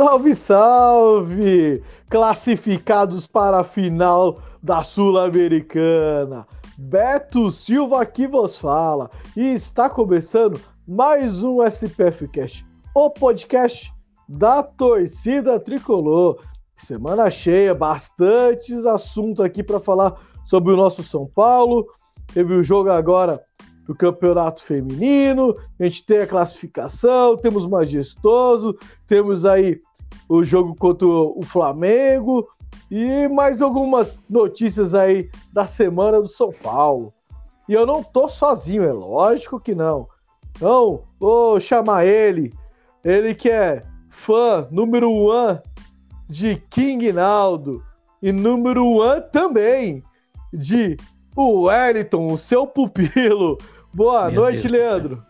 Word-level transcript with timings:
Salve, 0.00 0.34
salve! 0.34 1.82
Classificados 2.08 3.26
para 3.26 3.60
a 3.60 3.64
final 3.64 4.40
da 4.62 4.82
Sul-Americana. 4.82 6.46
Beto 6.78 7.50
Silva 7.50 8.00
aqui 8.00 8.26
vos 8.26 8.58
fala 8.58 9.10
e 9.36 9.52
está 9.52 9.90
começando 9.90 10.58
mais 10.88 11.44
um 11.44 11.62
SPF 11.62 12.26
Cast, 12.28 12.66
o 12.94 13.10
podcast 13.10 13.92
da 14.26 14.62
torcida 14.62 15.60
tricolor. 15.60 16.42
Semana 16.76 17.30
cheia, 17.30 17.74
bastantes 17.74 18.86
assuntos 18.86 19.44
aqui 19.44 19.62
para 19.62 19.80
falar 19.80 20.18
sobre 20.46 20.72
o 20.72 20.78
nosso 20.78 21.02
São 21.02 21.26
Paulo. 21.26 21.86
Teve 22.32 22.54
o 22.54 22.62
jogo 22.62 22.90
agora 22.90 23.38
do 23.86 23.94
Campeonato 23.94 24.64
Feminino, 24.64 25.54
a 25.78 25.84
gente 25.84 26.06
tem 26.06 26.20
a 26.20 26.26
classificação, 26.26 27.36
temos 27.36 27.66
Majestoso, 27.66 28.78
temos 29.06 29.44
aí 29.44 29.78
o 30.28 30.44
jogo 30.44 30.74
contra 30.74 31.06
o 31.06 31.42
Flamengo 31.42 32.48
e 32.90 33.28
mais 33.28 33.62
algumas 33.62 34.16
notícias 34.28 34.94
aí 34.94 35.30
da 35.52 35.64
semana 35.64 36.20
do 36.20 36.28
São 36.28 36.52
Paulo. 36.52 37.12
E 37.68 37.72
eu 37.72 37.86
não 37.86 38.02
tô 38.02 38.28
sozinho, 38.28 38.82
é 38.82 38.92
lógico 38.92 39.60
que 39.60 39.74
não. 39.74 40.08
Então, 40.56 41.02
vou 41.18 41.60
chamar 41.60 42.04
ele, 42.04 42.52
ele 43.04 43.34
que 43.34 43.48
é 43.48 43.84
fã 44.08 44.66
número 44.70 45.10
um 45.10 45.58
de 46.28 46.56
King 46.68 47.12
Naldo 47.12 47.82
e 48.20 48.32
número 48.32 48.84
um 48.84 49.20
também 49.32 50.02
de 50.52 50.96
o 51.34 51.62
Wellington, 51.62 52.26
o 52.32 52.36
seu 52.36 52.66
pupilo. 52.66 53.56
Boa 53.92 54.30
Meu 54.30 54.42
noite, 54.42 54.68
Deus 54.68 54.72
Leandro. 54.72 55.24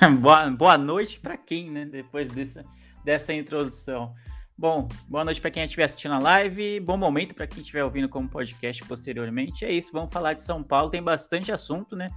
boa, 0.20 0.50
boa 0.50 0.78
noite 0.78 1.20
para 1.20 1.36
quem, 1.36 1.70
né? 1.70 1.84
Depois 1.84 2.28
dessa 2.28 2.64
dessa 3.08 3.32
introdução. 3.32 4.12
Bom, 4.56 4.86
boa 5.08 5.24
noite 5.24 5.40
para 5.40 5.50
quem 5.50 5.64
estiver 5.64 5.84
assistindo 5.84 6.12
a 6.12 6.18
live, 6.18 6.78
bom 6.80 6.98
momento 6.98 7.34
para 7.34 7.46
quem 7.46 7.62
estiver 7.62 7.82
ouvindo 7.82 8.06
como 8.06 8.28
podcast 8.28 8.84
posteriormente. 8.84 9.64
É 9.64 9.72
isso, 9.72 9.90
vamos 9.94 10.12
falar 10.12 10.34
de 10.34 10.42
São 10.42 10.62
Paulo, 10.62 10.90
tem 10.90 11.02
bastante 11.02 11.50
assunto, 11.50 11.96
né? 11.96 12.10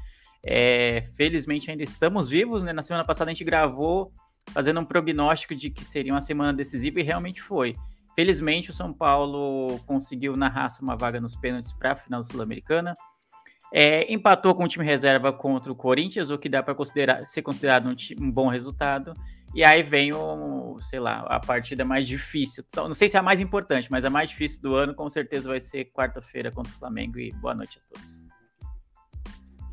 É, 0.45 1.05
felizmente 1.15 1.71
ainda 1.71 1.81
estamos 1.81 2.27
vivos, 2.27 2.61
né? 2.61 2.73
Na 2.73 2.81
semana 2.81 3.05
passada 3.05 3.31
a 3.31 3.33
gente 3.33 3.45
gravou 3.45 4.11
fazendo 4.47 4.81
um 4.81 4.85
prognóstico 4.85 5.55
de 5.55 5.69
que 5.69 5.85
seria 5.85 6.11
uma 6.11 6.19
semana 6.19 6.51
decisiva 6.51 6.99
e 6.99 7.03
realmente 7.03 7.41
foi. 7.41 7.77
Felizmente 8.13 8.69
o 8.69 8.73
São 8.73 8.91
Paulo 8.91 9.79
conseguiu 9.85 10.35
na 10.35 10.49
raça 10.49 10.83
uma 10.83 10.97
vaga 10.97 11.21
nos 11.21 11.37
pênaltis 11.37 11.71
para 11.71 11.93
a 11.93 11.95
final 11.95 12.21
sul-americana. 12.21 12.93
É, 13.73 14.11
empatou 14.11 14.53
com 14.53 14.65
o 14.65 14.67
time 14.67 14.83
reserva 14.83 15.31
contra 15.31 15.71
o 15.71 15.75
Corinthians, 15.75 16.29
o 16.29 16.37
que 16.37 16.49
dá 16.49 16.61
para 16.61 16.75
considerar, 16.75 17.25
ser 17.25 17.41
considerado 17.41 17.87
um, 17.87 17.95
um, 18.25 18.29
bom 18.29 18.49
resultado. 18.49 19.13
E 19.53 19.63
aí 19.63 19.83
vem 19.83 20.13
o, 20.13 20.79
sei 20.79 20.99
lá, 20.99 21.25
a 21.27 21.39
partida 21.39 21.83
mais 21.83 22.07
difícil. 22.07 22.63
Não 22.75 22.93
sei 22.93 23.09
se 23.09 23.17
é 23.17 23.19
a 23.19 23.23
mais 23.23 23.39
importante, 23.39 23.91
mas 23.91 24.05
a 24.05 24.09
mais 24.09 24.29
difícil 24.29 24.61
do 24.61 24.75
ano 24.75 24.95
com 24.95 25.09
certeza 25.09 25.49
vai 25.49 25.59
ser 25.59 25.91
quarta-feira 25.91 26.51
contra 26.51 26.71
o 26.71 26.75
Flamengo. 26.77 27.19
E 27.19 27.31
boa 27.33 27.53
noite 27.53 27.79
a 27.79 27.93
todos. 27.93 28.23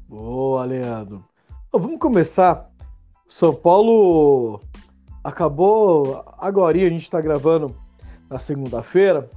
Boa, 0.09 0.65
Leandro. 0.65 1.25
Vamos 1.73 1.99
começar. 2.01 2.69
São 3.29 3.55
Paulo 3.55 4.61
acabou 5.23 6.25
agora, 6.39 6.77
a 6.77 6.81
gente 6.81 7.03
está 7.03 7.21
gravando 7.21 7.77
na 8.29 8.39
segunda-feira. 8.39 9.29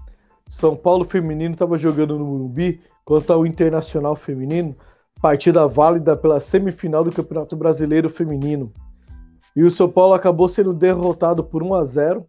São 0.47 0.75
Paulo 0.75 1.03
feminino 1.03 1.53
estava 1.53 1.77
jogando 1.77 2.17
no 2.17 2.25
Morumbi 2.25 2.81
contra 3.05 3.37
o 3.37 3.45
Internacional 3.45 4.15
Feminino, 4.15 4.75
partida 5.21 5.67
válida 5.67 6.15
pela 6.15 6.39
semifinal 6.39 7.03
do 7.03 7.11
Campeonato 7.11 7.55
Brasileiro 7.55 8.09
Feminino. 8.09 8.71
E 9.55 9.63
o 9.63 9.69
São 9.69 9.89
Paulo 9.89 10.13
acabou 10.13 10.47
sendo 10.47 10.73
derrotado 10.73 11.43
por 11.43 11.61
1 11.61 11.73
a 11.73 11.83
0 11.83 12.27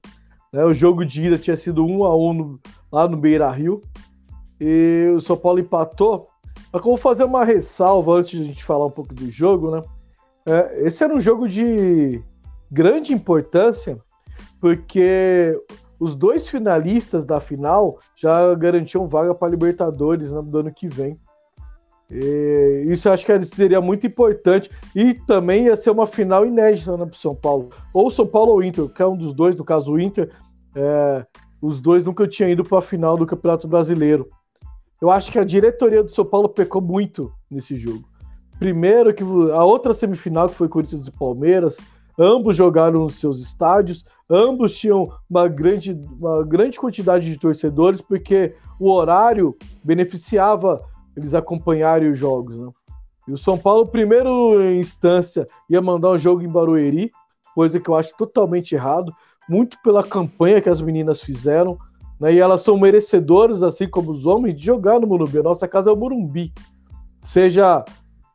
né? 0.53 0.65
O 0.65 0.75
jogo 0.75 1.05
de 1.05 1.23
ida 1.23 1.39
tinha 1.39 1.57
sido 1.57 1.85
1 1.85 2.05
a 2.05 2.17
1 2.17 2.35
no, 2.35 2.61
lá 2.91 3.09
no 3.09 3.17
Beira 3.17 3.51
Rio. 3.51 3.81
E 4.61 5.11
o 5.17 5.21
São 5.21 5.37
Paulo 5.37 5.59
empatou. 5.59 6.29
Mas 6.73 6.83
como 6.83 6.97
fazer 6.97 7.25
uma 7.25 7.45
ressalva 7.45 8.15
antes 8.15 8.31
de 8.31 8.43
a 8.43 8.45
gente 8.45 8.65
falar 8.65 8.87
um 8.87 8.91
pouco 8.91 9.15
do 9.15 9.31
jogo, 9.31 9.71
né? 9.71 9.83
É, 10.45 10.87
esse 10.87 11.03
era 11.03 11.15
um 11.15 11.21
jogo 11.21 11.49
de 11.49 12.23
grande 12.71 13.13
importância, 13.13 13.99
porque 14.61 15.59
os 16.01 16.15
dois 16.15 16.49
finalistas 16.49 17.25
da 17.25 17.41
final 17.41 17.99
já 18.17 18.55
garantiam 18.55 19.07
vaga 19.07 19.35
para 19.35 19.49
Libertadores 19.49 20.33
no 20.33 20.59
ano 20.59 20.73
que 20.73 20.89
vem. 20.89 21.19
E 22.13 22.85
isso 22.89 23.09
eu 23.09 23.13
acho 23.13 23.25
que 23.25 23.45
seria 23.47 23.81
muito 23.81 24.07
importante. 24.07 24.71
E 24.95 25.15
também 25.15 25.65
ia 25.65 25.77
ser 25.77 25.91
uma 25.91 26.07
final 26.07 26.45
inédita 26.45 26.95
né, 26.97 27.07
para 27.07 27.17
São 27.17 27.35
Paulo. 27.35 27.71
Ou 27.95 28.11
São 28.11 28.27
Paulo 28.27 28.53
ou 28.53 28.63
Inter, 28.63 28.89
que 28.89 29.01
é 29.01 29.07
um 29.07 29.17
dos 29.17 29.33
dois, 29.33 29.57
no 29.57 29.65
caso 29.65 29.93
o 29.93 30.01
Inter. 30.01 30.31
É, 30.77 31.25
os 31.61 31.81
dois 31.81 32.05
nunca 32.05 32.29
tinham 32.29 32.51
ido 32.51 32.65
para 32.65 32.79
a 32.79 32.83
final 32.83 33.17
do 33.17 33.25
Campeonato 33.25 33.67
Brasileiro. 33.67 34.29
Eu 35.01 35.11
acho 35.11 35.33
que 35.33 35.39
a 35.39 35.45
diretoria 35.45 36.03
do 36.03 36.11
São 36.11 36.25
Paulo 36.25 36.49
pecou 36.49 36.83
muito 36.83 37.33
nesse 37.51 37.77
jogo. 37.77 38.05
Primeiro 38.59 39.13
que 39.15 39.23
a 39.23 39.65
outra 39.65 39.95
semifinal, 39.95 40.49
que 40.49 40.55
foi 40.55 40.69
Corinthians 40.69 41.07
e 41.07 41.11
Palmeiras, 41.11 41.79
ambos 42.19 42.57
jogaram 42.57 43.01
nos 43.01 43.15
seus 43.15 43.41
estádios, 43.41 44.05
ambos 44.31 44.77
tinham 44.77 45.11
uma 45.29 45.49
grande, 45.49 45.99
uma 46.21 46.45
grande 46.45 46.79
quantidade 46.79 47.25
de 47.25 47.39
torcedores, 47.39 48.01
porque 48.01 48.55
o 48.79 48.91
horário 48.91 49.57
beneficiava 49.83 50.83
eles 51.17 51.35
acompanharem 51.35 52.11
os 52.11 52.19
jogos. 52.19 52.59
Né? 52.59 52.71
E 53.29 53.33
o 53.33 53.39
São 53.39 53.57
Paulo, 53.57 53.87
primeiro 53.87 54.61
instância, 54.75 55.47
ia 55.69 55.81
mandar 55.81 56.11
um 56.11 56.19
jogo 56.19 56.43
em 56.43 56.49
Barueri, 56.49 57.13
coisa 57.55 57.79
que 57.79 57.89
eu 57.89 57.95
acho 57.95 58.17
totalmente 58.17 58.75
errado, 58.75 59.13
muito 59.49 59.77
pela 59.83 60.03
campanha 60.03 60.61
que 60.61 60.69
as 60.69 60.81
meninas 60.81 61.21
fizeram, 61.21 61.79
né? 62.19 62.33
e 62.33 62.39
elas 62.39 62.63
são 62.63 62.79
merecedoras, 62.79 63.63
assim 63.63 63.89
como 63.89 64.11
os 64.11 64.27
homens, 64.27 64.55
de 64.55 64.65
jogar 64.65 65.01
no 65.01 65.07
Morumbi. 65.07 65.39
A 65.39 65.43
nossa 65.43 65.69
casa 65.69 65.91
é 65.91 65.93
o 65.93 65.97
Morumbi. 65.97 66.53
Seja 67.21 67.85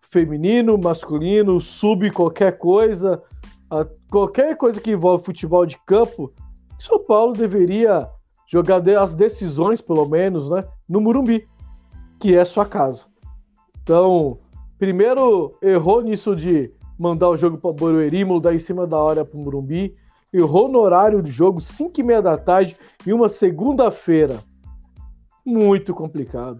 feminino, 0.09 0.77
masculino, 0.77 1.59
sub 1.59 2.09
qualquer 2.11 2.57
coisa, 2.57 3.21
qualquer 4.09 4.55
coisa 4.55 4.79
que 4.79 4.91
envolve 4.91 5.25
futebol 5.25 5.65
de 5.65 5.77
campo, 5.85 6.31
São 6.79 6.99
Paulo 6.99 7.33
deveria 7.33 8.09
jogar 8.47 8.81
as 8.97 9.13
decisões, 9.13 9.81
pelo 9.81 10.07
menos, 10.07 10.49
né, 10.49 10.63
no 10.88 11.01
Murumbi, 11.01 11.45
que 12.19 12.35
é 12.35 12.44
sua 12.45 12.66
casa. 12.66 13.05
Então, 13.81 14.38
primeiro 14.78 15.55
errou 15.61 16.01
nisso 16.01 16.35
de 16.35 16.72
mandar 16.97 17.29
o 17.29 17.38
jogo 17.38 17.57
para 17.57 17.73
Barueri, 17.73 18.25
mudar 18.25 18.53
em 18.53 18.59
cima 18.59 18.88
da 18.88 18.97
hora 18.97 19.24
para 19.24 19.38
o 19.38 19.42
Murumbi, 19.42 19.95
errou 20.33 20.68
no 20.68 20.80
horário 20.80 21.21
do 21.21 21.30
jogo, 21.30 21.62
5 21.62 22.00
e 22.00 22.03
meia 22.03 22.21
da 22.21 22.38
tarde, 22.38 22.75
em 23.06 23.13
uma 23.13 23.30
segunda-feira. 23.30 24.44
Muito 25.45 25.94
complicado. 25.94 26.59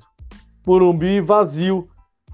Murumbi 0.66 1.22
vazio, 1.22 1.88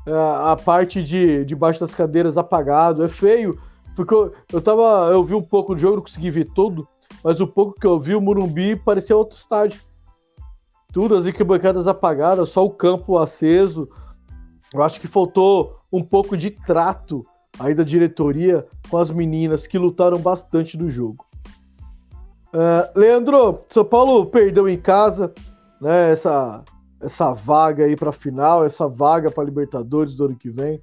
é, 0.06 0.12
a 0.12 0.56
parte 0.56 1.02
de 1.02 1.46
debaixo 1.46 1.80
das 1.80 1.96
cadeiras 1.96 2.38
apagado, 2.38 3.04
é 3.04 3.08
feio 3.08 3.60
porque 3.96 4.14
eu, 4.14 4.34
eu 4.52 4.62
tava. 4.62 5.10
Eu 5.12 5.24
vi 5.24 5.34
um 5.34 5.42
pouco 5.42 5.76
do 5.76 5.82
jogo, 5.82 5.98
não 5.98 6.04
consegui 6.04 6.30
ver 6.30 6.46
tudo, 6.54 6.88
mas 7.24 7.40
o 7.40 7.48
pouco 7.48 7.80
que 7.80 7.86
eu 7.86 8.00
vi, 8.00 8.16
o 8.16 8.22
Murumbi 8.22 8.76
parecia 8.76 9.16
outro 9.16 9.38
estádio. 9.38 9.82
Tudo, 10.94 11.16
as 11.16 11.26
arquibancadas 11.26 11.88
apagadas, 11.88 12.50
só 12.50 12.64
o 12.64 12.70
campo 12.70 13.18
aceso. 13.18 13.90
Eu 14.72 14.84
acho 14.84 15.02
que 15.02 15.08
faltou 15.08 15.80
um 15.92 16.04
pouco 16.04 16.38
de 16.38 16.52
trato 16.52 17.26
aí 17.60 17.74
da 17.74 17.84
diretoria 17.84 18.66
com 18.88 19.00
as 19.00 19.10
meninas 19.10 19.66
que 19.66 19.80
lutaram 19.80 20.20
bastante 20.20 20.78
do 20.78 20.92
jogo. 20.92 21.26
Uh, 22.54 22.88
Leandro, 22.96 23.62
São 23.70 23.84
Paulo 23.84 24.28
perdeu 24.28 24.70
em 24.70 24.78
casa, 24.78 25.34
né? 25.82 26.12
Essa, 26.12 26.64
essa 27.02 27.34
vaga 27.34 27.86
aí 27.86 27.96
para 27.96 28.12
final, 28.12 28.64
essa 28.64 28.88
vaga 28.88 29.32
para 29.32 29.44
Libertadores 29.44 30.14
do 30.14 30.26
ano 30.26 30.36
que 30.36 30.52
vem. 30.52 30.80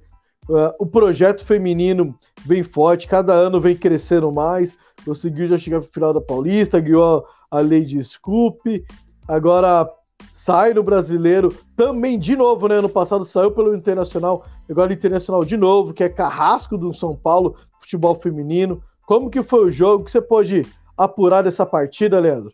Uh, 0.49 0.75
o 0.77 0.85
projeto 0.85 1.45
feminino 1.45 2.13
vem 2.45 2.63
forte, 2.63 3.07
cada 3.07 3.31
ano 3.31 3.61
vem 3.61 3.77
crescendo 3.77 4.29
mais. 4.29 4.75
Conseguiu 5.05 5.47
já 5.47 5.57
chegar 5.57 5.79
para 5.79 5.89
final 5.89 6.13
da 6.13 6.19
Paulista, 6.19 6.81
ganhou 6.81 7.25
a, 7.49 7.59
a 7.59 7.63
de 7.63 8.03
Scoop, 8.03 8.83
agora 9.25 9.89
sai 10.33 10.73
no 10.73 10.83
brasileiro, 10.83 11.55
também 11.75 12.19
de 12.19 12.35
novo, 12.35 12.67
né? 12.67 12.75
Ano 12.75 12.89
passado 12.89 13.23
saiu 13.25 13.51
pelo 13.51 13.75
Internacional, 13.75 14.45
agora 14.69 14.93
Internacional 14.93 15.45
de 15.45 15.57
novo, 15.57 15.93
que 15.93 16.03
é 16.03 16.09
carrasco 16.09 16.77
do 16.77 16.93
São 16.93 17.15
Paulo, 17.15 17.57
futebol 17.79 18.15
feminino. 18.15 18.83
Como 19.05 19.29
que 19.29 19.43
foi 19.43 19.65
o 19.65 19.71
jogo? 19.71 20.05
que 20.05 20.11
você 20.11 20.21
pode 20.21 20.65
apurar 20.97 21.43
dessa 21.43 21.65
partida, 21.65 22.19
Leandro? 22.19 22.53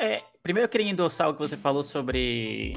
É, 0.00 0.22
primeiro 0.42 0.66
eu 0.66 0.70
queria 0.70 0.90
endossar 0.90 1.28
o 1.28 1.34
que 1.34 1.40
você 1.40 1.56
falou 1.56 1.82
sobre 1.82 2.74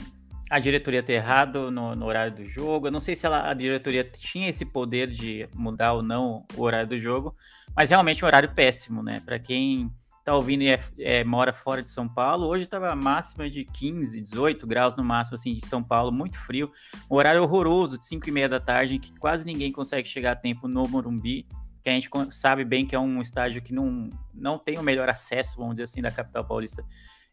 a 0.49 0.59
diretoria 0.59 1.01
ter 1.01 1.13
errado 1.13 1.71
no, 1.71 1.95
no, 1.95 2.05
horário 2.05 2.35
do 2.35 2.45
jogo. 2.45 2.87
Eu 2.87 2.91
não 2.91 2.99
sei 2.99 3.15
se 3.15 3.25
ela, 3.25 3.49
a 3.49 3.53
diretoria 3.53 4.03
tinha 4.03 4.49
esse 4.49 4.65
poder 4.65 5.07
de 5.07 5.47
mudar 5.55 5.93
ou 5.93 6.03
não 6.03 6.45
o 6.55 6.61
horário 6.61 6.89
do 6.89 6.99
jogo, 6.99 7.35
mas 7.75 7.89
realmente 7.89 8.23
um 8.23 8.27
horário 8.27 8.53
péssimo, 8.53 9.01
né? 9.01 9.21
Para 9.25 9.39
quem 9.39 9.89
tá 10.23 10.35
ouvindo 10.35 10.61
e 10.61 10.69
é, 10.69 10.79
é, 10.99 11.23
mora 11.23 11.51
fora 11.51 11.83
de 11.83 11.89
São 11.89 12.07
Paulo, 12.07 12.47
hoje 12.47 12.65
tava 12.65 12.95
máxima 12.95 13.49
de 13.49 13.65
15, 13.65 14.21
18 14.21 14.65
graus 14.65 14.95
no 14.95 15.03
máximo, 15.03 15.35
assim, 15.35 15.53
de 15.53 15.65
São 15.65 15.83
Paulo, 15.83 16.11
muito 16.11 16.37
frio. 16.39 16.71
Um 17.11 17.15
horário 17.15 17.43
horroroso, 17.43 17.97
de 17.97 18.05
5 18.05 18.29
e 18.29 18.31
meia 18.31 18.47
da 18.47 18.59
tarde, 18.59 18.95
em 18.95 18.99
que 18.99 19.13
quase 19.19 19.45
ninguém 19.45 19.71
consegue 19.71 20.07
chegar 20.07 20.31
a 20.31 20.35
tempo 20.35 20.67
no 20.67 20.87
Morumbi, 20.87 21.45
que 21.83 21.89
a 21.89 21.93
gente 21.93 22.09
sabe 22.31 22.63
bem 22.63 22.85
que 22.85 22.95
é 22.95 22.99
um 22.99 23.19
estádio 23.19 23.61
que 23.61 23.73
não, 23.73 24.09
não 24.33 24.57
tem 24.57 24.77
o 24.77 24.83
melhor 24.83 25.09
acesso, 25.09 25.57
vamos 25.57 25.73
dizer 25.73 25.83
assim, 25.83 26.01
da 26.01 26.11
capital 26.11 26.45
paulista 26.45 26.85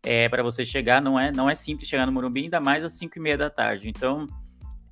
é, 0.03 0.29
para 0.29 0.43
você 0.43 0.65
chegar, 0.65 1.01
não 1.01 1.19
é, 1.19 1.31
não 1.31 1.49
é 1.49 1.55
simples 1.55 1.89
chegar 1.89 2.07
no 2.07 2.13
Morumbi, 2.13 2.45
ainda 2.45 2.59
mais 2.59 2.85
às 2.85 2.95
5 2.95 3.17
e 3.17 3.21
meia 3.21 3.39
da 3.39 3.51
tarde. 3.51 3.89
Então, 3.89 4.27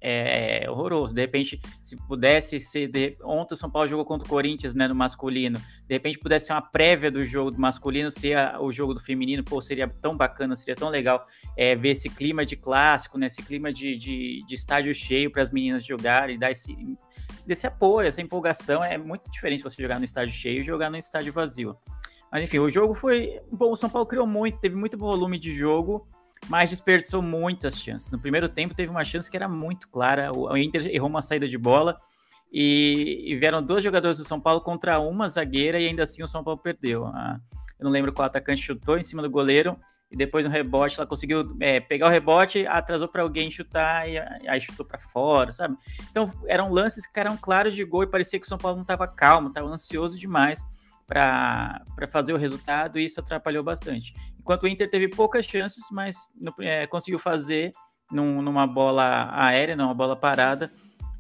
é, 0.01 0.65
é 0.65 0.71
horroroso. 0.71 1.15
De 1.15 1.21
repente, 1.21 1.61
se 1.83 1.97
pudesse 1.97 2.61
ser. 2.61 2.89
De... 2.89 3.17
Ontem 3.23 3.55
o 3.55 3.57
São 3.57 3.71
Paulo 3.71 3.89
jogou 3.89 4.05
contra 4.05 4.27
o 4.27 4.29
Corinthians, 4.29 4.75
né, 4.75 4.87
no 4.87 4.95
masculino. 4.95 5.59
De 5.87 5.95
repente, 5.95 6.19
pudesse 6.19 6.47
ser 6.47 6.53
uma 6.53 6.63
prévia 6.63 7.11
do 7.11 7.25
jogo 7.25 7.51
do 7.51 7.61
masculino, 7.61 8.11
ser 8.11 8.37
a, 8.37 8.61
o 8.61 8.71
jogo 8.73 8.95
do 8.95 9.01
feminino, 9.01 9.43
pô, 9.43 9.61
seria 9.61 9.89
tão 9.89 10.17
bacana, 10.17 10.55
seria 10.57 10.75
tão 10.75 10.89
legal 10.89 11.25
é, 11.57 11.75
ver 11.75 11.91
esse 11.91 12.09
clima 12.09 12.45
de 12.45 12.57
clássico, 12.57 13.19
né, 13.19 13.27
esse 13.27 13.43
clima 13.43 13.73
de, 13.73 13.97
de, 13.97 14.45
de 14.47 14.55
estádio 14.55 14.95
cheio 14.95 15.31
para 15.31 15.43
as 15.43 15.51
meninas 15.51 15.85
jogarem, 15.85 16.39
dar 16.39 16.51
esse, 16.51 16.77
desse 17.47 17.67
apoio, 17.67 18.09
essa 18.09 18.21
empolgação. 18.21 18.85
É 18.85 18.97
muito 18.99 19.31
diferente 19.31 19.63
você 19.63 19.83
jogar 19.83 19.99
no 19.99 20.05
estádio 20.05 20.35
cheio 20.35 20.61
e 20.61 20.65
jogar 20.65 20.91
no 20.91 20.97
estádio 20.97 21.33
vazio. 21.33 21.77
Mas 22.31 22.45
enfim, 22.45 22.59
o 22.59 22.69
jogo 22.69 22.95
foi. 22.95 23.41
Bom, 23.51 23.73
o 23.73 23.77
São 23.77 23.89
Paulo 23.89 24.07
criou 24.07 24.27
muito, 24.27 24.61
teve 24.61 24.77
muito 24.77 24.99
volume 24.99 25.39
de 25.39 25.53
jogo, 25.53 26.07
mas 26.49 26.71
desperdiçou 26.71 27.23
muitas 27.23 27.79
chances. 27.79 28.13
No 28.13 28.19
primeiro 28.19 28.49
tempo 28.49 28.75
teve 28.75 28.91
uma 28.91 29.05
chance 29.05 29.31
que 29.31 29.37
era 29.37 29.49
muito 29.49 29.89
clara. 29.89 30.31
O 30.33 30.57
Inter 30.57 30.87
errou 30.87 31.09
uma 31.09 31.23
saída 31.23 31.49
de 31.49 31.59
bola 31.59 31.99
e, 32.53 33.25
e 33.27 33.37
vieram 33.37 33.63
dois 33.63 33.83
jogadores 33.85 34.19
do 34.19 34.25
São 34.25 34.41
Paulo 34.41 34.61
contra 34.61 34.99
uma 35.01 35.29
zagueira 35.29 35.81
e 35.81 35.87
ainda 35.87 36.03
assim 36.03 36.23
o 36.23 36.29
São 36.29 36.43
Paulo 36.43 36.61
perdeu. 36.61 37.07
Ah, 37.07 37.39
eu 37.79 37.85
não 37.85 37.91
lembro 37.91 38.13
qual 38.13 38.27
atacante 38.27 38.63
chutou 38.63 38.99
em 38.99 39.03
cima 39.03 39.23
do 39.23 39.31
goleiro 39.31 39.79
e 40.11 40.17
depois 40.17 40.47
no 40.47 40.51
rebote 40.51 40.99
ela 40.99 41.07
conseguiu 41.07 41.57
é, 41.61 41.81
pegar 41.81 42.07
o 42.07 42.11
rebote, 42.11 42.67
atrasou 42.67 43.09
para 43.09 43.23
alguém 43.23 43.51
chutar 43.51 44.09
e 44.09 44.19
aí 44.49 44.61
chutou 44.61 44.87
para 44.87 44.99
fora, 44.99 45.53
sabe? 45.53 45.77
Então 46.11 46.33
eram 46.47 46.71
lances 46.71 47.07
que 47.07 47.21
eram 47.21 47.37
claros 47.37 47.75
de 47.75 47.85
gol 47.85 48.05
e 48.05 48.07
parecia 48.07 48.39
que 48.39 48.47
o 48.47 48.49
São 48.49 48.59
Paulo 48.59 48.77
não 48.77 48.83
estava 48.83 49.07
calmo, 49.07 49.49
estava 49.49 49.69
ansioso 49.69 50.19
demais 50.19 50.65
para 51.07 51.83
fazer 52.11 52.33
o 52.33 52.37
resultado 52.37 52.99
e 52.99 53.05
isso 53.05 53.21
atrapalhou 53.21 53.63
bastante. 53.63 54.15
Enquanto 54.49 54.63
o 54.63 54.69
Inter 54.69 54.89
teve 54.89 55.09
poucas 55.09 55.45
chances, 55.45 55.85
mas 55.93 56.17
é, 56.61 56.87
conseguiu 56.87 57.19
fazer 57.19 57.71
num, 58.11 58.41
numa 58.41 58.67
bola 58.67 59.29
aérea, 59.31 59.77
numa 59.77 59.93
bola 59.93 60.17
parada, 60.17 60.73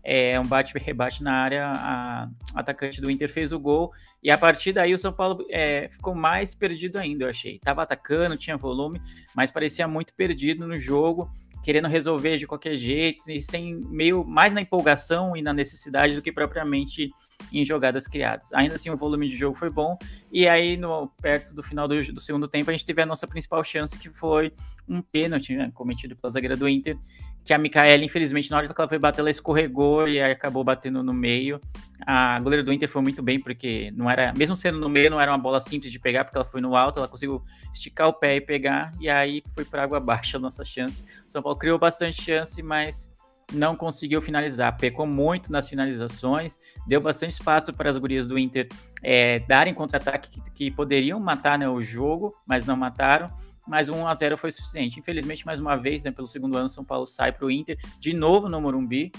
é, 0.02 0.40
um 0.40 0.46
bate-rebate 0.46 1.22
na 1.22 1.34
área, 1.34 1.66
a, 1.66 2.30
atacante 2.54 3.02
do 3.02 3.10
Inter 3.10 3.28
fez 3.28 3.52
o 3.52 3.60
gol, 3.60 3.92
e 4.22 4.30
a 4.30 4.38
partir 4.38 4.72
daí 4.72 4.94
o 4.94 4.98
São 4.98 5.12
Paulo 5.12 5.46
é, 5.50 5.90
ficou 5.90 6.14
mais 6.14 6.54
perdido 6.54 6.96
ainda, 6.96 7.24
eu 7.24 7.28
achei. 7.28 7.58
Tava 7.58 7.82
atacando, 7.82 8.34
tinha 8.34 8.56
volume, 8.56 8.98
mas 9.36 9.50
parecia 9.50 9.86
muito 9.86 10.14
perdido 10.14 10.66
no 10.66 10.78
jogo, 10.78 11.30
querendo 11.62 11.86
resolver 11.86 12.38
de 12.38 12.46
qualquer 12.46 12.76
jeito, 12.76 13.30
e 13.30 13.42
sem 13.42 13.74
meio 13.90 14.24
mais 14.24 14.54
na 14.54 14.62
empolgação 14.62 15.36
e 15.36 15.42
na 15.42 15.52
necessidade 15.52 16.14
do 16.14 16.22
que 16.22 16.32
propriamente 16.32 17.10
em 17.52 17.64
jogadas 17.64 18.06
criadas. 18.06 18.52
Ainda 18.52 18.74
assim, 18.74 18.90
o 18.90 18.96
volume 18.96 19.28
de 19.28 19.36
jogo 19.36 19.56
foi 19.56 19.70
bom. 19.70 19.96
E 20.30 20.46
aí, 20.46 20.76
no, 20.76 21.08
perto 21.20 21.54
do 21.54 21.62
final 21.62 21.88
do, 21.88 22.00
do 22.12 22.20
segundo 22.20 22.46
tempo, 22.48 22.70
a 22.70 22.72
gente 22.72 22.84
teve 22.84 23.02
a 23.02 23.06
nossa 23.06 23.26
principal 23.26 23.62
chance, 23.64 23.98
que 23.98 24.10
foi 24.10 24.52
um 24.88 25.00
pênalti 25.00 25.56
né, 25.56 25.70
cometido 25.74 26.16
pela 26.16 26.30
zagueira 26.30 26.56
do 26.56 26.68
Inter, 26.68 26.98
que 27.44 27.54
a 27.54 27.58
Micaela, 27.58 28.04
infelizmente, 28.04 28.50
na 28.50 28.58
hora 28.58 28.68
que 28.68 28.78
ela 28.78 28.88
foi 28.88 28.98
bater, 28.98 29.20
ela 29.20 29.30
escorregou 29.30 30.06
e 30.06 30.20
acabou 30.20 30.62
batendo 30.62 31.02
no 31.02 31.14
meio. 31.14 31.58
A 32.06 32.38
goleira 32.40 32.62
do 32.62 32.72
Inter 32.72 32.88
foi 32.88 33.00
muito 33.00 33.22
bem, 33.22 33.40
porque 33.40 33.90
não 33.92 34.10
era, 34.10 34.34
mesmo 34.34 34.54
sendo 34.54 34.78
no 34.78 34.88
meio, 34.88 35.10
não 35.10 35.20
era 35.20 35.32
uma 35.32 35.38
bola 35.38 35.60
simples 35.60 35.90
de 35.90 35.98
pegar, 35.98 36.24
porque 36.24 36.36
ela 36.36 36.44
foi 36.44 36.60
no 36.60 36.76
alto, 36.76 36.98
ela 36.98 37.08
conseguiu 37.08 37.42
esticar 37.72 38.08
o 38.08 38.12
pé 38.12 38.36
e 38.36 38.40
pegar, 38.42 38.92
e 39.00 39.08
aí 39.08 39.42
foi 39.54 39.64
para 39.64 39.82
água 39.82 39.96
abaixo 39.98 40.36
a 40.36 40.40
nossa 40.40 40.62
chance. 40.62 41.02
São 41.26 41.42
Paulo 41.42 41.58
criou 41.58 41.78
bastante 41.78 42.22
chance, 42.22 42.62
mas 42.62 43.10
não 43.52 43.74
conseguiu 43.74 44.20
finalizar, 44.20 44.76
pecou 44.76 45.06
muito 45.06 45.50
nas 45.50 45.68
finalizações, 45.68 46.58
deu 46.86 47.00
bastante 47.00 47.32
espaço 47.32 47.72
para 47.72 47.88
as 47.88 47.96
gurias 47.96 48.28
do 48.28 48.38
Inter 48.38 48.68
é, 49.02 49.40
darem 49.40 49.72
contra-ataque 49.72 50.28
que, 50.30 50.50
que, 50.50 50.70
poderiam 50.70 51.18
matar 51.18 51.58
né, 51.58 51.68
o 51.68 51.80
jogo, 51.80 52.34
mas 52.46 52.66
não 52.66 52.76
mataram. 52.76 53.30
Mas 53.66 53.90
1 53.90 54.06
a 54.06 54.14
0 54.14 54.38
foi 54.38 54.50
suficiente. 54.50 54.98
Infelizmente, 54.98 55.44
mais 55.44 55.60
uma 55.60 55.76
vez, 55.76 56.02
né, 56.02 56.10
pelo 56.10 56.26
segundo 56.26 56.56
ano, 56.56 56.70
São 56.70 56.82
Paulo 56.82 57.06
sai 57.06 57.32
para 57.32 57.44
o 57.44 57.50
Inter, 57.50 57.78
de 58.00 58.14
novo 58.14 58.48
no 58.48 58.60
Morumbi. 58.60 59.12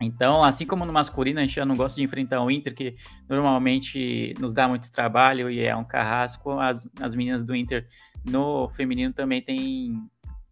Então, 0.00 0.44
assim 0.44 0.64
como 0.64 0.86
no 0.86 0.92
masculino, 0.92 1.38
a 1.38 1.42
gente 1.42 1.56
já 1.56 1.66
não 1.66 1.76
gosta 1.76 1.96
de 1.96 2.04
enfrentar 2.04 2.42
o 2.42 2.50
Inter, 2.50 2.74
que 2.74 2.96
normalmente 3.28 4.32
nos 4.38 4.52
dá 4.52 4.68
muito 4.68 4.90
trabalho 4.92 5.50
e 5.50 5.60
é 5.60 5.74
um 5.76 5.84
carrasco, 5.84 6.52
as, 6.58 6.88
as 7.00 7.14
meninas 7.14 7.44
do 7.44 7.54
Inter 7.54 7.84
no 8.24 8.68
feminino 8.70 9.12
também 9.12 9.42
tem 9.42 10.00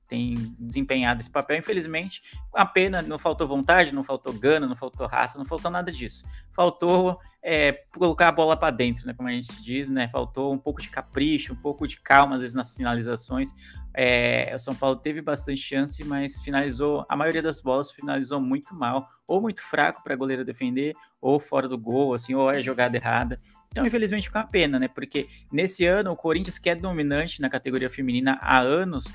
tem 0.07 0.55
desempenhado 0.59 1.21
esse 1.21 1.31
papel. 1.31 1.59
Infelizmente, 1.59 2.23
a 2.55 2.65
pena, 2.65 3.03
não 3.03 3.19
faltou 3.19 3.47
vontade, 3.47 3.93
não 3.93 4.05
faltou 4.05 4.33
gana, 4.33 4.67
não 4.67 4.77
faltou 4.77 5.07
raça, 5.07 5.39
não 5.39 5.45
faltou 5.45 5.71
nada 5.71 5.91
disso. 5.91 6.25
Faltou 6.53 7.21
é, 7.43 7.85
colocar 7.97 8.29
a 8.29 8.33
bola 8.33 8.57
para 8.57 8.73
dentro, 8.73 9.07
né, 9.07 9.15
como 9.15 9.29
a 9.29 9.33
gente 9.33 9.63
diz, 9.63 9.89
né? 9.89 10.09
Faltou 10.09 10.53
um 10.53 10.59
pouco 10.59 10.81
de 10.81 10.89
capricho, 10.89 11.53
um 11.53 11.57
pouco 11.57 11.87
de 11.87 12.01
calma, 12.01 12.35
às 12.35 12.41
vezes, 12.41 12.57
nas 12.57 12.75
finalizações. 12.75 13.51
É, 13.95 14.53
o 14.55 14.59
São 14.59 14.75
Paulo 14.75 14.97
teve 14.97 15.23
bastante 15.23 15.61
chance, 15.61 16.03
mas 16.05 16.41
finalizou, 16.41 17.07
a 17.09 17.17
maioria 17.17 17.43
das 17.43 17.61
bolas 17.61 17.91
finalizou 17.91 18.41
muito 18.41 18.75
mal, 18.75 19.07
ou 19.27 19.41
muito 19.41 19.63
fraco 19.63 20.03
para 20.03 20.15
a 20.15 20.17
goleira 20.17 20.45
defender, 20.45 20.95
ou 21.21 21.39
fora 21.39 21.69
do 21.69 21.79
gol, 21.79 22.15
assim, 22.15 22.35
ou 22.35 22.51
é 22.51 22.61
jogada 22.61 22.97
errada. 22.97 23.41
Então, 23.81 23.87
infelizmente, 23.87 24.25
fica 24.25 24.39
uma 24.39 24.47
pena, 24.47 24.79
né? 24.79 24.89
Porque 24.89 25.29
nesse 25.53 25.85
ano, 25.85 26.11
o 26.13 26.17
Corinthians, 26.17 26.59
que 26.59 26.71
é 26.71 26.75
dominante 26.75 27.41
na 27.41 27.49
categoria 27.49 27.91
feminina 27.91 28.39
há 28.41 28.59
anos, 28.59 29.07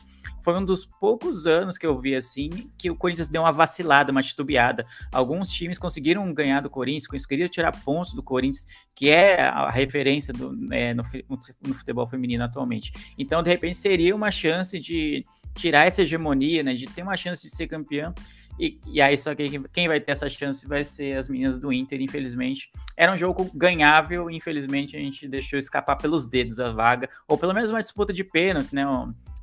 foi 0.41 0.57
um 0.57 0.65
dos 0.65 0.85
poucos 0.85 1.45
anos 1.45 1.77
que 1.77 1.85
eu 1.85 1.99
vi 1.99 2.15
assim 2.15 2.49
que 2.77 2.89
o 2.89 2.95
Corinthians 2.95 3.27
deu 3.27 3.43
uma 3.43 3.51
vacilada, 3.51 4.11
uma 4.11 4.23
titubeada. 4.23 4.85
Alguns 5.11 5.49
times 5.51 5.77
conseguiram 5.77 6.33
ganhar 6.33 6.61
do 6.61 6.69
Corinthians, 6.69 7.07
conseguiram 7.07 7.49
tirar 7.49 7.71
pontos 7.83 8.13
do 8.13 8.23
Corinthians, 8.23 8.65
que 8.95 9.09
é 9.09 9.41
a 9.41 9.69
referência 9.69 10.33
do, 10.33 10.73
é, 10.73 10.93
no, 10.93 11.03
no, 11.29 11.73
futebol 11.73 12.07
feminino 12.07 12.43
atualmente. 12.43 12.91
Então, 13.17 13.43
de 13.43 13.49
repente, 13.49 13.77
seria 13.77 14.15
uma 14.15 14.31
chance 14.31 14.79
de 14.79 15.25
tirar 15.53 15.85
essa 15.85 16.01
hegemonia, 16.01 16.63
né, 16.63 16.73
de 16.73 16.87
ter 16.87 17.03
uma 17.03 17.15
chance 17.15 17.43
de 17.43 17.49
ser 17.49 17.67
campeão. 17.67 18.13
E, 18.61 18.79
e, 18.85 19.01
aí, 19.01 19.17
só 19.17 19.33
que 19.33 19.59
quem 19.73 19.87
vai 19.87 19.99
ter 19.99 20.11
essa 20.11 20.29
chance 20.29 20.67
vai 20.67 20.83
ser 20.83 21.17
as 21.17 21.27
meninas 21.27 21.57
do 21.57 21.73
Inter, 21.73 21.99
infelizmente. 21.99 22.69
Era 22.95 23.11
um 23.11 23.17
jogo 23.17 23.49
ganhável, 23.55 24.29
infelizmente 24.29 24.95
a 24.95 24.99
gente 24.99 25.27
deixou 25.27 25.57
escapar 25.57 25.95
pelos 25.95 26.27
dedos 26.27 26.59
a 26.59 26.71
vaga, 26.71 27.09
ou 27.27 27.39
pelo 27.39 27.55
menos 27.55 27.71
uma 27.71 27.81
disputa 27.81 28.13
de 28.13 28.23
pênaltis, 28.23 28.71
né? 28.71 28.85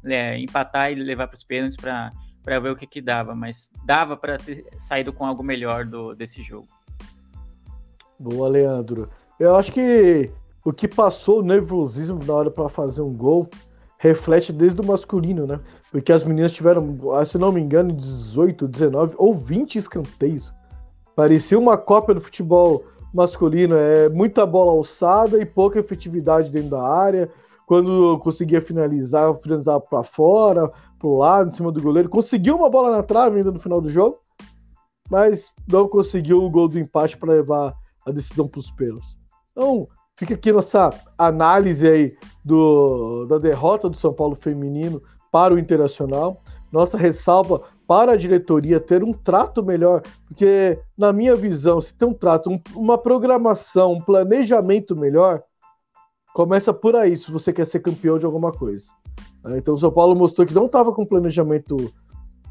é, 0.04 0.38
empatar 0.38 0.92
e 0.92 0.94
levar 0.94 1.26
para 1.26 1.34
os 1.34 1.42
pênaltis 1.42 1.76
para 1.76 2.60
ver 2.60 2.70
o 2.70 2.76
que, 2.76 2.86
que 2.86 3.00
dava, 3.00 3.34
mas 3.34 3.72
dava 3.84 4.16
para 4.16 4.38
ter 4.38 4.64
saído 4.76 5.12
com 5.12 5.26
algo 5.26 5.42
melhor 5.42 5.84
do, 5.84 6.14
desse 6.14 6.40
jogo. 6.40 6.68
Boa, 8.20 8.48
Leandro. 8.48 9.10
Eu 9.40 9.56
acho 9.56 9.72
que 9.72 10.30
o 10.64 10.72
que 10.72 10.86
passou 10.86 11.40
o 11.40 11.42
nervosismo 11.42 12.20
na 12.24 12.34
hora 12.34 12.50
para 12.52 12.68
fazer 12.68 13.02
um 13.02 13.12
gol 13.12 13.50
reflete 13.98 14.52
desde 14.52 14.80
o 14.80 14.86
masculino, 14.86 15.44
né? 15.44 15.58
Porque 15.90 16.12
as 16.12 16.22
meninas 16.22 16.52
tiveram, 16.52 16.98
se 17.24 17.38
não 17.38 17.50
me 17.50 17.60
engano, 17.60 17.92
18, 17.92 18.68
19 18.68 19.14
ou 19.16 19.34
20 19.34 19.76
escanteios. 19.76 20.52
Parecia 21.16 21.58
uma 21.58 21.76
cópia 21.76 22.14
do 22.14 22.20
futebol 22.20 22.84
masculino, 23.12 23.74
é 23.74 24.08
muita 24.08 24.44
bola 24.44 24.72
alçada 24.72 25.40
e 25.40 25.46
pouca 25.46 25.80
efetividade 25.80 26.50
dentro 26.50 26.70
da 26.70 26.82
área 26.82 27.30
quando 27.68 28.18
conseguia 28.20 28.62
finalizar, 28.62 29.34
finalizava 29.42 29.78
para 29.78 30.02
fora, 30.02 30.72
pro 30.98 31.18
lado, 31.18 31.48
em 31.48 31.52
cima 31.52 31.70
do 31.70 31.82
goleiro. 31.82 32.08
Conseguiu 32.08 32.56
uma 32.56 32.70
bola 32.70 32.96
na 32.96 33.02
trave 33.02 33.36
ainda 33.36 33.52
no 33.52 33.60
final 33.60 33.78
do 33.78 33.90
jogo, 33.90 34.18
mas 35.10 35.52
não 35.70 35.86
conseguiu 35.86 36.42
o 36.42 36.50
gol 36.50 36.66
do 36.66 36.78
empate 36.78 37.18
para 37.18 37.34
levar 37.34 37.74
a 38.06 38.10
decisão 38.10 38.48
para 38.48 38.60
os 38.60 38.70
pelos. 38.70 39.18
Então, 39.52 39.86
fica 40.16 40.32
aqui 40.32 40.50
nossa 40.50 40.88
análise 41.18 41.86
aí 41.86 42.16
do, 42.42 43.26
da 43.26 43.36
derrota 43.36 43.90
do 43.90 43.96
São 43.96 44.14
Paulo 44.14 44.34
feminino 44.34 45.02
para 45.30 45.54
o 45.54 45.58
Internacional. 45.58 46.42
Nossa 46.70 46.98
ressalva 46.98 47.62
para 47.86 48.12
a 48.12 48.16
diretoria 48.16 48.78
ter 48.78 49.02
um 49.02 49.12
trato 49.12 49.62
melhor, 49.62 50.02
porque, 50.26 50.78
na 50.96 51.12
minha 51.12 51.34
visão, 51.34 51.80
se 51.80 51.94
tem 51.94 52.06
um 52.06 52.12
trato, 52.12 52.50
um, 52.50 52.60
uma 52.76 52.98
programação, 52.98 53.94
um 53.94 54.00
planejamento 54.00 54.94
melhor, 54.94 55.42
Começa 56.38 56.72
por 56.72 56.94
aí, 56.94 57.16
se 57.16 57.32
você 57.32 57.52
quer 57.52 57.66
ser 57.66 57.80
campeão 57.80 58.16
de 58.16 58.24
alguma 58.24 58.52
coisa. 58.52 58.92
Né? 59.42 59.58
Então 59.58 59.74
o 59.74 59.78
São 59.78 59.90
Paulo 59.90 60.14
mostrou 60.14 60.46
que 60.46 60.54
não 60.54 60.66
estava 60.66 60.92
com 60.92 61.04
planejamento 61.04 61.92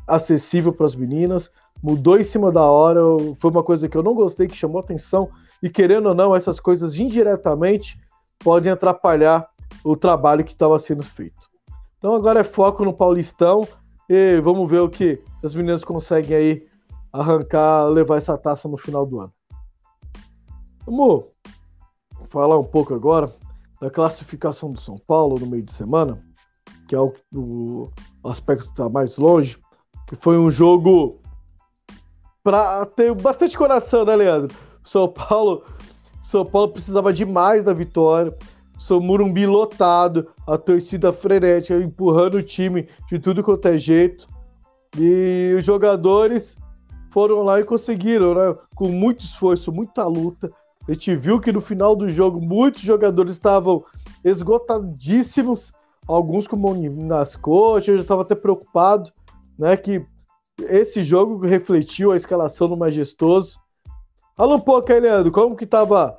acessível 0.06 0.74
para 0.74 0.86
as 0.86 0.94
meninas, 0.94 1.50
mudou 1.82 2.20
em 2.20 2.24
cima 2.24 2.52
da 2.52 2.64
hora, 2.64 3.00
foi 3.38 3.50
uma 3.50 3.64
coisa 3.64 3.88
que 3.88 3.96
eu 3.96 4.04
não 4.04 4.14
gostei, 4.14 4.46
que 4.46 4.58
chamou 4.58 4.82
atenção, 4.82 5.30
e 5.64 5.70
querendo 5.70 6.10
ou 6.10 6.14
não, 6.14 6.36
essas 6.36 6.60
coisas 6.60 7.00
indiretamente 7.00 7.98
podem 8.40 8.70
atrapalhar 8.70 9.48
o 9.86 9.96
trabalho 9.96 10.44
que 10.44 10.52
estava 10.52 10.78
sendo 10.80 11.04
feito. 11.04 11.47
Então 11.98 12.14
agora 12.14 12.42
é 12.42 12.44
foco 12.44 12.86
no 12.86 12.94
Paulistão 12.94 13.68
e 14.10 14.40
vamos 14.42 14.70
ver 14.70 14.80
o 14.80 14.90
que 14.90 15.22
as 15.44 15.56
meninas 15.56 15.84
conseguem 15.84 16.38
aí 16.38 16.68
arrancar, 17.12 17.86
levar 17.86 18.18
essa 18.18 18.38
taça 18.38 18.68
no 18.68 18.78
final 18.78 19.06
do 19.06 19.20
ano. 19.20 19.34
Vamos 20.86 21.26
falar 22.30 22.58
um 22.60 22.64
pouco 22.64 22.94
agora 22.94 23.34
da 23.82 23.90
classificação 23.90 24.72
do 24.72 24.80
São 24.80 24.98
Paulo 25.08 25.40
no 25.40 25.48
meio 25.48 25.64
de 25.64 25.72
semana, 25.72 26.24
que 26.88 26.96
é 26.96 27.00
o, 27.00 27.14
o 27.34 27.90
aspecto 28.24 28.66
que 28.66 28.72
está 28.72 28.90
mais 28.90 29.18
longe, 29.18 29.58
que 30.08 30.16
foi 30.16 30.38
um 30.38 30.50
jogo 30.50 31.20
para 32.44 32.86
ter 32.86 33.14
bastante 33.14 33.58
coração, 33.58 34.06
né, 34.06 34.16
Leandro? 34.16 34.56
São 34.84 35.08
Paulo, 35.10 35.64
São 36.22 36.46
Paulo 36.46 36.72
precisava 36.72 37.12
demais 37.12 37.64
da 37.64 37.74
vitória. 37.74 38.36
São 38.78 39.00
Murumbi 39.00 39.46
lotado, 39.46 40.28
a 40.46 40.58
torcida 40.58 41.12
frenética 41.12 41.80
empurrando 41.80 42.36
o 42.36 42.44
time 42.44 42.88
de 43.10 43.20
tudo 43.20 43.44
quanto 43.44 43.68
é 43.68 43.78
jeito. 43.78 44.28
E 44.98 45.56
os 45.58 45.66
jogadores 45.66 46.58
foram 47.12 47.42
lá 47.42 47.60
e 47.60 47.64
conseguiram, 47.64 48.36
né? 48.36 48.56
Com 48.76 48.90
muito 48.90 49.26
esforço, 49.26 49.72
muita 49.72 50.06
luta. 50.06 50.52
A 50.88 50.94
gente 50.94 51.16
viu 51.16 51.40
que 51.40 51.52
no 51.52 51.60
final 51.60 51.96
do 51.96 52.08
jogo 52.08 52.40
muitos 52.40 52.82
jogadores 52.82 53.34
estavam 53.34 53.84
esgotadíssimos, 54.24 55.74
alguns 56.08 56.48
com 56.48 56.56
mão 56.56 56.74
nas 56.76 57.36
coxas, 57.36 57.90
eu 57.90 57.98
já 57.98 58.04
estava 58.04 58.22
até 58.22 58.36
preocupado, 58.36 59.12
né? 59.58 59.76
Que 59.76 60.06
esse 60.62 61.04
jogo 61.04 61.46
refletiu 61.46 62.12
a 62.12 62.18
escalação 62.18 62.70
do 62.70 62.78
Majestoso. 62.78 63.60
Fala 64.36 64.56
um 64.56 64.60
pouco 64.60 64.92
aí, 64.92 65.00
Leandro, 65.00 65.32
como 65.32 65.56
que 65.56 65.66
estava 65.66 66.18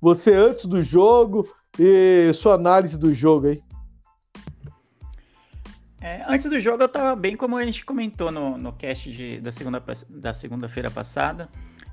você 0.00 0.32
antes 0.32 0.66
do 0.66 0.82
jogo 0.82 1.48
e 1.78 2.32
sua 2.34 2.54
análise 2.54 2.98
do 2.98 3.14
jogo 3.14 3.48
aí? 3.48 3.62
É, 6.00 6.24
antes 6.26 6.48
do 6.48 6.58
jogo 6.58 6.82
eu 6.82 6.86
estava 6.86 7.14
bem 7.14 7.36
como 7.36 7.56
a 7.56 7.64
gente 7.64 7.84
comentou 7.84 8.30
no, 8.30 8.56
no 8.56 8.72
cast 8.72 9.12
de, 9.12 9.38
da 9.40 9.52
segunda-feira 9.52 10.06
da 10.08 10.32
segunda 10.32 10.68
passada. 10.90 11.48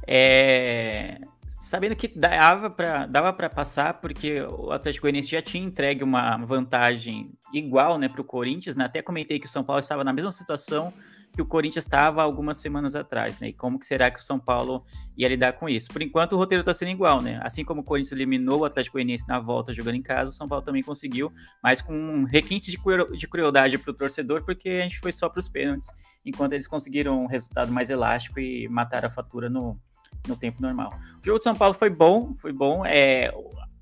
É, 0.07 1.19
sabendo 1.59 1.95
que 1.95 2.07
dava 2.07 2.69
para 2.69 3.05
dava 3.05 3.33
passar, 3.33 3.95
porque 3.95 4.41
o 4.41 4.71
Atlético 4.71 5.03
Goianiense 5.03 5.29
já 5.29 5.41
tinha 5.41 5.63
entregue 5.63 6.03
uma 6.03 6.37
vantagem 6.37 7.33
igual 7.53 7.97
né, 7.97 8.07
para 8.07 8.21
o 8.21 8.23
Corinthians. 8.23 8.77
Né? 8.77 8.85
Até 8.85 9.01
comentei 9.01 9.39
que 9.39 9.47
o 9.47 9.49
São 9.49 9.63
Paulo 9.63 9.81
estava 9.81 10.03
na 10.03 10.13
mesma 10.13 10.31
situação 10.31 10.93
que 11.37 11.41
o 11.43 11.45
Corinthians 11.45 11.85
estava 11.85 12.23
algumas 12.23 12.57
semanas 12.57 12.95
atrás, 12.95 13.39
né? 13.39 13.49
E 13.49 13.53
como 13.53 13.77
que 13.77 13.85
será 13.85 14.09
que 14.09 14.17
o 14.17 14.23
São 14.23 14.39
Paulo 14.39 14.83
ia 15.15 15.27
lidar 15.27 15.53
com 15.53 15.69
isso? 15.69 15.87
Por 15.93 16.01
enquanto 16.01 16.33
o 16.33 16.35
roteiro 16.35 16.63
está 16.63 16.73
sendo 16.73 16.89
igual, 16.89 17.21
né? 17.21 17.39
Assim 17.43 17.63
como 17.63 17.81
o 17.81 17.83
Corinthians 17.83 18.11
eliminou 18.11 18.61
o 18.61 18.65
Atlético 18.65 18.93
Goianiense 18.93 19.27
na 19.27 19.39
volta 19.39 19.71
jogando 19.71 19.93
em 19.93 20.01
casa, 20.01 20.31
o 20.31 20.33
São 20.33 20.47
Paulo 20.47 20.65
também 20.65 20.81
conseguiu, 20.81 21.31
mas 21.61 21.79
com 21.79 21.93
um 21.93 22.23
requinte 22.23 22.71
de 22.71 23.27
crueldade 23.27 23.77
para 23.77 23.91
o 23.91 23.93
torcedor, 23.93 24.43
porque 24.45 24.67
a 24.67 24.81
gente 24.81 24.99
foi 24.99 25.11
só 25.11 25.29
para 25.29 25.37
os 25.37 25.47
pênaltis, 25.47 25.89
enquanto 26.25 26.53
eles 26.53 26.67
conseguiram 26.67 27.21
um 27.21 27.27
resultado 27.27 27.71
mais 27.71 27.91
elástico 27.91 28.39
e 28.39 28.67
matar 28.67 29.05
a 29.05 29.09
fatura 29.11 29.47
no, 29.47 29.79
no 30.27 30.35
tempo 30.35 30.59
normal. 30.59 30.91
O 31.21 31.23
jogo 31.23 31.37
de 31.37 31.43
São 31.43 31.55
Paulo 31.55 31.75
foi 31.75 31.91
bom, 31.91 32.33
foi 32.39 32.51
bom. 32.51 32.83
É, 32.83 33.31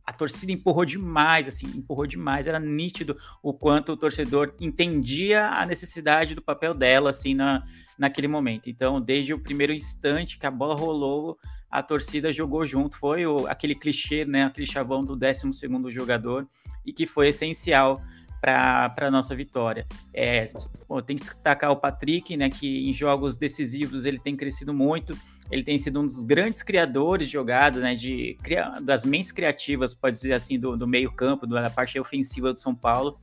a 0.06 0.14
torcida 0.14 0.52
empurrou 0.52 0.86
demais, 0.86 1.48
assim, 1.48 1.66
empurrou 1.68 2.06
demais. 2.06 2.46
Era 2.46 2.60
nítido 2.60 3.18
o 3.42 3.54
quanto 3.54 3.92
o 3.92 3.98
torcedor 3.98 4.54
entendia 4.60 5.48
a 5.50 5.66
necessidade 5.66 6.36
do 6.36 6.42
papel 6.42 6.74
dela, 6.74 7.10
assim, 7.10 7.34
na, 7.34 7.64
naquele 7.98 8.28
momento. 8.28 8.70
Então, 8.70 9.02
desde 9.02 9.34
o 9.34 9.40
primeiro 9.40 9.74
instante 9.74 10.38
que 10.38 10.46
a 10.46 10.52
bola 10.52 10.76
rolou, 10.76 11.40
a 11.72 11.82
torcida 11.82 12.32
jogou 12.32 12.66
junto. 12.66 12.98
Foi 12.98 13.26
o, 13.26 13.48
aquele 13.48 13.74
clichê, 13.74 14.26
né, 14.26 14.44
aquele 14.44 14.68
chavão 14.68 15.04
do 15.04 15.16
12 15.16 15.50
jogador, 15.90 16.48
e 16.86 16.94
que 16.94 17.08
foi 17.08 17.30
essencial 17.30 18.00
para 18.42 18.94
a 18.98 19.12
nossa 19.12 19.36
vitória. 19.36 19.86
É, 20.14 20.46
tem 21.06 21.16
que 21.18 21.24
destacar 21.24 21.72
o 21.72 21.78
Patrick, 21.78 22.36
né, 22.38 22.50
que 22.50 22.90
em 22.90 22.94
jogos 22.94 23.36
decisivos 23.36 24.06
ele 24.06 24.20
tem 24.20 24.36
crescido 24.36 24.74
muito 24.74 25.18
ele 25.52 25.64
tem 25.64 25.78
sido 25.78 26.02
um 26.02 26.08
dos 26.08 26.24
grandes 26.24 26.64
criadores 26.64 27.28
de 27.28 27.34
jogadas, 27.34 27.82
né, 27.82 27.96
de, 27.96 28.38
das 28.82 29.06
mentes 29.06 29.32
criativas, 29.32 29.94
pode 29.94 30.16
dizer 30.16 30.34
assim, 30.34 30.60
do, 30.60 30.76
do 30.76 30.88
meio 30.88 31.12
campo, 31.12 31.46
da 31.46 31.70
parte 31.70 32.00
ofensiva 32.00 32.52
do 32.52 32.60
São 32.60 32.74
Paulo. 32.74 33.20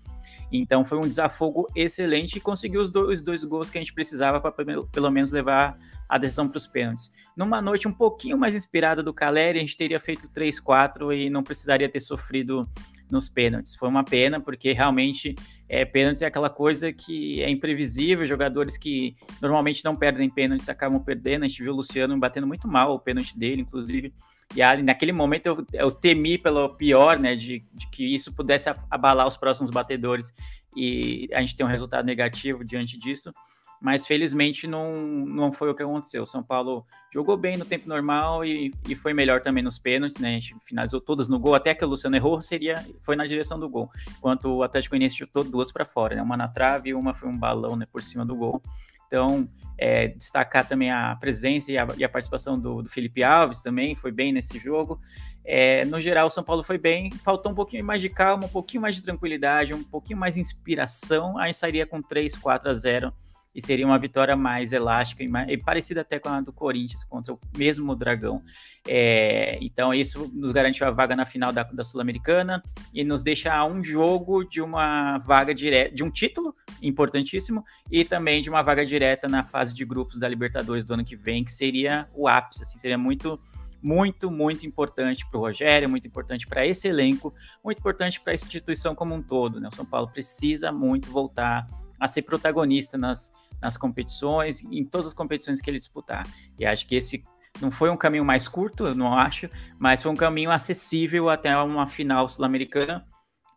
Então 0.50 0.85
foi 0.85 0.99
um 0.99 1.09
desafogo 1.09 1.66
excelente 1.75 2.37
e 2.37 2.40
conseguiu 2.40 2.83
os, 2.83 2.90
dois, 2.90 3.19
os 3.19 3.25
dois 3.25 3.42
gols 3.42 3.71
que 3.71 3.78
a 3.78 3.81
gente 3.81 3.92
precisava 3.92 4.38
para 4.38 4.52
pelo, 4.52 4.87
pelo 4.87 5.11
menos 5.11 5.31
levar 5.31 5.78
a 6.07 6.19
decisão 6.19 6.47
para 6.47 6.59
os 6.59 6.66
pênaltis. 6.66 7.11
Numa 7.35 7.62
noite 7.62 7.88
um 7.88 7.92
pouquinho 7.92 8.37
mais 8.37 8.54
inspirada 8.54 9.02
do 9.02 9.14
Caleri, 9.14 9.59
a 9.59 9.62
gente 9.62 9.76
teria 9.76 9.99
feito 9.99 10.28
3-4 10.28 11.16
e 11.16 11.31
não 11.31 11.42
precisaria 11.42 11.88
ter 11.88 12.00
sofrido 12.00 12.69
nos 13.12 13.28
pênaltis. 13.28 13.76
Foi 13.76 13.88
uma 13.88 14.02
pena, 14.02 14.40
porque 14.40 14.73
realmente 14.73 15.37
é, 15.69 15.85
pênaltis 15.85 16.23
é 16.23 16.26
aquela 16.26 16.50
coisa 16.50 16.92
que 16.92 17.42
é 17.42 17.49
imprevisível, 17.49 18.26
jogadores 18.26 18.76
que 18.76 19.14
normalmente 19.40 19.85
não 19.85 19.95
perdem 19.95 20.28
pênaltis 20.28 20.69
acabam 20.69 21.00
perdendo. 21.00 21.45
A 21.45 21.49
gente 21.49 21.62
viu 21.62 21.73
o 21.73 21.76
Luciano 21.76 22.19
batendo 22.19 22.47
muito 22.47 22.66
mal 22.66 22.95
o 22.95 22.99
pênalti 22.99 23.38
dele, 23.38 23.62
inclusive. 23.62 24.12
E 24.54 24.62
ali, 24.62 24.83
naquele 24.83 25.12
momento 25.12 25.47
eu, 25.47 25.66
eu 25.73 25.90
temi 25.90 26.37
pelo 26.37 26.71
pior, 26.71 27.19
né, 27.19 27.37
de, 27.37 27.64
de, 27.73 27.88
que 27.90 28.14
isso 28.14 28.35
pudesse 28.35 28.69
abalar 28.90 29.26
os 29.26 29.37
próximos 29.37 29.71
batedores 29.71 30.33
e 30.76 31.28
a 31.33 31.40
gente 31.40 31.57
ter 31.57 31.64
um 31.64 31.69
resultado 31.69 32.04
negativo 32.04 32.64
diante 32.64 32.99
disso 32.99 33.33
mas 33.82 34.06
felizmente 34.06 34.68
não, 34.68 34.94
não 35.26 35.52
foi 35.52 35.68
o 35.68 35.74
que 35.74 35.82
aconteceu. 35.82 36.22
O 36.22 36.26
São 36.26 36.40
Paulo 36.40 36.86
jogou 37.12 37.36
bem 37.36 37.56
no 37.56 37.64
tempo 37.64 37.88
normal 37.88 38.44
e, 38.44 38.72
e 38.88 38.94
foi 38.94 39.12
melhor 39.12 39.40
também 39.40 39.62
nos 39.62 39.76
pênaltis, 39.76 40.18
né? 40.18 40.28
A 40.28 40.32
gente 40.32 40.54
finalizou 40.64 41.00
todas 41.00 41.28
no 41.28 41.38
gol, 41.38 41.56
até 41.56 41.74
que 41.74 41.84
o 41.84 41.88
Luciano 41.88 42.14
errou, 42.14 42.40
seria, 42.40 42.86
foi 43.02 43.16
na 43.16 43.26
direção 43.26 43.58
do 43.58 43.68
gol. 43.68 43.90
Enquanto 44.16 44.44
o 44.44 44.62
Atlético 44.62 44.92
Goianiense 44.92 45.16
chutou 45.16 45.42
duas 45.42 45.72
para 45.72 45.84
fora, 45.84 46.14
né? 46.14 46.22
Uma 46.22 46.36
na 46.36 46.46
trave 46.46 46.90
e 46.90 46.94
uma 46.94 47.12
foi 47.12 47.28
um 47.28 47.36
balão 47.36 47.74
né, 47.74 47.84
por 47.90 48.02
cima 48.04 48.24
do 48.24 48.36
gol. 48.36 48.62
Então, 49.08 49.48
é, 49.76 50.08
destacar 50.08 50.66
também 50.66 50.90
a 50.90 51.16
presença 51.16 51.72
e 51.72 51.76
a, 51.76 51.86
e 51.98 52.04
a 52.04 52.08
participação 52.08 52.58
do, 52.58 52.82
do, 52.82 52.88
Felipe 52.88 53.24
Alves 53.24 53.62
também, 53.62 53.96
foi 53.96 54.12
bem 54.12 54.32
nesse 54.32 54.58
jogo. 54.60 55.00
É, 55.44 55.84
no 55.84 56.00
geral, 56.00 56.28
o 56.28 56.30
São 56.30 56.44
Paulo 56.44 56.62
foi 56.62 56.78
bem, 56.78 57.10
faltou 57.10 57.50
um 57.50 57.54
pouquinho 57.54 57.84
mais 57.84 58.00
de 58.00 58.08
calma, 58.08 58.46
um 58.46 58.48
pouquinho 58.48 58.80
mais 58.80 58.94
de 58.94 59.02
tranquilidade, 59.02 59.74
um 59.74 59.82
pouquinho 59.82 60.20
mais 60.20 60.34
de 60.34 60.40
inspiração, 60.40 61.36
aí 61.36 61.52
sairia 61.52 61.84
com 61.84 62.00
3, 62.00 62.36
4 62.36 62.70
a 62.70 62.74
0 62.74 63.12
e 63.54 63.61
seria 63.61 63.87
uma 63.87 63.99
vitória 63.99 64.35
mais 64.35 64.73
elástica 64.73 65.23
e, 65.23 65.28
mais, 65.28 65.49
e 65.49 65.56
parecida 65.56 66.00
até 66.00 66.18
com 66.18 66.28
a 66.28 66.40
do 66.40 66.52
Corinthians 66.52 67.04
contra 67.04 67.32
o 67.32 67.38
mesmo 67.56 67.94
Dragão. 67.94 68.42
É, 68.87 69.59
então, 69.61 69.92
isso 69.92 70.30
nos 70.35 70.50
garantiu 70.50 70.87
a 70.87 70.90
vaga 70.90 71.14
na 71.14 71.26
final 71.26 71.52
da, 71.52 71.62
da 71.62 71.85
Sul-Americana 71.85 72.62
e 72.92 73.04
nos 73.04 73.23
deixa 73.23 73.52
a 73.54 73.64
um 73.64 73.82
jogo 73.85 74.44
de 74.44 74.61
uma 74.61 75.18
vaga 75.18 75.54
direta, 75.54 75.94
de 75.94 76.02
um 76.02 76.11
título 76.11 76.54
importantíssimo 76.80 77.64
e 77.90 78.04
também 78.04 78.42
de 78.42 78.49
uma 78.49 78.62
vaga 78.62 78.85
direta 78.85 79.28
na 79.28 79.44
fase 79.44 79.75
de 79.75 79.85
grupos 79.85 80.18
da 80.18 80.28
Libertadores 80.28 80.85
do 80.85 80.94
ano 80.94 81.04
que 81.04 81.16
vem, 81.16 81.44
que 81.44 81.52
seria 81.52 82.09
o 82.14 82.26
ápice, 82.26 82.62
assim, 82.62 82.78
seria 82.78 82.99
muito 82.99 83.38
muito, 83.82 84.30
muito 84.30 84.64
importante 84.64 85.28
para 85.28 85.38
o 85.38 85.40
Rogério, 85.40 85.88
muito 85.88 86.06
importante 86.06 86.47
para 86.47 86.64
esse 86.64 86.87
elenco, 86.87 87.35
muito 87.64 87.78
importante 87.78 88.21
para 88.21 88.32
a 88.32 88.35
instituição 88.35 88.94
como 88.94 89.12
um 89.12 89.21
todo. 89.21 89.59
Né? 89.61 89.68
O 89.68 89.75
São 89.75 89.85
Paulo 89.85 90.09
precisa 90.09 90.71
muito 90.71 91.11
voltar 91.11 91.66
a 92.02 92.09
ser 92.09 92.23
protagonista 92.23 92.99
nas, 92.99 93.32
nas 93.61 93.76
competições, 93.76 94.62
em 94.64 94.85
todas 94.85 95.06
as 95.06 95.14
competições 95.14 95.61
que 95.61 95.71
ele 95.71 95.78
disputar. 95.78 96.26
E 96.59 96.66
acho 96.66 96.87
que 96.87 96.97
esse 96.97 97.25
não 97.61 97.71
foi 97.71 97.90
um 97.90 97.97
caminho 97.97 98.25
mais 98.25 98.49
curto, 98.49 98.85
eu 98.85 98.94
não 98.94 99.14
acho, 99.14 99.49
mas 99.78 100.02
foi 100.02 100.11
um 100.11 100.16
caminho 100.16 100.50
acessível 100.50 101.30
até 101.30 101.56
uma 101.56 101.87
final 101.87 102.28
sul-americana. 102.28 103.06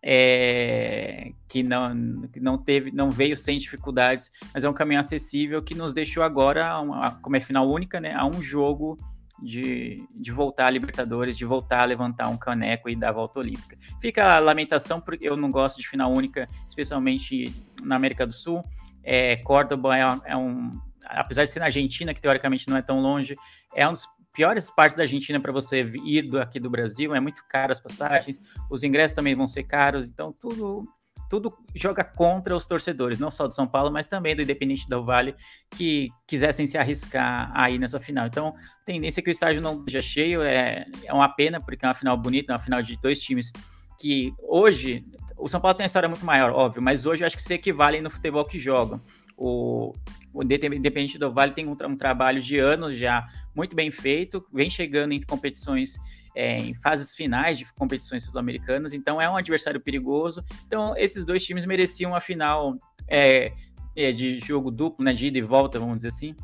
É, 0.07 1.31
que, 1.47 1.63
não, 1.63 2.27
que 2.27 2.39
não 2.39 2.59
teve, 2.59 2.91
não 2.91 3.09
veio 3.09 3.35
sem 3.35 3.57
dificuldades, 3.57 4.31
mas 4.53 4.63
é 4.63 4.69
um 4.69 4.73
caminho 4.73 4.99
acessível 4.99 5.63
que 5.63 5.73
nos 5.73 5.95
deixou 5.95 6.21
agora, 6.21 6.79
uma, 6.79 7.09
como 7.13 7.35
é 7.35 7.39
final 7.39 7.67
única, 7.67 7.99
né, 7.99 8.13
a 8.13 8.23
um 8.23 8.39
jogo 8.39 8.99
de, 9.41 10.07
de 10.13 10.31
voltar 10.31 10.67
à 10.67 10.69
Libertadores, 10.69 11.37
de 11.37 11.45
voltar 11.45 11.81
a 11.81 11.85
levantar 11.85 12.29
um 12.29 12.37
caneco 12.37 12.89
e 12.89 12.95
dar 12.95 13.09
a 13.09 13.13
volta 13.13 13.39
olímpica. 13.39 13.77
Fica 14.01 14.35
a 14.35 14.39
lamentação, 14.39 15.01
porque 15.01 15.27
eu 15.27 15.35
não 15.35 15.51
gosto 15.51 15.79
de 15.79 15.87
final 15.87 16.11
única, 16.11 16.49
especialmente 16.67 17.53
na 17.83 17.95
América 17.95 18.25
do 18.25 18.33
Sul. 18.33 18.63
É, 19.03 19.35
Córdoba 19.37 19.97
é, 19.97 20.01
é 20.25 20.37
um. 20.37 20.71
Apesar 21.05 21.43
de 21.43 21.51
ser 21.51 21.59
na 21.59 21.65
Argentina, 21.65 22.13
que 22.13 22.21
teoricamente 22.21 22.67
não 22.67 22.77
é 22.77 22.81
tão 22.81 22.99
longe, 22.99 23.35
é 23.75 23.87
um 23.87 23.93
dos 23.93 24.07
piores 24.33 24.69
partes 24.69 24.97
da 24.97 25.03
Argentina 25.03 25.39
para 25.39 25.51
você 25.51 25.81
ir 26.03 26.23
do, 26.23 26.39
aqui 26.39 26.59
do 26.59 26.69
Brasil. 26.69 27.13
É 27.13 27.19
muito 27.19 27.43
caro 27.47 27.71
as 27.71 27.79
passagens, 27.79 28.39
os 28.69 28.83
ingressos 28.83 29.15
também 29.15 29.35
vão 29.35 29.47
ser 29.47 29.63
caros, 29.63 30.09
então 30.09 30.33
tudo 30.33 30.87
tudo 31.29 31.53
joga 31.73 32.03
contra 32.03 32.55
os 32.55 32.65
torcedores, 32.65 33.19
não 33.19 33.31
só 33.31 33.47
do 33.47 33.53
São 33.53 33.67
Paulo, 33.67 33.91
mas 33.91 34.07
também 34.07 34.35
do 34.35 34.41
Independente 34.41 34.87
do 34.87 35.03
Vale, 35.03 35.35
que 35.71 36.09
quisessem 36.27 36.67
se 36.67 36.77
arriscar 36.77 37.51
aí 37.53 37.77
nessa 37.77 37.99
final. 37.99 38.27
Então, 38.27 38.53
tendência 38.85 39.19
é 39.19 39.23
que 39.23 39.29
o 39.29 39.31
estádio 39.31 39.61
não 39.61 39.79
esteja 39.79 40.01
cheio, 40.01 40.41
é, 40.41 40.85
é 41.03 41.13
uma 41.13 41.29
pena, 41.29 41.59
porque 41.59 41.85
é 41.85 41.87
uma 41.87 41.95
final 41.95 42.17
bonita, 42.17 42.51
é 42.51 42.55
uma 42.55 42.59
final 42.59 42.81
de 42.81 42.95
dois 43.01 43.19
times 43.19 43.51
que 43.97 44.33
hoje, 44.39 45.05
o 45.37 45.47
São 45.47 45.59
Paulo 45.59 45.75
tem 45.75 45.83
uma 45.83 45.87
história 45.87 46.09
muito 46.09 46.25
maior, 46.25 46.51
óbvio, 46.51 46.81
mas 46.81 47.05
hoje 47.05 47.23
eu 47.23 47.27
acho 47.27 47.35
que 47.35 47.41
se 47.41 47.53
equivalem 47.53 48.01
no 48.01 48.09
futebol 48.09 48.45
que 48.45 48.57
jogam. 48.57 49.01
O, 49.37 49.93
o 50.33 50.43
Independente 50.43 51.17
do 51.17 51.31
Vale 51.31 51.53
tem 51.53 51.67
um, 51.67 51.75
um, 51.87 51.95
trabalho 51.95 52.41
de 52.41 52.57
anos 52.57 52.95
já 52.95 53.27
muito 53.53 53.75
bem 53.75 53.91
feito, 53.91 54.45
vem 54.53 54.69
chegando 54.69 55.13
em 55.13 55.21
competições, 55.21 55.97
é, 56.35 56.57
em 56.57 56.73
fases 56.73 57.15
finais 57.15 57.57
de 57.57 57.65
competições 57.73 58.23
sul-americanas, 58.23 58.93
então 58.93 59.21
é 59.21 59.29
um 59.29 59.37
adversário 59.37 59.79
perigoso. 59.79 60.43
Então, 60.67 60.95
esses 60.97 61.23
dois 61.23 61.43
times 61.43 61.65
mereciam 61.65 62.11
uma 62.11 62.21
final 62.21 62.77
é, 63.07 63.53
é, 63.95 64.11
de 64.11 64.39
jogo 64.39 64.69
duplo, 64.69 65.03
né, 65.05 65.13
de 65.13 65.27
ida 65.27 65.37
e 65.37 65.41
volta, 65.41 65.79
vamos 65.79 65.97
dizer 65.97 66.09
assim 66.09 66.35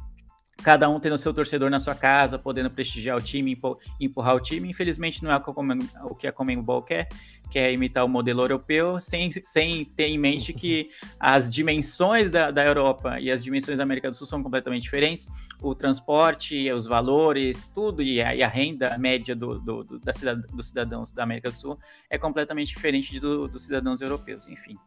cada 0.64 0.90
um 0.90 1.00
tendo 1.00 1.18
seu 1.18 1.34
torcedor 1.34 1.70
na 1.70 1.80
sua 1.80 1.96
casa, 1.96 2.38
podendo 2.38 2.70
prestigiar 2.70 3.18
o 3.18 3.22
time, 3.22 3.60
empurrar 4.00 4.36
o 4.36 4.40
time. 4.40 4.70
Infelizmente, 4.70 5.24
não 5.24 5.32
é 5.32 5.42
o 6.04 6.16
que 6.16 6.28
a 6.28 6.32
Comembol 6.32 6.82
quer, 6.82 7.08
quer 7.50 7.72
imitar 7.72 8.06
o 8.06 8.08
modelo 8.08 8.42
europeu, 8.42 9.00
sem, 9.00 9.32
sem 9.32 9.86
ter 9.86 10.08
em 10.08 10.18
mente 10.18 10.54
que 10.54 10.90
as 11.20 11.50
dimensões 11.50 12.30
da, 12.30 12.52
da 12.52 12.66
Europa 12.66 13.20
e 13.20 13.32
as 13.32 13.44
dimensões 13.44 13.78
da 13.78 13.84
América 13.84 14.10
do 14.10 14.16
Sul 14.16 14.28
são 14.28 14.42
completamente 14.42 14.84
diferentes. 14.84 15.28
O 15.62 15.76
transporte, 15.76 16.72
os 16.72 16.86
valores, 16.86 17.66
tudo, 17.66 18.02
e 18.02 18.22
a, 18.22 18.36
e 18.36 18.44
a 18.44 18.48
renda 18.48 18.98
média 18.98 19.36
do, 19.36 19.60
do, 19.60 19.84
do, 19.84 20.00
da 20.00 20.14
cidad, 20.14 20.42
dos 20.54 20.68
cidadãos 20.68 21.12
da 21.12 21.24
América 21.24 21.50
do 21.50 21.56
Sul 21.56 21.78
é 22.10 22.18
completamente 22.18 22.70
diferente 22.70 23.20
do, 23.20 23.48
dos 23.48 23.66
cidadãos 23.66 24.02
europeus, 24.02 24.48
enfim 24.48 24.78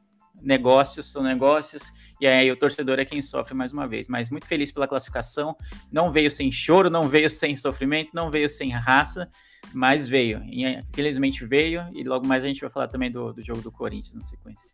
negócios 0.44 1.10
são 1.10 1.22
negócios, 1.22 1.92
e 2.20 2.26
aí 2.26 2.50
o 2.50 2.56
torcedor 2.56 2.98
é 2.98 3.04
quem 3.04 3.20
sofre 3.22 3.54
mais 3.54 3.72
uma 3.72 3.88
vez. 3.88 4.08
Mas 4.08 4.30
muito 4.30 4.46
feliz 4.46 4.70
pela 4.70 4.86
classificação. 4.86 5.56
Não 5.90 6.12
veio 6.12 6.30
sem 6.30 6.52
choro, 6.52 6.90
não 6.90 7.08
veio 7.08 7.30
sem 7.30 7.56
sofrimento, 7.56 8.10
não 8.14 8.30
veio 8.30 8.48
sem 8.48 8.70
raça, 8.70 9.28
mas 9.72 10.08
veio. 10.08 10.42
Infelizmente 10.44 11.44
veio, 11.44 11.82
e 11.92 12.04
logo 12.04 12.26
mais 12.26 12.44
a 12.44 12.46
gente 12.46 12.60
vai 12.60 12.70
falar 12.70 12.88
também 12.88 13.10
do, 13.10 13.32
do 13.32 13.42
jogo 13.42 13.60
do 13.60 13.72
Corinthians 13.72 14.14
na 14.14 14.22
sequência. 14.22 14.70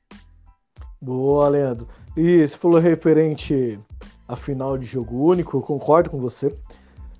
Boa, 1.00 1.48
Leandro. 1.48 1.88
E 2.16 2.46
você 2.46 2.56
falou 2.56 2.78
referente 2.78 3.78
à 4.28 4.36
final 4.36 4.76
de 4.76 4.84
jogo 4.84 5.24
único, 5.24 5.56
eu 5.56 5.62
concordo 5.62 6.10
com 6.10 6.20
você. 6.20 6.54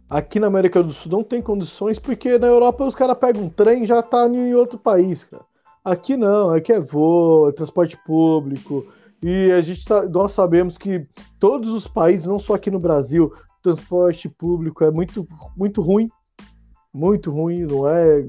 Aqui 0.09 0.41
na 0.41 0.49
América 0.49 0.83
do 0.83 0.93
Sul 0.93 1.13
não 1.13 1.23
tem 1.23 1.41
condições, 1.41 1.99
porque 1.99 2.37
na 2.37 2.49
Europa 2.49 2.85
os 2.85 2.95
caras 2.95 3.17
pegam 3.17 3.45
um 3.45 3.49
trem 3.49 3.85
e 3.85 3.87
já 3.87 4.03
tá 4.03 4.27
em 4.27 4.55
outro 4.55 4.79
país, 4.79 5.25
cara. 5.25 5.45
Aqui 5.85 6.17
não, 6.17 6.51
aqui 6.51 6.73
é 6.73 6.81
voo, 6.81 7.49
é 7.49 7.53
transporte 7.53 7.97
público. 8.05 8.87
E 9.23 9.51
a 9.53 9.61
gente 9.61 9.85
nós 10.11 10.33
sabemos 10.33 10.79
que 10.79 11.07
todos 11.39 11.71
os 11.71 11.87
países, 11.87 12.27
não 12.27 12.39
só 12.39 12.55
aqui 12.55 12.71
no 12.71 12.79
Brasil, 12.79 13.33
transporte 13.63 14.29
público 14.29 14.85
é 14.85 14.91
muito, 14.91 15.27
muito 15.57 15.81
ruim. 15.83 16.09
Muito 16.93 17.31
ruim, 17.31 17.63
não 17.63 17.87
é? 17.87 18.25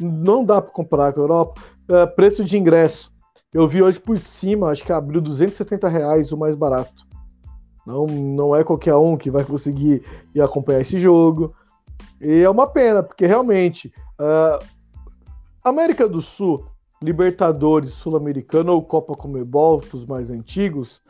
Não 0.00 0.44
dá 0.44 0.60
para 0.60 0.72
comparar 0.72 1.12
com 1.12 1.20
a 1.20 1.22
Europa. 1.24 1.60
É, 1.88 2.06
preço 2.06 2.44
de 2.44 2.56
ingresso. 2.56 3.12
Eu 3.52 3.68
vi 3.68 3.82
hoje 3.82 4.00
por 4.00 4.18
cima, 4.18 4.70
acho 4.70 4.84
que 4.84 4.92
abriu 4.92 5.20
270 5.20 5.88
reais 5.88 6.32
o 6.32 6.36
mais 6.36 6.54
barato. 6.54 7.06
Não, 7.86 8.06
não 8.06 8.56
é 8.56 8.64
qualquer 8.64 8.96
um 8.96 9.16
que 9.16 9.30
vai 9.30 9.44
conseguir 9.44 10.02
ir 10.34 10.40
acompanhar 10.40 10.80
esse 10.80 10.98
jogo. 10.98 11.54
E 12.20 12.42
é 12.42 12.50
uma 12.50 12.66
pena, 12.66 13.02
porque 13.02 13.26
realmente 13.26 13.92
uh, 14.20 14.64
América 15.62 16.08
do 16.08 16.20
Sul 16.20 16.66
Libertadores, 17.02 17.90
Sul-Americano 17.90 18.72
ou 18.72 18.82
Copa 18.82 19.14
Comebol, 19.14 19.82
os 19.92 20.06
mais 20.06 20.30
antigos, 20.30 21.02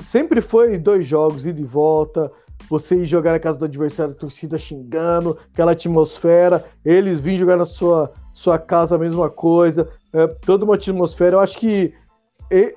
sempre 0.00 0.40
foi 0.40 0.78
dois 0.78 1.06
jogos, 1.06 1.46
ida 1.46 1.60
e 1.60 1.64
volta, 1.64 2.30
você 2.68 2.96
ir 2.96 3.06
jogar 3.06 3.32
na 3.32 3.38
casa 3.38 3.58
do 3.58 3.64
adversário, 3.64 4.14
torcida 4.14 4.58
xingando, 4.58 5.38
aquela 5.52 5.72
atmosfera, 5.72 6.64
eles 6.84 7.20
virem 7.20 7.38
jogar 7.38 7.56
na 7.56 7.64
sua, 7.64 8.12
sua 8.32 8.58
casa 8.58 8.96
a 8.96 8.98
mesma 8.98 9.30
coisa, 9.30 9.88
é, 10.12 10.26
toda 10.26 10.64
uma 10.64 10.74
atmosfera. 10.74 11.36
Eu 11.36 11.40
acho 11.40 11.58
que 11.58 11.94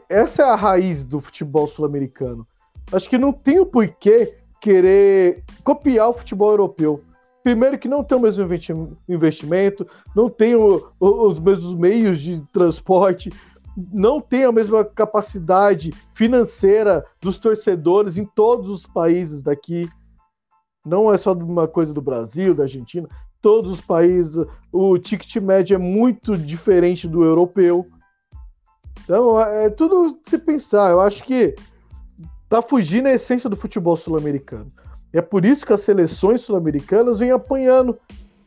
essa 0.10 0.42
é 0.42 0.46
a 0.46 0.56
raiz 0.56 1.04
do 1.04 1.20
futebol 1.20 1.68
sul-americano. 1.68 2.48
Acho 2.92 3.10
que 3.10 3.18
não 3.18 3.34
tem 3.34 3.60
o 3.60 3.66
porquê 3.66 4.38
querer 4.62 5.44
copiar 5.64 6.10
o 6.10 6.14
futebol 6.14 6.52
europeu. 6.52 7.04
Primeiro 7.46 7.78
que 7.78 7.88
não 7.88 8.04
tem 8.04 8.18
o 8.18 8.22
mesmo 8.22 8.98
investimento, 9.08 9.86
não 10.16 10.32
tem 10.32 10.56
o, 10.56 10.92
os 11.00 11.40
mesmos 11.40 11.76
meios 11.76 12.20
de 12.20 12.42
transporte, 12.52 13.32
não 13.94 14.20
tem 14.20 14.46
a 14.46 14.52
mesma 14.52 14.84
capacidade 14.84 15.94
financeira 16.16 17.06
dos 17.22 17.38
torcedores 17.38 18.18
em 18.18 18.26
todos 18.26 18.72
os 18.72 18.88
países 18.88 19.44
daqui. 19.44 19.88
Não 20.84 21.14
é 21.14 21.20
só 21.20 21.34
uma 21.34 21.68
coisa 21.68 21.94
do 21.94 22.02
Brasil, 22.02 22.56
da 22.56 22.64
Argentina, 22.64 23.08
todos 23.40 23.70
os 23.70 23.82
países, 23.82 24.44
o 24.72 24.98
ticket 24.98 25.36
médio 25.36 25.76
é 25.76 25.78
muito 25.78 26.36
diferente 26.36 27.08
do 27.08 27.24
europeu. 27.24 27.88
Então, 29.04 29.40
é, 29.40 29.66
é 29.66 29.70
tudo 29.70 30.18
se 30.24 30.40
pensar. 30.40 30.90
Eu 30.90 31.00
acho 31.00 31.24
que 31.24 31.54
tá 32.50 32.60
fugindo 32.64 33.06
a 33.06 33.14
essência 33.14 33.48
do 33.48 33.56
futebol 33.56 33.96
sul-americano. 33.96 34.72
É 35.16 35.22
por 35.22 35.46
isso 35.46 35.66
que 35.66 35.72
as 35.72 35.80
seleções 35.80 36.42
sul-americanas 36.42 37.20
vêm 37.20 37.32
apanhando 37.32 37.98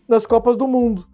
nas 0.07 0.27
Copas 0.27 0.55
do 0.55 0.69
Mundo. 0.69 1.07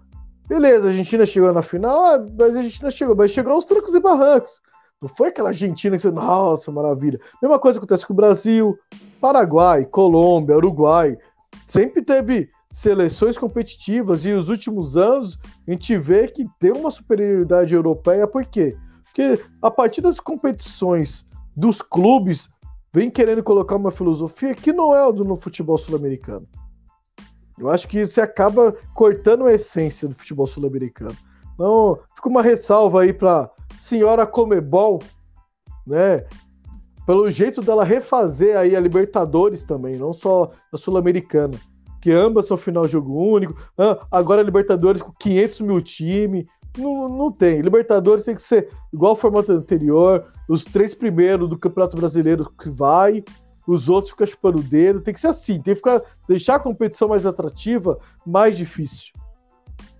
Beleza, 0.48 0.88
a 0.88 0.90
Argentina 0.90 1.24
chegou 1.24 1.52
na 1.52 1.62
final, 1.62 2.04
ah, 2.04 2.26
mas 2.36 2.56
a 2.56 2.58
Argentina 2.58 2.90
chegou, 2.90 3.14
mas 3.14 3.30
chegou 3.30 3.52
aos 3.52 3.64
trancos 3.64 3.94
e 3.94 4.00
barrancos. 4.00 4.60
Não 5.00 5.08
foi 5.08 5.28
aquela 5.28 5.50
Argentina 5.50 5.94
que 5.94 6.02
você, 6.02 6.10
nossa, 6.10 6.72
maravilha. 6.72 7.20
Mesma 7.40 7.58
coisa 7.60 7.78
acontece 7.78 8.04
com 8.04 8.12
o 8.12 8.16
Brasil, 8.16 8.76
Paraguai, 9.20 9.84
Colômbia, 9.84 10.56
Uruguai. 10.56 11.16
Sempre 11.68 12.02
teve 12.02 12.50
seleções 12.72 13.38
competitivas 13.38 14.26
e 14.26 14.32
os 14.32 14.48
últimos 14.48 14.96
anos 14.96 15.38
a 15.68 15.70
gente 15.70 15.96
vê 15.96 16.26
que 16.26 16.44
tem 16.58 16.72
uma 16.72 16.90
superioridade 16.90 17.72
europeia, 17.72 18.26
por 18.26 18.44
quê? 18.44 18.76
Porque 19.04 19.40
a 19.62 19.70
partir 19.70 20.00
das 20.00 20.18
competições 20.18 21.24
dos 21.56 21.80
clubes 21.80 22.48
vem 22.94 23.10
querendo 23.10 23.42
colocar 23.42 23.74
uma 23.74 23.90
filosofia 23.90 24.54
que 24.54 24.72
não 24.72 24.94
é 24.94 25.12
do 25.12 25.24
no 25.24 25.34
futebol 25.34 25.76
sul-americano. 25.76 26.46
Eu 27.58 27.68
acho 27.68 27.88
que 27.88 28.06
você 28.06 28.20
acaba 28.20 28.72
cortando 28.94 29.46
a 29.46 29.52
essência 29.52 30.06
do 30.06 30.14
futebol 30.14 30.46
sul-americano. 30.46 31.16
Então, 31.54 31.98
fica 32.14 32.28
uma 32.28 32.40
ressalva 32.40 33.02
aí 33.02 33.12
para 33.12 33.50
senhora 33.76 34.24
Comebol, 34.24 35.02
né? 35.84 36.24
Pelo 37.04 37.28
jeito 37.30 37.60
dela 37.60 37.84
refazer 37.84 38.56
aí 38.56 38.76
a 38.76 38.80
Libertadores 38.80 39.64
também, 39.64 39.96
não 39.96 40.12
só 40.12 40.52
a 40.72 40.78
Sul-Americana. 40.78 41.58
Que 42.00 42.12
ambas 42.12 42.46
são 42.46 42.56
final 42.56 42.86
jogo 42.86 43.12
único. 43.12 43.54
Ah, 43.76 44.06
agora 44.10 44.40
a 44.40 44.44
Libertadores 44.44 45.02
com 45.02 45.12
500 45.12 45.60
mil 45.60 45.80
time. 45.82 46.46
Não, 46.76 47.08
não 47.08 47.30
tem. 47.30 47.60
Libertadores 47.60 48.24
tem 48.24 48.34
que 48.34 48.42
ser 48.42 48.68
igual 48.92 49.10
ao 49.10 49.16
formato 49.16 49.52
anterior 49.52 50.32
os 50.48 50.64
três 50.64 50.94
primeiros 50.94 51.48
do 51.48 51.58
Campeonato 51.58 51.96
Brasileiro 51.96 52.50
que 52.60 52.68
vai, 52.68 53.24
os 53.66 53.88
outros 53.88 54.10
ficam 54.10 54.26
chupando 54.26 54.58
o 54.58 54.62
dedo. 54.62 55.00
Tem 55.00 55.14
que 55.14 55.20
ser 55.20 55.28
assim, 55.28 55.54
tem 55.54 55.74
que 55.74 55.76
ficar, 55.76 56.02
deixar 56.28 56.56
a 56.56 56.60
competição 56.60 57.08
mais 57.08 57.24
atrativa, 57.24 57.98
mais 58.26 58.56
difícil. 58.56 59.12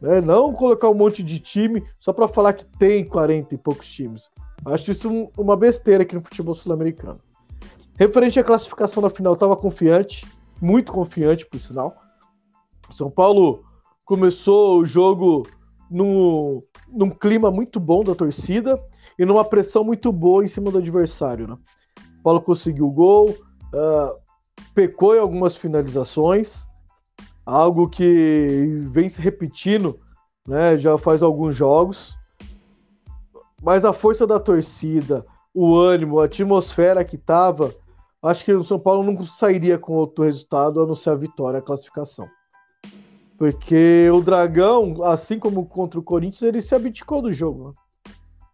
Né? 0.01 0.21
Não 0.21 0.53
colocar 0.53 0.89
um 0.91 0.95
monte 0.95 1.23
de 1.23 1.39
time 1.39 1.83
só 1.99 2.13
para 2.13 2.29
falar 2.29 2.53
que 2.53 2.65
tem 2.65 3.05
40 3.05 3.55
e 3.55 3.59
poucos 3.59 3.89
times. 3.89 4.29
Acho 4.67 4.91
isso 4.91 5.09
um, 5.09 5.31
uma 5.37 5.57
besteira 5.57 6.03
aqui 6.03 6.15
no 6.15 6.23
futebol 6.23 6.55
sul-americano. 6.55 7.21
Referente 7.97 8.41
à 8.41 8.45
classificação 8.45 9.03
na 9.03 9.11
final, 9.11 9.35
estava 9.35 9.57
confiante, 9.57 10.27
muito 10.61 10.93
confiante, 10.93 11.47
por 11.47 11.61
sinal. 11.61 11.95
São 12.91 13.11
Paulo 13.11 13.65
começou 14.05 14.81
o 14.81 14.87
jogo 14.87 15.47
num, 15.95 16.61
num 16.89 17.09
clima 17.09 17.53
muito 17.53 17.79
bom 17.79 18.03
da 18.03 18.17
torcida 18.17 18.83
e 19.17 19.25
numa 19.25 19.45
pressão 19.45 19.85
muito 19.85 20.11
boa 20.11 20.43
em 20.43 20.49
cima 20.49 20.71
do 20.71 20.79
adversário. 20.79 21.47
Né? 21.47 21.57
O 22.19 22.23
Paulo 22.25 22.41
conseguiu 22.41 22.89
o 22.89 22.91
gol, 22.91 23.31
uh, 23.31 24.19
pecou 24.75 25.15
em 25.15 25.21
algumas 25.21 25.57
finalizações, 25.57 26.67
algo 27.47 27.89
que 27.89 28.77
vem 28.91 29.09
se 29.09 29.23
repetindo 29.23 30.01
né, 30.49 30.77
já 30.77 30.99
faz 30.99 31.23
alguns 31.23 31.55
jogos. 31.55 32.17
Mas 33.63 33.85
a 33.85 33.93
força 33.93 34.27
da 34.27 34.41
torcida, 34.41 35.25
o 35.55 35.77
ânimo, 35.77 36.19
a 36.19 36.25
atmosfera 36.25 37.05
que 37.05 37.15
estava, 37.15 37.73
acho 38.21 38.45
que 38.45 38.53
o 38.53 38.65
São 38.65 38.81
Paulo 38.81 39.05
não 39.05 39.25
sairia 39.25 39.79
com 39.79 39.93
outro 39.93 40.25
resultado 40.25 40.83
a 40.83 40.87
não 40.87 40.97
ser 40.97 41.11
a 41.11 41.15
vitória, 41.15 41.61
a 41.61 41.63
classificação. 41.63 42.29
Porque 43.45 44.09
o 44.11 44.23
Dragão, 44.23 45.05
assim 45.05 45.39
como 45.39 45.67
contra 45.67 46.01
o 46.01 46.03
Corinthians, 46.03 46.41
ele 46.41 46.63
se 46.63 46.75
abdicou 46.75 47.21
do 47.21 47.31
jogo. 47.31 47.75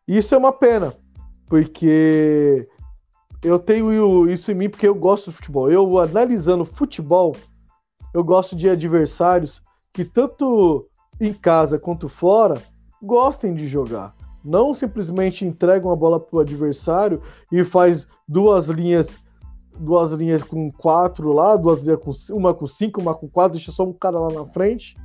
Isso 0.06 0.34
é 0.34 0.38
uma 0.38 0.52
pena, 0.52 0.92
porque 1.46 2.68
eu 3.40 3.56
tenho 3.60 4.28
isso 4.28 4.50
em 4.50 4.54
mim 4.56 4.68
porque 4.68 4.88
eu 4.88 4.94
gosto 4.96 5.30
de 5.30 5.36
futebol. 5.36 5.70
Eu, 5.70 5.96
analisando 5.96 6.64
futebol, 6.64 7.36
eu 8.12 8.24
gosto 8.24 8.56
de 8.56 8.68
adversários 8.68 9.62
que, 9.92 10.04
tanto 10.04 10.88
em 11.20 11.32
casa 11.32 11.78
quanto 11.78 12.08
fora, 12.08 12.60
gostem 13.00 13.54
de 13.54 13.68
jogar. 13.68 14.12
Não 14.44 14.74
simplesmente 14.74 15.44
entregam 15.44 15.92
a 15.92 15.96
bola 15.96 16.18
para 16.18 16.36
o 16.36 16.40
adversário 16.40 17.22
e 17.52 17.62
faz 17.62 18.08
duas 18.26 18.66
linhas 18.66 19.20
duas 19.78 20.12
linhas 20.12 20.42
com 20.42 20.70
quatro 20.72 21.32
lá, 21.32 21.56
duas 21.56 21.80
linhas 21.80 22.00
com 22.00 22.12
uma 22.36 22.52
com 22.52 22.66
cinco, 22.66 23.00
uma 23.00 23.14
com 23.14 23.28
quatro, 23.28 23.52
deixa 23.52 23.72
só 23.72 23.84
um 23.84 23.92
cara 23.92 24.18
lá 24.18 24.32
na 24.32 24.46
frente 24.46 24.96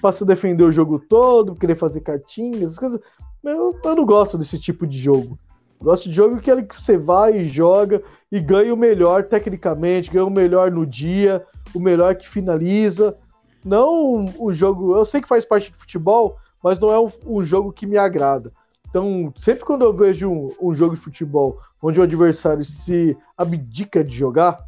para 0.00 0.12
se 0.12 0.24
defender 0.24 0.64
o 0.64 0.72
jogo 0.72 0.98
todo, 0.98 1.54
querer 1.54 1.76
fazer 1.76 2.00
cartinhas, 2.00 2.62
essas 2.62 2.78
coisas. 2.78 3.00
Eu, 3.42 3.78
eu 3.82 3.96
não 3.96 4.04
gosto 4.04 4.38
desse 4.38 4.58
tipo 4.58 4.86
de 4.86 4.98
jogo. 4.98 5.38
Gosto 5.80 6.08
de 6.08 6.14
jogo 6.14 6.40
que 6.40 6.50
é 6.50 6.62
que 6.62 6.80
você 6.80 6.96
vai 6.96 7.38
e 7.38 7.48
joga 7.48 8.02
e 8.30 8.40
ganha 8.40 8.72
o 8.72 8.76
melhor 8.76 9.24
tecnicamente, 9.24 10.10
ganha 10.10 10.24
o 10.24 10.30
melhor 10.30 10.70
no 10.70 10.86
dia, 10.86 11.44
o 11.74 11.80
melhor 11.80 12.14
que 12.14 12.28
finaliza. 12.28 13.16
Não 13.64 14.26
o 14.38 14.52
jogo. 14.52 14.96
Eu 14.96 15.04
sei 15.04 15.20
que 15.20 15.28
faz 15.28 15.44
parte 15.44 15.72
do 15.72 15.78
futebol, 15.78 16.36
mas 16.62 16.78
não 16.78 16.92
é 16.92 17.00
um, 17.00 17.10
um 17.26 17.44
jogo 17.44 17.72
que 17.72 17.86
me 17.86 17.96
agrada. 17.96 18.52
Então, 18.88 19.32
sempre 19.38 19.64
quando 19.64 19.82
eu 19.82 19.92
vejo 19.92 20.30
um, 20.30 20.52
um, 20.60 20.74
jogo 20.74 20.94
de 20.94 21.00
futebol 21.00 21.58
onde 21.82 21.98
o 21.98 22.02
adversário 22.02 22.64
se 22.64 23.16
abdica 23.36 24.04
de 24.04 24.16
jogar, 24.16 24.64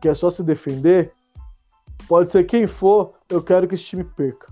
que 0.00 0.08
é 0.08 0.14
só 0.14 0.28
se 0.28 0.42
defender, 0.42 1.12
pode 2.08 2.30
ser 2.30 2.44
quem 2.44 2.66
for, 2.66 3.14
eu 3.28 3.40
quero 3.40 3.68
que 3.68 3.76
esse 3.76 3.84
time 3.84 4.02
perca. 4.02 4.48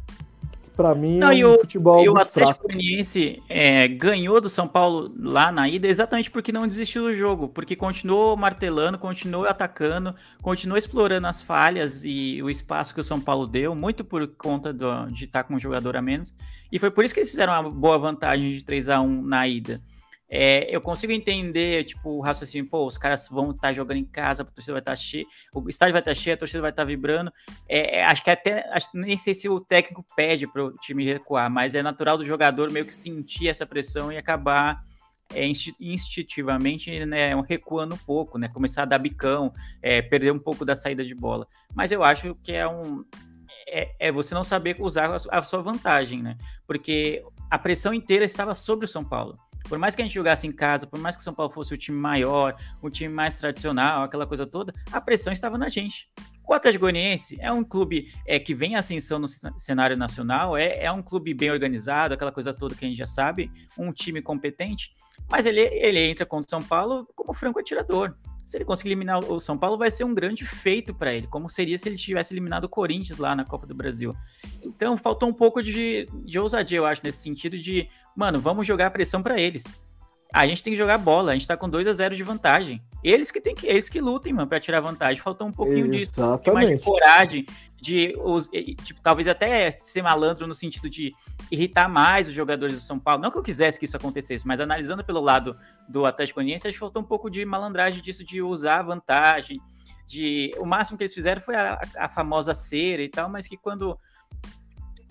Para 0.77 0.95
mim, 0.95 1.19
Não, 1.19 1.33
é 1.33 1.45
um 1.45 1.55
o, 1.55 1.59
futebol 1.59 2.05
e 2.05 2.09
o 2.09 2.17
Atlético. 2.17 2.69
Goianiense 2.69 3.43
é, 3.49 3.89
ganhou 3.89 4.41
do 4.41 4.49
São 4.49 4.69
Paulo 4.69 5.13
lá 5.19 5.51
na 5.51 5.69
ida 5.69 5.89
exatamente 5.89 6.31
porque 6.31 6.53
não 6.53 6.69
desistiu 6.69 7.03
do 7.03 7.13
jogo, 7.13 7.49
porque 7.49 7.75
continuou 7.75 8.37
martelando, 8.37 8.97
continuou 8.97 9.45
atacando, 9.45 10.15
continuou 10.41 10.79
explorando 10.79 11.27
as 11.27 11.43
falhas 11.43 12.05
e 12.05 12.41
o 12.45 12.49
espaço 12.49 12.95
que 12.95 13.01
o 13.01 13.05
São 13.05 13.21
Paulo 13.21 13.45
deu, 13.45 13.75
muito 13.75 14.05
por 14.05 14.25
conta 14.37 14.73
do, 14.73 15.11
de 15.11 15.25
estar 15.25 15.43
com 15.43 15.57
um 15.57 15.59
jogador 15.59 15.97
a 15.97 16.03
menos. 16.03 16.33
E 16.71 16.79
foi 16.79 16.93
por 16.93 17.05
isso 17.05 17.13
que 17.13 17.19
eles 17.19 17.31
fizeram 17.31 17.55
uma 17.55 17.69
boa 17.69 17.99
vantagem 17.99 18.53
de 18.53 18.63
3 18.63 18.89
a 18.89 19.01
1 19.01 19.23
na 19.23 19.49
ida. 19.49 19.83
É, 20.31 20.75
eu 20.75 20.81
consigo 20.81 21.13
entender, 21.13 21.85
tipo, 21.85 22.11
o 22.11 22.21
raciocínio, 22.21 22.69
pô, 22.69 22.87
os 22.87 22.99
caras 22.99 23.29
vão 23.29 23.51
estar 23.51 23.69
tá 23.69 23.73
jogando 23.73 23.97
em 23.97 24.05
casa, 24.05 24.43
a 24.43 24.45
torcida 24.45 24.75
vai 24.75 24.81
estar 24.81 24.93
tá 24.93 24.97
cheia, 24.97 25.25
o 25.55 25.69
estádio 25.71 25.93
vai 25.93 26.03
estar 26.03 26.11
tá 26.11 26.15
cheio, 26.15 26.35
a 26.35 26.39
torcida 26.39 26.61
vai 26.61 26.71
estar 26.71 26.83
tá 26.83 26.87
vibrando. 26.87 27.33
É, 27.67 27.99
é, 27.99 28.05
acho 28.05 28.23
que 28.23 28.31
até, 28.31 28.69
acho, 28.71 28.89
nem 28.93 29.17
sei 29.17 29.33
se 29.33 29.49
o 29.49 29.59
técnico 29.59 30.05
pede 30.15 30.47
para 30.47 30.65
o 30.65 30.73
time 30.73 31.05
recuar, 31.05 31.51
mas 31.51 31.75
é 31.75 31.83
natural 31.83 32.19
do 32.19 32.25
jogador 32.25 32.71
meio 32.71 32.85
que 32.85 32.95
sentir 32.95 33.49
essa 33.49 33.65
pressão 33.65 34.13
e 34.13 34.19
acabar 34.19 34.85
é, 35.35 35.47
instintivamente 35.81 37.05
né, 37.07 37.35
recuando 37.43 37.95
um 37.95 37.99
pouco, 37.99 38.39
né, 38.39 38.49
começar 38.49 38.83
a 38.83 38.87
dar 38.87 38.99
bicão, 38.99 39.53
é, 39.83 40.03
perder 40.03 40.33
um 40.33 40.39
pouco 40.39 40.65
da 40.65 40.77
saída 40.77 41.05
de 41.05 41.15
bola. 41.15 41.47
Mas 41.75 41.91
eu 41.91 42.05
acho 42.05 42.35
que 42.43 42.53
é 42.53 42.69
um. 42.69 43.05
É, 43.67 44.09
é 44.09 44.13
você 44.13 44.35
não 44.35 44.45
saber 44.45 44.77
usar 44.79 45.11
a, 45.11 45.39
a 45.39 45.43
sua 45.43 45.61
vantagem, 45.61 46.23
né? 46.23 46.39
Porque 46.67 47.23
a 47.51 47.59
pressão 47.59 47.93
inteira 47.93 48.25
estava 48.25 48.55
sobre 48.55 48.87
o 48.87 48.89
São 48.89 49.05
Paulo. 49.05 49.39
Por 49.69 49.79
mais 49.79 49.95
que 49.95 50.03
a 50.03 50.05
gente 50.05 50.15
jogasse 50.15 50.47
em 50.47 50.53
casa, 50.53 50.87
por 50.87 50.99
mais 50.99 51.15
que 51.15 51.21
o 51.21 51.25
São 51.25 51.35
Paulo 51.35 51.53
fosse 51.53 51.75
o 51.75 51.77
time 51.77 51.99
maior, 51.99 52.57
o 52.81 52.89
time 52.89 53.13
mais 53.13 53.39
tradicional, 53.39 54.03
aquela 54.03 54.27
coisa 54.27 54.47
toda, 54.47 54.73
a 54.91 55.01
pressão 55.01 55.33
estava 55.33 55.59
na 55.59 55.69
gente. 55.69 56.09
O 56.49 56.55
Atlético 56.55 56.83
Goianiense 56.83 57.37
é 57.41 57.53
um 57.53 57.63
clube 57.63 58.11
é, 58.27 58.39
que 58.39 58.55
vem 58.55 58.75
ascensão 58.75 59.19
no 59.19 59.29
cenário 59.29 59.97
nacional, 59.97 60.57
é, 60.57 60.83
é 60.83 60.91
um 60.91 61.03
clube 61.03 61.35
bem 61.35 61.51
organizado, 61.51 62.15
aquela 62.15 62.33
coisa 62.33 62.55
toda 62.55 62.75
que 62.75 62.85
a 62.85 62.89
gente 62.89 62.97
já 62.97 63.07
sabe, 63.07 63.51
um 63.77 63.93
time 63.93 64.23
competente, 64.23 64.91
mas 65.31 65.45
ele, 65.45 65.61
ele 65.61 66.01
entra 66.01 66.25
contra 66.25 66.47
o 66.47 66.51
São 66.51 66.67
Paulo 66.67 67.07
como 67.15 67.35
franco 67.35 67.59
atirador 67.59 68.15
se 68.49 68.57
ele 68.57 68.65
conseguir 68.65 68.89
eliminar 68.89 69.19
o 69.19 69.39
São 69.39 69.59
Paulo, 69.59 69.77
vai 69.77 69.91
ser 69.91 70.05
um 70.05 70.15
grande 70.15 70.47
feito 70.47 70.95
para 70.95 71.13
ele, 71.13 71.27
como 71.27 71.51
seria 71.51 71.77
se 71.77 71.87
ele 71.87 71.97
tivesse 71.97 72.33
eliminado 72.33 72.65
o 72.65 72.69
Corinthians 72.69 73.19
lá 73.19 73.37
na 73.37 73.45
Copa 73.45 73.67
do 73.67 73.75
Brasil. 73.75 74.17
Então, 74.63 74.97
faltou 74.97 75.29
um 75.29 75.35
pouco 75.35 75.63
de, 75.63 76.09
de 76.25 76.39
ousadia, 76.39 76.79
eu 76.79 76.87
acho, 76.87 77.03
nesse 77.05 77.19
sentido 77.19 77.59
de, 77.59 77.91
mano, 78.17 78.41
vamos 78.41 78.67
jogar 78.67 78.87
a 78.87 78.91
pressão 78.91 79.23
para 79.23 79.39
eles. 79.39 79.65
A 80.33 80.47
gente 80.47 80.63
tem 80.63 80.73
que 80.73 80.79
jogar 80.79 80.97
bola, 80.97 81.33
a 81.33 81.35
gente 81.35 81.47
tá 81.47 81.59
com 81.59 81.69
2 81.69 81.87
a 81.87 81.93
0 81.93 82.17
de 82.17 82.23
vantagem. 82.23 82.83
Eles 83.05 83.31
que 83.31 83.39
tem 83.39 83.55
que, 83.55 83.67
eles 83.67 83.87
que 83.87 84.01
lutem, 84.01 84.33
mano, 84.33 84.49
para 84.49 84.59
tirar 84.59 84.81
vantagem. 84.81 85.23
Faltou 85.23 85.47
um 85.47 85.53
pouquinho 85.53 85.93
Exatamente. 85.95 86.43
disso, 86.43 86.51
um 86.51 86.55
mais 86.55 86.71
de 86.71 86.79
coragem, 86.79 87.47
de 87.81 88.15
tipo, 88.83 89.01
talvez 89.01 89.29
até 89.29 89.71
ser 89.71 90.03
malandro 90.03 90.47
no 90.47 90.55
sentido 90.55 90.91
de 90.91 91.15
irritar 91.51 91.89
mais 91.89 92.29
os 92.29 92.35
jogadores 92.35 92.75
do 92.75 92.81
São 92.81 92.99
Paulo. 92.99 93.23
Não 93.23 93.31
que 93.31 93.39
eu 93.39 93.43
quisesse 93.43 93.79
que 93.79 93.85
isso 93.85 93.97
acontecesse, 93.97 94.47
mas 94.47 94.61
analisando 94.61 95.05
pelo 95.05 95.21
lado 95.21 95.57
do 95.89 96.05
Atlético 96.05 96.41
Goianiense, 96.41 96.67
acho 96.67 96.75
que 96.75 96.81
faltou 96.81 97.03
um 97.03 97.07
pouco 97.07 97.31
de 97.31 97.45
malandragem 97.45 98.03
disso 98.03 98.25
de 98.25 98.43
usar 98.43 98.81
a 98.81 98.83
vantagem, 98.83 99.61
de 100.07 100.53
o 100.59 100.67
máximo 100.67 100.97
que 100.97 101.05
eles 101.05 101.15
fizeram 101.15 101.41
foi 101.41 101.55
a, 101.55 101.81
a 101.97 102.09
famosa 102.09 102.55
cera 102.55 103.03
e 103.03 103.09
tal, 103.09 103.29
mas 103.29 103.47
que 103.47 103.57
quando 103.57 103.99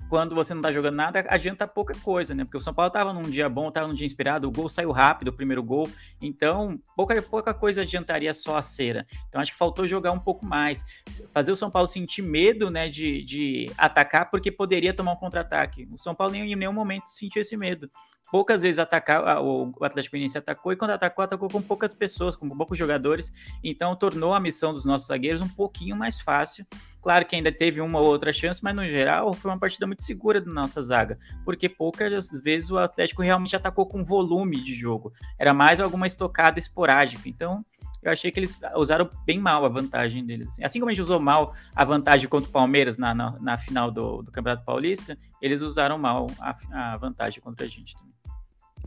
quando 0.10 0.34
você 0.34 0.54
não 0.54 0.62
tá 0.62 0.72
jogando 0.72 0.96
nada, 0.96 1.26
adianta 1.28 1.68
pouca 1.68 1.94
coisa, 1.96 2.34
né? 2.34 2.44
Porque 2.44 2.58
o 2.58 2.62
São 2.62 2.74
Paulo 2.74 2.92
tava 2.92 3.14
num 3.14 3.30
dia 3.30 3.50
bom, 3.50 3.70
tava 3.70 3.88
num 3.88 3.94
dia 3.94 4.06
inspirado, 4.06 4.48
o 4.48 4.52
gol 4.52 4.70
saiu 4.70 4.92
rápido, 4.92 5.30
o 5.30 5.34
primeiro 5.34 5.62
gol, 5.62 5.90
então 6.22 6.80
pouca, 6.96 7.22
pouca 7.22 7.54
coisa 7.54 7.82
adiantaria 7.82 8.34
só 8.34 8.58
a 8.58 8.62
cera. 8.62 9.06
Então 9.28 9.42
acho 9.42 9.52
que 9.52 9.58
faltou 9.58 9.88
jogar 9.88 10.12
um 10.12 10.20
pouco 10.20 10.46
mais, 10.46 10.86
fazer 11.32 11.52
o 11.52 11.56
São 11.56 11.70
Paulo 11.70 11.88
sentir 11.88 12.22
medo, 12.22 12.70
né, 12.70 12.90
de, 12.90 13.24
de 13.24 13.72
atacar, 13.78 14.30
porque 14.30 14.52
poderia 14.52 14.94
tomar 14.94 15.14
um 15.14 15.18
contra-ataque. 15.18 15.88
O 15.92 15.98
São 15.98 16.16
Paulo 16.16 16.36
em 16.36 16.56
nenhum 16.56 16.74
momento 16.74 17.08
sentiu 17.10 17.42
esse 17.42 17.58
medo 17.58 17.90
poucas 18.32 18.62
vezes 18.62 18.80
atacar, 18.80 19.42
o 19.42 19.74
Atlético 19.82 20.14
Goianiense 20.14 20.38
atacou, 20.38 20.72
e 20.72 20.76
quando 20.76 20.92
atacou, 20.92 21.24
atacou 21.24 21.50
com 21.50 21.62
poucas 21.62 21.94
pessoas, 21.94 22.36
com 22.36 22.50
poucos 22.50 22.78
jogadores, 22.78 23.32
então 23.64 23.96
tornou 23.96 24.34
a 24.34 24.40
missão 24.40 24.74
dos 24.74 24.86
nossos 24.86 25.08
zagueiros 25.08 25.42
um 25.42 25.48
pouquinho 25.48 25.96
mais 25.96 26.20
fácil. 26.20 26.66
Claro 27.02 27.26
que 27.26 27.36
ainda 27.36 27.52
teve 27.52 27.80
uma 27.80 28.00
ou 28.00 28.06
outra 28.06 28.34
chance, 28.34 28.64
mas 28.64 28.76
no 28.76 28.86
geral 28.86 29.34
foi 29.34 29.52
uma 29.52 29.60
partida 29.60 29.88
muito 29.88 30.04
segura 30.04 30.42
da 30.42 30.52
nossa 30.52 30.82
zaga, 30.82 31.18
porque 31.46 31.70
poucas 31.70 32.30
vezes 32.42 32.70
o 32.70 32.78
Atlético 32.78 33.22
realmente 33.22 33.56
atacou 33.56 33.86
com 33.86 34.04
volume 34.04 34.58
de 34.58 34.76
jogo, 34.76 35.14
era 35.40 35.54
mais 35.54 35.80
alguma 35.80 36.08
estocada 36.08 36.60
esporádica, 36.60 37.30
então 37.30 37.66
eu 38.02 38.12
achei 38.12 38.32
que 38.32 38.40
eles 38.40 38.58
usaram 38.76 39.10
bem 39.26 39.40
mal 39.40 39.66
a 39.66 39.70
vantagem 39.70 40.26
deles. 40.26 40.50
Assim, 40.50 40.64
assim 40.64 40.80
como 40.80 40.90
a 40.90 40.94
gente 40.94 41.02
usou 41.02 41.20
mal 41.20 41.54
a 41.76 41.84
vantagem 41.84 42.30
contra 42.30 42.50
o 42.50 42.52
Palmeiras 42.52 42.98
na, 42.98 43.14
na, 43.14 43.32
na 43.40 43.58
final 43.58 43.92
do, 43.92 44.22
do, 44.22 44.32
Campeonato 44.32 44.64
Paulista, 44.64 45.18
eles 45.42 45.62
usaram 45.62 45.98
mal 45.98 46.28
a, 46.40 46.94
a 46.94 46.98
vantagem 46.98 47.42
contra 47.42 47.66
a 47.66 47.70
gente 47.70 47.96
também. 47.96 48.14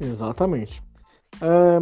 Exatamente. 0.00 0.82
É, 1.40 1.80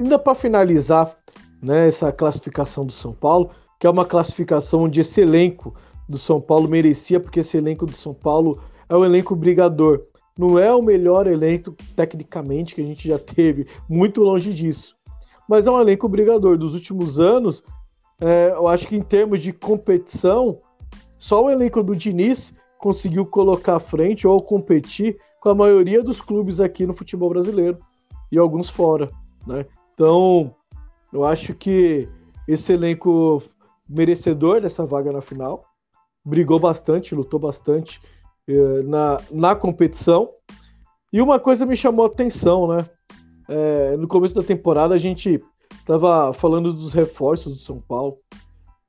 ainda 0.00 0.18
para 0.18 0.34
finalizar 0.34 1.16
né, 1.60 1.88
essa 1.88 2.12
classificação 2.12 2.86
do 2.86 2.92
São 2.92 3.12
Paulo, 3.12 3.50
que 3.78 3.86
é 3.86 3.90
uma 3.90 4.04
classificação 4.04 4.84
onde 4.84 5.00
esse 5.00 5.20
elenco 5.20 5.74
do 6.08 6.18
São 6.18 6.40
Paulo 6.40 6.68
merecia, 6.68 7.18
porque 7.18 7.40
esse 7.40 7.56
elenco 7.56 7.86
do 7.86 7.92
São 7.92 8.14
Paulo 8.14 8.60
é 8.88 8.96
um 8.96 9.04
elenco 9.04 9.34
brigador. 9.34 10.02
Não 10.38 10.58
é 10.58 10.72
o 10.74 10.82
melhor 10.82 11.26
elenco 11.26 11.74
tecnicamente 11.94 12.74
que 12.74 12.80
a 12.80 12.84
gente 12.84 13.08
já 13.08 13.18
teve, 13.18 13.66
muito 13.88 14.22
longe 14.22 14.52
disso. 14.52 14.96
Mas 15.48 15.66
é 15.66 15.70
um 15.70 15.80
elenco 15.80 16.08
brigador. 16.08 16.56
Dos 16.56 16.74
últimos 16.74 17.18
anos, 17.18 17.62
é, 18.20 18.52
eu 18.54 18.66
acho 18.68 18.86
que 18.86 18.96
em 18.96 19.02
termos 19.02 19.42
de 19.42 19.52
competição, 19.52 20.58
só 21.18 21.44
o 21.44 21.50
elenco 21.50 21.82
do 21.82 21.94
Diniz 21.94 22.54
conseguiu 22.78 23.26
colocar 23.26 23.76
à 23.76 23.80
frente 23.80 24.26
ou 24.26 24.40
competir 24.42 25.18
com 25.42 25.48
a 25.48 25.54
maioria 25.56 26.04
dos 26.04 26.20
clubes 26.20 26.60
aqui 26.60 26.86
no 26.86 26.94
futebol 26.94 27.28
brasileiro 27.28 27.76
e 28.30 28.38
alguns 28.38 28.70
fora, 28.70 29.10
né? 29.44 29.66
Então, 29.92 30.54
eu 31.12 31.24
acho 31.24 31.52
que 31.52 32.08
esse 32.46 32.72
elenco 32.72 33.42
merecedor 33.88 34.60
dessa 34.60 34.86
vaga 34.86 35.10
na 35.10 35.20
final 35.20 35.64
brigou 36.24 36.60
bastante, 36.60 37.12
lutou 37.12 37.40
bastante 37.40 38.00
eh, 38.46 38.82
na, 38.84 39.20
na 39.32 39.56
competição. 39.56 40.30
E 41.12 41.20
uma 41.20 41.40
coisa 41.40 41.66
me 41.66 41.74
chamou 41.74 42.04
a 42.04 42.08
atenção, 42.08 42.68
né? 42.68 42.88
É, 43.48 43.96
no 43.96 44.06
começo 44.06 44.36
da 44.36 44.44
temporada 44.44 44.94
a 44.94 44.98
gente 44.98 45.42
estava 45.72 46.32
falando 46.32 46.72
dos 46.72 46.92
reforços 46.92 47.54
do 47.54 47.58
São 47.58 47.80
Paulo 47.80 48.16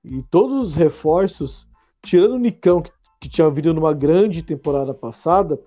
e 0.05 0.21
todos 0.29 0.67
os 0.67 0.75
reforços, 0.75 1.67
tirando 2.05 2.35
o 2.35 2.39
Nicão 2.39 2.79
que, 2.79 2.91
que 3.19 3.27
tinha 3.27 3.49
vindo 3.49 3.73
numa 3.73 3.91
grande 3.91 4.43
temporada 4.43 4.93
passada, 4.93 5.59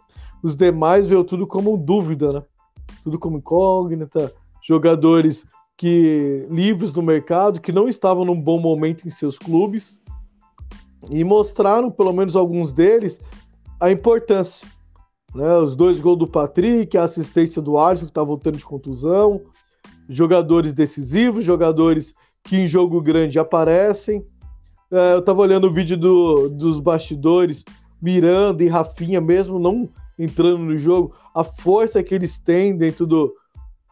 os 0.42 0.56
demais 0.56 1.06
veio 1.06 1.24
tudo 1.24 1.46
como 1.46 1.76
dúvida, 1.76 2.32
né? 2.32 2.42
Tudo 3.02 3.18
como 3.18 3.38
incógnita, 3.38 4.32
jogadores 4.62 5.44
que 5.76 6.46
livres 6.50 6.94
no 6.94 7.02
mercado, 7.02 7.60
que 7.60 7.72
não 7.72 7.88
estavam 7.88 8.24
num 8.24 8.40
bom 8.40 8.58
momento 8.58 9.06
em 9.06 9.10
seus 9.10 9.38
clubes 9.38 10.00
e 11.10 11.22
mostraram, 11.22 11.90
pelo 11.90 12.12
menos 12.12 12.34
alguns 12.34 12.72
deles, 12.72 13.20
a 13.78 13.90
importância. 13.90 14.66
Né? 15.34 15.54
Os 15.58 15.76
dois 15.76 16.00
gols 16.00 16.18
do 16.18 16.26
Patrick, 16.26 16.96
a 16.96 17.04
assistência 17.04 17.60
do 17.60 17.78
Alisson, 17.78 18.06
que 18.06 18.10
está 18.10 18.22
voltando 18.22 18.56
de 18.56 18.64
contusão, 18.64 19.42
jogadores 20.08 20.72
decisivos, 20.72 21.44
jogadores 21.44 22.14
que 22.42 22.56
em 22.56 22.68
jogo 22.68 23.00
grande 23.00 23.38
aparecem. 23.38 24.24
É, 24.90 25.14
eu 25.14 25.18
estava 25.18 25.42
olhando 25.42 25.66
o 25.66 25.72
vídeo 25.72 25.96
do, 25.96 26.48
dos 26.48 26.78
bastidores, 26.78 27.64
Miranda 28.00 28.64
e 28.64 28.68
Rafinha, 28.68 29.20
mesmo 29.20 29.58
não 29.58 29.88
entrando 30.18 30.58
no 30.58 30.78
jogo, 30.78 31.14
a 31.34 31.44
força 31.44 32.02
que 32.02 32.14
eles 32.14 32.38
têm 32.38 32.76
dentro 32.76 33.06
do, 33.06 33.34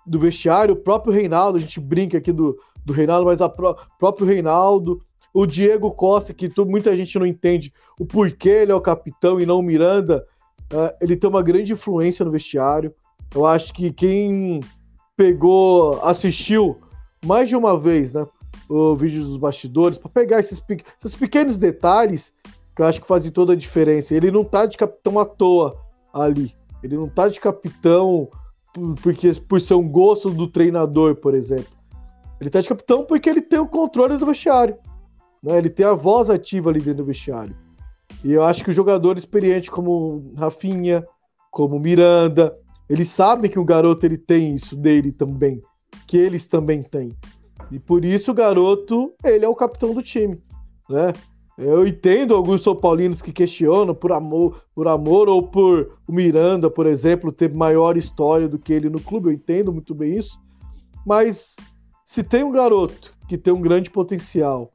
do 0.07 0.19
vestiário, 0.19 0.75
o 0.75 0.79
próprio 0.79 1.13
Reinaldo, 1.13 1.59
a 1.59 1.61
gente 1.61 1.81
brinca 1.81 2.19
aqui 2.19 2.33
do, 2.33 2.59
do 2.85 2.93
Reinaldo, 2.93 3.27
mas 3.27 3.41
o 3.41 3.49
pró 3.51 3.77
próprio 3.99 4.27
Reinaldo, 4.27 5.01
o 5.33 5.47
Diego 5.47 5.91
Costa, 5.91 6.33
que 6.33 6.49
tu, 6.49 6.65
muita 6.65 6.97
gente 6.97 7.19
não 7.19 7.27
entende 7.27 7.73
o 7.99 8.07
porquê 8.07 8.51
ele 8.51 8.73
é 8.73 8.75
o 8.75 8.81
capitão 8.81 9.41
e 9.41 9.47
não 9.47 9.59
o 9.59 9.63
Miranda, 9.63 10.25
uh, 10.73 10.95
ele 11.01 11.17
tem 11.17 11.29
uma 11.29 11.43
grande 11.43 11.73
influência 11.73 12.25
no 12.25 12.31
vestiário. 12.31 12.95
Eu 13.35 13.45
acho 13.45 13.73
que 13.73 13.93
quem 13.93 14.61
pegou, 15.17 16.01
assistiu 16.03 16.79
mais 17.25 17.49
de 17.49 17.57
uma 17.57 17.79
vez, 17.79 18.13
né, 18.13 18.27
o 18.69 18.95
vídeo 18.95 19.25
dos 19.25 19.37
bastidores, 19.37 19.99
para 19.99 20.11
pegar 20.11 20.41
esses, 20.41 20.63
esses 21.05 21.17
pequenos 21.17 21.59
detalhes 21.59 22.33
que 22.75 22.83
eu 22.83 22.87
acho 22.87 23.01
que 23.01 23.07
fazem 23.07 23.31
toda 23.31 23.53
a 23.53 23.57
diferença. 23.57 24.15
Ele 24.15 24.31
não 24.31 24.45
tá 24.45 24.67
de 24.67 24.77
capitão 24.77 25.19
à 25.19 25.25
toa 25.25 25.84
ali. 26.15 26.55
Ele 26.83 26.97
não 26.97 27.09
tá 27.09 27.29
de 27.29 27.41
capitão 27.41 28.29
porque 29.03 29.33
por 29.49 29.61
ser 29.61 29.75
um 29.75 29.89
gosto 29.89 30.31
do 30.31 30.49
treinador, 30.49 31.17
por 31.17 31.35
exemplo. 31.35 31.73
Ele 32.41 32.51
tá 32.51 32.61
de 32.61 32.69
capitão 32.69 33.05
porque 33.05 33.29
ele 33.29 33.41
tem 33.41 33.59
o 33.59 33.67
controle 33.67 34.17
do 34.17 34.27
vestiário. 34.27 34.77
Né? 35.43 35.59
Ele 35.59 35.71
tem 35.71 35.85
a 35.85 35.95
voz 35.95 36.31
ativa 36.31 36.71
ali 36.71 36.81
dentro 36.81 37.03
do 37.03 37.07
vestiário. 37.07 37.57
E 38.23 38.33
eu 38.33 38.43
acho 38.43 38.63
que 38.63 38.71
o 38.71 38.75
jogador 38.75 39.17
experiente 39.17 39.71
como 39.71 40.33
Rafinha, 40.37 41.07
como 41.51 41.79
Miranda, 41.79 42.57
eles 42.89 43.09
sabem 43.09 43.51
que 43.51 43.59
o 43.59 43.65
garoto 43.65 44.05
ele 44.05 44.19
tem 44.19 44.55
isso 44.55 44.77
dele 44.77 45.13
também, 45.13 45.61
que 46.07 46.17
eles 46.17 46.47
também 46.47 46.83
têm. 46.83 47.17
E 47.71 47.79
por 47.79 48.05
isso 48.05 48.31
o 48.31 48.35
garoto, 48.35 49.13
ele 49.25 49.45
é 49.45 49.49
o 49.49 49.55
capitão 49.55 49.95
do 49.95 50.03
time, 50.03 50.43
né? 50.89 51.13
Eu 51.57 51.87
entendo 51.87 52.35
alguns 52.35 52.63
São 52.63 52.75
Paulinos 52.75 53.23
que 53.23 53.33
questionam 53.33 53.95
por 53.95 54.13
amor, 54.13 54.61
por 54.75 54.89
amor 54.89 55.29
ou 55.29 55.43
por 55.43 55.99
o 56.07 56.13
Miranda, 56.13 56.69
por 56.69 56.87
exemplo, 56.87 57.31
ter 57.31 57.53
maior 57.55 57.97
história 57.97 58.49
do 58.49 58.59
que 58.59 58.73
ele 58.73 58.91
no 58.91 59.01
clube. 59.01 59.29
Eu 59.29 59.33
entendo 59.33 59.73
muito 59.73 59.95
bem 59.95 60.19
isso. 60.19 60.39
Mas 61.07 61.55
se 62.05 62.25
tem 62.25 62.43
um 62.43 62.51
garoto 62.51 63.13
que 63.29 63.39
tem 63.39 63.53
um 63.53 63.61
grande 63.61 63.89
potencial, 63.89 64.73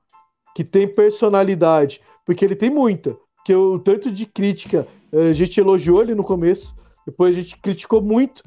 que 0.55 0.63
tem 0.63 0.87
personalidade, 0.87 2.01
porque 2.25 2.45
ele 2.45 2.55
tem 2.55 2.69
muita, 2.69 3.17
que 3.43 3.53
o 3.53 3.77
tanto 3.77 4.09
de 4.09 4.25
crítica 4.25 4.87
eh, 5.11 5.29
a 5.29 5.33
gente 5.33 5.59
elogiou 5.59 6.01
ele 6.01 6.15
no 6.15 6.23
começo, 6.23 6.75
depois 7.05 7.33
a 7.33 7.41
gente 7.41 7.57
criticou 7.57 8.01
muito 8.01 8.43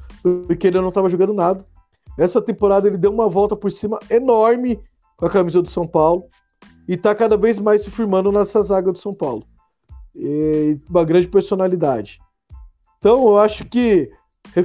porque 0.46 0.68
ele 0.68 0.80
não 0.80 0.88
estava 0.88 1.10
jogando 1.10 1.34
nada. 1.34 1.66
Essa 2.18 2.40
temporada 2.40 2.88
ele 2.88 2.98
deu 2.98 3.12
uma 3.12 3.28
volta 3.28 3.56
por 3.56 3.70
cima 3.70 3.98
enorme 4.08 4.80
com 5.16 5.26
a 5.26 5.30
camisa 5.30 5.60
do 5.60 5.68
São 5.68 5.86
Paulo 5.86 6.24
e 6.88 6.94
está 6.94 7.14
cada 7.14 7.36
vez 7.36 7.58
mais 7.58 7.82
se 7.82 7.90
firmando 7.90 8.32
nessa 8.32 8.62
zaga 8.62 8.92
do 8.92 8.98
São 8.98 9.14
Paulo. 9.14 9.44
E 10.14 10.78
uma 10.88 11.04
grande 11.04 11.28
personalidade. 11.28 12.20
Então, 12.98 13.26
eu 13.28 13.38
acho 13.38 13.64
que, 13.64 14.10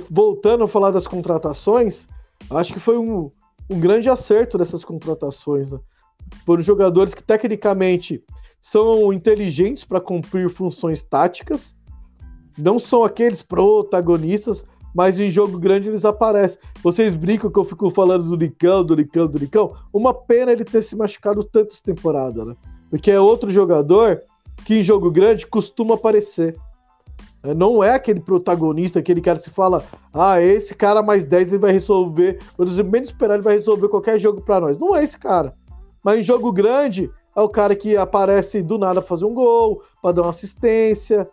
voltando 0.09 0.63
a 0.63 0.67
falar 0.67 0.91
das 0.91 1.07
contratações, 1.07 2.07
acho 2.51 2.73
que 2.73 2.79
foi 2.79 2.97
um, 2.97 3.31
um 3.69 3.79
grande 3.79 4.09
acerto 4.09 4.57
dessas 4.57 4.83
contratações. 4.83 5.71
Né? 5.71 5.79
Por 6.45 6.61
jogadores 6.61 7.13
que, 7.13 7.23
tecnicamente, 7.23 8.23
são 8.61 9.13
inteligentes 9.13 9.83
para 9.83 10.01
cumprir 10.01 10.49
funções 10.49 11.03
táticas, 11.03 11.75
não 12.57 12.79
são 12.79 13.03
aqueles 13.03 13.41
protagonistas, 13.41 14.65
mas 14.97 15.19
em 15.19 15.29
jogo 15.29 15.59
grande 15.59 15.87
eles 15.87 16.03
aparecem. 16.03 16.59
Vocês 16.81 17.13
brincam 17.13 17.51
que 17.51 17.59
eu 17.59 17.63
fico 17.63 17.91
falando 17.91 18.23
do 18.23 18.35
Nicão, 18.35 18.83
do 18.83 18.95
Nicão, 18.95 19.27
do 19.27 19.39
Nicão. 19.39 19.75
Uma 19.93 20.11
pena 20.11 20.51
ele 20.51 20.65
ter 20.65 20.81
se 20.81 20.95
machucado 20.95 21.43
tanto 21.43 21.71
essa 21.75 21.83
temporada, 21.83 22.43
né? 22.43 22.55
Porque 22.89 23.11
é 23.11 23.19
outro 23.19 23.51
jogador 23.51 24.23
que 24.65 24.79
em 24.79 24.81
jogo 24.81 25.11
grande 25.11 25.45
costuma 25.45 25.93
aparecer. 25.93 26.57
É, 27.43 27.53
não 27.53 27.83
é 27.83 27.93
aquele 27.93 28.19
protagonista, 28.19 28.97
aquele 28.97 29.21
cara 29.21 29.37
que 29.37 29.45
se 29.45 29.51
fala, 29.51 29.83
ah, 30.11 30.41
esse 30.41 30.73
cara 30.73 31.03
mais 31.03 31.27
10 31.27 31.49
ele 31.49 31.61
vai 31.61 31.73
resolver, 31.73 32.39
quando 32.55 32.73
você 32.73 32.81
menos 32.81 33.09
esperar, 33.09 33.35
ele 33.35 33.43
vai 33.43 33.53
resolver 33.53 33.89
qualquer 33.89 34.19
jogo 34.19 34.41
para 34.41 34.61
nós. 34.61 34.79
Não 34.79 34.95
é 34.95 35.03
esse 35.03 35.19
cara. 35.19 35.53
Mas 36.03 36.21
em 36.21 36.23
jogo 36.23 36.51
grande, 36.51 37.07
é 37.35 37.41
o 37.41 37.47
cara 37.47 37.75
que 37.75 37.95
aparece 37.95 38.63
do 38.63 38.79
nada 38.79 38.99
pra 38.99 39.09
fazer 39.09 39.25
um 39.25 39.33
gol, 39.35 39.83
para 40.01 40.13
dar 40.13 40.23
uma 40.23 40.31
assistência, 40.31 41.29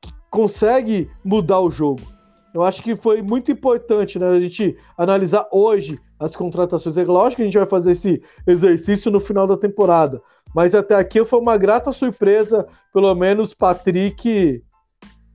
que 0.00 0.10
consegue 0.30 1.10
mudar 1.22 1.60
o 1.60 1.70
jogo. 1.70 2.19
Eu 2.52 2.64
acho 2.64 2.82
que 2.82 2.96
foi 2.96 3.22
muito 3.22 3.52
importante 3.52 4.18
né, 4.18 4.28
a 4.28 4.40
gente 4.40 4.76
analisar 4.96 5.46
hoje 5.52 5.98
as 6.18 6.34
contratações. 6.34 6.96
É 6.96 7.04
lógico 7.04 7.36
que 7.36 7.42
a 7.42 7.44
gente 7.44 7.58
vai 7.58 7.66
fazer 7.66 7.92
esse 7.92 8.22
exercício 8.46 9.10
no 9.10 9.20
final 9.20 9.46
da 9.46 9.56
temporada, 9.56 10.20
mas 10.54 10.74
até 10.74 10.96
aqui 10.96 11.24
foi 11.24 11.38
uma 11.38 11.56
grata 11.56 11.92
surpresa, 11.92 12.66
pelo 12.92 13.14
menos 13.14 13.54
Patrick 13.54 14.62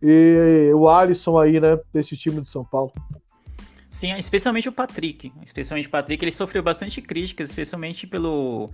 e 0.02 0.72
o 0.76 0.88
Alisson 0.90 1.40
aí, 1.40 1.60
né, 1.60 1.80
desse 1.94 2.18
time 2.18 2.42
de 2.42 2.50
São 2.50 2.66
Paulo. 2.66 2.92
Sim, 3.90 4.14
especialmente 4.18 4.68
o 4.68 4.74
Patrick. 4.74 5.32
Especialmente 5.42 5.88
o 5.88 5.92
Patrick, 5.92 6.24
ele 6.24 6.32
sofreu 6.32 6.62
bastante 6.62 7.02
críticas, 7.02 7.50
especialmente 7.50 8.06
pelo 8.06 8.72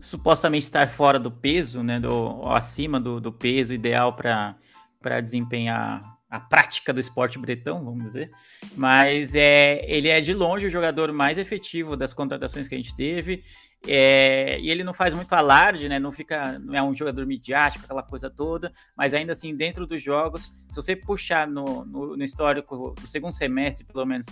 supostamente 0.00 0.64
estar 0.64 0.88
fora 0.88 1.18
do 1.18 1.30
peso, 1.30 1.82
né, 1.82 2.00
do, 2.00 2.46
acima 2.48 2.98
do, 2.98 3.20
do 3.20 3.30
peso 3.30 3.74
ideal 3.74 4.14
para 4.14 5.20
desempenhar 5.22 6.00
a 6.34 6.40
prática 6.40 6.92
do 6.92 6.98
esporte 6.98 7.38
bretão, 7.38 7.84
vamos 7.84 8.06
dizer. 8.06 8.32
Mas 8.76 9.36
é, 9.36 9.84
ele 9.86 10.08
é 10.08 10.20
de 10.20 10.34
longe 10.34 10.66
o 10.66 10.70
jogador 10.70 11.12
mais 11.12 11.38
efetivo 11.38 11.96
das 11.96 12.12
contratações 12.12 12.66
que 12.66 12.74
a 12.74 12.78
gente 12.78 12.96
teve. 12.96 13.44
É, 13.86 14.58
e 14.60 14.68
ele 14.68 14.82
não 14.82 14.92
faz 14.92 15.14
muito 15.14 15.32
alarde, 15.32 15.88
né? 15.88 16.00
Não 16.00 16.10
fica, 16.10 16.58
não 16.58 16.74
é 16.74 16.82
um 16.82 16.92
jogador 16.92 17.24
midiático, 17.24 17.84
aquela 17.84 18.02
coisa 18.02 18.28
toda, 18.28 18.72
mas 18.96 19.14
ainda 19.14 19.30
assim, 19.30 19.54
dentro 19.54 19.86
dos 19.86 20.02
jogos, 20.02 20.56
se 20.68 20.74
você 20.74 20.96
puxar 20.96 21.46
no, 21.46 21.84
no, 21.84 22.16
no 22.16 22.24
histórico 22.24 22.94
do 23.00 23.06
segundo 23.06 23.32
semestre, 23.32 23.86
pelo 23.86 24.04
menos, 24.04 24.26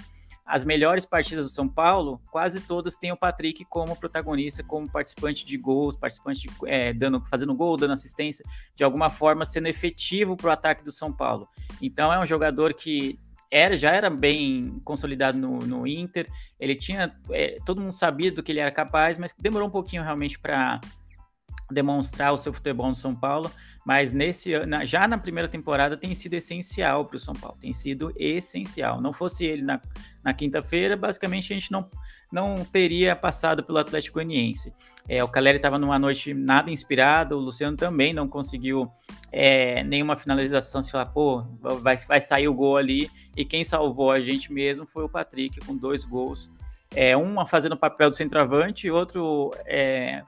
as 0.44 0.64
melhores 0.64 1.07
partidas 1.07 1.44
do 1.44 1.50
São 1.50 1.68
Paulo, 1.68 2.20
quase 2.31 2.61
todas 2.61 2.96
têm 2.96 3.12
o 3.12 3.16
Patrick 3.16 3.64
como 3.64 3.96
protagonista, 3.96 4.62
como 4.62 4.90
participante 4.90 5.46
de 5.46 5.57
gols, 5.57 5.96
participante 5.96 6.40
de, 6.40 6.50
é, 6.66 6.92
dando, 6.92 7.24
fazendo 7.26 7.55
gol, 7.55 7.76
dando 7.76 7.92
assistência, 7.92 8.44
de 8.74 8.83
alguma 8.83 9.09
forma 9.09 9.44
sendo 9.44 9.68
efetivo 9.68 10.37
para 10.37 10.48
o 10.48 10.52
ataque 10.52 10.83
do 10.83 10.92
São 10.92 11.12
Paulo. 11.12 11.48
Então 11.81 12.12
é 12.12 12.18
um 12.18 12.26
jogador 12.26 12.74
que 12.74 13.18
era, 13.50 13.76
já 13.76 13.90
era 13.90 14.09
bem 14.09 14.81
consolidado 14.83 15.38
no, 15.38 15.59
no 15.59 15.87
Inter, 15.87 16.26
ele 16.59 16.74
tinha, 16.74 17.14
é, 17.31 17.59
todo 17.66 17.81
mundo 17.81 17.92
sabia 17.92 18.33
do 18.33 18.42
que 18.42 18.50
ele 18.50 18.61
era 18.61 18.70
capaz, 18.70 19.18
mas 19.18 19.35
demorou 19.38 19.68
um 19.68 19.70
pouquinho 19.70 20.02
realmente 20.02 20.38
para 20.38 20.81
demonstrar 21.72 22.32
o 22.32 22.37
seu 22.37 22.52
futebol 22.52 22.88
no 22.88 22.94
São 22.94 23.14
Paulo, 23.14 23.50
mas 23.85 24.12
nesse 24.12 24.52
já 24.85 25.08
na 25.08 25.18
primeira 25.18 25.48
temporada 25.48 25.96
tem 25.96 26.14
sido 26.14 26.35
essencial 26.35 27.04
para 27.04 27.16
o 27.16 27.18
São 27.18 27.35
Paulo, 27.35 27.56
tem 27.61 27.72
sido 27.72 28.12
essencial. 28.16 29.00
Não 29.00 29.12
fosse 29.12 29.44
ele 29.44 29.62
na, 29.62 29.80
na 30.22 30.32
quinta-feira, 30.32 30.96
basicamente 30.96 31.52
a 31.52 31.56
gente 31.56 31.72
não, 31.72 31.90
não 32.30 32.64
teria 32.64 33.16
passado 33.16 33.64
pelo 33.64 33.78
Atlético 33.78 34.14
Goianiense. 34.14 34.72
É, 35.08 35.22
o 35.24 35.28
Caleri 35.28 35.56
estava 35.56 35.78
numa 35.78 35.98
noite 35.98 36.32
nada 36.32 36.70
inspirado, 36.70 37.37
o 37.37 37.40
Luciano 37.40 37.76
também 37.76 38.12
não 38.12 38.28
conseguiu 38.28 38.90
é, 39.32 39.82
nenhuma 39.82 40.16
finalização, 40.16 40.82
se 40.82 40.90
falar, 40.90 41.06
pô, 41.06 41.42
vai, 41.61 41.96
vai 41.96 42.20
sair 42.20 42.46
o 42.46 42.54
gol 42.54 42.76
ali, 42.76 43.11
e 43.37 43.44
quem 43.44 43.64
salvou 43.64 44.11
a 44.11 44.20
gente 44.20 44.52
mesmo 44.52 44.87
foi 44.87 45.04
o 45.04 45.08
Patrick, 45.08 45.58
com 45.66 45.76
dois 45.76 46.04
gols. 46.04 46.50
É, 46.94 47.16
um 47.16 47.44
fazendo 47.46 47.72
o 47.72 47.78
papel 47.78 48.11
do 48.11 48.16
centroavante 48.16 48.87
e 48.87 48.90
outro 48.90 49.50
é, 49.64 50.22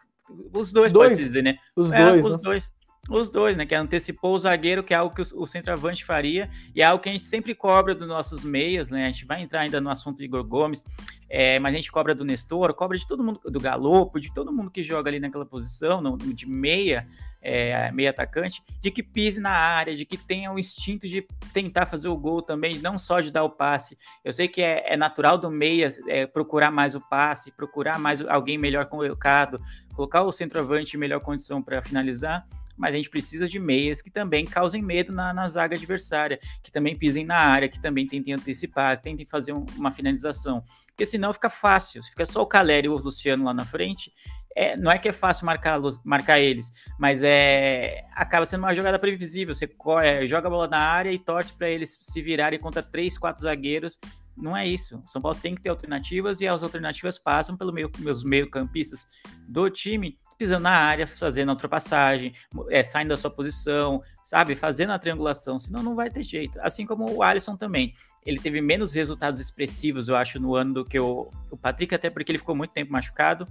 os 0.52 0.72
dois, 0.72 0.92
dois. 0.92 0.92
pode-se 0.92 1.22
dizer, 1.22 1.42
né? 1.42 1.56
Os 1.76 1.92
é, 1.92 2.04
dois. 2.04 2.24
Os 2.24 2.32
né? 2.32 2.38
dois. 2.42 2.72
Os 3.10 3.28
dois, 3.28 3.56
né? 3.56 3.66
Que 3.66 3.74
antecipou 3.74 4.34
o 4.34 4.38
zagueiro, 4.38 4.82
que 4.82 4.94
é 4.94 4.96
algo 4.96 5.14
que 5.14 5.20
o, 5.20 5.42
o 5.42 5.46
centroavante 5.46 6.04
faria, 6.04 6.48
e 6.74 6.80
é 6.80 6.84
algo 6.84 7.02
que 7.02 7.08
a 7.08 7.12
gente 7.12 7.24
sempre 7.24 7.54
cobra 7.54 7.94
dos 7.94 8.08
nossos 8.08 8.42
meias, 8.42 8.88
né? 8.88 9.04
A 9.04 9.06
gente 9.12 9.26
vai 9.26 9.42
entrar 9.42 9.60
ainda 9.60 9.80
no 9.80 9.90
assunto 9.90 10.18
de 10.18 10.24
Igor 10.24 10.42
Gomes, 10.42 10.82
é, 11.28 11.58
mas 11.58 11.74
a 11.74 11.76
gente 11.76 11.90
cobra 11.90 12.14
do 12.14 12.24
Nestor, 12.24 12.72
cobra 12.74 12.96
de 12.96 13.06
todo 13.06 13.22
mundo, 13.22 13.40
do 13.44 13.60
Galopo, 13.60 14.20
de 14.20 14.32
todo 14.32 14.52
mundo 14.52 14.70
que 14.70 14.82
joga 14.82 15.10
ali 15.10 15.18
naquela 15.18 15.44
posição, 15.44 16.00
no, 16.00 16.16
de 16.16 16.46
meia, 16.46 17.06
é, 17.42 17.90
meia 17.92 18.10
atacante, 18.10 18.62
de 18.80 18.90
que 18.90 19.02
pise 19.02 19.40
na 19.40 19.50
área, 19.50 19.94
de 19.94 20.04
que 20.06 20.16
tenha 20.16 20.50
o 20.52 20.58
instinto 20.58 21.06
de 21.06 21.26
tentar 21.52 21.86
fazer 21.86 22.08
o 22.08 22.16
gol 22.16 22.40
também, 22.40 22.78
não 22.78 22.98
só 22.98 23.20
de 23.20 23.30
dar 23.30 23.44
o 23.44 23.50
passe. 23.50 23.98
Eu 24.24 24.32
sei 24.32 24.48
que 24.48 24.62
é, 24.62 24.94
é 24.94 24.96
natural 24.96 25.36
do 25.36 25.50
meia 25.50 25.88
é, 26.08 26.26
procurar 26.26 26.70
mais 26.70 26.94
o 26.94 27.00
passe, 27.00 27.52
procurar 27.52 27.98
mais 27.98 28.22
alguém 28.22 28.56
melhor 28.56 28.86
colocado, 28.86 29.60
colocar 29.94 30.22
o 30.22 30.32
centroavante 30.32 30.96
em 30.96 31.00
melhor 31.00 31.20
condição 31.20 31.62
para 31.62 31.80
finalizar, 31.82 32.46
mas 32.76 32.92
a 32.92 32.96
gente 32.96 33.10
precisa 33.10 33.48
de 33.48 33.58
meias 33.58 34.02
que 34.02 34.10
também 34.10 34.44
causem 34.44 34.82
medo 34.82 35.12
na, 35.12 35.32
na, 35.32 35.48
zaga 35.48 35.76
adversária, 35.76 36.38
que 36.62 36.70
também 36.70 36.96
pisem 36.96 37.24
na 37.24 37.36
área, 37.36 37.68
que 37.68 37.80
também 37.80 38.06
tentem 38.06 38.34
antecipar, 38.34 38.96
que 38.96 39.04
tentem 39.04 39.26
fazer 39.26 39.52
um, 39.52 39.64
uma 39.76 39.92
finalização. 39.92 40.62
Porque 40.88 41.06
senão 41.06 41.32
fica 41.32 41.48
fácil, 41.48 42.02
fica 42.02 42.26
só 42.26 42.42
o 42.42 42.46
Caleri 42.46 42.86
e 42.86 42.90
o 42.90 42.96
Luciano 42.96 43.44
lá 43.44 43.54
na 43.54 43.64
frente. 43.64 44.12
É, 44.56 44.76
não 44.76 44.90
é 44.90 44.98
que 44.98 45.08
é 45.08 45.12
fácil 45.12 45.46
marcar, 45.46 45.80
marcar 46.04 46.38
eles, 46.38 46.72
mas 46.98 47.22
é 47.24 48.04
acaba 48.12 48.46
sendo 48.46 48.60
uma 48.60 48.74
jogada 48.74 48.98
previsível. 48.98 49.54
Você 49.54 49.68
é, 50.02 50.26
joga 50.26 50.46
a 50.46 50.50
bola 50.50 50.68
na 50.68 50.78
área 50.78 51.10
e 51.10 51.18
torce 51.18 51.52
para 51.52 51.68
eles 51.68 51.98
se 52.00 52.22
virarem 52.22 52.58
contra 52.58 52.82
três, 52.82 53.18
quatro 53.18 53.42
zagueiros 53.42 53.98
não 54.36 54.56
é 54.56 54.66
isso. 54.66 55.02
O 55.04 55.08
São 55.08 55.20
Paulo 55.22 55.38
tem 55.40 55.54
que 55.54 55.62
ter 55.62 55.70
alternativas 55.70 56.40
e 56.40 56.48
as 56.48 56.62
alternativas 56.62 57.18
passam 57.18 57.56
pelo 57.56 57.72
meio, 57.72 57.90
meus 57.98 58.22
meio-campistas 58.24 59.06
do 59.48 59.68
time 59.70 60.18
pisando 60.36 60.64
na 60.64 60.70
área, 60.70 61.06
fazendo 61.06 61.50
a 61.50 61.52
ultrapassagem, 61.52 62.34
é, 62.68 62.82
saindo 62.82 63.10
da 63.10 63.16
sua 63.16 63.30
posição, 63.30 64.02
sabe? 64.22 64.54
Fazendo 64.54 64.90
a 64.90 64.98
triangulação, 64.98 65.58
senão 65.58 65.82
não 65.82 65.94
vai 65.94 66.10
ter 66.10 66.22
jeito. 66.22 66.58
Assim 66.60 66.84
como 66.84 67.08
o 67.08 67.22
Alisson 67.22 67.56
também. 67.56 67.94
Ele 68.26 68.40
teve 68.40 68.60
menos 68.60 68.92
resultados 68.92 69.38
expressivos, 69.38 70.08
eu 70.08 70.16
acho, 70.16 70.40
no 70.40 70.54
ano 70.54 70.74
do 70.74 70.84
que 70.84 70.98
o, 70.98 71.30
o 71.50 71.56
Patrick, 71.56 71.94
até 71.94 72.10
porque 72.10 72.32
ele 72.32 72.38
ficou 72.38 72.56
muito 72.56 72.72
tempo 72.72 72.92
machucado 72.92 73.46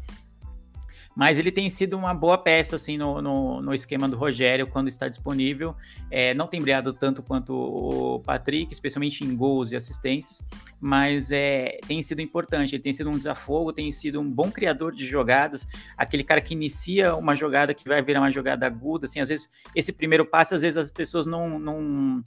mas 1.15 1.37
ele 1.37 1.51
tem 1.51 1.69
sido 1.69 1.97
uma 1.97 2.13
boa 2.13 2.37
peça 2.37 2.75
assim 2.75 2.97
no, 2.97 3.21
no, 3.21 3.61
no 3.61 3.73
esquema 3.73 4.07
do 4.07 4.17
Rogério 4.17 4.67
quando 4.67 4.87
está 4.87 5.07
disponível. 5.07 5.75
É, 6.09 6.33
não 6.33 6.47
tem 6.47 6.61
brilhado 6.61 6.91
tanto 6.93 7.21
quanto 7.21 7.53
o 7.53 8.19
Patrick, 8.21 8.73
especialmente 8.73 9.23
em 9.23 9.35
gols 9.35 9.71
e 9.71 9.75
assistências, 9.75 10.43
mas 10.79 11.31
é, 11.31 11.77
tem 11.87 12.01
sido 12.01 12.21
importante. 12.21 12.75
Ele 12.75 12.83
tem 12.83 12.93
sido 12.93 13.09
um 13.09 13.17
desafogo, 13.17 13.71
tem 13.71 13.91
sido 13.91 14.19
um 14.19 14.29
bom 14.29 14.51
criador 14.51 14.93
de 14.93 15.05
jogadas, 15.05 15.67
aquele 15.97 16.23
cara 16.23 16.41
que 16.41 16.53
inicia 16.53 17.15
uma 17.15 17.35
jogada 17.35 17.73
que 17.73 17.87
vai 17.87 18.01
virar 18.01 18.21
uma 18.21 18.31
jogada 18.31 18.65
aguda. 18.65 19.05
Assim, 19.05 19.19
às 19.19 19.29
vezes 19.29 19.49
esse 19.75 19.93
primeiro 19.93 20.25
passe, 20.25 20.55
às 20.55 20.61
vezes 20.61 20.77
as 20.77 20.91
pessoas 20.91 21.25
não, 21.25 21.59
não 21.59 22.23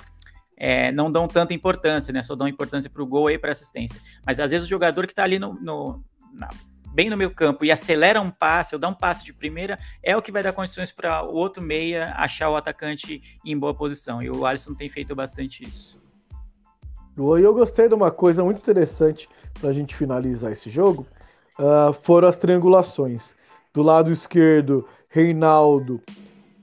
é, 0.56 0.90
não 0.92 1.10
dão 1.10 1.28
tanta 1.28 1.52
importância, 1.52 2.12
né? 2.12 2.22
Só 2.22 2.34
dão 2.34 2.48
importância 2.48 2.88
para 2.88 3.02
o 3.02 3.06
gol 3.06 3.30
e 3.30 3.38
para 3.38 3.50
assistência. 3.50 4.00
Mas 4.24 4.40
às 4.40 4.50
vezes 4.50 4.66
o 4.66 4.70
jogador 4.70 5.06
que 5.06 5.12
está 5.12 5.24
ali 5.24 5.38
no, 5.38 5.54
no 5.54 6.02
na, 6.32 6.48
bem 6.94 7.10
no 7.10 7.16
meio 7.16 7.30
campo 7.30 7.64
e 7.64 7.70
acelera 7.70 8.20
um 8.20 8.30
passe 8.30 8.74
ou 8.74 8.78
dá 8.78 8.88
um 8.88 8.94
passe 8.94 9.24
de 9.24 9.32
primeira, 9.32 9.78
é 10.02 10.16
o 10.16 10.22
que 10.22 10.32
vai 10.32 10.42
dar 10.42 10.52
condições 10.52 10.90
para 10.90 11.22
o 11.22 11.34
outro 11.34 11.62
meia 11.62 12.14
achar 12.16 12.50
o 12.50 12.56
atacante 12.56 13.22
em 13.44 13.58
boa 13.58 13.74
posição. 13.74 14.22
E 14.22 14.30
o 14.30 14.46
Alisson 14.46 14.74
tem 14.74 14.88
feito 14.88 15.14
bastante 15.14 15.64
isso. 15.64 16.00
E 17.16 17.42
eu 17.42 17.54
gostei 17.54 17.88
de 17.88 17.94
uma 17.94 18.10
coisa 18.10 18.44
muito 18.44 18.58
interessante 18.58 19.28
para 19.60 19.70
a 19.70 19.72
gente 19.72 19.96
finalizar 19.96 20.52
esse 20.52 20.68
jogo, 20.68 21.06
uh, 21.58 21.92
foram 21.92 22.28
as 22.28 22.36
triangulações. 22.36 23.34
Do 23.72 23.82
lado 23.82 24.12
esquerdo, 24.12 24.86
Reinaldo, 25.08 26.02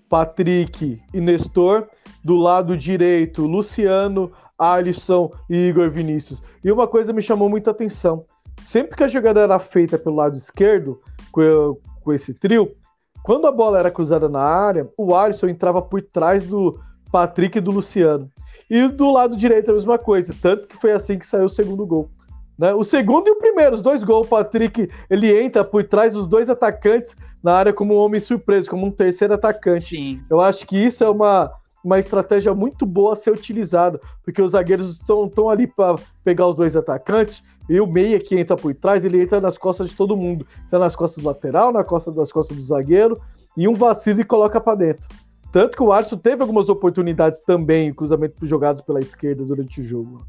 Patrick 0.07 1.01
e 1.13 1.21
Nestor. 1.21 1.87
Do 2.23 2.37
lado 2.37 2.77
direito, 2.77 3.45
Luciano, 3.45 4.31
Alisson 4.57 5.31
e 5.49 5.69
Igor 5.69 5.89
Vinícius. 5.89 6.41
E 6.63 6.71
uma 6.71 6.87
coisa 6.87 7.11
me 7.11 7.21
chamou 7.21 7.49
muita 7.49 7.71
atenção. 7.71 8.25
Sempre 8.63 8.95
que 8.95 9.03
a 9.03 9.07
jogada 9.07 9.41
era 9.41 9.59
feita 9.59 9.97
pelo 9.97 10.15
lado 10.15 10.35
esquerdo, 10.35 10.99
com, 11.31 11.77
com 12.01 12.13
esse 12.13 12.33
trio, 12.33 12.75
quando 13.23 13.47
a 13.47 13.51
bola 13.51 13.79
era 13.79 13.91
cruzada 13.91 14.27
na 14.27 14.41
área, 14.41 14.89
o 14.97 15.15
Alisson 15.15 15.47
entrava 15.47 15.81
por 15.81 16.01
trás 16.01 16.43
do 16.43 16.79
Patrick 17.11 17.57
e 17.57 17.61
do 17.61 17.71
Luciano. 17.71 18.29
E 18.69 18.87
do 18.87 19.11
lado 19.11 19.37
direito 19.37 19.71
a 19.71 19.73
mesma 19.73 19.97
coisa, 19.97 20.35
tanto 20.41 20.67
que 20.67 20.75
foi 20.75 20.91
assim 20.91 21.17
que 21.17 21.25
saiu 21.25 21.45
o 21.45 21.49
segundo 21.49 21.85
gol. 21.85 22.09
Né? 22.57 22.73
O 22.73 22.83
segundo 22.83 23.27
e 23.27 23.31
o 23.31 23.35
primeiro, 23.35 23.75
os 23.75 23.81
dois 23.81 24.03
gols, 24.03 24.27
o 24.27 24.29
Patrick 24.29 24.89
ele 25.09 25.41
entra 25.41 25.63
por 25.63 25.83
trás 25.83 26.13
dos 26.13 26.27
dois 26.27 26.49
atacantes 26.49 27.15
na 27.41 27.53
área 27.53 27.73
como 27.73 27.93
um 27.93 27.97
homem 27.97 28.19
surpreso, 28.19 28.69
como 28.69 28.85
um 28.85 28.91
terceiro 28.91 29.33
atacante. 29.33 29.95
Sim. 29.95 30.21
Eu 30.29 30.39
acho 30.39 30.65
que 30.65 30.77
isso 30.77 31.03
é 31.03 31.09
uma, 31.09 31.51
uma 31.83 31.99
estratégia 31.99 32.53
muito 32.53 32.85
boa 32.85 33.13
a 33.13 33.15
ser 33.15 33.31
utilizada, 33.31 33.99
porque 34.23 34.41
os 34.41 34.51
zagueiros 34.51 34.99
estão, 34.99 35.25
estão 35.25 35.49
ali 35.49 35.67
para 35.67 35.95
pegar 36.23 36.47
os 36.47 36.55
dois 36.55 36.75
atacantes 36.75 37.43
e 37.69 37.79
o 37.79 37.87
meia 37.87 38.19
que 38.19 38.35
entra 38.35 38.55
por 38.55 38.73
trás, 38.75 39.05
ele 39.05 39.21
entra 39.21 39.39
nas 39.39 39.57
costas 39.57 39.89
de 39.89 39.95
todo 39.95 40.17
mundo. 40.17 40.45
Entra 40.65 40.79
nas 40.79 40.95
costas 40.95 41.23
do 41.23 41.27
lateral, 41.27 41.71
na 41.71 41.83
costa 41.83 42.11
das 42.11 42.31
costas 42.31 42.57
do 42.57 42.63
zagueiro, 42.63 43.21
e 43.55 43.67
um 43.67 43.73
vacilo 43.73 44.21
e 44.21 44.23
coloca 44.23 44.59
para 44.59 44.75
dentro. 44.75 45.07
Tanto 45.51 45.77
que 45.77 45.83
o 45.83 45.91
Alisson 45.91 46.17
teve 46.17 46.41
algumas 46.41 46.67
oportunidades 46.67 47.39
também, 47.41 47.93
cruzamento 47.93 48.45
jogados 48.45 48.81
pela 48.81 48.99
esquerda 48.99 49.45
durante 49.45 49.81
o 49.81 49.83
jogo. 49.83 50.25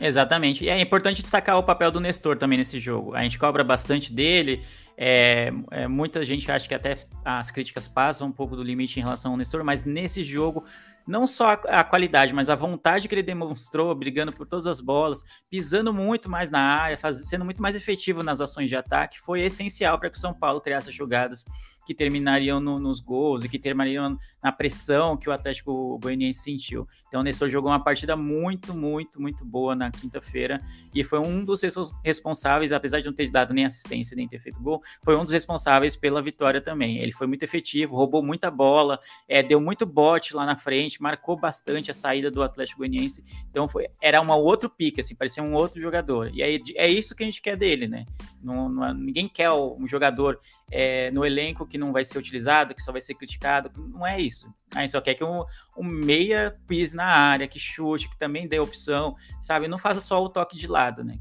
Exatamente. 0.00 0.64
E 0.64 0.68
é 0.68 0.80
importante 0.80 1.22
destacar 1.22 1.56
o 1.58 1.62
papel 1.62 1.90
do 1.90 2.00
Nestor 2.00 2.36
também 2.36 2.58
nesse 2.58 2.80
jogo. 2.80 3.14
A 3.14 3.22
gente 3.22 3.38
cobra 3.38 3.62
bastante 3.62 4.12
dele. 4.12 4.62
É, 4.96 5.52
é, 5.70 5.86
muita 5.86 6.24
gente 6.24 6.50
acha 6.50 6.66
que 6.66 6.74
até 6.74 6.96
as 7.24 7.50
críticas 7.50 7.86
passam 7.86 8.28
um 8.28 8.32
pouco 8.32 8.56
do 8.56 8.62
limite 8.62 8.98
em 8.98 9.02
relação 9.02 9.32
ao 9.32 9.36
Nestor, 9.36 9.62
mas 9.62 9.84
nesse 9.84 10.24
jogo 10.24 10.64
não 11.06 11.26
só 11.26 11.50
a, 11.50 11.80
a, 11.80 11.84
qualidade, 11.84 12.32
mas 12.32 12.48
a 12.48 12.54
vontade 12.54 13.08
que 13.08 13.14
ele 13.14 13.22
demonstrou, 13.22 13.94
brigando 13.94 14.32
por 14.32 14.46
todas 14.46 14.66
as 14.66 14.80
bolas, 14.80 15.24
pisando 15.50 15.92
muito 15.92 16.28
mais 16.28 16.50
na 16.50 16.60
área, 16.60 16.96
faz, 16.96 17.28
sendo 17.28 17.44
muito 17.44 17.60
mais 17.60 17.76
efetivo 17.76 18.22
nas 18.22 18.40
ações 18.40 18.68
de 18.68 18.76
ataque, 18.76 19.20
foi 19.20 19.42
essencial 19.42 19.98
para 19.98 20.10
que 20.10 20.16
o 20.16 20.20
São 20.20 20.32
Paulo 20.32 20.60
criasse 20.60 20.90
jogadas 20.90 21.44
que 21.84 21.94
terminariam 21.94 22.60
no, 22.60 22.78
nos 22.78 23.00
gols 23.00 23.44
e 23.44 23.48
que 23.48 23.58
terminariam 23.58 24.18
na 24.42 24.52
pressão 24.52 25.16
que 25.16 25.28
o 25.28 25.32
Atlético 25.32 25.98
Goianiense 25.98 26.40
sentiu. 26.40 26.86
Então 27.08 27.20
o 27.20 27.22
Nestor 27.22 27.48
jogou 27.48 27.70
uma 27.70 27.82
partida 27.82 28.16
muito, 28.16 28.74
muito, 28.74 29.20
muito 29.20 29.44
boa 29.44 29.74
na 29.74 29.90
quinta-feira 29.90 30.60
e 30.94 31.04
foi 31.04 31.18
um 31.18 31.44
dos 31.44 31.62
responsáveis, 32.04 32.72
apesar 32.72 33.00
de 33.00 33.06
não 33.06 33.12
ter 33.12 33.30
dado 33.30 33.54
nem 33.54 33.64
assistência 33.64 34.16
nem 34.16 34.28
ter 34.28 34.38
feito 34.38 34.60
gol, 34.60 34.82
foi 35.02 35.16
um 35.16 35.24
dos 35.24 35.32
responsáveis 35.32 35.96
pela 35.96 36.22
vitória 36.22 36.60
também. 36.60 36.98
Ele 36.98 37.12
foi 37.12 37.26
muito 37.26 37.42
efetivo, 37.42 37.96
roubou 37.96 38.22
muita 38.22 38.50
bola, 38.50 38.98
é, 39.28 39.42
deu 39.42 39.60
muito 39.60 39.86
bote 39.86 40.34
lá 40.34 40.44
na 40.44 40.56
frente, 40.56 41.02
marcou 41.02 41.36
bastante 41.36 41.90
a 41.90 41.94
saída 41.94 42.30
do 42.30 42.42
Atlético 42.42 42.78
Goianiense. 42.78 43.24
Então 43.50 43.68
foi, 43.68 43.88
era 44.00 44.20
um 44.20 44.30
outro 44.30 44.68
pique, 44.68 45.00
assim, 45.00 45.14
parecia 45.14 45.42
um 45.42 45.54
outro 45.54 45.80
jogador. 45.80 46.30
E 46.34 46.42
aí 46.42 46.62
é 46.76 46.88
isso 46.88 47.14
que 47.14 47.22
a 47.22 47.26
gente 47.26 47.42
quer 47.42 47.56
dele, 47.56 47.86
né? 47.86 48.04
Não, 48.42 48.68
não, 48.68 48.94
ninguém 48.94 49.28
quer 49.28 49.50
um 49.52 49.86
jogador 49.86 50.38
é, 50.70 51.10
no 51.10 51.24
elenco 51.24 51.66
que 51.66 51.78
não 51.78 51.92
vai 51.92 52.04
ser 52.04 52.18
utilizado, 52.18 52.74
que 52.74 52.82
só 52.82 52.92
vai 52.92 53.00
ser 53.00 53.14
criticado. 53.14 53.70
Não 53.76 54.06
é 54.06 54.20
isso. 54.20 54.52
A 54.74 54.80
gente 54.80 54.90
só 54.90 55.00
quer 55.00 55.14
que 55.14 55.24
um, 55.24 55.44
um 55.76 55.84
meia 55.84 56.54
pise 56.66 56.94
na 56.94 57.06
área, 57.06 57.48
que 57.48 57.58
chute, 57.58 58.08
que 58.08 58.18
também 58.18 58.48
dê 58.48 58.58
opção, 58.58 59.14
sabe? 59.42 59.68
Não 59.68 59.78
faça 59.78 60.00
só 60.00 60.22
o 60.22 60.28
toque 60.28 60.56
de 60.56 60.66
lado, 60.66 61.04
né? 61.04 61.18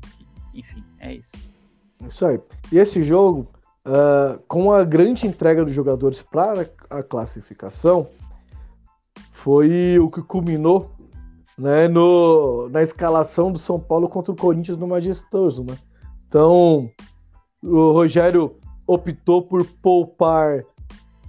enfim, 0.53 0.83
é 0.99 1.13
isso. 1.13 1.35
Isso 2.07 2.25
aí. 2.25 2.39
E 2.71 2.77
esse 2.77 3.03
jogo, 3.03 3.51
uh, 3.85 4.39
com 4.47 4.71
a 4.71 4.83
grande 4.83 5.25
entrega 5.25 5.65
dos 5.65 5.73
jogadores 5.73 6.21
para 6.21 6.69
a 6.89 7.01
classificação, 7.01 8.07
foi 9.31 9.97
o 9.99 10.09
que 10.09 10.21
culminou 10.21 10.91
né, 11.57 11.87
no, 11.87 12.69
na 12.69 12.81
escalação 12.81 13.51
do 13.51 13.59
São 13.59 13.79
Paulo 13.79 14.07
contra 14.07 14.31
o 14.31 14.35
Corinthians 14.35 14.77
no 14.77 14.87
Majestoso. 14.87 15.63
Né? 15.63 15.77
Então, 16.27 16.89
o 17.61 17.91
Rogério 17.91 18.55
optou 18.87 19.41
por 19.41 19.65
poupar 19.81 20.63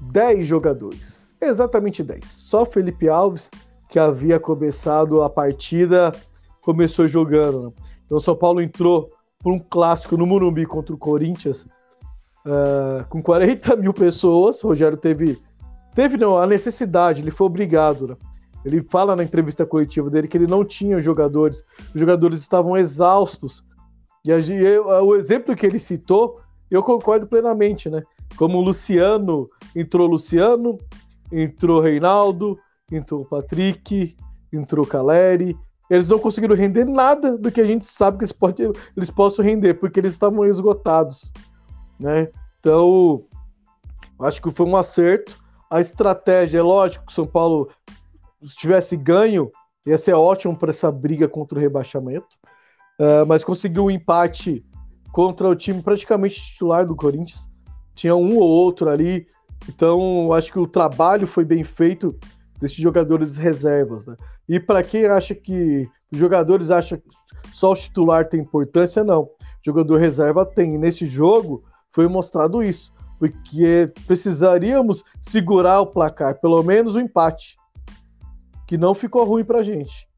10 0.01 0.47
jogadores. 0.47 1.35
Exatamente 1.40 2.03
10. 2.03 2.25
Só 2.25 2.64
Felipe 2.64 3.09
Alves, 3.09 3.51
que 3.88 3.99
havia 3.99 4.40
começado 4.40 5.23
a 5.23 5.31
partida, 5.31 6.12
começou 6.61 7.07
jogando. 7.07 7.67
Né? 7.67 7.73
Então, 8.07 8.21
São 8.21 8.35
Paulo 8.35 8.61
entrou 8.61 9.11
por 9.40 9.53
um 9.53 9.59
clássico 9.59 10.17
no 10.17 10.27
Morumbi 10.27 10.64
contra 10.67 10.95
o 10.95 10.99
Corinthians 10.99 11.67
uh, 12.47 13.05
com 13.09 13.23
40 13.23 13.77
mil 13.77 13.93
pessoas. 13.93 14.62
O 14.62 14.69
Rogério 14.69 14.97
teve, 14.97 15.38
teve 15.95 16.17
não, 16.17 16.38
a 16.38 16.47
necessidade, 16.47 17.21
ele 17.21 17.31
foi 17.31 17.47
obrigado. 17.47 18.09
Né? 18.09 18.17
Ele 18.64 18.83
fala 18.83 19.14
na 19.14 19.23
entrevista 19.23 19.67
coletiva 19.67 20.09
dele 20.09 20.29
que 20.29 20.37
ele 20.37 20.47
não 20.47 20.64
tinha 20.64 21.01
jogadores, 21.01 21.64
os 21.95 22.01
jogadores 22.01 22.40
estavam 22.40 22.77
exaustos. 22.77 23.62
E 24.25 24.33
a, 24.33 25.03
o 25.03 25.14
exemplo 25.14 25.55
que 25.55 25.67
ele 25.67 25.79
citou 25.79 26.40
eu 26.75 26.83
concordo 26.83 27.27
plenamente, 27.27 27.89
né? 27.89 28.03
Como 28.37 28.59
o 28.59 28.61
Luciano, 28.61 29.49
entrou 29.75 30.07
Luciano, 30.07 30.79
entrou 31.31 31.81
Reinaldo, 31.81 32.59
entrou 32.91 33.25
Patrick, 33.25 34.17
entrou 34.53 34.87
Caleri. 34.87 35.57
Eles 35.89 36.09
não 36.09 36.19
conseguiram 36.19 36.57
render 36.57 36.85
nada 36.85 37.37
do 37.37 37.53
que 37.53 37.61
a 37.61 37.65
gente 37.65 37.85
sabe 37.85 38.19
que 38.19 38.25
eles, 38.25 38.33
pode, 38.33 38.63
eles 38.97 39.11
possam 39.11 39.45
render, 39.45 39.75
porque 39.75 40.01
eles 40.01 40.13
estavam 40.13 40.45
esgotados, 40.47 41.33
né? 42.01 42.29
Então, 42.59 43.25
acho 44.21 44.41
que 44.41 44.51
foi 44.51 44.67
um 44.67 44.77
acerto. 44.77 45.39
A 45.71 45.81
estratégia, 45.81 46.59
é 46.59 46.63
lógico, 46.63 47.07
que 47.07 47.13
o 47.13 47.15
São 47.15 47.27
Paulo 47.27 47.71
se 48.47 48.57
tivesse 48.57 48.97
ganho, 48.97 49.51
ia 49.87 49.99
ser 49.99 50.15
ótimo 50.15 50.57
para 50.57 50.71
essa 50.71 50.91
briga 50.91 51.29
contra 51.29 51.59
o 51.59 51.61
rebaixamento. 51.61 52.27
Uh, 52.99 53.27
mas 53.27 53.45
conseguiu 53.45 53.85
um 53.85 53.91
empate 53.91 54.65
contra 55.14 55.48
o 55.48 55.55
time 55.55 55.81
praticamente 55.81 56.42
titular 56.42 56.85
do 56.85 56.96
Corinthians. 56.96 57.48
Tinha 57.94 58.16
um 58.16 58.37
ou 58.37 58.48
outro 58.48 58.90
ali. 58.90 59.29
Então, 59.68 60.33
acho 60.33 60.50
que 60.50 60.59
o 60.59 60.66
trabalho 60.66 61.24
foi 61.24 61.44
bem 61.44 61.62
feito 61.62 62.18
desses 62.61 62.79
jogadores 62.79 63.37
reservas. 63.37 64.05
Né? 64.05 64.16
E 64.48 64.59
para 64.59 64.83
quem 64.83 65.07
acha 65.07 65.33
que 65.33 65.88
os 66.12 66.18
jogadores 66.18 66.68
acham 66.68 66.98
que 66.98 67.09
só 67.53 67.70
o 67.70 67.77
titular 67.77 68.29
tem 68.29 68.40
importância, 68.40 69.05
não. 69.05 69.31
Jogador 69.64 69.98
reserva 69.98 70.44
tem. 70.44 70.77
nesse 70.77 71.07
jogo 71.07 71.62
foi 71.92 72.09
mostrado 72.09 72.61
isso. 72.61 72.92
Porque 73.16 73.92
precisaríamos 74.09 75.05
segurar 75.22 75.81
o 75.81 75.87
placar, 75.87 76.40
pelo 76.40 76.61
menos 76.64 76.96
o 76.96 77.00
empate. 77.00 77.57
Que 78.66 78.77
não 78.77 78.96
ficou 78.96 79.24
ruim 79.24 79.44
pra 79.44 79.62
gente. 79.62 80.09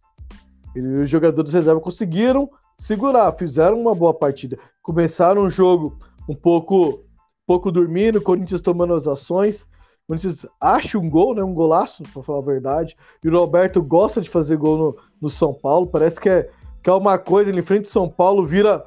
E 0.75 0.81
os 0.81 1.11
jogadores 1.11 1.53
reserva 1.53 1.83
conseguiram 1.83 2.49
segurar, 2.79 3.33
fizeram 3.33 3.79
uma 3.79 3.95
boa 3.95 4.15
partida 4.15 4.59
começaram 4.87 5.43
o 5.43 5.51
jogo 5.51 5.99
um 6.29 6.35
pouco, 6.35 7.01
pouco 7.45 7.73
dormindo, 7.73 8.19
o 8.19 8.23
Corinthians 8.23 8.63
tomando 8.63 8.95
as 8.95 9.09
ações. 9.09 9.63
O 9.63 10.07
Corinthians 10.07 10.47
acha 10.61 10.97
um 10.97 11.11
gol, 11.11 11.35
né? 11.35 11.43
Um 11.43 11.53
golaço, 11.53 12.05
para 12.05 12.23
falar 12.23 12.39
a 12.39 12.43
verdade. 12.43 12.97
E 13.23 13.29
o 13.29 13.37
Roberto 13.37 13.83
gosta 13.83 14.21
de 14.21 14.31
fazer 14.31 14.57
gol 14.57 14.79
no, 14.79 14.97
no 15.23 15.29
São 15.29 15.53
Paulo. 15.53 15.89
Parece 15.89 16.21
que 16.21 16.29
é, 16.29 16.49
que 16.85 16.89
é 16.89 16.93
uma 16.93 17.19
coisa, 17.19 17.51
ele 17.51 17.59
enfrenta 17.59 17.89
o 17.89 17.91
São 17.93 18.09
Paulo, 18.09 18.47
vira, 18.47 18.87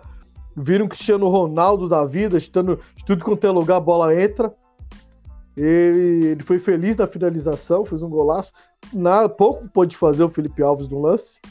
vira 0.55 0.81
um 0.81 0.87
Cristiano 0.87 1.27
Ronaldo 1.27 1.89
da 1.89 2.05
vida, 2.05 2.39
chutando 2.39 2.79
de 2.95 3.03
tudo 3.03 3.25
quanto 3.25 3.45
é 3.45 3.51
lugar, 3.51 3.75
a 3.75 3.81
bola 3.81 4.15
entra. 4.15 4.55
Ele, 5.57 6.27
ele 6.27 6.43
foi 6.43 6.59
feliz 6.59 6.95
na 6.95 7.07
finalização, 7.07 7.83
fez 7.83 8.01
um 8.01 8.09
golaço. 8.09 8.53
Nada, 8.93 9.27
pouco 9.27 9.67
pôde 9.67 9.97
fazer 9.97 10.23
o 10.23 10.29
Felipe 10.29 10.63
Alves 10.63 10.87
no 10.87 11.01
lance. 11.01 11.41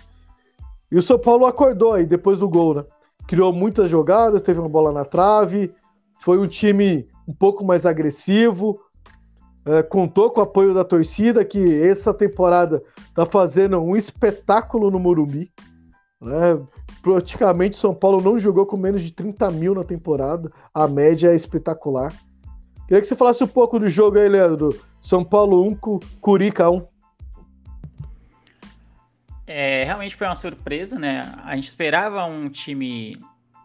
E 0.91 0.97
o 0.97 1.03
São 1.03 1.19
Paulo 1.19 1.45
acordou 1.45 1.93
aí 1.93 2.07
depois 2.07 2.41
do 2.41 2.49
gol, 2.49 2.73
né? 2.73 2.85
Criou 3.29 3.53
muitas 3.53 3.91
jogadas, 3.91 4.41
teve 4.41 4.59
uma 4.59 4.71
bola 4.71 4.91
na 4.91 5.05
trave, 5.05 5.71
foi 6.23 6.39
um 6.39 6.47
time 6.47 7.07
um 7.29 7.35
pouco 7.35 7.63
mais 7.63 7.85
agressivo, 7.85 8.81
é, 9.67 9.83
contou 9.83 10.31
com 10.31 10.41
o 10.41 10.45
apoio 10.45 10.73
da 10.73 10.83
torcida, 10.83 11.45
que 11.45 11.83
essa 11.83 12.15
temporada 12.15 12.83
está 12.97 13.27
fazendo 13.27 13.79
um 13.81 13.95
espetáculo 13.95 14.91
no 14.91 14.99
Morumbi. 14.99 15.51
Né? 16.19 16.59
Praticamente 17.03 17.77
São 17.77 17.95
Paulo 17.95 18.23
não 18.23 18.39
jogou 18.39 18.65
com 18.65 18.79
menos 18.79 19.03
de 19.03 19.13
30 19.13 19.51
mil 19.51 19.75
na 19.75 19.85
temporada, 19.85 20.51
a 20.73 20.89
média 20.89 21.31
é 21.31 21.37
espetacular. 21.37 22.15
Queria 22.87 23.03
que 23.03 23.07
você 23.07 23.15
falasse 23.15 23.45
um 23.45 23.49
pouco 23.49 23.79
do 23.79 23.91
jogo 23.91 24.19
aí, 24.19 24.27
Leandro. 24.27 24.75
São 25.03 25.23
Paulo 25.23 25.63
1, 25.69 26.01
Curica 26.19 26.71
1. 26.71 26.83
É, 29.51 29.83
realmente 29.85 30.15
foi 30.15 30.27
uma 30.27 30.37
surpresa, 30.37 30.99
né? 30.99 31.23
A 31.43 31.55
gente 31.57 31.69
esperava 31.69 32.23
um 32.27 32.51
time 32.51 33.17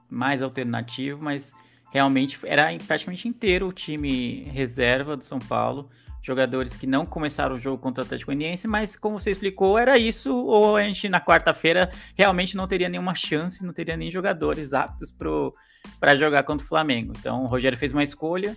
mais 0.09 0.41
alternativo, 0.41 1.21
mas 1.21 1.53
realmente 1.91 2.39
era 2.45 2.69
praticamente 2.87 3.27
inteiro 3.27 3.67
o 3.67 3.73
time 3.73 4.43
reserva 4.45 5.17
do 5.17 5.25
São 5.25 5.39
Paulo. 5.39 5.89
Jogadores 6.21 6.77
que 6.77 6.87
não 6.87 7.05
começaram 7.05 7.57
o 7.57 7.59
jogo 7.59 7.79
contra 7.79 8.01
o 8.01 8.05
Atlético 8.05 8.31
Goianiense, 8.31 8.65
mas 8.65 8.95
como 8.95 9.19
você 9.19 9.31
explicou, 9.31 9.77
era 9.77 9.97
isso, 9.97 10.33
ou 10.33 10.77
a 10.77 10.83
gente 10.83 11.09
na 11.09 11.19
quarta-feira 11.19 11.91
realmente 12.15 12.55
não 12.55 12.65
teria 12.65 12.87
nenhuma 12.87 13.13
chance, 13.13 13.65
não 13.65 13.73
teria 13.73 13.97
nem 13.97 14.09
jogadores 14.09 14.73
aptos 14.73 15.13
para 15.99 16.15
jogar 16.15 16.43
contra 16.43 16.65
o 16.65 16.69
Flamengo. 16.69 17.11
Então 17.19 17.43
o 17.43 17.47
Rogério 17.47 17.77
fez 17.77 17.91
uma 17.91 18.03
escolha, 18.03 18.55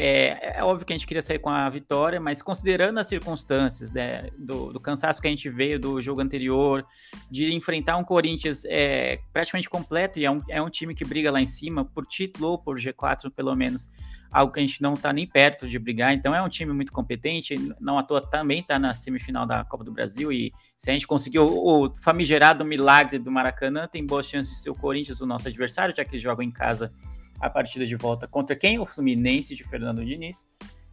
é, 0.00 0.58
é, 0.58 0.62
óbvio 0.62 0.86
que 0.86 0.92
a 0.92 0.96
gente 0.96 1.08
queria 1.08 1.20
sair 1.20 1.40
com 1.40 1.50
a 1.50 1.68
vitória, 1.68 2.20
mas 2.20 2.40
considerando 2.40 2.98
as 2.98 3.08
circunstâncias 3.08 3.90
né, 3.90 4.28
do, 4.38 4.72
do, 4.72 4.78
cansaço 4.78 5.20
que 5.20 5.26
a 5.26 5.30
gente 5.30 5.50
veio 5.50 5.76
do 5.76 6.00
jogo 6.00 6.20
anterior, 6.20 6.86
de 7.28 7.52
enfrentar 7.52 7.96
um 7.96 8.04
Corinthians 8.04 8.64
é, 8.66 9.18
praticamente 9.32 9.68
completo, 9.68 10.20
e 10.20 10.24
é 10.24 10.30
um, 10.30 10.40
é 10.48 10.62
um 10.62 10.70
time 10.70 10.94
que 10.94 11.04
briga 11.04 11.32
lá 11.32 11.40
em 11.40 11.48
cima, 11.48 11.84
por 11.84 12.06
título 12.06 12.50
ou 12.50 12.58
por 12.58 12.78
G4 12.78 13.28
pelo 13.32 13.56
menos, 13.56 13.90
algo 14.30 14.52
que 14.52 14.60
a 14.60 14.64
gente 14.64 14.80
não 14.80 14.94
está 14.94 15.12
nem 15.12 15.26
perto 15.26 15.66
de 15.66 15.76
brigar, 15.80 16.14
então 16.14 16.32
é 16.32 16.40
um 16.40 16.48
time 16.48 16.72
muito 16.72 16.92
competente, 16.92 17.56
não 17.80 17.98
à 17.98 18.02
toa 18.04 18.20
também 18.20 18.60
está 18.60 18.78
na 18.78 18.94
semifinal 18.94 19.46
da 19.46 19.64
Copa 19.64 19.82
do 19.82 19.90
Brasil, 19.90 20.30
e 20.30 20.52
se 20.76 20.90
a 20.90 20.92
gente 20.92 21.08
conseguiu 21.08 21.44
o 21.44 21.92
famigerado 21.96 22.64
milagre 22.64 23.18
do 23.18 23.32
Maracanã, 23.32 23.88
tem 23.88 24.06
boas 24.06 24.26
chances 24.26 24.54
de 24.54 24.62
ser 24.62 24.70
o 24.70 24.76
Corinthians 24.76 25.20
o 25.20 25.26
nosso 25.26 25.48
adversário, 25.48 25.92
já 25.92 26.04
que 26.04 26.12
eles 26.12 26.22
jogam 26.22 26.44
em 26.44 26.52
casa 26.52 26.92
a 27.40 27.50
partida 27.50 27.86
de 27.86 27.96
volta 27.96 28.26
contra 28.26 28.56
quem? 28.56 28.78
O 28.78 28.86
Fluminense 28.86 29.54
de 29.54 29.64
Fernando 29.64 30.04
Diniz. 30.04 30.46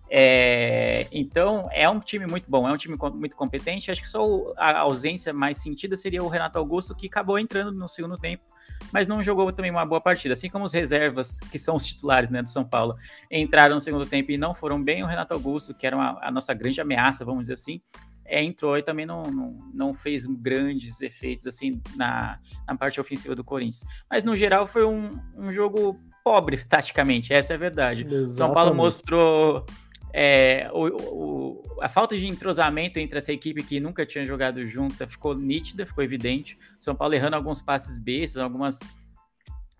É, 0.10 1.08
então, 1.12 1.68
é 1.72 1.90
um 1.90 2.00
time 2.00 2.28
muito 2.28 2.50
bom, 2.50 2.68
é 2.68 2.72
um 2.72 2.78
time 2.78 2.96
muito 3.14 3.36
competente. 3.36 3.90
Acho 3.90 4.02
que 4.02 4.08
só 4.08 4.54
a 4.58 4.80
ausência 4.80 5.34
mais 5.34 5.58
sentida 5.58 5.98
seria 5.98 6.24
o 6.24 6.28
Renato 6.28 6.58
Augusto, 6.58 6.96
que 6.96 7.08
acabou 7.08 7.40
entrando 7.40 7.72
no 7.72 7.90
segundo 7.90 8.18
tempo, 8.18 8.44
mas 8.92 9.08
não 9.08 9.24
jogou 9.24 9.52
também 9.52 9.72
uma 9.72 9.86
boa 9.86 10.00
partida. 10.00 10.34
Assim 10.34 10.50
como 10.50 10.66
os 10.66 10.74
reservas, 10.74 11.40
que 11.52 11.58
são 11.58 11.76
os 11.76 11.86
titulares 11.86 12.30
né, 12.30 12.42
do 12.42 12.50
São 12.50 12.64
Paulo, 12.64 12.96
entraram 13.32 13.76
no 13.76 13.82
segundo 13.82 14.06
tempo 14.06 14.32
e 14.32 14.38
não 14.38 14.54
foram 14.54 14.82
bem, 14.82 15.04
o 15.04 15.08
Renato 15.08 15.34
Augusto, 15.34 15.74
que 15.74 15.88
era 15.88 15.96
uma, 15.96 16.20
a 16.22 16.32
nossa 16.32 16.54
grande 16.54 16.80
ameaça, 16.80 17.26
vamos 17.26 17.44
dizer 17.44 17.54
assim, 17.54 17.82
é, 18.26 18.44
entrou 18.44 18.76
e 18.78 18.82
também 18.82 19.06
não, 19.06 19.24
não, 19.24 19.58
não, 19.74 19.94
fez 19.94 20.26
grandes 20.26 21.00
efeitos 21.02 21.46
assim 21.46 21.80
na, 21.96 22.40
na 22.68 22.76
parte 22.76 23.00
ofensiva 23.00 23.36
do 23.36 23.44
Corinthians. 23.44 23.86
Mas 24.10 24.24
no 24.24 24.36
geral 24.36 24.66
foi 24.66 24.84
um, 24.84 25.20
um 25.36 25.54
jogo 25.54 26.00
pobre, 26.26 26.58
taticamente, 26.66 27.32
essa 27.32 27.54
é 27.54 27.56
a 27.56 27.60
verdade. 27.60 28.02
Exatamente. 28.02 28.36
São 28.36 28.52
Paulo 28.52 28.74
mostrou 28.74 29.64
é, 30.12 30.68
o, 30.74 30.88
o, 30.88 31.64
a 31.82 31.88
falta 31.88 32.18
de 32.18 32.26
entrosamento 32.26 32.98
entre 32.98 33.20
essa 33.20 33.32
equipe 33.32 33.62
que 33.62 33.80
nunca 33.80 34.06
tinha 34.06 34.26
jogado 34.26 34.66
junta 34.66 35.08
ficou 35.08 35.36
nítida, 35.36 35.86
ficou 35.86 36.04
evidente. 36.04 36.58
São 36.80 36.96
Paulo 36.96 37.14
errando 37.14 37.36
alguns 37.36 37.62
passes 37.62 37.98
bestas, 38.00 38.42
algumas, 38.42 38.80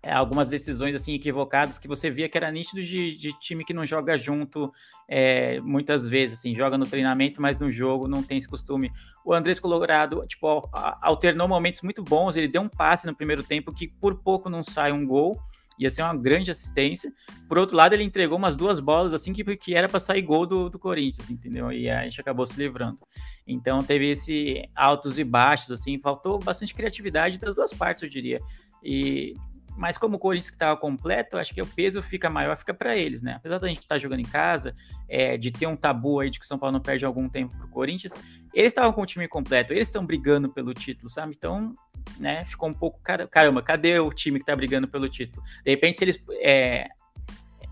é, 0.02 0.12
algumas 0.12 0.48
decisões 0.48 0.94
assim 0.94 1.14
equivocadas 1.14 1.78
que 1.78 1.88
você 1.88 2.10
via 2.10 2.28
que 2.28 2.36
era 2.36 2.52
nítido 2.52 2.80
de, 2.80 3.16
de 3.16 3.32
time 3.40 3.64
que 3.64 3.74
não 3.74 3.84
joga 3.84 4.16
junto 4.16 4.72
é, 5.08 5.58
muitas 5.62 6.06
vezes, 6.06 6.38
assim, 6.38 6.54
joga 6.54 6.78
no 6.78 6.86
treinamento, 6.86 7.42
mas 7.42 7.58
no 7.58 7.72
jogo 7.72 8.06
não 8.06 8.22
tem 8.22 8.38
esse 8.38 8.48
costume. 8.48 8.92
O 9.24 9.32
Andrés 9.34 9.58
Colorado, 9.58 10.24
tipo, 10.28 10.68
alternou 11.02 11.48
momentos 11.48 11.82
muito 11.82 12.04
bons, 12.04 12.36
ele 12.36 12.46
deu 12.46 12.62
um 12.62 12.68
passe 12.68 13.04
no 13.06 13.16
primeiro 13.16 13.42
tempo 13.42 13.72
que 13.72 13.88
por 13.88 14.22
pouco 14.22 14.48
não 14.48 14.62
sai 14.62 14.92
um 14.92 15.04
gol 15.04 15.40
ia 15.78 15.90
ser 15.90 16.02
uma 16.02 16.16
grande 16.16 16.50
assistência. 16.50 17.12
Por 17.48 17.58
outro 17.58 17.76
lado, 17.76 17.94
ele 17.94 18.02
entregou 18.02 18.38
umas 18.38 18.56
duas 18.56 18.80
bolas 18.80 19.12
assim 19.12 19.32
que, 19.32 19.56
que 19.56 19.74
era 19.74 19.88
para 19.88 20.00
sair 20.00 20.22
gol 20.22 20.46
do, 20.46 20.68
do 20.68 20.78
Corinthians, 20.78 21.30
entendeu? 21.30 21.72
E 21.72 21.88
a 21.88 22.02
gente 22.04 22.20
acabou 22.20 22.46
se 22.46 22.58
livrando. 22.58 22.98
Então 23.46 23.82
teve 23.82 24.10
esse 24.10 24.68
altos 24.74 25.18
e 25.18 25.24
baixos, 25.24 25.70
assim, 25.70 25.98
faltou 25.98 26.38
bastante 26.38 26.74
criatividade 26.74 27.38
das 27.38 27.54
duas 27.54 27.72
partes, 27.72 28.02
eu 28.02 28.08
diria. 28.08 28.40
E 28.82 29.34
mas 29.76 29.98
como 29.98 30.16
o 30.16 30.18
Corinthians 30.18 30.48
que 30.48 30.56
estava 30.56 30.74
completo, 30.74 31.36
acho 31.36 31.52
que 31.52 31.60
o 31.60 31.66
peso 31.66 32.02
fica 32.02 32.30
maior, 32.30 32.56
fica 32.56 32.72
para 32.72 32.96
eles, 32.96 33.20
né? 33.20 33.34
Apesar 33.34 33.58
da 33.58 33.68
gente 33.68 33.80
estar 33.80 33.96
tá 33.96 33.98
jogando 33.98 34.20
em 34.20 34.24
casa, 34.24 34.74
é, 35.06 35.36
de 35.36 35.50
ter 35.50 35.66
um 35.66 35.76
tabu 35.76 36.18
aí 36.18 36.30
de 36.30 36.38
que 36.38 36.46
o 36.46 36.48
São 36.48 36.58
Paulo 36.58 36.72
não 36.72 36.80
perde 36.80 37.04
algum 37.04 37.28
tempo 37.28 37.54
pro 37.58 37.68
Corinthians, 37.68 38.14
eles 38.56 38.70
estavam 38.70 38.90
com 38.90 39.02
o 39.02 39.06
time 39.06 39.28
completo, 39.28 39.74
eles 39.74 39.86
estão 39.86 40.06
brigando 40.06 40.48
pelo 40.48 40.72
título, 40.72 41.10
sabe? 41.10 41.34
Então, 41.36 41.74
né, 42.18 42.42
ficou 42.46 42.70
um 42.70 42.72
pouco, 42.72 42.98
caramba, 43.30 43.60
cadê 43.60 43.98
o 44.00 44.10
time 44.10 44.38
que 44.40 44.46
tá 44.46 44.56
brigando 44.56 44.88
pelo 44.88 45.10
título? 45.10 45.44
De 45.62 45.70
repente, 45.70 45.98
se 45.98 46.04
eles 46.04 46.24
é, 46.40 46.88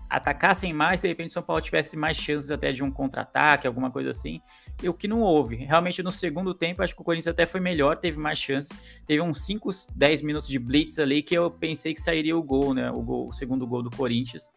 atacassem 0.07 0.71
mais, 0.71 1.01
de 1.01 1.07
repente 1.07 1.33
São 1.33 1.41
Paulo 1.41 1.59
tivesse 1.59 1.97
mais 1.97 2.15
chances 2.15 2.51
até 2.51 2.71
de 2.71 2.83
um 2.83 2.91
contra-ataque, 2.91 3.65
alguma 3.65 3.89
coisa 3.89 4.11
assim, 4.11 4.39
e 4.83 4.87
o 4.87 4.93
que 4.93 5.07
não 5.07 5.21
houve. 5.21 5.55
Realmente 5.55 6.03
no 6.03 6.11
segundo 6.11 6.53
tempo, 6.53 6.83
acho 6.83 6.93
que 6.93 7.01
o 7.01 7.03
Corinthians 7.03 7.33
até 7.33 7.47
foi 7.47 7.59
melhor, 7.59 7.97
teve 7.97 8.19
mais 8.19 8.37
chances, 8.37 8.79
teve 9.07 9.23
uns 9.23 9.43
5, 9.43 9.71
10 9.95 10.21
minutos 10.21 10.47
de 10.47 10.59
blitz 10.59 10.99
ali 10.99 11.23
que 11.23 11.33
eu 11.33 11.49
pensei 11.49 11.95
que 11.95 11.99
sairia 11.99 12.37
o 12.37 12.43
gol, 12.43 12.75
né, 12.75 12.91
o, 12.91 13.01
gol, 13.01 13.27
o 13.29 13.33
segundo 13.33 13.65
gol 13.65 13.81
do 13.81 13.89
Corinthians. 13.89 14.51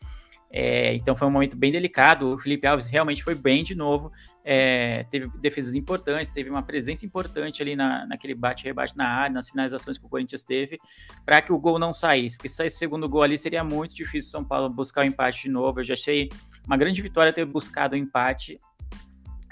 É, 0.50 0.94
então 0.94 1.14
foi 1.14 1.28
um 1.28 1.30
momento 1.30 1.56
bem 1.56 1.70
delicado. 1.70 2.34
O 2.34 2.38
Felipe 2.38 2.66
Alves 2.66 2.86
realmente 2.86 3.22
foi 3.22 3.34
bem 3.34 3.62
de 3.62 3.74
novo. 3.74 4.10
É, 4.50 5.04
teve 5.10 5.28
defesas 5.40 5.74
importantes, 5.74 6.32
teve 6.32 6.48
uma 6.48 6.62
presença 6.62 7.04
importante 7.04 7.60
ali 7.60 7.76
na, 7.76 8.06
naquele 8.06 8.34
bate-rebate 8.34 8.96
na 8.96 9.06
área, 9.06 9.34
nas 9.34 9.50
finalizações 9.50 9.98
que 9.98 10.06
o 10.06 10.08
Corinthians 10.08 10.42
teve, 10.42 10.78
para 11.22 11.42
que 11.42 11.52
o 11.52 11.58
gol 11.58 11.78
não 11.78 11.92
saísse. 11.92 12.38
Porque 12.38 12.48
se 12.48 12.54
saísse 12.54 12.78
segundo 12.78 13.06
gol 13.10 13.22
ali, 13.22 13.36
seria 13.36 13.62
muito 13.62 13.94
difícil 13.94 14.28
o 14.28 14.30
São 14.30 14.42
Paulo 14.42 14.70
buscar 14.70 15.02
o 15.02 15.04
empate 15.04 15.42
de 15.42 15.50
novo. 15.50 15.80
Eu 15.80 15.84
já 15.84 15.92
achei 15.92 16.30
uma 16.66 16.78
grande 16.78 17.02
vitória 17.02 17.30
ter 17.30 17.44
buscado 17.44 17.94
o 17.94 17.98
empate. 17.98 18.58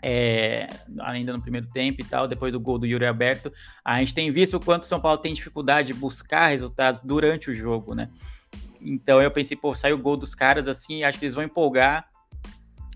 É, 0.03 0.67
ainda 1.01 1.33
no 1.35 1.43
primeiro 1.43 1.67
tempo 1.67 2.01
e 2.01 2.05
tal, 2.05 2.27
depois 2.27 2.55
do 2.55 2.61
gol 2.61 2.79
do 2.79 2.87
Yuri 2.87 3.05
Aberto, 3.05 3.53
a 3.85 3.99
gente 3.99 4.15
tem 4.15 4.31
visto 4.31 4.55
o 4.57 4.61
quanto 4.61 4.85
o 4.85 4.87
São 4.87 5.01
Paulo 5.01 5.19
tem 5.19 5.35
dificuldade 5.35 5.93
de 5.93 5.95
buscar 5.95 6.47
resultados 6.47 7.01
durante 7.01 7.51
o 7.51 7.55
jogo, 7.55 7.95
né? 7.95 8.09
Então 8.81 9.21
eu 9.21 9.31
pensei, 9.31 9.59
pô, 9.59 9.75
sai 9.75 9.93
o 9.93 9.99
gol 9.99 10.17
dos 10.17 10.35
caras 10.35 10.69
assim, 10.69 11.03
acho 11.03 11.19
que 11.19 11.25
eles 11.27 11.35
vão 11.35 11.45
empolgar. 11.45 12.09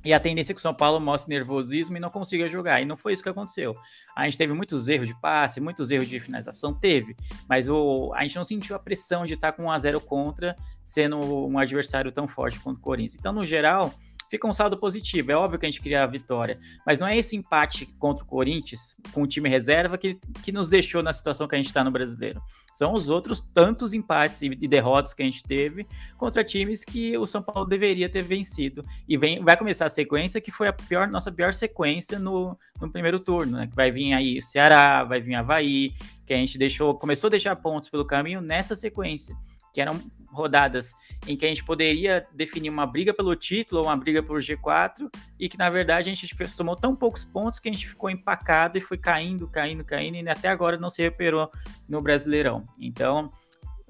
E 0.05 0.13
a 0.13 0.21
tendência 0.21 0.53
é 0.53 0.55
que 0.55 0.59
o 0.59 0.63
São 0.63 0.75
Paulo 0.75 0.99
mostre 0.99 1.33
nervosismo 1.33 1.97
e 1.97 2.01
não 2.01 2.09
consiga 2.09 2.49
jogar. 2.49 2.81
E 2.81 2.85
não 2.85 2.97
foi 2.97 3.13
isso 3.13 3.23
que 3.23 3.29
aconteceu. 3.29 3.77
A 4.17 4.25
gente 4.25 4.39
teve 4.39 4.53
muitos 4.53 4.89
erros 4.89 5.09
de 5.09 5.15
passe, 5.21 5.61
muitos 5.61 5.91
erros 5.91 6.09
de 6.09 6.19
finalização, 6.19 6.73
teve. 6.73 7.15
Mas 7.49 7.69
o, 7.69 8.13
a 8.15 8.23
gente 8.23 8.37
não 8.37 8.45
sentiu 8.45 8.75
a 8.75 8.79
pressão 8.79 9.25
de 9.25 9.35
estar 9.35 9.53
com 9.53 9.65
1 9.65 9.71
a 9.71 9.79
0 9.79 10.01
contra, 10.01 10.57
sendo 10.83 11.19
um 11.19 11.59
adversário 11.59 12.11
tão 12.11 12.27
forte 12.27 12.59
quanto 12.61 12.79
o 12.79 12.81
Corinthians. 12.81 13.17
Então, 13.19 13.33
no 13.33 13.45
geral, 13.45 13.93
fica 14.31 14.47
um 14.47 14.53
saldo 14.53 14.79
positivo. 14.79 15.33
É 15.33 15.35
óbvio 15.35 15.59
que 15.59 15.67
a 15.67 15.69
gente 15.69 15.83
queria 15.83 16.05
a 16.05 16.07
vitória, 16.07 16.59
mas 16.87 16.99
não 16.99 17.07
é 17.07 17.17
esse 17.19 17.37
empate 17.37 17.85
contra 17.99 18.25
o 18.25 18.27
Corinthians, 18.27 18.97
com 19.13 19.23
o 19.23 19.27
time 19.27 19.49
reserva, 19.49 19.99
que, 19.99 20.19
que 20.43 20.53
nos 20.53 20.69
deixou 20.69 21.03
na 21.03 21.13
situação 21.13 21.49
que 21.49 21.57
a 21.57 21.59
gente 21.59 21.67
está 21.67 21.83
no 21.83 21.91
brasileiro. 21.91 22.41
São 22.73 22.93
os 22.93 23.09
outros 23.09 23.41
tantos 23.53 23.93
empates 23.93 24.41
e, 24.43 24.69
derrotas 24.69 25.13
que 25.13 25.23
a 25.23 25.25
gente 25.25 25.43
teve 25.43 25.87
contra 26.17 26.45
times 26.45 26.85
que 26.85 27.19
o 27.19 27.27
São 27.27 27.43
Paulo 27.43 27.69
deveria 27.69 28.09
ter 28.09 28.23
vencido. 28.23 28.85
E 29.09 29.17
vem, 29.17 29.43
vai 29.43 29.57
começar 29.57 29.87
a 29.87 29.91
sequência 29.91 30.41
que 30.41 30.53
foi 30.53 30.69
a 30.69 30.73
pior, 30.73 31.09
nossa 31.09 31.33
pior 31.33 31.53
sequência 31.53 32.19
no, 32.19 32.57
no 32.81 32.91
primeiro 32.91 33.19
turno, 33.19 33.59
né? 33.59 33.67
Que 33.67 33.75
vai 33.75 33.91
vir 33.91 34.13
aí 34.13 34.39
o 34.39 34.43
Ceará, 34.43 35.03
vai 35.03 35.21
vir 35.21 35.35
Havaí, 35.35 35.93
que 36.25 36.33
a 36.33 36.37
gente 36.37 36.57
deixou, 36.57 36.95
começou 36.95 37.27
a 37.27 37.31
deixar 37.33 37.57
pontos 37.57 37.89
pelo 37.89 38.05
caminho 38.05 38.41
nessa 38.41 38.77
sequência 38.77 39.35
que 39.73 39.81
eram 39.81 40.01
rodadas 40.31 40.95
em 41.27 41.37
que 41.37 41.45
a 41.45 41.49
gente 41.49 41.65
poderia 41.65 42.27
definir 42.33 42.71
uma 42.71 42.87
briga 42.87 43.13
pelo 43.13 43.35
título 43.35 43.81
ou 43.81 43.87
uma 43.87 43.97
briga 43.97 44.23
por 44.23 44.41
G4 44.41 45.11
e 45.39 45.49
que 45.49 45.59
na 45.59 45.69
verdade 45.69 46.11
a 46.11 46.15
gente 46.15 46.49
somou 46.49 46.77
tão 46.77 46.95
poucos 46.95 47.25
pontos 47.25 47.59
que 47.59 47.69
a 47.69 47.73
gente 47.73 47.89
ficou 47.89 48.11
empacado 48.11 48.79
e 48.79 48.81
foi 48.81 48.97
caindo, 48.97 49.49
caindo, 49.49 49.85
caindo 49.85 50.17
e 50.17 50.29
até 50.29 50.49
agora 50.49 50.77
não 50.77 50.89
se 50.89 51.03
recuperou 51.03 51.51
no 51.89 52.01
Brasileirão. 52.01 52.67
Então, 52.79 53.33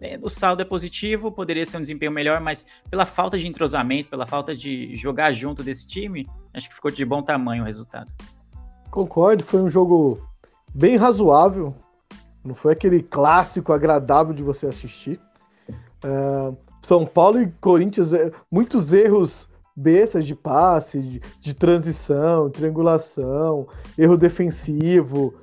é, 0.01 0.19
o 0.23 0.31
saldo 0.31 0.63
é 0.63 0.65
positivo, 0.65 1.31
poderia 1.31 1.65
ser 1.67 1.77
um 1.77 1.81
desempenho 1.81 2.11
melhor, 2.11 2.41
mas 2.41 2.67
pela 2.89 3.05
falta 3.05 3.39
de 3.39 3.47
entrosamento, 3.47 4.09
pela 4.09 4.27
falta 4.27 4.57
de 4.57 4.97
jogar 4.97 5.33
junto 5.33 5.63
desse 5.63 5.87
time, 5.87 6.27
acho 6.55 6.69
que 6.69 6.75
ficou 6.75 6.91
de 6.91 7.05
bom 7.05 7.23
tamanho 7.23 7.63
o 7.63 7.67
resultado. 7.67 8.11
Concordo, 8.91 9.45
foi 9.45 9.61
um 9.61 9.69
jogo 9.69 10.27
bem 10.75 10.97
razoável, 10.97 11.75
não 12.43 12.55
foi 12.55 12.73
aquele 12.73 13.03
clássico 13.03 13.73
agradável 13.73 14.35
de 14.35 14.43
você 14.43 14.67
assistir. 14.67 15.21
Uh, 16.05 16.57
São 16.83 17.07
Paulo 17.07 17.43
e 17.43 17.51
Corinthians, 17.61 18.13
é, 18.13 18.31
muitos 18.51 18.93
erros 18.93 19.49
bestas 19.77 20.27
de 20.27 20.35
passe, 20.35 21.01
de, 21.01 21.21
de, 21.41 21.55
transição, 21.55 22.51
triangulação, 22.51 23.67
erro 23.97 24.17
defensivo. 24.17 25.35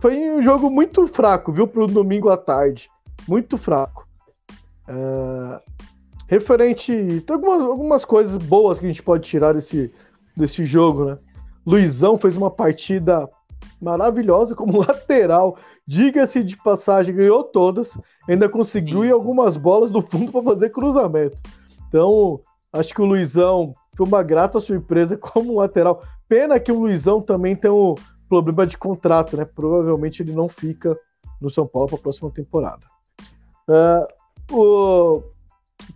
Foi 0.00 0.30
um 0.30 0.42
jogo 0.42 0.70
muito 0.70 1.06
fraco, 1.06 1.52
viu, 1.52 1.66
para 1.66 1.84
o 1.84 1.86
domingo 1.86 2.28
à 2.30 2.36
tarde. 2.36 2.88
Muito 3.28 3.58
fraco. 3.58 4.06
Uh, 4.88 5.60
referente. 6.26 7.22
Tem 7.26 7.34
algumas, 7.34 7.62
algumas 7.62 8.04
coisas 8.04 8.38
boas 8.38 8.78
que 8.78 8.86
a 8.86 8.88
gente 8.88 9.02
pode 9.02 9.28
tirar 9.28 9.52
desse, 9.52 9.92
desse 10.36 10.64
jogo, 10.64 11.04
né? 11.04 11.18
Luizão 11.64 12.16
fez 12.16 12.36
uma 12.36 12.50
partida 12.50 13.28
maravilhosa 13.80 14.54
como 14.54 14.80
lateral. 14.86 15.56
Diga-se 15.86 16.42
de 16.44 16.56
passagem, 16.56 17.14
ganhou 17.14 17.42
todas, 17.42 17.98
ainda 18.28 18.48
conseguiu 18.48 19.04
ir 19.04 19.10
algumas 19.10 19.56
bolas 19.56 19.90
do 19.90 20.00
fundo 20.00 20.30
para 20.30 20.42
fazer 20.42 20.70
cruzamento. 20.70 21.36
Então, 21.88 22.40
acho 22.72 22.94
que 22.94 23.02
o 23.02 23.06
Luizão 23.06 23.74
foi 23.96 24.06
uma 24.06 24.22
grata 24.22 24.60
surpresa 24.60 25.16
como 25.16 25.58
lateral. 25.58 26.02
Pena 26.28 26.60
que 26.60 26.72
o 26.72 26.80
Luizão 26.80 27.20
também 27.20 27.54
tem 27.56 27.70
um 27.70 27.94
problema 28.28 28.66
de 28.66 28.78
contrato, 28.78 29.36
né? 29.36 29.44
Provavelmente 29.44 30.22
ele 30.22 30.32
não 30.32 30.48
fica 30.48 30.96
no 31.40 31.50
São 31.50 31.66
Paulo 31.66 31.88
para 31.88 31.98
a 31.98 32.02
próxima 32.02 32.30
temporada. 32.30 32.86
Uh, 33.68 34.54
o 34.54 35.22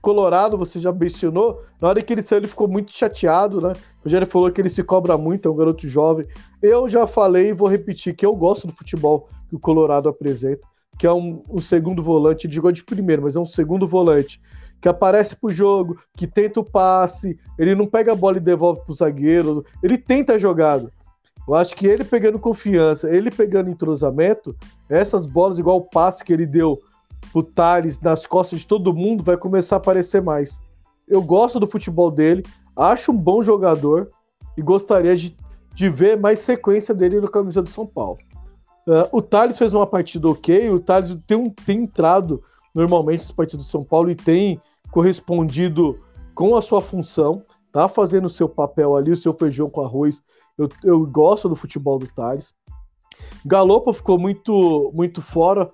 Colorado, 0.00 0.56
você 0.56 0.78
já 0.78 0.92
mencionou, 0.92 1.62
na 1.80 1.88
hora 1.88 2.02
que 2.02 2.12
ele 2.12 2.22
saiu, 2.22 2.40
ele 2.40 2.48
ficou 2.48 2.68
muito 2.68 2.92
chateado, 2.92 3.60
né? 3.60 3.72
O 4.00 4.04
Rogério 4.04 4.26
falou 4.26 4.50
que 4.50 4.60
ele 4.60 4.70
se 4.70 4.82
cobra 4.82 5.16
muito, 5.16 5.48
é 5.48 5.50
um 5.50 5.56
garoto 5.56 5.88
jovem. 5.88 6.26
Eu 6.62 6.88
já 6.88 7.06
falei 7.06 7.48
e 7.48 7.52
vou 7.52 7.68
repetir 7.68 8.14
que 8.14 8.24
eu 8.24 8.34
gosto 8.34 8.66
do 8.66 8.72
futebol 8.72 9.28
que 9.48 9.56
o 9.56 9.58
Colorado 9.58 10.08
apresenta, 10.08 10.62
que 10.98 11.06
é 11.06 11.12
um, 11.12 11.42
um 11.48 11.60
segundo 11.60 12.02
volante, 12.02 12.48
digo 12.48 12.72
de 12.72 12.84
primeiro, 12.84 13.22
mas 13.22 13.36
é 13.36 13.40
um 13.40 13.46
segundo 13.46 13.86
volante 13.86 14.40
que 14.80 14.88
aparece 14.88 15.34
pro 15.34 15.52
jogo, 15.52 15.98
que 16.16 16.26
tenta 16.26 16.60
o 16.60 16.64
passe, 16.64 17.38
ele 17.58 17.74
não 17.74 17.86
pega 17.86 18.12
a 18.12 18.16
bola 18.16 18.36
e 18.36 18.40
devolve 18.40 18.82
pro 18.84 18.94
zagueiro, 18.94 19.64
ele 19.82 19.96
tenta 19.96 20.34
a 20.34 20.38
jogada. 20.38 20.92
Eu 21.46 21.54
acho 21.54 21.76
que 21.76 21.86
ele 21.86 22.04
pegando 22.04 22.38
confiança, 22.38 23.08
ele 23.08 23.30
pegando 23.30 23.70
entrosamento, 23.70 24.54
essas 24.88 25.26
bolas, 25.26 25.58
igual 25.58 25.78
o 25.78 25.88
passe 25.88 26.24
que 26.24 26.32
ele 26.32 26.44
deu 26.44 26.80
o 27.34 27.42
Thales 27.42 28.00
nas 28.00 28.26
costas 28.26 28.60
de 28.60 28.66
todo 28.66 28.94
mundo 28.94 29.24
vai 29.24 29.36
começar 29.36 29.76
a 29.76 29.78
aparecer 29.78 30.22
mais. 30.22 30.60
Eu 31.06 31.22
gosto 31.22 31.60
do 31.60 31.66
futebol 31.66 32.10
dele, 32.10 32.42
acho 32.74 33.12
um 33.12 33.16
bom 33.16 33.42
jogador 33.42 34.10
e 34.56 34.62
gostaria 34.62 35.16
de, 35.16 35.36
de 35.74 35.88
ver 35.88 36.18
mais 36.18 36.40
sequência 36.40 36.94
dele 36.94 37.20
no 37.20 37.30
camisa 37.30 37.62
do 37.62 37.68
São 37.68 37.86
Paulo. 37.86 38.18
Uh, 38.86 39.08
o 39.12 39.20
Thales 39.20 39.58
fez 39.58 39.74
uma 39.74 39.86
partida 39.86 40.28
ok, 40.28 40.70
o 40.70 40.80
Thales 40.80 41.16
tem, 41.26 41.36
um, 41.36 41.50
tem 41.50 41.82
entrado 41.82 42.42
normalmente 42.74 43.20
nas 43.20 43.32
partidas 43.32 43.66
do 43.66 43.70
São 43.70 43.82
Paulo 43.82 44.10
e 44.10 44.14
tem 44.14 44.60
correspondido 44.90 45.98
com 46.34 46.56
a 46.56 46.62
sua 46.62 46.80
função, 46.80 47.42
tá 47.72 47.88
fazendo 47.88 48.26
o 48.26 48.30
seu 48.30 48.48
papel 48.48 48.94
ali, 48.94 49.10
o 49.10 49.16
seu 49.16 49.34
feijão 49.34 49.68
com 49.68 49.80
arroz. 49.80 50.22
Eu, 50.56 50.68
eu 50.84 51.06
gosto 51.06 51.48
do 51.48 51.56
futebol 51.56 51.98
do 51.98 52.06
Thales. 52.06 52.54
Galopa 53.44 53.92
ficou 53.92 54.18
muito, 54.18 54.92
muito 54.94 55.20
fora 55.20 55.70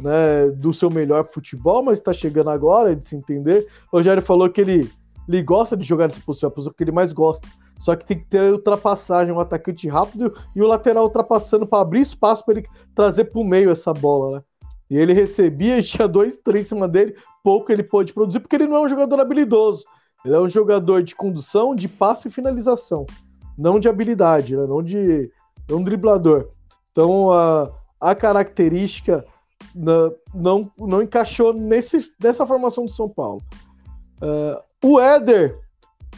né, 0.00 0.48
do 0.50 0.72
seu 0.72 0.90
melhor 0.90 1.28
futebol, 1.32 1.82
mas 1.82 1.98
está 1.98 2.12
chegando 2.12 2.50
agora 2.50 2.94
de 2.94 3.06
se 3.06 3.16
entender. 3.16 3.66
O 3.92 3.98
Rogério 3.98 4.22
falou 4.22 4.48
que 4.48 4.60
ele, 4.60 4.90
ele 5.28 5.42
gosta 5.42 5.76
de 5.76 5.84
jogar 5.84 6.06
nessa 6.06 6.20
posição, 6.20 6.48
é 6.48 6.50
a 6.50 6.54
posição 6.54 6.74
que 6.76 6.84
ele 6.84 6.92
mais 6.92 7.12
gosta. 7.12 7.46
Só 7.78 7.94
que 7.94 8.04
tem 8.04 8.18
que 8.18 8.26
ter 8.26 8.52
ultrapassagem, 8.52 9.32
um 9.32 9.40
atacante 9.40 9.86
rápido 9.88 10.34
e 10.56 10.62
o 10.62 10.66
lateral 10.66 11.04
ultrapassando 11.04 11.66
para 11.66 11.82
abrir 11.82 12.00
espaço 12.00 12.44
para 12.44 12.58
ele 12.58 12.68
trazer 12.94 13.24
para 13.26 13.40
o 13.40 13.44
meio 13.44 13.70
essa 13.70 13.92
bola, 13.92 14.36
né? 14.36 14.44
E 14.88 14.96
ele 14.96 15.12
recebia 15.12 15.80
tinha 15.84 16.08
dois, 16.08 16.36
três 16.36 16.66
em 16.66 16.68
cima 16.70 16.88
dele, 16.88 17.14
pouco 17.42 17.70
ele 17.70 17.82
pôde 17.82 18.12
produzir, 18.12 18.40
porque 18.40 18.56
ele 18.56 18.66
não 18.66 18.76
é 18.76 18.80
um 18.80 18.88
jogador 18.88 19.20
habilidoso. 19.20 19.84
Ele 20.24 20.34
é 20.34 20.40
um 20.40 20.48
jogador 20.48 21.02
de 21.02 21.14
condução, 21.14 21.74
de 21.74 21.86
passe 21.86 22.28
e 22.28 22.30
finalização. 22.30 23.06
Não 23.56 23.78
de 23.78 23.88
habilidade, 23.88 24.56
né? 24.56 24.66
não 24.66 24.82
de 24.82 25.30
não 25.68 25.82
driblador. 25.82 26.48
Então 26.90 27.30
a, 27.30 27.70
a 28.00 28.14
característica 28.14 29.24
não, 29.74 30.14
não, 30.34 30.72
não 30.78 31.02
encaixou 31.02 31.52
nesse, 31.52 32.10
nessa 32.20 32.46
formação 32.46 32.84
do 32.84 32.90
São 32.90 33.08
Paulo. 33.08 33.42
Uh, 34.20 34.60
o 34.86 35.00
Éder, 35.00 35.58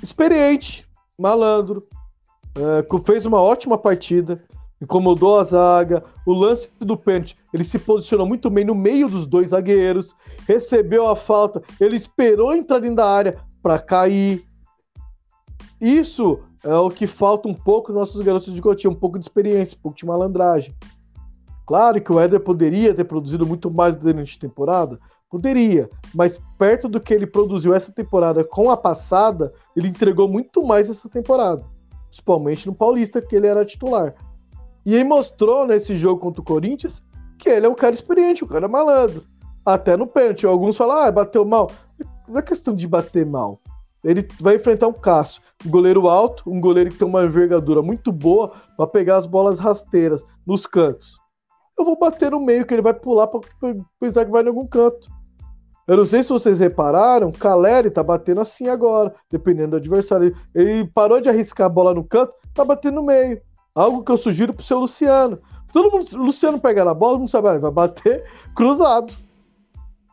experiente, 0.02 0.86
malandro, 1.18 1.86
uh, 2.56 3.02
fez 3.04 3.26
uma 3.26 3.40
ótima 3.40 3.76
partida, 3.76 4.42
incomodou 4.80 5.38
a 5.38 5.44
zaga. 5.44 6.04
O 6.26 6.32
lance 6.32 6.70
do 6.80 6.96
pênalti, 6.96 7.36
ele 7.52 7.64
se 7.64 7.78
posicionou 7.78 8.26
muito 8.26 8.50
bem 8.50 8.64
no 8.64 8.74
meio 8.74 9.08
dos 9.08 9.26
dois 9.26 9.50
zagueiros, 9.50 10.14
recebeu 10.46 11.06
a 11.06 11.16
falta, 11.16 11.62
ele 11.80 11.96
esperou 11.96 12.54
entrar 12.54 12.78
dentro 12.78 12.96
da 12.96 13.08
área 13.08 13.38
para 13.62 13.78
cair. 13.78 14.44
Isso 15.80 16.40
é 16.64 16.74
o 16.74 16.90
que 16.90 17.06
falta 17.06 17.48
um 17.48 17.54
pouco 17.54 17.92
nos 17.92 18.00
nossos 18.00 18.22
garotos 18.22 18.52
de 18.52 18.60
Gotinha, 18.60 18.90
um 18.90 18.94
pouco 18.94 19.18
de 19.18 19.24
experiência, 19.24 19.76
um 19.76 19.82
pouco 19.82 19.96
de 19.96 20.06
malandragem. 20.06 20.74
Claro 21.66 22.00
que 22.00 22.12
o 22.12 22.20
Éder 22.20 22.38
poderia 22.38 22.94
ter 22.94 23.02
produzido 23.02 23.44
muito 23.44 23.68
mais 23.68 23.96
durante 23.96 24.36
a 24.36 24.40
temporada, 24.40 25.00
poderia, 25.28 25.90
mas 26.14 26.40
perto 26.56 26.88
do 26.88 27.00
que 27.00 27.12
ele 27.12 27.26
produziu 27.26 27.74
essa 27.74 27.92
temporada 27.92 28.44
com 28.44 28.70
a 28.70 28.76
passada, 28.76 29.52
ele 29.74 29.88
entregou 29.88 30.28
muito 30.28 30.62
mais 30.62 30.88
essa 30.88 31.08
temporada, 31.08 31.64
principalmente 32.06 32.68
no 32.68 32.74
Paulista, 32.74 33.20
que 33.20 33.34
ele 33.34 33.48
era 33.48 33.64
titular. 33.64 34.14
E 34.84 34.94
aí 34.94 35.02
mostrou 35.02 35.66
nesse 35.66 35.96
jogo 35.96 36.20
contra 36.20 36.40
o 36.40 36.44
Corinthians 36.44 37.02
que 37.36 37.48
ele 37.48 37.66
é 37.66 37.68
um 37.68 37.74
cara 37.74 37.94
experiente, 37.94 38.44
um 38.44 38.48
cara 38.48 38.68
malandro. 38.68 39.24
Até 39.64 39.96
no 39.96 40.06
pênalti, 40.06 40.46
alguns 40.46 40.76
falam, 40.76 40.96
ah, 40.96 41.10
bateu 41.10 41.44
mal. 41.44 41.70
Não 42.28 42.38
é 42.38 42.42
questão 42.42 42.74
de 42.74 42.86
bater 42.86 43.26
mal. 43.26 43.60
Ele 44.04 44.26
vai 44.40 44.54
enfrentar 44.54 44.86
um 44.86 44.92
Cássio, 44.92 45.42
um 45.66 45.70
goleiro 45.70 46.08
alto, 46.08 46.48
um 46.48 46.60
goleiro 46.60 46.90
que 46.90 46.98
tem 46.98 47.08
uma 47.08 47.24
envergadura 47.24 47.82
muito 47.82 48.12
boa 48.12 48.52
para 48.76 48.86
pegar 48.86 49.16
as 49.16 49.26
bolas 49.26 49.58
rasteiras 49.58 50.24
nos 50.46 50.64
cantos 50.64 51.25
eu 51.78 51.84
vou 51.84 51.98
bater 51.98 52.30
no 52.30 52.40
meio, 52.40 52.64
que 52.64 52.74
ele 52.74 52.82
vai 52.82 52.94
pular 52.94 53.26
para 53.26 53.40
pensar 54.00 54.24
que 54.24 54.30
vai 54.30 54.42
em 54.42 54.48
algum 54.48 54.66
canto. 54.66 55.08
Eu 55.86 55.98
não 55.98 56.04
sei 56.04 56.22
se 56.22 56.30
vocês 56.30 56.58
repararam, 56.58 57.30
Caleri 57.30 57.90
tá 57.90 58.02
batendo 58.02 58.40
assim 58.40 58.66
agora, 58.66 59.14
dependendo 59.30 59.70
do 59.70 59.76
adversário. 59.76 60.36
Ele 60.54 60.84
parou 60.88 61.20
de 61.20 61.28
arriscar 61.28 61.66
a 61.66 61.70
bola 61.70 61.94
no 61.94 62.02
canto, 62.02 62.32
tá 62.52 62.64
batendo 62.64 62.96
no 62.96 63.04
meio. 63.04 63.40
Algo 63.74 64.02
que 64.02 64.10
eu 64.10 64.16
sugiro 64.16 64.52
pro 64.52 64.64
seu 64.64 64.80
Luciano. 64.80 65.38
Todo 65.72 65.92
mundo, 65.92 66.06
Luciano 66.16 66.58
pega 66.58 66.84
na 66.84 66.94
bola, 66.94 67.18
não 67.18 67.28
sabe, 67.28 67.48
ah, 67.48 67.58
vai 67.58 67.70
bater 67.70 68.24
cruzado. 68.54 69.12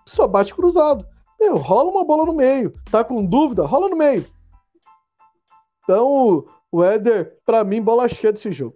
Só 0.06 0.28
bate 0.28 0.54
cruzado. 0.54 1.08
Meu, 1.40 1.58
rola 1.58 1.90
uma 1.90 2.06
bola 2.06 2.26
no 2.26 2.34
meio. 2.34 2.74
Tá 2.92 3.04
com 3.04 3.26
dúvida? 3.26 3.66
Rola 3.66 3.90
no 3.90 3.96
meio. 3.96 4.26
Então, 5.84 6.46
o 6.72 6.84
Éder, 6.84 7.38
para 7.46 7.64
mim, 7.64 7.82
bola 7.82 8.08
cheia 8.08 8.32
desse 8.32 8.52
jogo. 8.52 8.76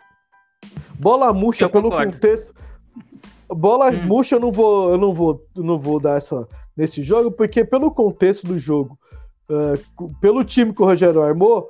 Bola 1.00 1.32
murcha 1.32 1.70
pelo 1.70 1.92
contexto 1.92 2.57
Bola 3.50 3.89
hum. 3.89 4.02
murcha 4.06 4.36
eu 4.36 4.39
não 4.39 4.52
vou, 4.52 4.91
eu 4.91 4.98
não 4.98 5.14
vou, 5.14 5.45
não 5.56 5.80
vou 5.80 6.00
dar 6.00 6.18
essa 6.18 6.48
nesse 6.76 7.02
jogo, 7.02 7.32
porque 7.32 7.66
pelo 7.66 7.89
contexto 7.89 8.45
do 8.45 8.60
jogo, 8.60 8.98
uh, 9.50 10.14
pelo 10.22 10.43
time 10.43 10.74
que 10.74 10.82
o 10.82 10.86
Rogério 10.86 11.24
armou, 11.24 11.70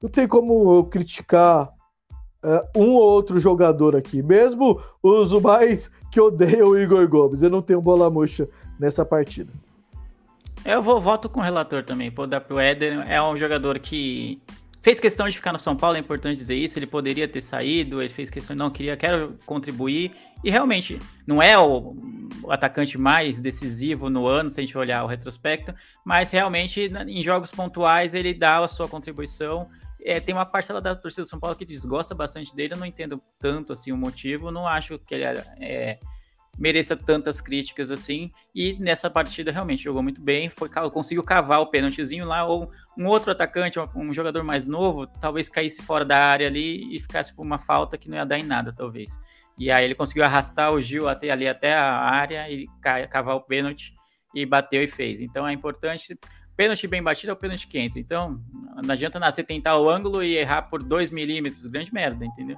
não 0.00 0.08
tem 0.08 0.28
como 0.28 0.76
eu 0.76 0.84
criticar 0.84 1.68
uh, 2.44 2.78
um 2.78 2.92
ou 2.92 3.02
outro 3.02 3.38
jogador 3.38 3.96
aqui, 3.96 4.22
mesmo 4.22 4.80
os 5.02 5.32
mais 5.42 5.90
que 6.12 6.20
odeiam 6.20 6.68
o 6.68 6.78
Igor 6.78 7.08
Gomes. 7.08 7.42
Eu 7.42 7.50
não 7.50 7.62
tenho 7.62 7.80
bola 7.80 8.08
murcha 8.08 8.48
nessa 8.78 9.04
partida. 9.04 9.52
Eu 10.64 10.82
vou 10.82 11.00
voto 11.00 11.28
com 11.28 11.40
o 11.40 11.42
relator 11.42 11.82
também. 11.82 12.10
Pô, 12.10 12.26
dar 12.26 12.40
pro 12.40 12.58
Éder 12.58 13.04
é 13.10 13.20
um 13.22 13.36
jogador 13.36 13.78
que 13.78 14.40
fez 14.84 15.00
questão 15.00 15.26
de 15.26 15.34
ficar 15.34 15.50
no 15.50 15.58
São 15.58 15.74
Paulo, 15.74 15.96
é 15.96 15.98
importante 15.98 16.36
dizer 16.36 16.54
isso. 16.54 16.78
Ele 16.78 16.86
poderia 16.86 17.26
ter 17.26 17.40
saído, 17.40 18.02
ele 18.02 18.10
fez 18.10 18.28
questão, 18.28 18.54
não 18.54 18.70
queria, 18.70 18.94
quero 18.98 19.38
contribuir. 19.46 20.12
E 20.44 20.50
realmente, 20.50 20.98
não 21.26 21.42
é 21.42 21.58
o, 21.58 21.96
o 22.42 22.52
atacante 22.52 22.98
mais 22.98 23.40
decisivo 23.40 24.10
no 24.10 24.26
ano, 24.26 24.50
se 24.50 24.60
a 24.60 24.62
gente 24.62 24.76
olhar 24.76 25.02
o 25.02 25.06
retrospecto, 25.06 25.74
mas 26.04 26.30
realmente 26.30 26.92
em 27.08 27.22
jogos 27.22 27.50
pontuais 27.50 28.12
ele 28.12 28.34
dá 28.34 28.58
a 28.58 28.68
sua 28.68 28.86
contribuição. 28.86 29.70
É, 30.04 30.20
tem 30.20 30.34
uma 30.34 30.44
parcela 30.44 30.82
da 30.82 30.94
torcida 30.94 31.22
do 31.22 31.28
São 31.28 31.40
Paulo 31.40 31.56
que 31.56 31.64
desgosta 31.64 32.14
bastante 32.14 32.54
dele, 32.54 32.74
eu 32.74 32.78
não 32.78 32.84
entendo 32.84 33.22
tanto 33.38 33.72
assim 33.72 33.90
o 33.90 33.96
motivo, 33.96 34.50
não 34.50 34.68
acho 34.68 34.98
que 34.98 35.14
ele 35.14 35.24
é, 35.24 35.44
é 35.58 35.98
mereça 36.58 36.96
tantas 36.96 37.40
críticas 37.40 37.90
assim. 37.90 38.30
E 38.54 38.74
nessa 38.78 39.10
partida 39.10 39.50
realmente 39.50 39.82
jogou 39.82 40.02
muito 40.02 40.20
bem, 40.20 40.48
foi 40.48 40.68
conseguiu 40.90 41.22
cavar 41.22 41.60
o 41.60 41.66
pênaltizinho 41.66 42.24
lá, 42.24 42.44
ou 42.44 42.70
um 42.96 43.06
outro 43.06 43.30
atacante, 43.30 43.78
um 43.94 44.12
jogador 44.12 44.42
mais 44.44 44.66
novo, 44.66 45.06
talvez 45.06 45.48
caísse 45.48 45.82
fora 45.82 46.04
da 46.04 46.18
área 46.18 46.46
ali 46.46 46.94
e 46.94 46.98
ficasse 46.98 47.34
por 47.34 47.42
uma 47.42 47.58
falta 47.58 47.98
que 47.98 48.08
não 48.08 48.16
ia 48.16 48.24
dar 48.24 48.38
em 48.38 48.44
nada, 48.44 48.72
talvez. 48.72 49.18
E 49.58 49.70
aí 49.70 49.84
ele 49.84 49.94
conseguiu 49.94 50.24
arrastar 50.24 50.72
o 50.72 50.80
Gil 50.80 51.08
até 51.08 51.30
ali 51.30 51.46
até 51.46 51.74
a 51.74 51.92
área 51.92 52.50
e 52.50 52.66
cavar 53.08 53.36
o 53.36 53.40
pênalti 53.40 53.94
e 54.34 54.44
bateu 54.44 54.82
e 54.82 54.86
fez. 54.86 55.20
Então 55.20 55.46
é 55.46 55.52
importante. 55.52 56.18
Pênalti 56.56 56.86
bem 56.86 57.02
batido 57.02 57.30
é 57.30 57.32
o 57.32 57.36
pênalti 57.36 57.66
que 57.66 57.78
entra. 57.78 57.98
Então, 57.98 58.40
não 58.84 58.92
adianta 58.92 59.18
nascer 59.18 59.44
tentar 59.44 59.76
o 59.76 59.88
ângulo 59.88 60.22
e 60.22 60.36
errar 60.36 60.62
por 60.62 60.82
2 60.82 61.10
milímetros. 61.10 61.66
Grande 61.66 61.92
merda, 61.92 62.24
entendeu? 62.24 62.56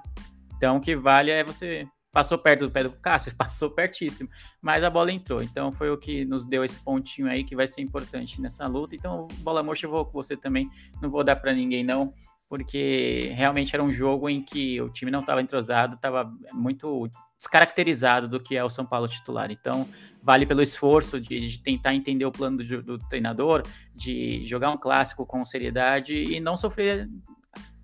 Então, 0.56 0.76
o 0.76 0.80
que 0.80 0.94
vale 0.94 1.30
é 1.30 1.42
você 1.42 1.86
Passou 2.16 2.38
perto 2.38 2.60
do 2.60 2.70
pé 2.70 2.82
do 2.82 2.90
Cássio? 2.92 3.30
Passou 3.36 3.68
pertíssimo. 3.68 4.30
Mas 4.62 4.82
a 4.82 4.88
bola 4.88 5.12
entrou. 5.12 5.42
Então 5.42 5.70
foi 5.70 5.90
o 5.90 5.98
que 5.98 6.24
nos 6.24 6.46
deu 6.46 6.64
esse 6.64 6.78
pontinho 6.78 7.28
aí 7.28 7.44
que 7.44 7.54
vai 7.54 7.66
ser 7.66 7.82
importante 7.82 8.40
nessa 8.40 8.66
luta. 8.66 8.96
Então, 8.96 9.28
bola 9.40 9.62
mocha, 9.62 9.84
eu 9.84 9.90
vou 9.90 10.02
com 10.06 10.12
você 10.12 10.34
também. 10.34 10.70
Não 11.02 11.10
vou 11.10 11.22
dar 11.22 11.36
para 11.36 11.52
ninguém, 11.52 11.84
não. 11.84 12.14
Porque 12.48 13.32
realmente 13.34 13.76
era 13.76 13.84
um 13.84 13.92
jogo 13.92 14.30
em 14.30 14.40
que 14.40 14.80
o 14.80 14.88
time 14.88 15.10
não 15.10 15.20
estava 15.20 15.42
entrosado, 15.42 15.96
estava 15.96 16.32
muito 16.54 17.06
descaracterizado 17.36 18.26
do 18.26 18.40
que 18.40 18.56
é 18.56 18.64
o 18.64 18.70
São 18.70 18.86
Paulo 18.86 19.06
titular. 19.06 19.50
Então, 19.50 19.86
vale 20.22 20.46
pelo 20.46 20.62
esforço 20.62 21.20
de, 21.20 21.38
de 21.38 21.58
tentar 21.58 21.94
entender 21.94 22.24
o 22.24 22.32
plano 22.32 22.64
do, 22.64 22.82
do, 22.82 22.98
treinador, 23.10 23.62
de 23.94 24.42
jogar 24.46 24.70
um 24.70 24.78
clássico 24.78 25.26
com 25.26 25.44
seriedade 25.44 26.14
e 26.14 26.40
não 26.40 26.56
sofrer, 26.56 27.10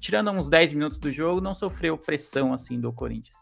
tirando 0.00 0.30
uns 0.30 0.48
10 0.48 0.72
minutos 0.72 0.96
do 0.96 1.12
jogo, 1.12 1.38
não 1.38 1.52
sofreu 1.52 1.98
pressão 1.98 2.54
assim 2.54 2.80
do 2.80 2.90
Corinthians. 2.94 3.36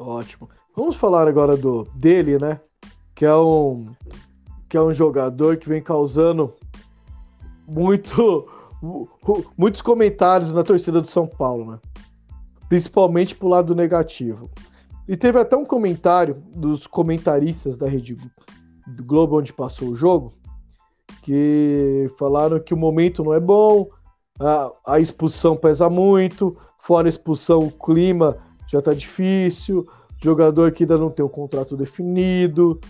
Ótimo. 0.00 0.48
Vamos 0.74 0.96
falar 0.96 1.28
agora 1.28 1.58
do 1.58 1.84
dele, 1.94 2.38
né? 2.38 2.58
Que 3.14 3.26
é 3.26 3.36
um 3.36 3.92
que 4.66 4.76
é 4.76 4.80
um 4.80 4.94
jogador 4.94 5.58
que 5.58 5.68
vem 5.68 5.82
causando 5.82 6.54
muito 7.68 8.48
muitos 9.58 9.82
comentários 9.82 10.54
na 10.54 10.62
torcida 10.62 11.02
do 11.02 11.06
São 11.06 11.26
Paulo, 11.26 11.72
né? 11.72 11.78
Principalmente 12.66 13.34
pro 13.34 13.48
lado 13.48 13.74
negativo. 13.74 14.50
E 15.06 15.18
teve 15.18 15.38
até 15.38 15.54
um 15.54 15.66
comentário 15.66 16.42
dos 16.54 16.86
comentaristas 16.86 17.76
da 17.76 17.86
Rede 17.86 18.16
Globo 19.02 19.38
onde 19.38 19.52
passou 19.52 19.88
o 19.88 19.96
jogo, 19.96 20.32
que 21.22 22.10
falaram 22.18 22.58
que 22.58 22.72
o 22.72 22.76
momento 22.76 23.22
não 23.22 23.34
é 23.34 23.40
bom, 23.40 23.90
a, 24.38 24.72
a 24.86 24.98
expulsão 24.98 25.56
pesa 25.56 25.90
muito, 25.90 26.56
fora 26.78 27.06
a 27.06 27.10
expulsão 27.10 27.58
o 27.58 27.70
clima 27.70 28.38
já 28.70 28.80
tá 28.80 28.94
difícil, 28.94 29.86
jogador 30.22 30.72
que 30.72 30.84
ainda 30.84 30.96
não 30.96 31.10
tem 31.10 31.24
o 31.24 31.28
contrato 31.28 31.76
definido, 31.76 32.80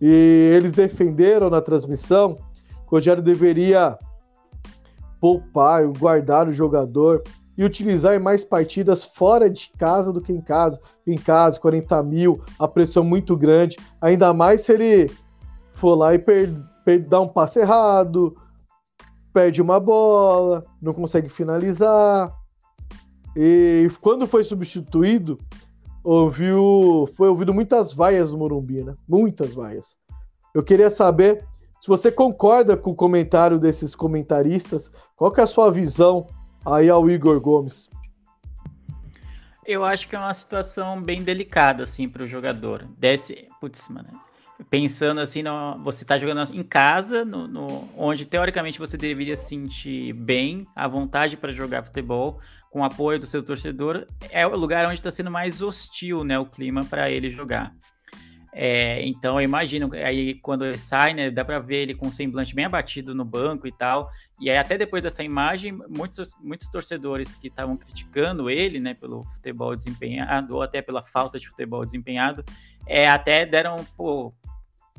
e 0.00 0.50
eles 0.56 0.72
defenderam 0.72 1.50
na 1.50 1.60
transmissão 1.60 2.34
que 2.34 2.86
o 2.86 2.90
Rogério 2.90 3.22
deveria 3.22 3.98
poupar, 5.20 5.86
guardar 5.86 6.48
o 6.48 6.52
jogador 6.52 7.22
e 7.56 7.62
utilizar 7.62 8.14
em 8.14 8.18
mais 8.18 8.42
partidas 8.42 9.04
fora 9.04 9.50
de 9.50 9.70
casa 9.78 10.10
do 10.12 10.20
que 10.20 10.32
em 10.32 10.40
casa. 10.40 10.80
Em 11.06 11.16
casa, 11.16 11.60
40 11.60 12.02
mil, 12.02 12.40
a 12.58 12.66
pressão 12.66 13.04
muito 13.04 13.36
grande, 13.36 13.76
ainda 14.00 14.32
mais 14.32 14.62
se 14.62 14.72
ele 14.72 15.10
for 15.74 15.94
lá 15.94 16.14
e 16.14 16.18
per, 16.18 16.50
per, 16.84 17.06
dar 17.06 17.20
um 17.20 17.28
passe 17.28 17.58
errado, 17.58 18.34
perde 19.32 19.60
uma 19.60 19.78
bola, 19.78 20.64
não 20.80 20.94
consegue 20.94 21.28
finalizar. 21.28 22.32
E 23.36 23.88
quando 24.00 24.26
foi 24.26 24.42
substituído, 24.42 25.38
ouviu, 26.02 27.08
foi 27.16 27.28
ouvido 27.28 27.54
muitas 27.54 27.92
vaias 27.92 28.32
no 28.32 28.38
Morumbi, 28.38 28.82
né? 28.82 28.94
Muitas 29.08 29.54
vaias. 29.54 29.96
Eu 30.54 30.62
queria 30.62 30.90
saber 30.90 31.44
se 31.80 31.88
você 31.88 32.10
concorda 32.10 32.76
com 32.76 32.90
o 32.90 32.94
comentário 32.94 33.58
desses 33.58 33.94
comentaristas, 33.94 34.90
qual 35.16 35.30
que 35.30 35.40
é 35.40 35.44
a 35.44 35.46
sua 35.46 35.70
visão 35.70 36.26
aí 36.64 36.90
ao 36.90 37.08
Igor 37.08 37.40
Gomes? 37.40 37.88
Eu 39.64 39.84
acho 39.84 40.08
que 40.08 40.16
é 40.16 40.18
uma 40.18 40.34
situação 40.34 41.00
bem 41.00 41.22
delicada, 41.22 41.84
assim, 41.84 42.08
para 42.08 42.24
o 42.24 42.26
jogador. 42.26 42.88
Desce, 42.98 43.48
putz, 43.60 43.88
mano, 43.88 44.08
pensando 44.68 45.20
assim, 45.20 45.42
no, 45.42 45.82
você 45.82 46.04
está 46.04 46.18
jogando 46.18 46.54
em 46.54 46.62
casa, 46.62 47.24
no, 47.24 47.48
no, 47.48 47.88
onde 47.96 48.26
teoricamente 48.26 48.78
você 48.78 48.96
deveria 48.96 49.36
se 49.36 49.46
sentir 49.46 50.12
bem, 50.12 50.66
à 50.74 50.86
vontade 50.86 51.36
para 51.36 51.52
jogar 51.52 51.82
futebol, 51.82 52.40
com 52.70 52.80
o 52.80 52.84
apoio 52.84 53.18
do 53.18 53.26
seu 53.26 53.42
torcedor, 53.42 54.06
é 54.30 54.46
o 54.46 54.56
lugar 54.56 54.86
onde 54.86 54.94
está 54.94 55.10
sendo 55.10 55.30
mais 55.30 55.60
hostil, 55.60 56.22
né, 56.24 56.38
o 56.38 56.46
clima 56.46 56.84
para 56.84 57.10
ele 57.10 57.30
jogar. 57.30 57.74
É, 58.52 59.06
então 59.06 59.36
eu 59.36 59.44
imagino, 59.44 59.90
aí 59.94 60.34
quando 60.34 60.64
ele 60.64 60.78
sai, 60.78 61.14
né, 61.14 61.30
dá 61.30 61.44
para 61.44 61.60
ver 61.60 61.82
ele 61.82 61.94
com 61.94 62.08
o 62.08 62.12
semblante 62.12 62.54
bem 62.54 62.64
abatido 62.64 63.14
no 63.14 63.24
banco 63.24 63.66
e 63.66 63.72
tal. 63.72 64.10
E 64.40 64.50
aí 64.50 64.56
até 64.56 64.76
depois 64.76 65.02
dessa 65.02 65.22
imagem, 65.22 65.78
muitos, 65.88 66.34
muitos 66.40 66.68
torcedores 66.68 67.32
que 67.32 67.46
estavam 67.46 67.76
criticando 67.76 68.50
ele, 68.50 68.80
né, 68.80 68.94
pelo 68.94 69.24
futebol 69.24 69.76
desempenhado 69.76 70.56
ou 70.56 70.62
até 70.62 70.82
pela 70.82 71.02
falta 71.02 71.38
de 71.38 71.48
futebol 71.48 71.84
desempenhado, 71.84 72.44
é, 72.86 73.08
até 73.08 73.46
deram, 73.46 73.86
pô, 73.96 74.32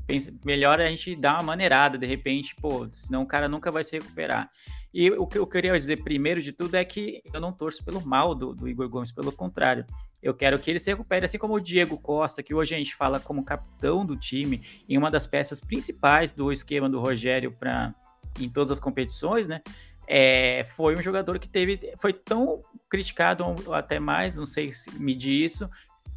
pensa, 0.05 0.33
melhor 0.43 0.79
a 0.79 0.87
gente 0.87 1.15
dar 1.15 1.35
uma 1.35 1.43
maneirada 1.43 1.97
de 1.97 2.05
repente, 2.05 2.55
pô, 2.55 2.87
senão 2.91 3.23
o 3.23 3.27
cara 3.27 3.47
nunca 3.47 3.71
vai 3.71 3.83
se 3.83 3.97
recuperar. 3.97 4.49
E 4.93 5.09
o 5.11 5.25
que 5.25 5.37
eu 5.37 5.47
queria 5.47 5.71
dizer 5.71 6.03
primeiro 6.03 6.41
de 6.41 6.51
tudo 6.51 6.75
é 6.75 6.83
que 6.83 7.21
eu 7.33 7.39
não 7.39 7.53
torço 7.53 7.83
pelo 7.83 8.05
mal 8.05 8.35
do, 8.35 8.53
do 8.53 8.67
Igor 8.67 8.89
Gomes, 8.89 9.11
pelo 9.11 9.31
contrário. 9.31 9.85
Eu 10.21 10.33
quero 10.33 10.59
que 10.59 10.69
ele 10.69 10.79
se 10.79 10.89
recupere, 10.89 11.25
assim 11.25 11.37
como 11.37 11.53
o 11.53 11.61
Diego 11.61 11.97
Costa, 11.97 12.43
que 12.43 12.53
hoje 12.53 12.75
a 12.75 12.77
gente 12.77 12.93
fala 12.93 13.19
como 13.19 13.43
capitão 13.43 14.05
do 14.05 14.17
time, 14.17 14.61
em 14.87 14.97
uma 14.97 15.09
das 15.09 15.25
peças 15.25 15.61
principais 15.61 16.33
do 16.33 16.51
esquema 16.51 16.89
do 16.89 16.99
Rogério 16.99 17.51
para 17.51 17.95
em 18.39 18.49
todas 18.49 18.71
as 18.71 18.79
competições, 18.79 19.47
né? 19.47 19.61
É, 20.07 20.65
foi 20.75 20.95
um 20.95 21.01
jogador 21.01 21.39
que 21.39 21.47
teve, 21.47 21.93
foi 21.97 22.11
tão 22.11 22.63
criticado 22.89 23.45
até 23.73 23.99
mais, 23.99 24.35
não 24.35 24.45
sei 24.45 24.71
medir 24.93 25.45
isso, 25.45 25.69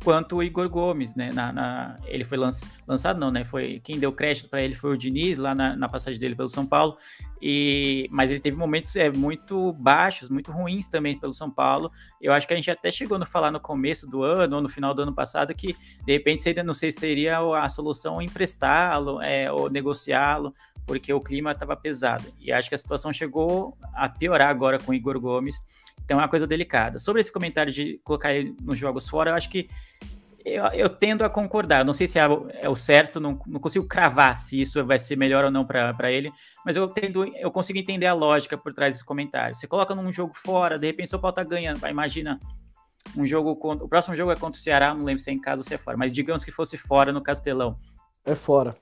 quanto 0.04 0.36
o 0.36 0.42
Igor 0.42 0.68
Gomes, 0.68 1.14
né? 1.14 1.30
Na, 1.32 1.50
na 1.50 1.96
ele 2.04 2.24
foi 2.24 2.36
lanç, 2.36 2.62
lançado, 2.86 3.18
não, 3.18 3.30
né? 3.30 3.42
Foi 3.42 3.80
quem 3.82 3.98
deu 3.98 4.12
crédito 4.12 4.50
para 4.50 4.62
ele 4.62 4.74
foi 4.74 4.92
o 4.92 4.98
Diniz 4.98 5.38
lá 5.38 5.54
na, 5.54 5.74
na, 5.74 5.88
passagem 5.88 6.20
dele 6.20 6.36
pelo 6.36 6.48
São 6.48 6.66
Paulo. 6.66 6.98
E 7.40 8.06
mas 8.10 8.30
ele 8.30 8.38
teve 8.38 8.56
momentos 8.56 8.94
é, 8.96 9.10
muito 9.10 9.72
baixos, 9.72 10.28
muito 10.28 10.52
ruins 10.52 10.86
também 10.88 11.18
pelo 11.18 11.32
São 11.32 11.50
Paulo. 11.50 11.90
Eu 12.20 12.32
acho 12.32 12.46
que 12.46 12.52
a 12.52 12.56
gente 12.56 12.70
até 12.70 12.90
chegou 12.90 13.16
a 13.16 13.26
falar 13.26 13.50
no 13.50 13.58
começo 13.58 14.08
do 14.08 14.22
ano 14.22 14.56
ou 14.56 14.62
no 14.62 14.68
final 14.68 14.92
do 14.92 15.02
ano 15.02 15.14
passado 15.14 15.54
que 15.54 15.74
de 16.04 16.12
repente 16.12 16.42
seria, 16.42 16.62
não 16.62 16.74
sei, 16.74 16.92
seria 16.92 17.38
a 17.38 17.68
solução 17.70 18.20
emprestá-lo 18.20 19.22
é, 19.22 19.50
ou 19.50 19.70
negociá-lo, 19.70 20.54
porque 20.86 21.12
o 21.14 21.20
clima 21.20 21.52
estava 21.52 21.74
pesado. 21.74 22.24
E 22.38 22.52
acho 22.52 22.68
que 22.68 22.74
a 22.74 22.78
situação 22.78 23.10
chegou 23.10 23.76
a 23.94 24.06
piorar 24.06 24.48
agora 24.48 24.78
com 24.78 24.92
o 24.92 24.94
Igor 24.94 25.18
Gomes. 25.18 25.56
Então 26.04 26.18
é 26.18 26.22
uma 26.22 26.28
coisa 26.28 26.46
delicada. 26.46 26.98
Sobre 26.98 27.20
esse 27.20 27.32
comentário 27.32 27.72
de 27.72 28.00
colocar 28.04 28.32
ele 28.32 28.54
nos 28.60 28.78
jogos 28.78 29.08
fora, 29.08 29.30
eu 29.30 29.34
acho 29.34 29.48
que 29.48 29.68
eu, 30.44 30.64
eu 30.66 30.88
tendo 30.90 31.24
a 31.24 31.30
concordar. 31.30 31.80
Eu 31.80 31.84
não 31.84 31.94
sei 31.94 32.06
se 32.06 32.18
é, 32.18 32.22
é 32.60 32.68
o 32.68 32.76
certo, 32.76 33.18
não, 33.18 33.40
não, 33.46 33.58
consigo 33.58 33.86
cravar 33.86 34.36
se 34.36 34.60
isso 34.60 34.84
vai 34.84 34.98
ser 34.98 35.16
melhor 35.16 35.44
ou 35.44 35.50
não 35.50 35.64
para 35.64 36.12
ele, 36.12 36.30
mas 36.64 36.76
eu 36.76 36.86
tendo, 36.86 37.24
eu 37.24 37.50
consigo 37.50 37.78
entender 37.78 38.06
a 38.06 38.12
lógica 38.12 38.56
por 38.58 38.74
trás 38.74 38.94
desse 38.94 39.04
comentário. 39.04 39.54
Você 39.54 39.66
coloca 39.66 39.94
num 39.94 40.12
jogo 40.12 40.34
fora, 40.34 40.78
de 40.78 40.86
repente 40.86 41.06
o 41.06 41.10
São 41.10 41.32
tá 41.32 41.42
ganhando, 41.42 41.78
vai, 41.78 41.90
imagina 41.90 42.38
um 43.16 43.26
jogo 43.26 43.56
contra, 43.56 43.84
o 43.84 43.88
próximo 43.88 44.14
jogo 44.14 44.32
é 44.32 44.36
contra 44.36 44.58
o 44.58 44.62
Ceará, 44.62 44.94
não 44.94 45.04
lembro 45.04 45.22
se 45.22 45.30
é 45.30 45.32
em 45.32 45.40
casa 45.40 45.62
ou 45.62 45.66
se 45.66 45.74
é 45.74 45.78
fora, 45.78 45.96
mas 45.96 46.12
digamos 46.12 46.44
que 46.44 46.50
fosse 46.50 46.76
fora 46.76 47.12
no 47.12 47.22
Castelão. 47.22 47.78
É 48.26 48.34
fora. 48.34 48.76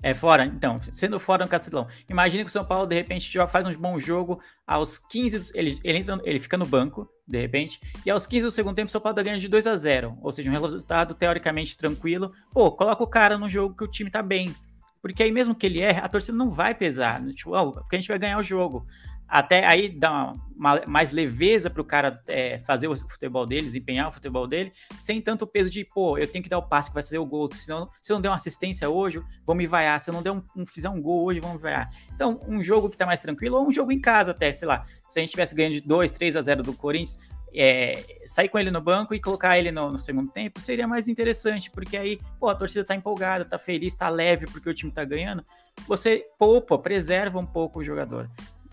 É 0.00 0.14
fora? 0.14 0.44
Então, 0.44 0.80
sendo 0.92 1.18
fora 1.18 1.44
no 1.44 1.50
Castelão. 1.50 1.88
Imagina 2.08 2.44
que 2.44 2.48
o 2.48 2.52
São 2.52 2.64
Paulo, 2.64 2.86
de 2.86 2.94
repente, 2.94 3.36
faz 3.48 3.66
um 3.66 3.74
bom 3.74 3.98
jogo. 3.98 4.40
Aos 4.64 4.96
15, 4.96 5.50
ele, 5.54 5.80
ele, 5.82 5.98
entra, 5.98 6.20
ele 6.22 6.38
fica 6.38 6.56
no 6.56 6.64
banco, 6.64 7.08
de 7.26 7.40
repente. 7.40 7.80
E 8.06 8.10
aos 8.10 8.24
15 8.24 8.44
do 8.44 8.50
segundo 8.52 8.76
tempo, 8.76 8.88
o 8.88 8.92
São 8.92 9.00
Paulo 9.00 9.16
tá 9.16 9.22
ganhando 9.22 9.40
de 9.40 9.48
2 9.48 9.66
a 9.66 9.76
0 9.76 10.16
Ou 10.22 10.30
seja, 10.30 10.48
um 10.48 10.52
resultado 10.52 11.14
teoricamente 11.14 11.76
tranquilo. 11.76 12.32
Pô, 12.52 12.70
coloca 12.70 13.02
o 13.02 13.08
cara 13.08 13.36
no 13.36 13.50
jogo 13.50 13.74
que 13.74 13.82
o 13.82 13.88
time 13.88 14.08
tá 14.08 14.22
bem. 14.22 14.54
Porque 15.02 15.22
aí, 15.22 15.32
mesmo 15.32 15.54
que 15.54 15.66
ele 15.66 15.80
erre, 15.80 16.00
a 16.00 16.08
torcida 16.08 16.38
não 16.38 16.50
vai 16.50 16.76
pesar. 16.76 17.20
Tipo, 17.32 17.56
oh, 17.56 17.72
porque 17.72 17.96
a 17.96 17.98
gente 17.98 18.08
vai 18.08 18.18
ganhar 18.20 18.38
o 18.38 18.42
jogo 18.42 18.86
até 19.28 19.66
aí 19.66 19.88
dá 19.88 20.10
uma, 20.10 20.34
uma, 20.56 20.86
mais 20.86 21.10
leveza 21.10 21.68
para 21.68 21.82
o 21.82 21.84
cara 21.84 22.22
é, 22.26 22.60
fazer 22.60 22.88
o 22.88 22.96
futebol 22.96 23.46
dele, 23.46 23.66
desempenhar 23.66 24.08
o 24.08 24.12
futebol 24.12 24.46
dele, 24.46 24.72
sem 24.98 25.20
tanto 25.20 25.46
peso 25.46 25.68
de, 25.68 25.84
pô, 25.84 26.16
eu 26.16 26.26
tenho 26.26 26.42
que 26.42 26.48
dar 26.48 26.58
o 26.58 26.62
passe 26.62 26.88
que 26.88 26.94
vai 26.94 27.02
fazer 27.02 27.18
o 27.18 27.26
gol, 27.26 27.48
senão, 27.52 27.90
se 28.00 28.10
eu 28.10 28.14
não 28.14 28.22
der 28.22 28.30
uma 28.30 28.36
assistência 28.36 28.88
hoje, 28.88 29.22
vão 29.46 29.54
me 29.54 29.66
vaiar, 29.66 30.00
se 30.00 30.08
eu 30.08 30.14
não 30.14 30.22
der 30.22 30.32
um, 30.32 30.42
um 30.56 30.64
fizer 30.64 30.88
um 30.88 31.00
gol 31.00 31.24
hoje, 31.24 31.40
vão 31.40 31.52
me 31.52 31.58
vaiar. 31.58 31.90
Então, 32.14 32.40
um 32.48 32.62
jogo 32.62 32.88
que 32.88 32.94
está 32.94 33.04
mais 33.04 33.20
tranquilo, 33.20 33.58
ou 33.58 33.68
um 33.68 33.72
jogo 33.72 33.92
em 33.92 34.00
casa 34.00 34.30
até, 34.30 34.50
sei 34.50 34.66
lá, 34.66 34.82
se 35.08 35.18
a 35.18 35.20
gente 35.20 35.30
tivesse 35.30 35.54
ganho 35.54 35.70
de 35.70 35.80
2, 35.80 36.10
3 36.12 36.36
a 36.36 36.40
0 36.40 36.62
do 36.62 36.72
Corinthians, 36.72 37.18
é, 37.54 38.04
sair 38.26 38.48
com 38.48 38.58
ele 38.58 38.70
no 38.70 38.80
banco 38.80 39.14
e 39.14 39.20
colocar 39.20 39.58
ele 39.58 39.72
no, 39.72 39.92
no, 39.92 39.98
segundo 39.98 40.30
tempo 40.30 40.60
seria 40.60 40.86
mais 40.86 41.08
interessante, 41.08 41.70
porque 41.70 41.96
aí, 41.96 42.20
pô, 42.38 42.48
a 42.48 42.54
torcida 42.54 42.84
tá 42.84 42.94
empolgada, 42.94 43.44
tá 43.44 43.58
feliz, 43.58 43.94
tá 43.94 44.08
leve 44.08 44.46
porque 44.46 44.68
o 44.68 44.74
time 44.74 44.92
tá 44.92 45.04
ganhando. 45.04 45.44
Você 45.86 46.26
poupa, 46.38 46.78
preserva 46.78 47.38
um 47.38 47.46
pouco 47.46 47.80
o 47.80 47.84
jogador. 47.84 48.28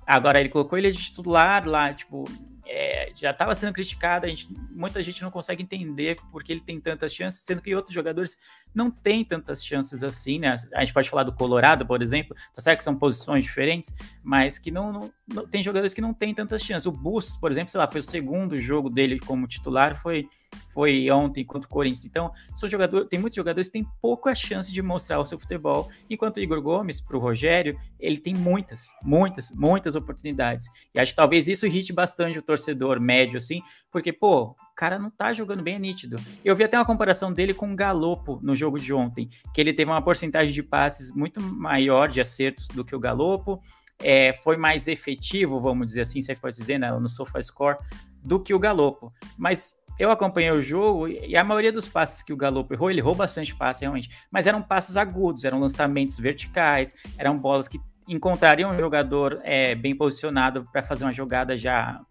Agora 0.06 0.40
ele 0.40 0.50
colocou 0.50 0.78
ele 0.78 0.92
de 0.92 1.02
titular 1.02 1.68
lá, 1.68 1.94
tipo, 1.94 2.26
é, 2.66 3.12
já 3.16 3.32
estava 3.32 3.56
sendo 3.56 3.74
criticado, 3.74 4.26
a 4.26 4.30
gente, 4.30 4.48
muita 4.72 5.02
gente 5.02 5.22
não 5.22 5.32
consegue 5.32 5.64
entender 5.64 6.18
porque 6.32 6.52
ele 6.52 6.62
tem 6.62 6.80
tantas 6.80 7.14
chances, 7.14 7.44
sendo 7.46 7.62
que 7.62 7.76
outros 7.76 7.94
jogadores 7.94 8.38
não 8.76 8.92
têm 8.92 9.24
tantas 9.24 9.66
chances 9.66 10.04
assim, 10.04 10.40
né? 10.40 10.56
A 10.74 10.82
gente 10.82 10.94
pode 10.94 11.10
falar 11.10 11.24
do 11.24 11.34
Colorado, 11.34 11.86
por 11.86 12.02
exemplo, 12.02 12.36
tá 12.54 12.62
certo 12.62 12.80
que 12.80 12.84
são 12.84 12.96
posições 12.96 13.44
diferentes, 13.44 13.94
mas 14.24 14.60
que 14.60 14.70
não, 14.70 14.92
não, 14.92 15.12
não 15.34 15.48
tem 15.48 15.64
jogadores 15.64 15.94
que 15.94 16.02
não 16.02 16.14
têm 16.14 16.34
tantas 16.34 16.62
chances. 16.62 16.86
O 16.86 16.92
Bustos, 16.92 17.38
por 17.38 17.52
exemplo, 17.52 17.72
sei 17.72 17.80
lá, 17.80 17.88
foi 17.88 18.02
o 18.02 18.04
segundo 18.04 18.60
jogo 18.60 18.90
dele 18.90 19.20
como 19.20 19.48
titular, 19.48 19.96
foi 19.96 20.28
foi 20.74 21.10
ontem 21.12 21.44
contra 21.44 21.68
o 21.68 21.70
Corinthians. 21.70 22.06
Então, 22.06 22.32
são 22.54 22.70
jogador, 22.70 23.06
tem 23.06 23.20
muitos 23.20 23.36
jogadores 23.36 23.68
que 23.68 23.74
têm 23.74 23.88
pouca 24.02 24.34
chance 24.34 24.72
de 24.72 24.82
mostrar 24.82 25.20
o 25.20 25.26
seu 25.26 25.40
futebol, 25.40 25.90
enquanto 26.10 26.38
o 26.38 26.40
Igor 26.40 26.62
Gomes, 26.62 27.02
para 27.02 27.18
o 27.18 27.20
Rogério, 27.20 27.78
ele 28.00 28.18
tem 28.18 28.34
muitas, 28.34 28.90
muitas, 29.04 29.52
muitas 29.52 29.96
oportunidades. 29.96 30.68
E 30.94 31.00
acho 31.00 31.12
que 31.12 31.18
talvez 31.18 31.48
isso 31.48 31.66
irrite 31.66 31.94
bastante 31.94 32.40
o 32.40 32.42
torcedor 32.42 33.00
médio, 33.00 33.38
assim, 33.38 33.62
porque, 33.92 34.12
pô, 34.12 34.56
cara 34.76 35.00
não 35.00 35.10
tá 35.10 35.34
jogando 35.34 35.64
bem, 35.64 35.76
é 35.76 35.80
nítido. 35.80 36.18
Eu 36.44 36.56
vi 36.56 36.64
até 36.64 36.78
uma 36.78 36.86
comparação 36.86 37.32
dele 37.32 37.54
com 37.54 37.72
o 37.72 37.76
Galopo 37.76 38.40
no 38.44 38.56
jogo 38.56 38.80
de 38.80 38.94
ontem, 38.94 39.30
que 39.54 39.62
ele 39.62 39.74
teve 39.74 39.90
uma 39.90 40.02
porcentagem 40.02 40.54
de 40.54 40.62
passes 40.62 41.12
muito 41.12 41.42
maior 41.42 42.10
de 42.10 42.20
acertos 42.20 42.68
do 42.68 42.84
que 42.84 42.96
o 42.96 43.00
Galopo, 43.00 43.62
é, 44.00 44.34
foi 44.44 44.58
mais 44.58 44.88
efetivo, 44.88 45.60
vamos 45.60 45.88
dizer 45.88 46.02
assim, 46.02 46.22
se 46.22 46.32
é 46.32 46.36
que 46.36 46.42
pode 46.42 46.58
dizer, 46.58 46.78
né, 46.78 46.92
no 46.92 47.08
SofaScore, 47.08 47.78
do 48.22 48.40
que 48.40 48.54
o 48.54 48.60
Galopo. 48.60 49.14
Mas 49.38 49.76
eu 49.98 50.12
acompanhei 50.12 50.52
o 50.52 50.62
jogo 50.62 51.08
e 51.08 51.38
a 51.38 51.44
maioria 51.44 51.72
dos 51.72 51.88
passes 51.88 52.22
que 52.22 52.34
o 52.34 52.38
Galo 52.38 52.68
errou, 52.70 52.92
ele 52.92 53.00
errou 53.00 53.16
bastante 53.16 53.56
passe 53.56 53.82
realmente, 53.82 54.10
mas 54.30 54.46
eram 54.46 54.62
passes 54.62 54.98
agudos, 54.98 55.46
eram 55.46 55.60
lançamentos 55.60 56.20
verticais, 56.20 56.94
eram 57.18 57.38
bolas 57.38 57.68
que 57.68 57.80
encontrariam 58.08 58.72
um 58.72 58.78
jogador 58.78 59.40
é, 59.44 59.74
bem 59.74 59.96
posicionado 59.96 60.68
para 60.72 60.84
fazer 60.84 61.06
uma 61.06 61.14
jogada 61.14 61.58
já 61.58 62.02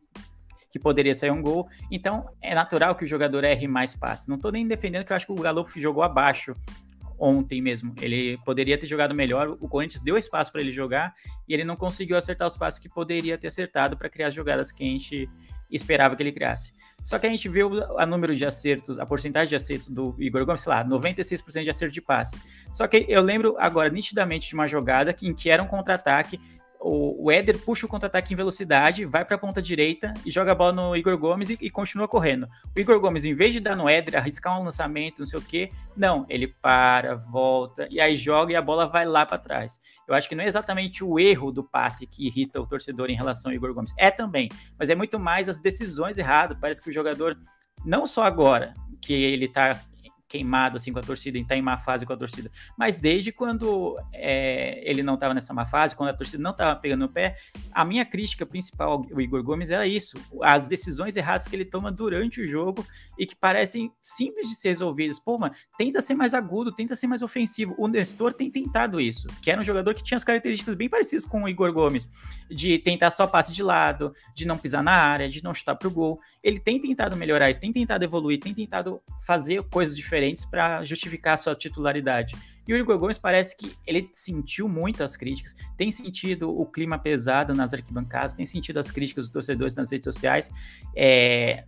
que 0.74 0.78
poderia 0.80 1.14
sair 1.14 1.30
um 1.30 1.40
gol. 1.40 1.68
Então 1.88 2.28
é 2.42 2.52
natural 2.52 2.96
que 2.96 3.04
o 3.04 3.06
jogador 3.06 3.44
erre 3.44 3.68
mais 3.68 3.94
passes. 3.94 4.26
Não 4.26 4.34
estou 4.34 4.50
nem 4.50 4.66
defendendo 4.66 5.04
que 5.04 5.12
eu 5.12 5.16
acho 5.16 5.24
que 5.24 5.30
o 5.30 5.36
Galo 5.36 5.64
jogou 5.76 6.02
abaixo 6.02 6.52
ontem 7.16 7.62
mesmo. 7.62 7.94
Ele 8.02 8.36
poderia 8.38 8.76
ter 8.76 8.88
jogado 8.88 9.14
melhor. 9.14 9.56
O 9.60 9.68
Corinthians 9.68 10.02
deu 10.02 10.18
espaço 10.18 10.50
para 10.50 10.60
ele 10.60 10.72
jogar 10.72 11.14
e 11.48 11.54
ele 11.54 11.62
não 11.62 11.76
conseguiu 11.76 12.16
acertar 12.16 12.48
os 12.48 12.56
passes 12.56 12.80
que 12.80 12.88
poderia 12.88 13.38
ter 13.38 13.46
acertado 13.46 13.96
para 13.96 14.08
criar 14.08 14.26
as 14.26 14.34
jogadas 14.34 14.72
que 14.72 14.82
a 14.82 14.86
gente 14.86 15.30
esperava 15.70 16.16
que 16.16 16.22
ele 16.24 16.32
criasse. 16.32 16.72
Só 17.04 17.20
que 17.20 17.26
a 17.28 17.30
gente 17.30 17.48
viu 17.48 17.70
a 17.96 18.04
número 18.04 18.34
de 18.34 18.44
acertos, 18.44 18.98
a 18.98 19.06
porcentagem 19.06 19.50
de 19.50 19.54
acertos 19.54 19.88
do 19.88 20.16
Igor 20.18 20.44
Gomes, 20.44 20.62
sei 20.62 20.70
lá, 20.70 20.84
96% 20.84 21.62
de 21.62 21.70
acerto 21.70 21.94
de 21.94 22.00
passe. 22.00 22.40
Só 22.72 22.88
que 22.88 23.06
eu 23.08 23.22
lembro 23.22 23.54
agora 23.60 23.88
nitidamente 23.90 24.48
de 24.48 24.54
uma 24.54 24.66
jogada 24.66 25.14
em 25.22 25.32
que 25.32 25.50
era 25.50 25.62
um 25.62 25.68
contra-ataque 25.68 26.40
o, 26.84 27.24
o 27.24 27.32
Éder 27.32 27.58
puxa 27.58 27.86
o 27.86 27.88
contra-ataque 27.88 28.34
em 28.34 28.36
velocidade, 28.36 29.06
vai 29.06 29.24
para 29.24 29.36
a 29.36 29.38
ponta 29.38 29.62
direita 29.62 30.12
e 30.24 30.30
joga 30.30 30.52
a 30.52 30.54
bola 30.54 30.72
no 30.72 30.94
Igor 30.94 31.16
Gomes 31.16 31.48
e, 31.48 31.58
e, 31.58 31.70
continua 31.70 32.06
correndo. 32.06 32.46
O 32.76 32.78
Igor 32.78 33.00
Gomes, 33.00 33.24
em 33.24 33.34
vez 33.34 33.54
de 33.54 33.60
dar 33.60 33.74
no 33.74 33.88
Éder, 33.88 34.16
arriscar 34.16 34.60
um 34.60 34.64
lançamento, 34.64 35.20
não 35.20 35.26
sei 35.26 35.38
o 35.38 35.42
quê, 35.42 35.72
não, 35.96 36.26
ele 36.28 36.46
para, 36.46 37.14
volta 37.14 37.88
e 37.90 37.98
aí 37.98 38.14
joga 38.14 38.52
e 38.52 38.56
a 38.56 38.60
bola 38.60 38.86
vai 38.86 39.06
lá 39.06 39.24
para 39.24 39.38
trás. 39.38 39.80
Eu 40.06 40.14
acho 40.14 40.28
que 40.28 40.34
não 40.34 40.44
é 40.44 40.46
exatamente 40.46 41.02
o 41.02 41.18
erro 41.18 41.50
do 41.50 41.64
passe 41.64 42.06
que 42.06 42.26
irrita 42.26 42.60
o 42.60 42.66
torcedor 42.66 43.08
em 43.08 43.16
relação 43.16 43.50
ao 43.50 43.56
Igor 43.56 43.72
Gomes. 43.72 43.94
É 43.96 44.10
também, 44.10 44.50
mas 44.78 44.90
é 44.90 44.94
muito 44.94 45.18
mais 45.18 45.48
as 45.48 45.60
decisões 45.60 46.18
erradas. 46.18 46.58
Parece 46.60 46.82
que 46.82 46.90
o 46.90 46.92
jogador, 46.92 47.34
não 47.82 48.06
só 48.06 48.24
agora, 48.24 48.74
que 49.00 49.14
ele 49.14 49.48
tá 49.48 49.80
queimado 50.28 50.76
assim 50.76 50.92
com 50.92 50.98
a 50.98 51.02
torcida, 51.02 51.38
em 51.38 51.42
estar 51.42 51.54
tá 51.54 51.58
em 51.58 51.62
má 51.62 51.78
fase 51.78 52.04
com 52.04 52.12
a 52.12 52.16
torcida. 52.16 52.50
Mas 52.76 52.98
desde 52.98 53.30
quando 53.32 53.96
é, 54.12 54.82
ele 54.88 55.02
não 55.02 55.14
estava 55.14 55.34
nessa 55.34 55.52
má 55.54 55.66
fase, 55.66 55.94
quando 55.94 56.10
a 56.10 56.14
torcida 56.14 56.42
não 56.42 56.50
estava 56.50 56.74
pegando 56.76 57.00
no 57.00 57.08
pé, 57.08 57.36
a 57.72 57.84
minha 57.84 58.04
crítica 58.04 58.44
principal 58.44 59.04
ao 59.12 59.20
Igor 59.20 59.42
Gomes 59.42 59.70
era 59.70 59.86
isso: 59.86 60.16
as 60.42 60.66
decisões 60.66 61.16
erradas 61.16 61.46
que 61.46 61.54
ele 61.54 61.64
toma 61.64 61.92
durante 61.92 62.40
o 62.40 62.46
jogo 62.46 62.84
e 63.18 63.26
que 63.26 63.36
parecem 63.36 63.92
simples 64.02 64.48
de 64.48 64.54
ser 64.54 64.70
resolvidas. 64.70 65.18
Pô, 65.18 65.38
mano, 65.38 65.54
tenta 65.78 66.00
ser 66.00 66.14
mais 66.14 66.34
agudo, 66.34 66.72
tenta 66.72 66.96
ser 66.96 67.06
mais 67.06 67.22
ofensivo. 67.22 67.74
O 67.78 67.86
Nestor 67.86 68.32
tem 68.32 68.50
tentado 68.50 69.00
isso, 69.00 69.28
que 69.42 69.50
era 69.50 69.60
um 69.60 69.64
jogador 69.64 69.94
que 69.94 70.02
tinha 70.02 70.16
as 70.16 70.24
características 70.24 70.74
bem 70.74 70.88
parecidas 70.88 71.26
com 71.26 71.44
o 71.44 71.48
Igor 71.48 71.72
Gomes, 71.72 72.10
de 72.50 72.78
tentar 72.78 73.10
só 73.10 73.26
passe 73.26 73.52
de 73.52 73.62
lado, 73.62 74.12
de 74.34 74.46
não 74.46 74.58
pisar 74.58 74.82
na 74.82 74.92
área, 74.92 75.28
de 75.28 75.42
não 75.42 75.54
chutar 75.54 75.76
pro 75.76 75.90
gol. 75.90 76.20
Ele 76.42 76.58
tem 76.58 76.80
tentado 76.80 77.16
melhorar 77.16 77.50
isso, 77.50 77.60
tem 77.60 77.72
tentado 77.72 78.04
evoluir, 78.04 78.40
tem 78.40 78.54
tentado 78.54 79.00
fazer 79.24 79.62
coisas 79.64 79.96
diferentes 79.96 80.23
diferentes 80.24 80.44
para 80.44 80.84
justificar 80.84 81.36
sua 81.38 81.54
titularidade. 81.54 82.36
E 82.66 82.72
o 82.72 82.76
Igor 82.76 82.98
Gomes 82.98 83.18
parece 83.18 83.56
que 83.56 83.76
ele 83.86 84.08
sentiu 84.12 84.68
muito 84.68 85.04
as 85.04 85.16
críticas, 85.16 85.54
tem 85.76 85.90
sentido 85.90 86.48
o 86.48 86.64
clima 86.64 86.98
pesado 86.98 87.54
nas 87.54 87.74
arquibancadas, 87.74 88.34
tem 88.34 88.46
sentido 88.46 88.78
as 88.78 88.90
críticas 88.90 89.26
dos 89.26 89.32
torcedores 89.32 89.74
nas 89.74 89.92
redes 89.92 90.04
sociais. 90.04 90.50
É, 90.96 91.64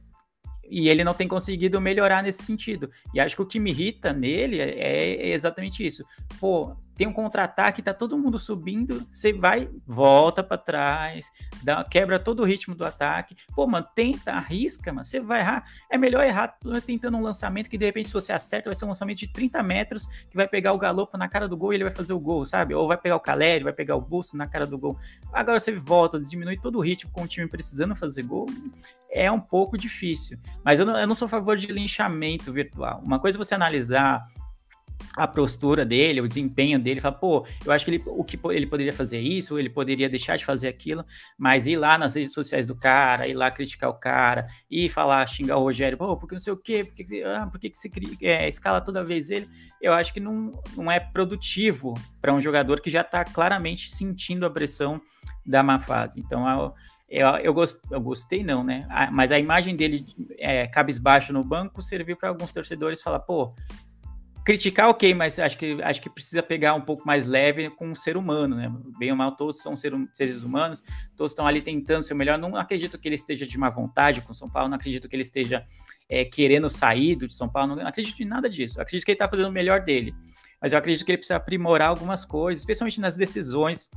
e 0.69 0.89
ele 0.89 1.05
não 1.05 1.15
tem 1.15 1.29
conseguido 1.29 1.81
melhorar 1.81 2.23
nesse 2.23 2.43
sentido. 2.43 2.91
E 3.15 3.21
acho 3.21 3.37
que 3.37 3.43
o 3.43 3.47
que 3.47 3.61
me 3.61 3.71
irrita 3.71 4.13
nele 4.13 4.61
é, 4.61 4.71
é 4.71 5.33
exatamente 5.33 5.87
isso. 5.87 6.05
Pô, 6.41 6.75
tem 6.97 7.07
um 7.07 7.13
contra-ataque, 7.13 7.83
tá 7.83 7.93
todo 7.93 8.19
mundo 8.19 8.39
subindo, 8.39 9.07
você 9.11 9.33
vai, 9.33 9.69
volta 9.87 10.43
para 10.43 10.57
trás, 10.57 11.31
dá, 11.63 11.85
quebra 11.85 12.19
todo 12.19 12.41
o 12.41 12.45
ritmo 12.45 12.75
do 12.75 12.85
ataque. 12.85 13.37
Pô, 13.55 13.67
mano, 13.67 13.87
tenta, 13.95 14.33
arrisca, 14.33 14.93
mano, 14.93 15.05
você 15.05 15.21
vai 15.21 15.41
errar. 15.41 15.65
É 15.91 15.99
melhor 15.99 16.25
errar 16.25 16.57
tentando 16.85 17.17
um 17.19 17.23
lançamento 17.23 17.69
que 17.69 17.77
de 17.77 17.85
repente, 17.85 18.09
se 18.09 18.15
você 18.15 18.33
acerta, 18.33 18.71
vai 18.71 18.75
ser 18.75 18.87
um 18.87 18.89
lançamento 18.89 19.19
de 19.19 19.29
30 19.29 19.63
metros 19.63 20.07
que 20.31 20.37
vai 20.37 20.49
pegar 20.49 20.73
o 20.73 20.79
Galopo 20.79 21.19
na 21.19 21.29
cara 21.29 21.47
do 21.47 21.57
gol 21.57 21.73
e 21.73 21.77
ele 21.77 21.85
vai 21.85 21.93
fazer 21.93 22.15
o 22.15 22.19
gol, 22.19 22.45
sabe? 22.45 22.75
Ou 22.75 22.89
vai 22.89 22.97
pegar 22.97 23.17
o 23.17 23.21
Caleri, 23.21 23.65
vai 23.65 23.73
pegar 23.73 23.97
o 23.97 24.01
Busto 24.01 24.37
na 24.37 24.47
cara 24.47 24.67
do 24.67 24.79
gol. 24.79 24.97
Agora 25.33 25.61
você 25.61 25.73
volta, 25.73 26.19
diminui 26.19 26.57
todo 26.57 26.77
o 26.79 26.81
ritmo 26.81 27.11
com 27.11 27.23
o 27.23 27.29
time 27.29 27.47
precisando 27.47 27.95
fazer 27.95 28.23
gol. 28.23 28.47
É 29.11 29.31
um 29.31 29.41
pouco 29.41 29.77
difícil. 29.77 30.39
Mas 30.65 30.81
eu 30.81 30.87
não, 30.87 30.99
eu 30.99 31.07
não 31.07 31.15
sou 31.15 31.27
a 31.27 31.29
favor 31.29 31.57
de 31.57 31.67
linchamento 31.67 32.53
virtual. 32.53 33.01
Uma 33.05 33.19
coisa 33.19 33.37
é 33.37 33.39
você 33.39 33.55
analisar 33.55 34.27
a 35.17 35.27
postura 35.27 35.85
dele, 35.85 36.21
o 36.21 36.29
desempenho 36.29 36.79
dele, 36.79 37.01
fala, 37.01 37.15
pô, 37.15 37.47
eu 37.65 37.73
acho 37.73 37.85
que 37.85 37.93
ele, 37.93 38.03
o 38.07 38.23
que 38.23 38.39
ele 38.51 38.67
poderia 38.67 38.93
fazer 38.93 39.19
isso, 39.19 39.59
ele 39.59 39.71
poderia 39.71 40.09
deixar 40.09 40.37
de 40.37 40.45
fazer 40.45 40.69
aquilo, 40.69 41.05
mas 41.39 41.67
ir 41.67 41.77
lá 41.77 41.97
nas 41.97 42.15
redes 42.15 42.33
sociais 42.33 42.67
do 42.67 42.75
cara, 42.75 43.27
ir 43.27 43.35
lá 43.35 43.51
criticar 43.51 43.89
o 43.91 43.95
cara, 43.95 44.47
e 44.71 44.89
falar, 44.89 45.27
xingar 45.27 45.57
o 45.57 45.63
Rogério, 45.63 45.97
pô, 45.97 46.17
porque 46.17 46.35
não 46.35 46.41
sei 46.41 46.53
o 46.53 46.57
quê, 46.57 46.85
por 46.85 46.95
que, 46.95 47.23
ah, 47.25 47.47
por 47.47 47.59
que, 47.59 47.71
se 47.73 47.91
é, 48.23 48.49
escala 48.49 48.81
toda 48.81 49.03
vez 49.03 49.31
ele, 49.31 49.49
eu 49.81 49.93
acho 49.93 50.13
que 50.13 50.21
não, 50.21 50.61
não 50.77 50.91
é 50.91 51.01
produtivo 51.01 51.95
para 52.21 52.35
um 52.35 52.41
jogador 52.41 52.81
que 52.81 52.91
já 52.91 53.01
está 53.01 53.25
claramente 53.25 53.91
sentindo 53.91 54.45
a 54.45 54.51
pressão 54.51 55.01
da 55.45 55.63
má 55.63 55.79
fase. 55.79 56.21
Então, 56.21 56.49
eu, 56.49 56.75
eu, 57.09 57.29
eu, 57.39 57.55
gost, 57.55 57.81
eu 57.91 58.01
gostei, 58.01 58.43
não, 58.43 58.65
né? 58.65 58.87
mas 59.13 59.31
a 59.31 59.39
imagem 59.39 59.77
dele 59.77 60.07
é, 60.39 60.67
cabisbaixo 60.67 61.33
no 61.33 61.45
banco 61.45 61.81
serviu 61.81 62.17
para 62.17 62.29
alguns 62.29 62.51
torcedores 62.51 63.01
falar, 63.01 63.21
pô, 63.21 63.55
criticar, 64.47 64.89
ok, 64.89 65.13
mas 65.13 65.41
acho 65.41 65.59
que, 65.59 65.77
acho 65.83 66.01
que 66.01 66.09
precisa 66.09 66.41
pegar 66.41 66.75
um 66.75 66.81
pouco 66.81 67.05
mais 67.05 67.27
leve 67.27 67.69
com 67.69 67.91
o 67.91 67.97
ser 67.97 68.17
humano, 68.17 68.55
né? 68.55 68.73
Bem 68.97 69.11
ou 69.11 69.17
mal, 69.17 69.33
todos 69.33 69.61
são 69.61 69.75
ser, 69.75 69.93
seres 70.13 70.45
humanos, 70.45 70.85
todos 71.17 71.33
estão 71.33 71.45
ali 71.45 71.61
tentando 71.61 72.05
ser 72.05 72.15
o 72.15 72.17
melhor. 72.17 72.39
Não 72.39 72.55
acredito 72.55 72.97
que 72.97 73.09
ele 73.09 73.17
esteja 73.17 73.45
de 73.45 73.59
má 73.59 73.69
vontade 73.69 74.21
com 74.21 74.33
São 74.33 74.49
Paulo, 74.49 74.69
não 74.69 74.77
acredito 74.77 75.09
que 75.09 75.17
ele 75.17 75.25
esteja 75.25 75.67
é, 76.09 76.25
querendo 76.25 76.71
sair 76.71 77.17
do 77.17 77.27
de 77.27 77.35
São 77.35 77.49
Paulo, 77.49 77.75
não 77.75 77.85
acredito 77.85 78.23
em 78.23 78.25
nada 78.25 78.49
disso. 78.49 78.81
Acredito 78.81 79.05
que 79.05 79.11
ele 79.11 79.17
está 79.17 79.29
fazendo 79.29 79.49
o 79.49 79.53
melhor 79.53 79.81
dele, 79.81 80.15
mas 80.63 80.73
eu 80.73 80.79
acredito 80.79 81.05
que 81.05 81.11
ele 81.11 81.19
precisa 81.19 81.35
aprimorar 81.35 81.89
algumas 81.89 82.25
coisas, 82.25 82.63
especialmente 82.63 83.01
nas 83.01 83.17
decisões 83.17 83.91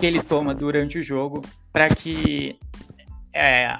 que 0.00 0.04
ele 0.04 0.20
toma 0.20 0.52
durante 0.52 0.98
o 0.98 1.02
jogo, 1.02 1.42
para 1.72 1.88
que 1.88 2.58
é, 3.32 3.78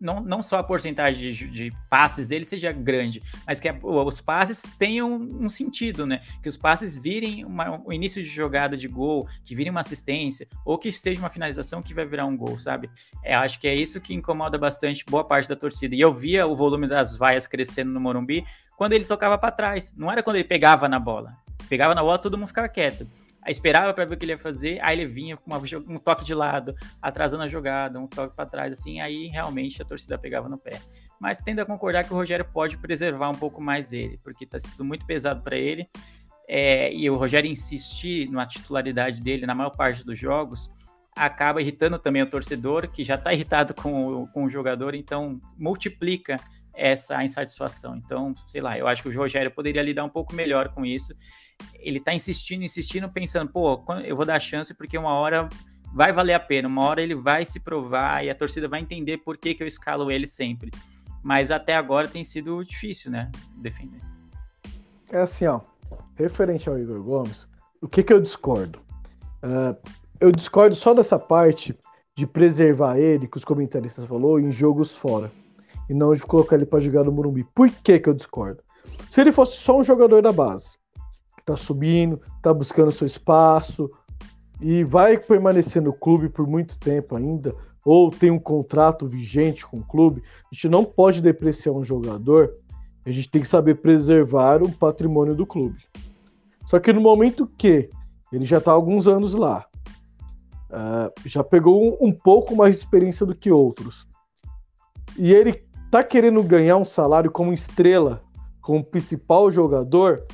não, 0.00 0.20
não 0.20 0.40
só 0.40 0.58
a 0.58 0.62
porcentagem 0.62 1.32
de, 1.32 1.48
de, 1.48 1.72
passes 1.88 2.26
dele 2.26 2.44
seja 2.44 2.72
grande, 2.72 3.22
mas 3.46 3.60
que 3.60 3.68
a, 3.68 3.76
os 3.82 4.20
passes 4.20 4.62
tenham 4.78 5.12
um 5.12 5.50
sentido, 5.50 6.06
né? 6.06 6.22
Que 6.42 6.48
os 6.48 6.56
passes 6.56 6.98
virem 6.98 7.44
uma, 7.44 7.80
o 7.84 7.92
início 7.92 8.22
de 8.22 8.28
jogada 8.28 8.76
de 8.76 8.88
gol, 8.88 9.28
que 9.44 9.54
virem 9.54 9.70
uma 9.70 9.80
assistência, 9.80 10.48
ou 10.64 10.78
que 10.78 10.90
seja 10.90 11.20
uma 11.20 11.28
finalização 11.28 11.82
que 11.82 11.92
vai 11.92 12.06
virar 12.06 12.24
um 12.24 12.36
gol, 12.36 12.58
sabe? 12.58 12.90
É, 13.22 13.34
acho 13.34 13.60
que 13.60 13.68
é 13.68 13.74
isso 13.74 14.00
que 14.00 14.14
incomoda 14.14 14.56
bastante 14.56 15.04
boa 15.04 15.22
parte 15.22 15.48
da 15.48 15.56
torcida. 15.56 15.94
E 15.94 16.00
eu 16.00 16.14
via 16.14 16.46
o 16.46 16.56
volume 16.56 16.88
das 16.88 17.16
vaias 17.16 17.46
crescendo 17.46 17.90
no 17.90 18.00
Morumbi 18.00 18.44
quando 18.76 18.94
ele 18.94 19.04
tocava 19.04 19.36
para 19.36 19.50
trás, 19.50 19.92
não 19.94 20.10
era 20.10 20.22
quando 20.22 20.36
ele 20.36 20.44
pegava 20.44 20.88
na 20.88 20.98
bola. 20.98 21.36
Pegava 21.68 21.94
na 21.94 22.02
bola, 22.02 22.18
todo 22.18 22.38
mundo 22.38 22.48
ficava 22.48 22.66
quieto. 22.66 23.06
Esperava 23.46 23.94
para 23.94 24.04
ver 24.04 24.14
o 24.14 24.18
que 24.18 24.24
ele 24.24 24.32
ia 24.32 24.38
fazer, 24.38 24.78
aí 24.82 24.98
ele 24.98 25.06
vinha 25.06 25.36
com 25.36 25.50
uma, 25.50 25.62
um 25.88 25.98
toque 25.98 26.24
de 26.24 26.34
lado, 26.34 26.74
atrasando 27.00 27.42
a 27.42 27.48
jogada, 27.48 27.98
um 27.98 28.06
toque 28.06 28.36
para 28.36 28.44
trás, 28.44 28.72
assim, 28.72 29.00
aí 29.00 29.28
realmente 29.28 29.80
a 29.80 29.84
torcida 29.84 30.18
pegava 30.18 30.48
no 30.48 30.58
pé. 30.58 30.78
Mas 31.18 31.38
tendo 31.38 31.60
a 31.60 31.66
concordar 31.66 32.04
que 32.04 32.12
o 32.12 32.16
Rogério 32.16 32.44
pode 32.44 32.76
preservar 32.76 33.30
um 33.30 33.34
pouco 33.34 33.60
mais 33.60 33.92
ele, 33.92 34.18
porque 34.22 34.44
está 34.44 34.58
sendo 34.58 34.84
muito 34.84 35.06
pesado 35.06 35.42
para 35.42 35.56
ele. 35.56 35.88
É, 36.48 36.92
e 36.92 37.08
o 37.08 37.16
Rogério 37.16 37.50
insistir 37.50 38.28
na 38.30 38.44
titularidade 38.46 39.20
dele 39.20 39.46
na 39.46 39.54
maior 39.54 39.70
parte 39.70 40.04
dos 40.04 40.18
jogos, 40.18 40.70
acaba 41.14 41.60
irritando 41.60 41.98
também 41.98 42.22
o 42.22 42.26
torcedor, 42.28 42.88
que 42.88 43.04
já 43.04 43.14
está 43.14 43.32
irritado 43.32 43.72
com, 43.74 44.26
com 44.28 44.44
o 44.44 44.50
jogador, 44.50 44.94
então 44.94 45.40
multiplica 45.56 46.40
essa 46.74 47.22
insatisfação. 47.22 47.96
Então, 47.96 48.34
sei 48.48 48.60
lá, 48.60 48.78
eu 48.78 48.86
acho 48.86 49.02
que 49.02 49.08
o 49.08 49.16
Rogério 49.16 49.50
poderia 49.50 49.82
lidar 49.82 50.04
um 50.04 50.08
pouco 50.08 50.34
melhor 50.34 50.70
com 50.70 50.84
isso 50.84 51.14
ele 51.74 52.00
tá 52.00 52.14
insistindo, 52.14 52.64
insistindo, 52.64 53.08
pensando, 53.08 53.50
pô, 53.50 53.82
eu 54.04 54.16
vou 54.16 54.24
dar 54.24 54.40
chance 54.40 54.74
porque 54.74 54.96
uma 54.96 55.14
hora 55.14 55.48
vai 55.92 56.12
valer 56.12 56.34
a 56.34 56.40
pena, 56.40 56.68
uma 56.68 56.84
hora 56.84 57.02
ele 57.02 57.14
vai 57.14 57.44
se 57.44 57.58
provar 57.58 58.24
e 58.24 58.30
a 58.30 58.34
torcida 58.34 58.68
vai 58.68 58.80
entender 58.80 59.18
por 59.18 59.36
que, 59.36 59.54
que 59.54 59.62
eu 59.62 59.66
escalo 59.66 60.10
ele 60.10 60.26
sempre. 60.26 60.70
Mas 61.22 61.50
até 61.50 61.76
agora 61.76 62.08
tem 62.08 62.24
sido 62.24 62.64
difícil, 62.64 63.10
né, 63.10 63.30
defender. 63.56 64.00
É 65.10 65.18
assim, 65.18 65.46
ó, 65.46 65.60
referente 66.14 66.68
ao 66.68 66.78
Igor 66.78 67.02
Gomes, 67.02 67.46
o 67.82 67.88
que 67.88 68.02
que 68.02 68.12
eu 68.12 68.20
discordo? 68.20 68.78
Uh, 69.42 69.76
eu 70.20 70.30
discordo 70.30 70.74
só 70.74 70.94
dessa 70.94 71.18
parte 71.18 71.76
de 72.14 72.26
preservar 72.26 72.98
ele, 72.98 73.26
que 73.26 73.38
os 73.38 73.44
comentaristas 73.44 74.04
falou, 74.04 74.38
em 74.38 74.52
jogos 74.52 74.96
fora. 74.96 75.32
E 75.88 75.94
não 75.94 76.14
de 76.14 76.20
colocar 76.20 76.56
ele 76.56 76.66
para 76.66 76.80
jogar 76.80 77.02
no 77.02 77.10
Morumbi. 77.10 77.44
Por 77.54 77.70
que 77.70 77.98
que 77.98 78.08
eu 78.08 78.14
discordo? 78.14 78.62
Se 79.10 79.20
ele 79.20 79.32
fosse 79.32 79.56
só 79.56 79.78
um 79.78 79.82
jogador 79.82 80.22
da 80.22 80.30
base, 80.30 80.76
tá 81.50 81.56
subindo, 81.56 82.20
tá 82.40 82.54
buscando 82.54 82.92
seu 82.92 83.06
espaço 83.06 83.90
e 84.60 84.84
vai 84.84 85.18
permanecer 85.18 85.82
no 85.82 85.92
clube 85.92 86.28
por 86.28 86.46
muito 86.46 86.78
tempo 86.78 87.16
ainda, 87.16 87.54
ou 87.84 88.10
tem 88.10 88.30
um 88.30 88.38
contrato 88.38 89.08
vigente 89.08 89.66
com 89.66 89.78
o 89.78 89.84
clube, 89.84 90.22
a 90.44 90.54
gente 90.54 90.68
não 90.68 90.84
pode 90.84 91.20
depreciar 91.20 91.72
um 91.72 91.82
jogador, 91.82 92.52
a 93.04 93.10
gente 93.10 93.28
tem 93.28 93.42
que 93.42 93.48
saber 93.48 93.76
preservar 93.76 94.62
o 94.62 94.70
patrimônio 94.70 95.34
do 95.34 95.46
clube. 95.46 95.78
Só 96.66 96.78
que 96.78 96.92
no 96.92 97.00
momento 97.00 97.50
que 97.58 97.90
ele 98.32 98.44
já 98.44 98.58
está 98.58 98.70
há 98.70 98.74
alguns 98.74 99.08
anos 99.08 99.34
lá, 99.34 99.64
uh, 100.70 101.10
já 101.26 101.42
pegou 101.42 101.82
um, 101.82 102.08
um, 102.08 102.12
pouco 102.12 102.54
mais 102.54 102.76
de 102.76 102.82
experiência 102.82 103.26
do 103.26 103.34
que 103.34 103.50
outros, 103.50 104.06
e 105.18 105.32
ele 105.32 105.64
tá 105.90 106.04
querendo 106.04 106.42
ganhar 106.44 106.76
um 106.76 106.84
salário 106.84 107.30
como 107.30 107.52
estrela, 107.52 108.22
como 108.60 108.84
principal 108.84 109.50
jogador, 109.50 110.24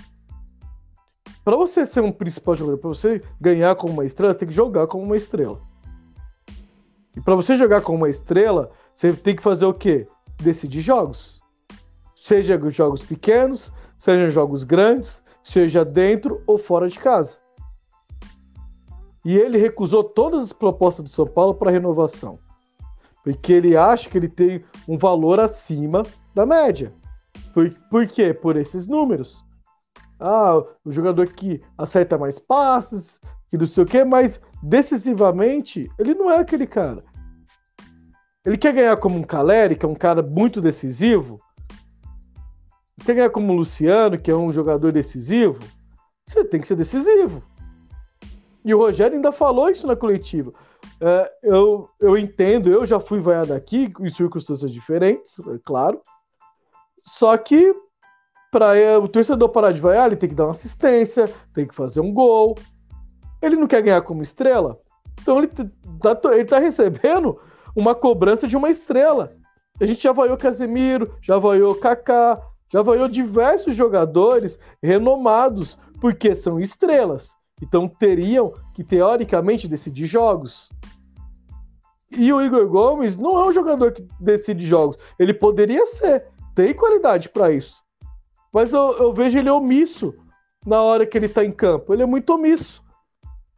para 1.46 1.56
você 1.56 1.86
ser 1.86 2.00
um 2.00 2.10
principal 2.10 2.56
jogador, 2.56 2.78
para 2.78 2.88
você 2.88 3.22
ganhar 3.40 3.76
como 3.76 3.92
uma 3.92 4.04
estrela, 4.04 4.32
você 4.32 4.40
tem 4.40 4.48
que 4.48 4.54
jogar 4.54 4.88
como 4.88 5.04
uma 5.04 5.16
estrela. 5.16 5.60
E 7.16 7.20
para 7.20 7.36
você 7.36 7.54
jogar 7.54 7.82
como 7.82 7.98
uma 7.98 8.10
estrela, 8.10 8.72
você 8.92 9.12
tem 9.12 9.36
que 9.36 9.44
fazer 9.44 9.64
o 9.64 9.72
quê? 9.72 10.08
Decidir 10.42 10.80
jogos. 10.80 11.40
Seja 12.16 12.58
jogos 12.68 13.00
pequenos, 13.00 13.72
seja 13.96 14.28
jogos 14.28 14.64
grandes, 14.64 15.22
seja 15.44 15.84
dentro 15.84 16.42
ou 16.48 16.58
fora 16.58 16.88
de 16.88 16.98
casa. 16.98 17.38
E 19.24 19.36
ele 19.36 19.56
recusou 19.56 20.02
todas 20.02 20.46
as 20.46 20.52
propostas 20.52 21.04
do 21.04 21.10
São 21.10 21.28
Paulo 21.28 21.54
para 21.54 21.70
renovação. 21.70 22.40
Porque 23.22 23.52
ele 23.52 23.76
acha 23.76 24.10
que 24.10 24.18
ele 24.18 24.28
tem 24.28 24.64
um 24.88 24.98
valor 24.98 25.38
acima 25.38 26.02
da 26.34 26.44
média. 26.44 26.92
Por, 27.54 27.72
por 27.88 28.04
quê? 28.08 28.34
Por 28.34 28.56
esses 28.56 28.88
números. 28.88 29.45
Ah, 30.18 30.62
o 30.84 30.92
jogador 30.92 31.28
que 31.28 31.60
acerta 31.76 32.16
mais 32.16 32.38
passes, 32.38 33.20
que 33.50 33.58
não 33.58 33.66
sei 33.66 33.84
o 33.84 33.86
quê, 33.86 34.04
mas 34.04 34.40
decisivamente, 34.62 35.90
ele 35.98 36.14
não 36.14 36.30
é 36.30 36.38
aquele 36.38 36.66
cara. 36.66 37.04
Ele 38.44 38.56
quer 38.56 38.72
ganhar 38.72 38.96
como 38.96 39.18
um 39.18 39.22
Caleri, 39.22 39.76
que 39.76 39.84
é 39.84 39.88
um 39.88 39.94
cara 39.94 40.22
muito 40.22 40.60
decisivo. 40.60 41.40
Quer 43.04 43.14
ganhar 43.14 43.30
como 43.30 43.52
o 43.52 43.56
Luciano, 43.56 44.18
que 44.18 44.30
é 44.30 44.36
um 44.36 44.52
jogador 44.52 44.92
decisivo. 44.92 45.58
Você 46.26 46.44
tem 46.44 46.60
que 46.60 46.66
ser 46.66 46.76
decisivo. 46.76 47.42
E 48.64 48.74
o 48.74 48.78
Rogério 48.78 49.16
ainda 49.16 49.32
falou 49.32 49.68
isso 49.68 49.86
na 49.86 49.94
coletiva. 49.94 50.52
É, 51.00 51.32
eu, 51.42 51.88
eu 52.00 52.16
entendo, 52.16 52.70
eu 52.70 52.86
já 52.86 52.98
fui 52.98 53.20
vaiado 53.20 53.52
aqui 53.52 53.92
em 54.00 54.10
circunstâncias 54.10 54.70
diferentes, 54.70 55.38
é 55.38 55.58
claro. 55.64 56.00
Só 57.00 57.36
que 57.36 57.74
para 58.50 58.98
o 58.98 59.08
torcedor 59.08 59.48
parar 59.48 59.72
de 59.72 59.80
vaiar, 59.80 60.06
ele 60.06 60.16
tem 60.16 60.28
que 60.28 60.34
dar 60.34 60.44
uma 60.44 60.52
assistência, 60.52 61.28
tem 61.54 61.66
que 61.66 61.74
fazer 61.74 62.00
um 62.00 62.12
gol. 62.12 62.56
Ele 63.42 63.56
não 63.56 63.66
quer 63.66 63.82
ganhar 63.82 64.00
como 64.02 64.22
estrela, 64.22 64.78
então 65.20 65.38
ele 65.38 65.48
tá, 65.48 66.18
ele 66.32 66.44
tá 66.44 66.58
recebendo 66.58 67.38
uma 67.74 67.94
cobrança 67.94 68.48
de 68.48 68.56
uma 68.56 68.70
estrela. 68.70 69.32
A 69.78 69.84
gente 69.84 70.02
já 70.02 70.12
vaiou 70.12 70.36
Casemiro, 70.36 71.14
já 71.20 71.38
vaiou 71.38 71.74
Kaká, 71.74 72.40
já 72.68 72.82
vaiou 72.82 73.08
diversos 73.08 73.74
jogadores 73.74 74.58
renomados, 74.82 75.78
porque 76.00 76.34
são 76.34 76.58
estrelas. 76.58 77.36
Então 77.62 77.88
teriam 77.88 78.54
que, 78.74 78.84
teoricamente, 78.84 79.68
decidir 79.68 80.06
jogos. 80.06 80.68
E 82.10 82.32
o 82.32 82.40
Igor 82.40 82.66
Gomes 82.68 83.16
não 83.16 83.38
é 83.38 83.46
um 83.48 83.52
jogador 83.52 83.92
que 83.92 84.06
decide 84.20 84.66
jogos. 84.66 84.96
Ele 85.18 85.34
poderia 85.34 85.86
ser, 85.86 86.26
tem 86.54 86.74
qualidade 86.74 87.28
para 87.28 87.52
isso. 87.52 87.84
Mas 88.56 88.72
eu, 88.72 88.96
eu, 88.96 89.12
vejo 89.12 89.38
ele 89.38 89.50
omisso 89.50 90.14
na 90.64 90.80
hora 90.80 91.04
que 91.04 91.18
ele 91.18 91.28
tá 91.28 91.44
em 91.44 91.52
campo. 91.52 91.92
Ele 91.92 92.02
é 92.02 92.06
muito 92.06 92.32
omisso. 92.32 92.82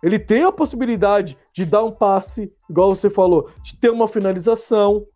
Ele 0.03 0.19
tem 0.19 0.43
a 0.43 0.51
possibilidade 0.51 1.39
de 1.53 1.65
dar 1.65 1.85
um 1.85 1.93
passe, 1.93 2.53
igual 2.69 2.97
você 2.97 3.09
falou, 3.09 3.49
de 3.63 3.77
ter 3.77 3.91
uma 3.91 4.09
finalização. 4.09 5.07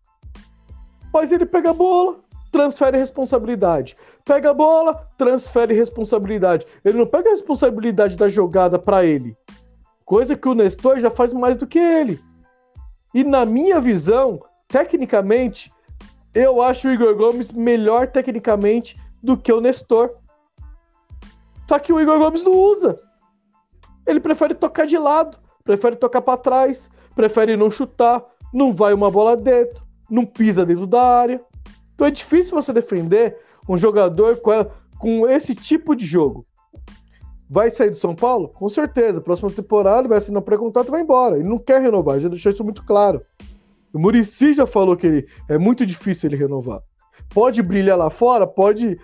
Mas 1.12 1.32
ele 1.32 1.44
pega 1.44 1.70
a 1.70 1.74
bola, 1.74 2.20
transfere 2.52 2.96
responsabilidade. 2.96 3.96
Pega 4.24 4.50
a 4.50 4.54
bola, 4.54 5.04
transfere 5.18 5.74
responsabilidade. 5.74 6.64
Ele 6.84 6.98
não 6.98 7.06
pega 7.06 7.30
a 7.30 7.32
responsabilidade 7.32 8.16
da 8.16 8.28
jogada 8.28 8.78
para 8.78 9.04
ele. 9.04 9.36
Coisa 10.04 10.36
que 10.36 10.48
o 10.48 10.54
Nestor 10.54 11.00
já 11.00 11.10
faz 11.10 11.32
mais 11.32 11.56
do 11.56 11.66
que 11.66 11.80
ele. 11.80 12.20
E 13.12 13.24
na 13.24 13.44
minha 13.44 13.80
visão, 13.80 14.44
tecnicamente, 14.68 15.72
eu 16.32 16.62
acho 16.62 16.86
o 16.86 16.92
Igor 16.92 17.16
Gomes 17.16 17.50
melhor 17.50 18.06
tecnicamente 18.06 18.96
do 19.22 19.36
que 19.36 19.52
o 19.52 19.60
Nestor. 19.60 20.10
Só 21.68 21.78
que 21.78 21.92
o 21.92 22.00
Igor 22.00 22.18
Gomes 22.18 22.42
não 22.42 22.52
usa. 22.52 22.98
Ele 24.06 24.20
prefere 24.20 24.54
tocar 24.54 24.86
de 24.86 24.98
lado, 24.98 25.38
prefere 25.64 25.96
tocar 25.96 26.20
para 26.22 26.36
trás, 26.36 26.90
prefere 27.14 27.56
não 27.56 27.70
chutar, 27.70 28.24
não 28.52 28.72
vai 28.72 28.92
uma 28.92 29.10
bola 29.10 29.36
dentro, 29.36 29.84
não 30.10 30.26
pisa 30.26 30.66
dentro 30.66 30.86
da 30.86 31.02
área. 31.02 31.40
Então 31.94 32.06
é 32.06 32.10
difícil 32.10 32.54
você 32.54 32.72
defender 32.72 33.38
um 33.68 33.76
jogador 33.76 34.36
com, 34.38 34.50
com 34.98 35.28
esse 35.28 35.54
tipo 35.54 35.94
de 35.94 36.04
jogo. 36.04 36.44
Vai 37.48 37.70
sair 37.70 37.90
do 37.90 37.96
São 37.96 38.14
Paulo? 38.14 38.48
Com 38.48 38.68
certeza. 38.68 39.20
Próxima 39.20 39.50
temporada 39.50 40.08
vai 40.08 40.18
assinar 40.18 40.42
pré-contrato 40.42 40.88
e 40.88 40.90
vai 40.90 41.02
embora. 41.02 41.36
Ele 41.36 41.48
não 41.48 41.58
quer 41.58 41.80
renovar, 41.80 42.18
já 42.18 42.28
deixou 42.28 42.50
isso 42.50 42.64
muito 42.64 42.82
claro. 42.84 43.22
O 43.92 43.98
Murici 43.98 44.54
já 44.54 44.66
falou 44.66 44.96
que 44.96 45.06
ele, 45.06 45.28
é 45.48 45.58
muito 45.58 45.84
difícil 45.84 46.28
ele 46.28 46.36
renovar. 46.36 46.82
Pode 47.28 47.62
brilhar 47.62 47.98
lá 47.98 48.08
fora, 48.08 48.46
pode 48.46 48.98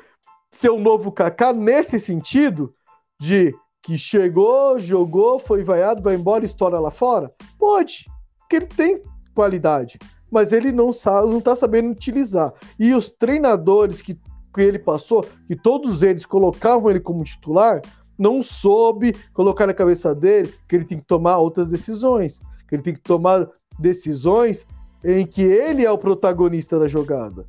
ser 0.50 0.70
novo 0.78 1.12
Kaká 1.12 1.52
nesse 1.52 1.98
sentido 1.98 2.74
de 3.20 3.54
que 3.82 3.96
chegou, 3.96 4.78
jogou, 4.78 5.38
foi 5.38 5.62
vaiado, 5.62 6.02
vai 6.02 6.14
embora 6.14 6.44
estoura 6.44 6.78
lá 6.78 6.90
fora? 6.90 7.32
Pode, 7.58 8.06
porque 8.40 8.56
ele 8.56 8.66
tem 8.66 9.02
qualidade, 9.34 9.98
mas 10.30 10.52
ele 10.52 10.72
não 10.72 10.92
sabe, 10.92 11.28
não 11.28 11.40
tá 11.40 11.54
sabendo 11.54 11.90
utilizar. 11.90 12.52
E 12.78 12.94
os 12.94 13.10
treinadores 13.10 14.02
que, 14.02 14.14
que 14.14 14.60
ele 14.60 14.78
passou, 14.78 15.24
que 15.46 15.56
todos 15.56 16.02
eles 16.02 16.26
colocavam 16.26 16.90
ele 16.90 17.00
como 17.00 17.24
titular, 17.24 17.80
não 18.18 18.42
soube 18.42 19.14
colocar 19.32 19.66
na 19.66 19.74
cabeça 19.74 20.14
dele 20.14 20.52
que 20.68 20.76
ele 20.76 20.84
tem 20.84 20.98
que 20.98 21.06
tomar 21.06 21.38
outras 21.38 21.70
decisões, 21.70 22.40
que 22.68 22.74
ele 22.74 22.82
tem 22.82 22.94
que 22.94 23.00
tomar 23.00 23.48
decisões 23.78 24.66
em 25.04 25.24
que 25.24 25.42
ele 25.42 25.84
é 25.84 25.90
o 25.90 25.96
protagonista 25.96 26.78
da 26.78 26.88
jogada 26.88 27.46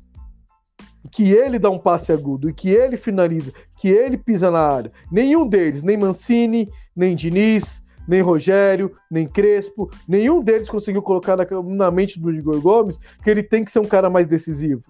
que 1.10 1.32
ele 1.32 1.58
dá 1.58 1.70
um 1.70 1.78
passe 1.78 2.12
agudo 2.12 2.48
e 2.48 2.52
que 2.52 2.70
ele 2.70 2.96
finaliza, 2.96 3.52
que 3.76 3.88
ele 3.88 4.16
pisa 4.16 4.50
na 4.50 4.60
área. 4.60 4.92
Nenhum 5.10 5.46
deles, 5.46 5.82
nem 5.82 5.96
Mancini, 5.96 6.68
nem 6.94 7.16
Diniz, 7.16 7.82
nem 8.06 8.20
Rogério, 8.20 8.92
nem 9.10 9.26
Crespo, 9.26 9.90
nenhum 10.08 10.42
deles 10.42 10.68
conseguiu 10.68 11.02
colocar 11.02 11.36
na, 11.36 11.46
na 11.62 11.90
mente 11.90 12.18
do 12.18 12.30
Igor 12.30 12.60
Gomes 12.60 12.98
que 13.22 13.30
ele 13.30 13.42
tem 13.42 13.64
que 13.64 13.70
ser 13.70 13.78
um 13.78 13.86
cara 13.86 14.10
mais 14.10 14.26
decisivo. 14.26 14.82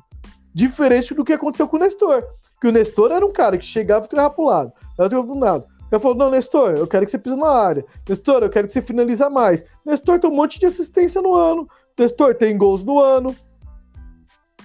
Diferente 0.55 1.15
do 1.15 1.25
que 1.25 1.33
aconteceu 1.33 1.69
com 1.69 1.77
o 1.77 1.81
Nestor. 1.81 2.25
Que 2.61 2.69
o 2.69 2.73
Nestor 2.73 3.13
era 3.13 3.25
um 3.25 3.33
cara 3.33 3.57
que 3.57 3.65
chegava 3.65 4.05
e 4.05 4.09
ficava 4.09 4.31
pro 4.31 4.45
lado. 4.45 4.73
Ela 4.99 5.09
pro 5.09 5.39
lado. 5.39 5.65
Ela 5.91 6.01
falou: 6.01 6.17
Não, 6.17 6.31
Nestor, 6.31 6.73
eu 6.73 6.87
quero 6.87 7.05
que 7.05 7.11
você 7.11 7.19
pise 7.19 7.37
na 7.37 7.49
área. 7.49 7.85
Nestor, 8.09 8.43
eu 8.43 8.51
quero 8.51 8.67
que 8.67 8.73
você 8.73 8.83
finaliza 8.83 9.29
mais. 9.29 9.65
Nestor 9.85 10.19
tem 10.19 10.31
um 10.31 10.35
monte 10.35 10.59
de 10.59 10.67
assistência 10.67 11.21
no 11.21 11.35
ano. 11.35 11.69
Nestor 11.99 12.35
tem 12.35 12.57
gols 12.57 12.85
no 12.85 12.99
ano. 12.99 13.35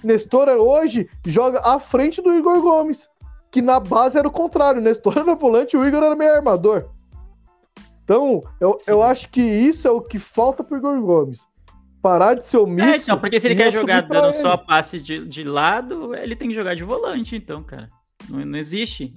Nestor 0.06 0.48
hoje 0.50 1.10
joga 1.26 1.60
à 1.60 1.80
frente 1.80 2.22
do 2.22 2.34
Igor 2.34 2.62
Gomes, 2.62 3.10
que 3.52 3.62
na 3.62 3.80
base 3.80 4.18
era 4.18 4.28
o 4.28 4.32
contrário. 4.32 4.82
Nestor 4.82 5.18
era 5.18 5.36
volante 5.36 5.76
e 5.76 5.80
o 5.80 5.86
Igor 5.86 6.04
era 6.04 6.16
meio 6.16 6.34
armador. 6.34 6.90
Então, 8.04 8.44
eu, 8.62 8.78
eu 8.86 9.02
acho 9.02 9.30
que 9.30 9.42
isso 9.42 9.88
é 9.88 9.92
o 9.92 10.00
que 10.00 10.20
falta 10.20 10.64
pro 10.64 10.78
Igor 10.78 11.02
Gomes. 11.02 11.42
Parar 12.02 12.36
de 12.36 12.46
ser 12.46 12.58
omisso. 12.58 12.88
É, 12.88 12.98
então, 12.98 13.20
porque 13.20 13.40
se 13.40 13.48
ele 13.48 13.56
quer 13.56 13.72
jogar 13.72 14.02
dando 14.02 14.28
ele. 14.28 14.34
só 14.34 14.56
passe 14.56 15.00
de, 15.00 15.26
de 15.26 15.44
lado, 15.44 16.14
ele 16.14 16.36
tem 16.36 16.50
que 16.50 16.54
jogar 16.54 16.76
de 16.76 16.84
volante, 16.84 17.36
então, 17.36 17.64
cara. 17.64 17.90
Não, 18.30 18.46
não 18.46 18.60
existe. 18.60 19.12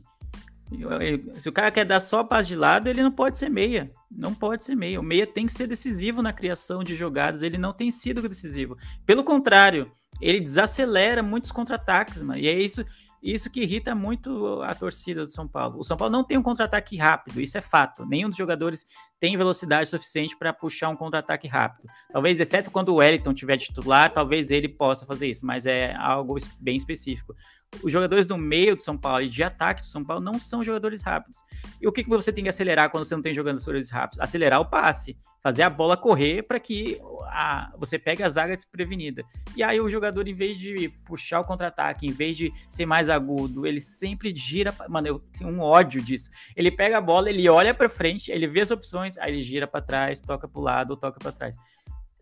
Se 1.39 1.49
o 1.49 1.53
cara 1.53 1.71
quer 1.71 1.85
dar 1.85 2.01
só 2.01 2.25
passe 2.25 2.49
de 2.49 2.57
lado, 2.57 2.89
ele 2.89 3.03
não 3.03 3.11
pode 3.11 3.37
ser 3.37 3.51
meia. 3.51 3.91
Não 4.11 4.35
pode 4.35 4.65
ser 4.65 4.75
meia. 4.75 5.01
O 5.01 5.03
meia 5.03 5.27
tem 5.27 5.47
que 5.47 5.53
ser 5.53 5.67
decisivo 5.67 6.23
na 6.23 6.33
criação 6.33 6.83
de 6.83 6.95
jogadas. 6.95 7.43
Ele 7.43 7.59
não 7.59 7.73
tem 7.73 7.91
sido 7.91 8.27
decisivo. 8.27 8.77
Pelo 9.05 9.25
contrário, 9.25 9.91
ele 10.21 10.41
desacelera 10.41 11.23
muitos 11.23 11.53
contra-ataques, 11.53 12.23
mano. 12.23 12.41
E 12.41 12.49
é 12.49 12.53
isso, 12.53 12.85
isso 13.23 13.51
que 13.51 13.61
irrita 13.61 13.95
muito 13.95 14.63
a 14.63 14.75
torcida 14.75 15.25
do 15.25 15.31
São 15.31 15.47
Paulo. 15.47 15.79
O 15.79 15.85
São 15.85 15.97
Paulo 15.97 16.13
não 16.13 16.25
tem 16.25 16.37
um 16.37 16.43
contra-ataque 16.43 16.97
rápido, 16.97 17.41
isso 17.41 17.57
é 17.57 17.61
fato. 17.61 18.05
Nenhum 18.05 18.29
dos 18.29 18.39
jogadores 18.39 18.87
tem 19.21 19.37
velocidade 19.37 19.89
suficiente 19.89 20.37
para 20.37 20.53
puxar 20.53 20.89
um 20.89 20.97
contra-ataque 20.97 21.49
rápido. 21.49 21.89
Talvez, 22.13 22.41
exceto 22.41 22.71
quando 22.71 22.91
o 22.91 22.97
Wellington 22.97 23.35
tiver 23.35 23.57
titular, 23.57 24.13
talvez 24.13 24.51
ele 24.51 24.69
possa 24.69 25.05
fazer 25.05 25.29
isso, 25.29 25.45
mas 25.45 25.67
é 25.67 25.95
algo 25.97 26.37
bem 26.61 26.77
específico 26.77 27.35
os 27.83 27.93
jogadores 27.93 28.27
do 28.27 28.37
meio 28.37 28.75
do 28.75 28.83
São 28.83 28.97
Paulo 28.97 29.23
e 29.23 29.29
de 29.29 29.43
ataque 29.43 29.83
do 29.83 29.87
São 29.87 30.05
Paulo 30.05 30.23
não 30.23 30.39
são 30.39 30.65
jogadores 30.65 31.03
rápidos. 31.03 31.39
E 31.81 31.87
o 31.87 31.93
que, 31.93 32.03
que 32.03 32.09
você 32.09 32.33
tem 32.33 32.45
que 32.45 32.51
acelerar 32.51 32.91
quando 32.91 33.05
você 33.05 33.15
não 33.15 33.23
tem 33.23 33.35
jogadores 33.35 33.91
rápidos? 33.91 34.21
Acelerar 34.21 34.61
o 34.61 34.65
passe, 34.65 35.17
fazer 35.43 35.63
a 35.63 35.71
bola 35.71 35.97
correr 35.97 36.43
para 36.43 36.59
que 36.59 37.01
a, 37.27 37.73
você 37.79 37.99
pegue 37.99 38.23
a 38.23 38.29
zaga 38.29 38.57
desprevenida. 38.57 39.23
E 39.55 39.63
aí 39.63 39.81
o 39.81 39.89
jogador, 39.89 40.27
em 40.27 40.35
vez 40.35 40.59
de 40.59 40.89
puxar 41.05 41.41
o 41.41 41.45
contra-ataque, 41.45 42.07
em 42.07 42.13
vez 42.13 42.37
de 42.37 42.53
ser 42.69 42.87
mais 42.87 43.09
agudo, 43.09 43.67
ele 43.67 43.81
sempre 43.81 44.35
gira. 44.35 44.75
Mano, 44.89 45.07
eu 45.07 45.19
tenho 45.19 45.51
um 45.51 45.61
ódio 45.61 46.03
disso. 46.03 46.31
Ele 46.57 46.71
pega 46.71 46.99
a 46.99 47.03
bola, 47.03 47.29
ele 47.29 47.49
olha 47.49 47.75
para 47.75 47.89
frente, 47.89 48.33
ele 48.33 48.47
vê 48.47 48.63
as 48.63 48.71
opções, 48.71 49.08
aí 49.17 49.33
ele 49.33 49.43
gira 49.43 49.67
para 49.67 49.81
trás, 49.81 50.21
toca 50.21 50.49
para 50.49 50.61
o 50.61 50.63
lado 50.63 50.91
ou 50.91 50.97
toca 50.97 51.19
para 51.19 51.33
trás 51.33 51.57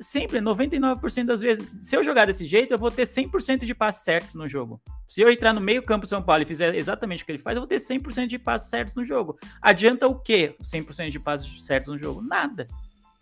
sempre, 0.01 0.41
99% 0.41 1.25
das 1.25 1.41
vezes, 1.41 1.67
se 1.83 1.97
eu 1.97 2.05
jogar 2.05 2.27
desse 2.27 2.47
jeito, 2.47 2.73
eu 2.73 2.79
vou 2.79 2.91
ter 2.91 3.05
100% 3.05 3.65
de 3.65 3.75
passes 3.75 4.03
certos 4.03 4.35
no 4.35 4.49
jogo. 4.49 4.81
Se 5.09 5.21
eu 5.21 5.31
entrar 5.31 5.53
no 5.53 5.61
meio 5.61 5.83
campo 5.83 6.03
do 6.03 6.09
São 6.09 6.23
Paulo 6.23 6.43
e 6.43 6.47
fizer 6.47 6.75
exatamente 6.75 7.23
o 7.23 7.27
que 7.27 7.33
ele 7.33 7.39
faz, 7.39 7.57
eu 7.57 7.63
vou 7.63 7.69
ter 7.69 7.77
100% 7.77 8.27
de 8.27 8.39
passes 8.39 8.69
certos 8.69 8.95
no 8.95 9.05
jogo. 9.05 9.39
Adianta 9.61 10.07
o 10.07 10.19
quê? 10.19 10.55
100% 10.61 11.11
de 11.11 11.21
passes 11.21 11.65
certos 11.65 11.91
no 11.91 11.99
jogo? 11.99 12.23
Nada. 12.23 12.69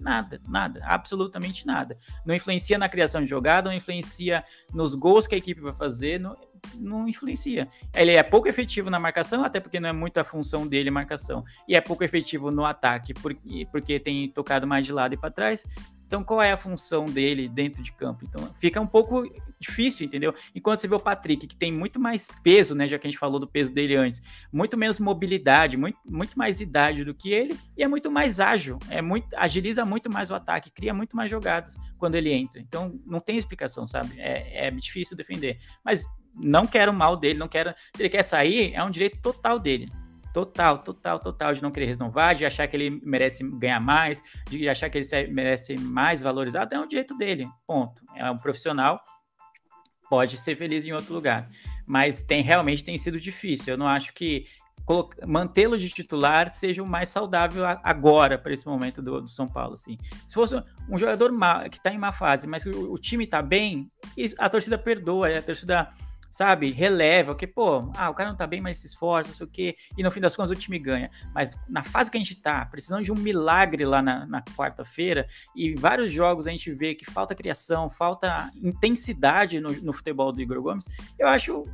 Nada, 0.00 0.40
nada, 0.48 0.84
absolutamente 0.84 1.64
nada. 1.64 1.96
Não 2.26 2.34
influencia 2.34 2.76
na 2.76 2.88
criação 2.88 3.22
de 3.22 3.30
jogada, 3.30 3.70
não 3.70 3.76
influencia 3.76 4.44
nos 4.72 4.92
gols 4.94 5.26
que 5.26 5.36
a 5.36 5.38
equipe 5.38 5.60
vai 5.60 5.72
fazer, 5.72 6.18
não, 6.18 6.36
não 6.76 7.08
influencia. 7.08 7.68
Ele 7.94 8.12
é 8.12 8.22
pouco 8.22 8.48
efetivo 8.48 8.90
na 8.90 8.98
marcação, 8.98 9.44
até 9.44 9.60
porque 9.60 9.80
não 9.80 9.88
é 9.88 9.92
muito 9.92 10.18
a 10.18 10.24
função 10.24 10.66
dele 10.66 10.90
marcação, 10.90 11.44
e 11.68 11.74
é 11.74 11.80
pouco 11.80 12.04
efetivo 12.04 12.50
no 12.50 12.64
ataque, 12.64 13.14
porque, 13.14 13.66
porque 13.70 14.00
tem 14.00 14.28
tocado 14.28 14.66
mais 14.66 14.84
de 14.86 14.92
lado 14.92 15.14
e 15.14 15.16
para 15.16 15.30
trás. 15.30 15.64
Então, 16.06 16.22
qual 16.22 16.40
é 16.40 16.52
a 16.52 16.56
função 16.56 17.06
dele 17.06 17.48
dentro 17.48 17.82
de 17.82 17.92
campo? 17.92 18.24
Então, 18.24 18.48
fica 18.54 18.80
um 18.80 18.86
pouco 18.86 19.24
difícil, 19.58 20.06
entendeu? 20.06 20.34
Enquanto 20.54 20.78
você 20.78 20.86
vê 20.86 20.94
o 20.94 21.00
Patrick, 21.00 21.46
que 21.46 21.56
tem 21.56 21.72
muito 21.72 21.98
mais 21.98 22.28
peso, 22.42 22.74
né? 22.74 22.86
Já 22.86 22.98
que 22.98 23.06
a 23.06 23.10
gente 23.10 23.18
falou 23.18 23.40
do 23.40 23.48
peso 23.48 23.72
dele 23.72 23.96
antes, 23.96 24.22
muito 24.52 24.76
menos 24.76 25.00
mobilidade, 25.00 25.76
muito, 25.76 25.98
muito 26.04 26.38
mais 26.38 26.60
idade 26.60 27.04
do 27.04 27.14
que 27.14 27.32
ele, 27.32 27.58
e 27.76 27.82
é 27.82 27.88
muito 27.88 28.12
mais 28.12 28.38
ágil, 28.38 28.78
é 28.88 29.02
muito, 29.02 29.26
agiliza 29.34 29.84
muito 29.84 30.08
mais 30.08 30.30
o 30.30 30.34
ataque, 30.34 30.70
cria 30.70 30.94
muito 30.94 31.16
mais 31.16 31.30
jogadas 31.30 31.76
quando 31.98 32.14
ele 32.14 32.32
entra. 32.32 32.60
Então, 32.60 33.00
não 33.06 33.18
tem 33.18 33.36
explicação, 33.36 33.86
sabe? 33.86 34.14
É, 34.20 34.68
é 34.68 34.70
difícil 34.70 35.16
defender. 35.16 35.58
Mas 35.84 36.06
não 36.36 36.66
quero 36.66 36.92
mal 36.92 37.16
dele, 37.16 37.38
não 37.38 37.48
quero. 37.48 37.74
Se 37.94 38.02
ele 38.02 38.08
quer 38.08 38.22
sair, 38.22 38.72
é 38.74 38.82
um 38.82 38.90
direito 38.90 39.20
total 39.20 39.58
dele. 39.58 39.90
Total, 40.32 40.78
total, 40.78 41.20
total, 41.20 41.54
de 41.54 41.62
não 41.62 41.70
querer 41.70 41.86
renovar, 41.86 42.34
de 42.34 42.44
achar 42.44 42.66
que 42.66 42.76
ele 42.76 43.00
merece 43.04 43.48
ganhar 43.50 43.78
mais, 43.78 44.20
de 44.48 44.68
achar 44.68 44.90
que 44.90 44.98
ele 44.98 45.28
merece 45.28 45.76
mais 45.78 46.22
valorizado, 46.22 46.74
é 46.74 46.80
um 46.80 46.88
direito 46.88 47.16
dele. 47.16 47.48
Ponto. 47.64 48.02
É 48.16 48.28
um 48.28 48.36
profissional, 48.36 49.00
pode 50.10 50.36
ser 50.36 50.56
feliz 50.56 50.84
em 50.84 50.92
outro 50.92 51.14
lugar. 51.14 51.48
Mas 51.86 52.20
tem 52.20 52.42
realmente 52.42 52.82
tem 52.82 52.98
sido 52.98 53.20
difícil. 53.20 53.74
Eu 53.74 53.78
não 53.78 53.86
acho 53.86 54.12
que 54.12 54.46
mantê-lo 55.26 55.78
de 55.78 55.88
titular 55.88 56.52
seja 56.52 56.82
o 56.82 56.86
mais 56.86 57.08
saudável 57.08 57.64
agora 57.82 58.36
para 58.36 58.52
esse 58.52 58.66
momento 58.66 59.00
do, 59.00 59.22
do, 59.22 59.28
São 59.28 59.48
Paulo. 59.48 59.74
Assim. 59.74 59.96
Se 60.26 60.34
fosse 60.34 60.54
um 60.90 60.98
jogador 60.98 61.32
que 61.70 61.78
está 61.78 61.90
em 61.92 61.98
má 61.98 62.12
fase, 62.12 62.46
mas 62.46 62.66
o, 62.66 62.92
o 62.92 62.98
time 62.98 63.24
está 63.24 63.40
bem, 63.40 63.88
a 64.38 64.48
torcida 64.48 64.76
perdoa, 64.76 65.38
a 65.38 65.42
torcida 65.42 65.88
sabe, 66.34 66.72
releva, 66.72 67.32
que, 67.32 67.46
pô, 67.46 67.92
ah, 67.96 68.10
o 68.10 68.14
cara 68.14 68.28
não 68.28 68.36
tá 68.36 68.44
bem, 68.44 68.60
mas 68.60 68.78
se 68.78 68.88
esforça, 68.88 69.28
não 69.28 69.36
sei 69.36 69.46
o 69.46 69.48
quê, 69.48 69.76
e 69.96 70.02
no 70.02 70.10
fim 70.10 70.20
das 70.20 70.34
contas 70.34 70.50
o 70.50 70.56
time 70.56 70.80
ganha. 70.80 71.08
Mas 71.32 71.56
na 71.68 71.84
fase 71.84 72.10
que 72.10 72.16
a 72.16 72.20
gente 72.20 72.34
tá, 72.34 72.66
precisando 72.66 73.04
de 73.04 73.12
um 73.12 73.14
milagre 73.14 73.84
lá 73.84 74.02
na, 74.02 74.26
na 74.26 74.42
quarta-feira, 74.42 75.28
e 75.54 75.76
vários 75.76 76.10
jogos 76.10 76.48
a 76.48 76.50
gente 76.50 76.72
vê 76.74 76.92
que 76.92 77.04
falta 77.04 77.36
criação, 77.36 77.88
falta 77.88 78.50
intensidade 78.56 79.60
no, 79.60 79.70
no 79.80 79.92
futebol 79.92 80.32
do 80.32 80.42
Igor 80.42 80.60
Gomes, 80.60 80.86
eu 81.16 81.28
acho 81.28 81.68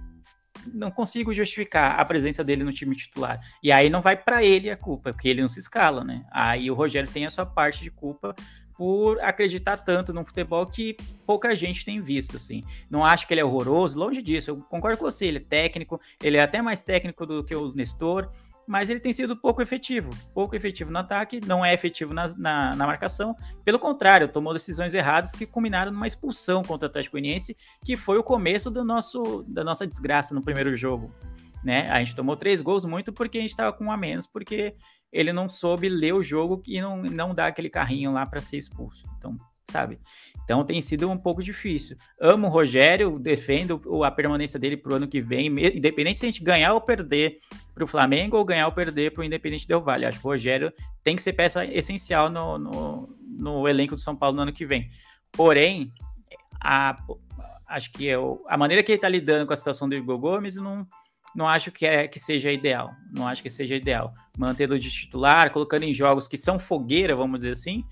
não 0.74 0.90
consigo 0.90 1.32
justificar 1.32 1.98
a 1.98 2.04
presença 2.04 2.44
dele 2.44 2.62
no 2.62 2.70
time 2.70 2.94
titular. 2.94 3.40
E 3.62 3.72
aí 3.72 3.88
não 3.88 4.02
vai 4.02 4.14
para 4.14 4.44
ele 4.44 4.68
a 4.68 4.76
culpa, 4.76 5.10
porque 5.10 5.26
ele 5.26 5.40
não 5.40 5.48
se 5.48 5.58
escala, 5.58 6.04
né? 6.04 6.26
Aí 6.30 6.70
o 6.70 6.74
Rogério 6.74 7.10
tem 7.10 7.24
a 7.24 7.30
sua 7.30 7.46
parte 7.46 7.82
de 7.82 7.90
culpa 7.90 8.36
por 8.80 9.20
acreditar 9.20 9.76
tanto 9.76 10.10
no 10.10 10.24
futebol 10.24 10.64
que 10.64 10.96
pouca 11.26 11.54
gente 11.54 11.84
tem 11.84 12.00
visto, 12.00 12.38
assim. 12.38 12.64
Não 12.88 13.04
acho 13.04 13.26
que 13.26 13.34
ele 13.34 13.42
é 13.42 13.44
horroroso, 13.44 13.98
longe 13.98 14.22
disso, 14.22 14.48
eu 14.48 14.56
concordo 14.56 14.96
com 14.96 15.04
você, 15.04 15.26
ele 15.26 15.36
é 15.36 15.42
técnico, 15.42 16.00
ele 16.22 16.38
é 16.38 16.42
até 16.42 16.62
mais 16.62 16.80
técnico 16.80 17.26
do 17.26 17.44
que 17.44 17.54
o 17.54 17.74
Nestor, 17.74 18.30
mas 18.66 18.88
ele 18.88 18.98
tem 18.98 19.12
sido 19.12 19.36
pouco 19.36 19.60
efetivo, 19.60 20.08
pouco 20.32 20.56
efetivo 20.56 20.90
no 20.90 20.98
ataque, 20.98 21.42
não 21.46 21.62
é 21.62 21.74
efetivo 21.74 22.14
na, 22.14 22.26
na, 22.38 22.74
na 22.74 22.86
marcação, 22.86 23.36
pelo 23.66 23.78
contrário, 23.78 24.28
tomou 24.28 24.54
decisões 24.54 24.94
erradas 24.94 25.32
que 25.32 25.44
culminaram 25.44 25.92
numa 25.92 26.06
expulsão 26.06 26.62
contra 26.62 26.86
o 26.86 26.88
Atlético 26.88 27.18
Goianiense, 27.18 27.54
que 27.84 27.98
foi 27.98 28.16
o 28.16 28.22
começo 28.22 28.70
do 28.70 28.82
nosso, 28.82 29.44
da 29.46 29.62
nossa 29.62 29.86
desgraça 29.86 30.34
no 30.34 30.40
primeiro 30.40 30.74
jogo, 30.74 31.12
né? 31.62 31.90
A 31.90 31.98
gente 31.98 32.14
tomou 32.14 32.36
três 32.36 32.60
gols 32.60 32.84
muito 32.84 33.12
porque 33.12 33.38
a 33.38 33.40
gente 33.40 33.50
estava 33.50 33.72
com 33.72 33.84
um 33.84 33.92
a 33.92 33.96
menos, 33.96 34.26
porque 34.26 34.74
ele 35.12 35.32
não 35.32 35.48
soube 35.48 35.88
ler 35.88 36.14
o 36.14 36.22
jogo 36.22 36.62
e 36.66 36.80
não, 36.80 37.02
não 37.02 37.34
dá 37.34 37.46
aquele 37.46 37.68
carrinho 37.68 38.12
lá 38.12 38.24
para 38.24 38.40
ser 38.40 38.56
expulso. 38.56 39.04
Então, 39.18 39.36
sabe? 39.70 39.98
Então 40.44 40.64
tem 40.64 40.80
sido 40.80 41.08
um 41.08 41.16
pouco 41.16 41.42
difícil. 41.42 41.96
Amo 42.20 42.48
o 42.48 42.50
Rogério, 42.50 43.18
defendo 43.18 43.80
a 44.04 44.10
permanência 44.10 44.58
dele 44.58 44.76
para 44.76 44.92
o 44.92 44.96
ano 44.96 45.08
que 45.08 45.20
vem, 45.20 45.46
independente 45.46 46.18
se 46.18 46.26
a 46.26 46.28
gente 46.28 46.42
ganhar 46.42 46.74
ou 46.74 46.80
perder 46.80 47.38
para 47.74 47.84
o 47.84 47.86
Flamengo 47.86 48.36
ou 48.36 48.44
ganhar 48.44 48.66
ou 48.66 48.72
perder 48.72 49.12
para 49.12 49.22
o 49.22 49.24
Independente 49.24 49.68
Del 49.68 49.80
Vale. 49.80 50.06
Acho 50.06 50.18
que 50.18 50.26
o 50.26 50.30
Rogério 50.30 50.72
tem 51.04 51.14
que 51.14 51.22
ser 51.22 51.32
peça 51.32 51.64
essencial 51.64 52.28
no, 52.28 52.58
no, 52.58 53.16
no 53.22 53.68
elenco 53.68 53.94
do 53.94 54.00
São 54.00 54.16
Paulo 54.16 54.36
no 54.36 54.42
ano 54.42 54.52
que 54.52 54.66
vem. 54.66 54.90
Porém, 55.32 55.92
a, 56.60 56.98
acho 57.68 57.92
que 57.92 58.08
é 58.08 58.18
o, 58.18 58.42
a 58.48 58.56
maneira 58.56 58.82
que 58.82 58.90
ele 58.90 58.96
está 58.96 59.08
lidando 59.08 59.46
com 59.46 59.52
a 59.52 59.56
situação 59.56 59.88
do 59.88 59.94
Igor 59.94 60.18
Gomes 60.18 60.56
não 60.56 60.86
não 61.34 61.48
acho 61.48 61.70
que, 61.70 61.86
é, 61.86 62.08
que 62.08 62.18
seja 62.18 62.50
ideal. 62.50 62.90
Não 63.12 63.26
acho 63.26 63.42
que 63.42 63.50
seja 63.50 63.74
ideal. 63.74 64.12
Mantê-lo 64.36 64.78
de 64.78 64.90
titular, 64.90 65.52
colocando 65.52 65.84
em 65.84 65.94
jogos 65.94 66.26
que 66.26 66.36
são 66.36 66.58
fogueira, 66.58 67.14
vamos 67.14 67.40
dizer 67.40 67.52
assim, 67.52 67.84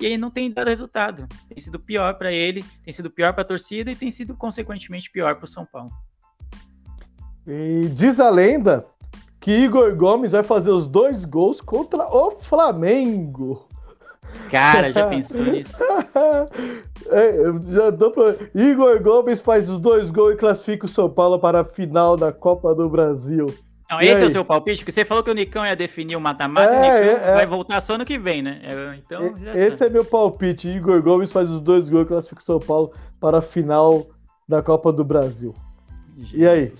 e 0.00 0.06
aí 0.06 0.18
não 0.18 0.30
tem 0.30 0.50
dado 0.50 0.68
resultado. 0.68 1.26
Tem 1.48 1.58
sido 1.60 1.78
pior 1.78 2.14
para 2.14 2.32
ele, 2.32 2.64
tem 2.84 2.92
sido 2.92 3.10
pior 3.10 3.32
para 3.32 3.42
a 3.42 3.46
torcida 3.46 3.90
e 3.90 3.96
tem 3.96 4.10
sido, 4.10 4.36
consequentemente, 4.36 5.10
pior 5.10 5.36
para 5.36 5.44
o 5.44 5.48
São 5.48 5.64
Paulo. 5.64 5.92
E 7.46 7.88
diz 7.94 8.20
a 8.20 8.30
lenda 8.30 8.86
que 9.40 9.50
Igor 9.50 9.94
Gomes 9.96 10.32
vai 10.32 10.42
fazer 10.42 10.70
os 10.70 10.86
dois 10.86 11.24
gols 11.24 11.60
contra 11.60 12.04
o 12.04 12.30
Flamengo. 12.40 13.68
Cara, 14.50 14.92
já 14.92 15.06
pensou 15.06 15.42
nisso? 15.42 15.76
é, 17.10 17.34
já 17.72 17.90
dou 17.90 18.10
pra... 18.10 18.34
Igor 18.54 19.02
Gomes 19.02 19.40
faz 19.40 19.68
os 19.68 19.80
dois 19.80 20.10
gols 20.10 20.34
e 20.34 20.36
classifica 20.36 20.86
o 20.86 20.88
São 20.88 21.08
Paulo 21.08 21.38
para 21.38 21.60
a 21.60 21.64
final 21.64 22.16
da 22.16 22.32
Copa 22.32 22.74
do 22.74 22.88
Brasil. 22.88 23.46
Não, 23.90 24.00
e 24.00 24.06
esse 24.06 24.22
aí? 24.22 24.24
é 24.24 24.28
o 24.28 24.30
seu 24.30 24.44
palpite? 24.44 24.78
Porque 24.78 24.92
você 24.92 25.04
falou 25.04 25.22
que 25.22 25.30
o 25.30 25.34
Nicão 25.34 25.66
ia 25.66 25.76
definir 25.76 26.16
o 26.16 26.20
mata-mata, 26.20 26.72
é, 26.72 26.78
o 26.78 27.14
Nicão 27.14 27.28
é, 27.28 27.34
vai 27.34 27.46
voltar 27.46 27.80
só 27.82 27.94
ano 27.94 28.06
que 28.06 28.18
vem, 28.18 28.40
né? 28.40 28.60
É, 28.62 28.96
então, 28.96 29.34
esse 29.54 29.76
sabe. 29.76 29.90
é 29.90 29.92
meu 29.92 30.04
palpite. 30.04 30.68
Igor 30.68 31.02
Gomes 31.02 31.30
faz 31.30 31.50
os 31.50 31.60
dois 31.60 31.90
gols 31.90 32.04
e 32.04 32.08
classifica 32.08 32.40
o 32.40 32.44
São 32.44 32.58
Paulo 32.58 32.92
para 33.20 33.38
a 33.38 33.42
final 33.42 34.06
da 34.48 34.62
Copa 34.62 34.90
do 34.92 35.04
Brasil. 35.04 35.54
Jesus 36.16 36.32
e 36.34 36.48
aí? 36.48 36.72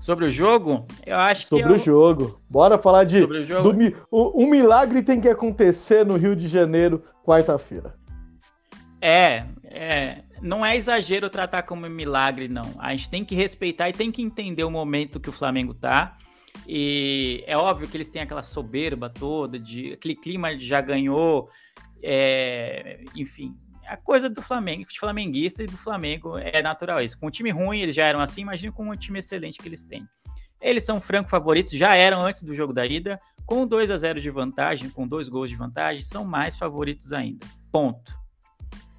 Sobre 0.00 0.26
o 0.26 0.30
jogo, 0.30 0.86
eu 1.04 1.16
acho 1.16 1.48
Sobre 1.48 1.64
que. 1.64 1.68
Sobre 1.68 1.80
o 1.80 1.84
jogo. 1.84 2.40
Bora 2.48 2.78
falar 2.78 3.04
de. 3.04 3.20
Sobre 3.20 3.38
o 3.38 3.46
jogo. 3.46 3.72
Do, 3.72 4.32
um 4.34 4.48
milagre 4.48 5.02
tem 5.02 5.20
que 5.20 5.28
acontecer 5.28 6.06
no 6.06 6.16
Rio 6.16 6.36
de 6.36 6.46
Janeiro, 6.46 7.02
quarta-feira. 7.24 7.92
É, 9.00 9.44
é. 9.64 10.22
Não 10.40 10.64
é 10.64 10.76
exagero 10.76 11.28
tratar 11.28 11.62
como 11.62 11.88
milagre, 11.88 12.46
não. 12.46 12.74
A 12.78 12.92
gente 12.92 13.10
tem 13.10 13.24
que 13.24 13.34
respeitar 13.34 13.88
e 13.88 13.92
tem 13.92 14.12
que 14.12 14.22
entender 14.22 14.62
o 14.62 14.70
momento 14.70 15.18
que 15.18 15.28
o 15.28 15.32
Flamengo 15.32 15.74
tá. 15.74 16.16
E 16.66 17.42
é 17.46 17.56
óbvio 17.56 17.88
que 17.88 17.96
eles 17.96 18.08
têm 18.08 18.22
aquela 18.22 18.42
soberba 18.42 19.10
toda, 19.10 19.58
de 19.58 19.94
aquele 19.94 20.14
clima 20.14 20.56
de 20.56 20.64
já 20.64 20.80
ganhou. 20.80 21.48
É, 22.00 23.00
enfim, 23.16 23.56
a 23.88 23.96
coisa 23.96 24.28
do 24.28 24.42
Flamengo, 24.42 24.84
de 24.86 25.00
flamenguista 25.00 25.62
e 25.62 25.66
do 25.66 25.76
Flamengo 25.76 26.36
é 26.38 26.60
natural 26.60 27.00
isso. 27.00 27.18
Com 27.18 27.26
um 27.26 27.30
time 27.30 27.50
ruim, 27.50 27.80
eles 27.80 27.94
já 27.94 28.04
eram 28.04 28.20
assim, 28.20 28.42
imagina 28.42 28.72
com 28.72 28.88
um 28.88 28.96
time 28.96 29.18
excelente 29.18 29.58
que 29.58 29.66
eles 29.66 29.82
têm. 29.82 30.06
Eles 30.60 30.84
são 30.84 31.00
franco 31.00 31.30
favoritos, 31.30 31.72
já 31.72 31.94
eram 31.94 32.20
antes 32.20 32.42
do 32.42 32.54
jogo 32.54 32.72
da 32.72 32.84
ida, 32.84 33.18
com 33.46 33.66
2 33.66 33.90
a 33.90 33.96
0 33.96 34.20
de 34.20 34.30
vantagem, 34.30 34.90
com 34.90 35.06
dois 35.06 35.28
gols 35.28 35.48
de 35.48 35.56
vantagem, 35.56 36.02
são 36.02 36.24
mais 36.24 36.56
favoritos 36.56 37.12
ainda. 37.12 37.46
Ponto. 37.72 38.12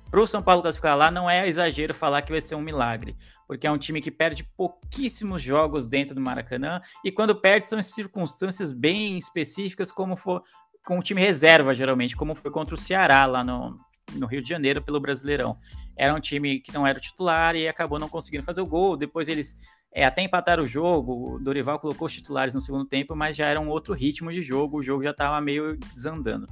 Para 0.09 0.21
o 0.21 0.25
São 0.25 0.41
Paulo 0.41 0.63
classificar 0.63 0.97
lá, 0.97 1.11
não 1.11 1.29
é 1.29 1.47
exagero 1.47 1.93
falar 1.93 2.23
que 2.23 2.31
vai 2.31 2.41
ser 2.41 2.55
um 2.55 2.61
milagre, 2.61 3.15
porque 3.47 3.67
é 3.67 3.71
um 3.71 3.77
time 3.77 4.01
que 4.01 4.09
perde 4.09 4.43
pouquíssimos 4.57 5.41
jogos 5.41 5.85
dentro 5.85 6.15
do 6.15 6.21
Maracanã, 6.21 6.81
e 7.05 7.11
quando 7.11 7.35
perde 7.35 7.67
são 7.67 7.77
em 7.77 7.83
circunstâncias 7.83 8.73
bem 8.73 9.19
específicas, 9.19 9.91
como 9.91 10.15
for 10.15 10.41
com 10.83 10.97
o 10.97 11.03
time 11.03 11.21
reserva, 11.21 11.75
geralmente, 11.75 12.15
como 12.15 12.33
foi 12.33 12.49
contra 12.49 12.73
o 12.73 12.77
Ceará 12.77 13.27
lá 13.27 13.43
no, 13.43 13.77
no 14.13 14.27
Rio 14.27 14.41
de 14.41 14.49
Janeiro 14.49 14.81
pelo 14.81 14.99
Brasileirão. 14.99 15.57
Era 15.95 16.13
um 16.13 16.19
time 16.19 16.59
que 16.59 16.73
não 16.73 16.85
era 16.85 16.97
o 16.97 17.01
titular 17.01 17.55
e 17.55 17.67
acabou 17.67 17.99
não 17.99 18.09
conseguindo 18.09 18.43
fazer 18.43 18.61
o 18.61 18.65
gol. 18.65 18.95
Depois 18.95 19.27
eles 19.27 19.57
é, 19.91 20.05
até 20.05 20.21
empataram 20.21 20.63
o 20.63 20.67
jogo. 20.67 21.35
O 21.35 21.39
Dorival 21.39 21.79
colocou 21.79 22.05
os 22.05 22.13
titulares 22.13 22.53
no 22.53 22.61
segundo 22.61 22.85
tempo, 22.85 23.15
mas 23.15 23.35
já 23.35 23.47
era 23.47 23.59
um 23.59 23.69
outro 23.69 23.93
ritmo 23.93 24.31
de 24.31 24.41
jogo. 24.41 24.77
O 24.77 24.83
jogo 24.83 25.03
já 25.03 25.11
estava 25.11 25.39
meio 25.41 25.77
desandando. 25.93 26.47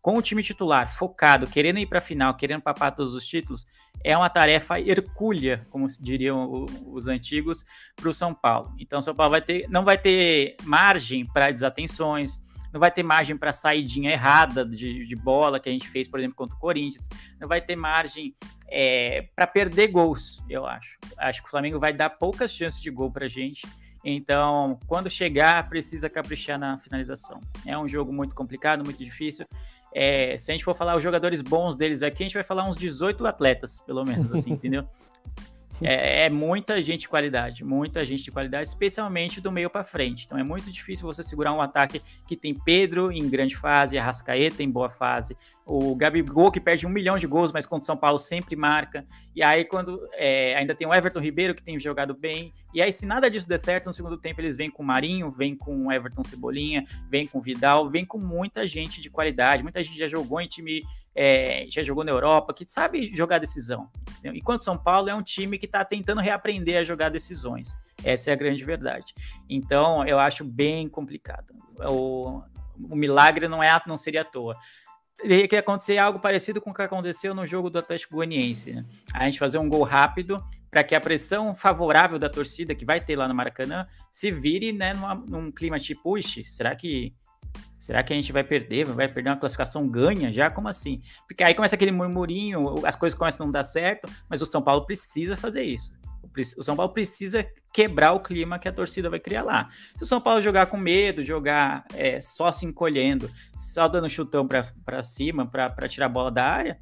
Com 0.00 0.18
o 0.18 0.22
time 0.22 0.42
titular 0.42 0.92
focado, 0.92 1.46
querendo 1.46 1.78
ir 1.78 1.86
para 1.86 1.98
a 1.98 2.02
final, 2.02 2.34
querendo 2.36 2.60
papar 2.60 2.90
todos 2.90 3.14
os 3.14 3.24
títulos, 3.24 3.66
é 4.04 4.16
uma 4.16 4.28
tarefa 4.28 4.80
hercúlea, 4.80 5.64
como 5.70 5.86
diriam 6.00 6.66
os 6.86 7.06
antigos, 7.06 7.64
para 7.94 8.08
o 8.08 8.14
São 8.14 8.34
Paulo. 8.34 8.74
Então, 8.80 8.98
o 8.98 9.02
São 9.02 9.14
Paulo 9.14 9.30
vai 9.30 9.40
ter, 9.40 9.68
não 9.68 9.84
vai 9.84 9.96
ter 9.96 10.56
margem 10.64 11.24
para 11.24 11.52
desatenções, 11.52 12.40
não 12.72 12.80
vai 12.80 12.90
ter 12.90 13.02
margem 13.02 13.36
para 13.36 13.52
saidinha 13.52 14.10
errada 14.10 14.64
de, 14.64 15.06
de, 15.06 15.16
bola 15.16 15.60
que 15.60 15.68
a 15.68 15.72
gente 15.72 15.88
fez, 15.88 16.08
por 16.08 16.18
exemplo, 16.18 16.36
contra 16.36 16.56
o 16.56 16.58
Corinthians, 16.58 17.08
não 17.38 17.46
vai 17.46 17.60
ter 17.60 17.76
margem 17.76 18.34
é, 18.68 19.28
para 19.36 19.46
perder 19.46 19.88
gols, 19.88 20.42
eu 20.48 20.66
acho. 20.66 20.98
Acho 21.18 21.42
que 21.42 21.48
o 21.48 21.50
Flamengo 21.50 21.78
vai 21.78 21.92
dar 21.92 22.10
poucas 22.10 22.52
chances 22.52 22.80
de 22.80 22.90
gol 22.90 23.10
para 23.10 23.26
a 23.26 23.28
gente. 23.28 23.66
Então, 24.04 24.78
quando 24.86 25.08
chegar, 25.08 25.68
precisa 25.68 26.08
caprichar 26.08 26.58
na 26.58 26.78
finalização. 26.78 27.40
É 27.66 27.78
um 27.78 27.86
jogo 27.86 28.12
muito 28.12 28.34
complicado, 28.34 28.82
muito 28.82 29.04
difícil. 29.04 29.46
É, 29.94 30.36
se 30.38 30.50
a 30.50 30.54
gente 30.54 30.64
for 30.64 30.74
falar 30.74 30.96
os 30.96 31.02
jogadores 31.02 31.40
bons 31.40 31.76
deles 31.76 32.02
aqui, 32.02 32.22
a 32.22 32.26
gente 32.26 32.34
vai 32.34 32.42
falar 32.42 32.68
uns 32.68 32.76
18 32.76 33.24
atletas, 33.26 33.80
pelo 33.82 34.04
menos, 34.04 34.32
assim, 34.32 34.52
entendeu? 34.54 34.88
É, 35.84 36.24
é, 36.24 36.30
muita 36.30 36.80
gente 36.80 37.00
de 37.02 37.08
qualidade, 37.08 37.64
muita 37.64 38.04
gente 38.04 38.24
de 38.24 38.30
qualidade, 38.30 38.68
especialmente 38.68 39.40
do 39.40 39.50
meio 39.50 39.68
para 39.68 39.84
frente. 39.84 40.24
Então 40.24 40.38
é 40.38 40.42
muito 40.42 40.70
difícil 40.70 41.06
você 41.06 41.22
segurar 41.22 41.52
um 41.52 41.60
ataque 41.60 42.00
que 42.26 42.36
tem 42.36 42.54
Pedro 42.54 43.10
em 43.10 43.28
grande 43.28 43.56
fase, 43.56 43.98
Arrascaeta 43.98 44.62
em 44.62 44.70
boa 44.70 44.88
fase, 44.88 45.36
o 45.64 45.94
Gabigol 45.94 46.50
que 46.50 46.60
perde 46.60 46.86
um 46.86 46.90
milhão 46.90 47.18
de 47.18 47.26
gols, 47.26 47.52
mas 47.52 47.66
contra 47.66 47.82
o 47.82 47.86
São 47.86 47.96
Paulo 47.96 48.18
sempre 48.18 48.56
marca. 48.56 49.06
E 49.34 49.42
aí 49.42 49.64
quando 49.64 50.08
é, 50.14 50.54
ainda 50.56 50.74
tem 50.74 50.86
o 50.86 50.94
Everton 50.94 51.20
Ribeiro 51.20 51.54
que 51.54 51.62
tem 51.62 51.78
jogado 51.78 52.14
bem, 52.14 52.52
E 52.74 52.80
aí, 52.80 52.90
se 52.90 53.04
nada 53.04 53.28
disso 53.28 53.46
der 53.46 53.58
certo, 53.58 53.86
no 53.86 53.92
segundo 53.92 54.16
tempo 54.16 54.40
eles 54.40 54.56
vêm 54.56 54.70
com 54.70 54.82
o 54.82 54.86
Marinho, 54.86 55.30
vêm 55.30 55.54
com 55.54 55.86
o 55.86 55.92
Everton 55.92 56.24
Cebolinha, 56.24 56.84
vêm 57.10 57.26
com 57.26 57.38
o 57.38 57.42
Vidal, 57.42 57.90
vêm 57.90 58.04
com 58.04 58.18
muita 58.18 58.66
gente 58.66 59.00
de 59.00 59.10
qualidade. 59.10 59.62
Muita 59.62 59.82
gente 59.82 59.98
já 59.98 60.08
jogou 60.08 60.40
em 60.40 60.48
time, 60.48 60.82
é, 61.14 61.66
já 61.68 61.82
jogou 61.82 62.02
na 62.02 62.10
Europa, 62.10 62.54
que 62.54 62.64
sabe 62.66 63.14
jogar 63.14 63.38
decisão. 63.38 63.90
Enquanto 64.24 64.64
São 64.64 64.78
Paulo 64.78 65.10
é 65.10 65.14
um 65.14 65.22
time 65.22 65.58
que 65.58 65.66
está 65.66 65.84
tentando 65.84 66.22
reaprender 66.22 66.78
a 66.78 66.84
jogar 66.84 67.10
decisões. 67.10 67.76
Essa 68.02 68.30
é 68.30 68.32
a 68.32 68.36
grande 68.36 68.64
verdade. 68.64 69.14
Então, 69.48 70.06
eu 70.06 70.18
acho 70.18 70.42
bem 70.42 70.88
complicado. 70.88 71.54
O, 71.90 72.42
o 72.88 72.96
milagre 72.96 73.48
não, 73.48 73.62
é, 73.62 73.78
não 73.86 73.98
seria 73.98 74.22
à 74.22 74.24
toa 74.24 74.56
teria 75.22 75.48
que 75.48 75.56
acontecer 75.56 75.98
algo 75.98 76.18
parecido 76.18 76.60
com 76.60 76.70
o 76.70 76.74
que 76.74 76.82
aconteceu 76.82 77.34
no 77.34 77.46
jogo 77.46 77.70
do 77.70 77.78
Atlético 77.78 78.16
Goianiense. 78.16 78.72
Né? 78.72 78.84
A 79.14 79.24
gente 79.24 79.38
fazer 79.38 79.58
um 79.58 79.68
gol 79.68 79.82
rápido 79.82 80.42
para 80.70 80.82
que 80.82 80.94
a 80.94 81.00
pressão 81.00 81.54
favorável 81.54 82.18
da 82.18 82.28
torcida 82.28 82.74
que 82.74 82.84
vai 82.84 83.00
ter 83.00 83.16
lá 83.16 83.28
no 83.28 83.34
Maracanã 83.34 83.86
se 84.12 84.30
vire 84.30 84.72
né, 84.72 84.94
numa, 84.94 85.14
num 85.14 85.50
clima 85.50 85.78
tipo, 85.78 86.02
puxe, 86.02 86.44
será 86.44 86.74
que 86.74 87.14
será 87.78 88.02
que 88.02 88.12
a 88.12 88.16
gente 88.16 88.32
vai 88.32 88.44
perder? 88.44 88.86
Vai 88.86 89.08
perder 89.08 89.30
uma 89.30 89.36
classificação 89.36 89.88
ganha 89.88 90.32
já? 90.32 90.48
Como 90.50 90.68
assim? 90.68 91.02
Porque 91.26 91.42
aí 91.42 91.52
começa 91.52 91.74
aquele 91.74 91.90
murmurinho, 91.90 92.86
as 92.86 92.94
coisas 92.94 93.18
começam 93.18 93.44
a 93.44 93.46
não 93.46 93.52
dar 93.52 93.64
certo, 93.64 94.08
mas 94.28 94.40
o 94.40 94.46
São 94.46 94.62
Paulo 94.62 94.86
precisa 94.86 95.36
fazer 95.36 95.62
isso. 95.62 95.92
O 96.56 96.62
São 96.62 96.76
Paulo 96.76 96.92
precisa 96.92 97.46
quebrar 97.72 98.12
o 98.12 98.20
clima 98.20 98.58
que 98.58 98.68
a 98.68 98.72
torcida 98.72 99.08
vai 99.08 99.18
criar 99.18 99.42
lá. 99.42 99.68
Se 99.96 100.02
o 100.02 100.06
São 100.06 100.20
Paulo 100.20 100.42
jogar 100.42 100.66
com 100.66 100.76
medo, 100.76 101.24
jogar 101.24 101.84
é, 101.94 102.20
só 102.20 102.52
se 102.52 102.66
encolhendo, 102.66 103.30
só 103.56 103.88
dando 103.88 104.08
chutão 104.08 104.46
para 104.46 105.02
cima, 105.02 105.46
para 105.46 105.88
tirar 105.88 106.06
a 106.06 106.10
bola 106.10 106.30
da 106.30 106.44
área, 106.44 106.78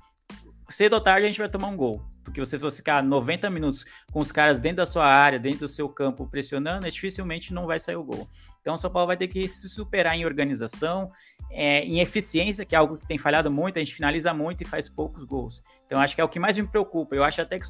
cedo 0.69 0.95
ou 0.95 1.01
tarde 1.01 1.25
a 1.25 1.29
gente 1.29 1.39
vai 1.39 1.49
tomar 1.49 1.69
um 1.69 1.77
gol. 1.77 2.03
Porque 2.23 2.39
você 2.39 2.59
for 2.59 2.71
ficar 2.71 3.03
90 3.03 3.51
minutos 3.51 3.85
com 4.13 4.21
os 4.21 4.31
caras 4.31 4.61
dentro 4.61 4.79
da 4.79 4.87
sua 4.87 5.07
área, 5.07 5.39
dentro 5.39 5.61
do 5.61 5.69
seu 5.69 5.89
campo, 5.89 6.29
pressionando, 6.29 6.87
é, 6.87 6.91
dificilmente 6.91 7.53
não 7.53 7.67
vai 7.67 7.81
sair 7.81 7.97
o 7.97 8.05
gol. 8.05 8.29
Então 8.61 8.75
o 8.75 8.77
São 8.77 8.91
Paulo 8.91 9.09
vai 9.09 9.17
ter 9.17 9.27
que 9.27 9.49
se 9.49 9.69
superar 9.69 10.17
em 10.17 10.25
organização, 10.25 11.11
é, 11.51 11.81
em 11.81 12.01
eficiência, 12.01 12.65
que 12.65 12.75
é 12.75 12.79
algo 12.79 12.99
que 12.99 13.07
tem 13.07 13.19
falhado 13.19 13.51
muito, 13.51 13.79
a 13.79 13.81
gente 13.81 13.95
finaliza 13.95 14.33
muito 14.35 14.63
e 14.63 14.67
faz 14.67 14.89
poucos 14.89 15.25
gols. 15.25 15.63
Então 15.87 16.01
acho 16.01 16.15
que 16.15 16.21
é 16.21 16.25
o 16.25 16.29
que 16.29 16.39
mais 16.39 16.57
me 16.57 16.67
preocupa. 16.67 17.17
Eu 17.17 17.25
acho 17.25 17.41
até 17.41 17.59
que 17.59 17.67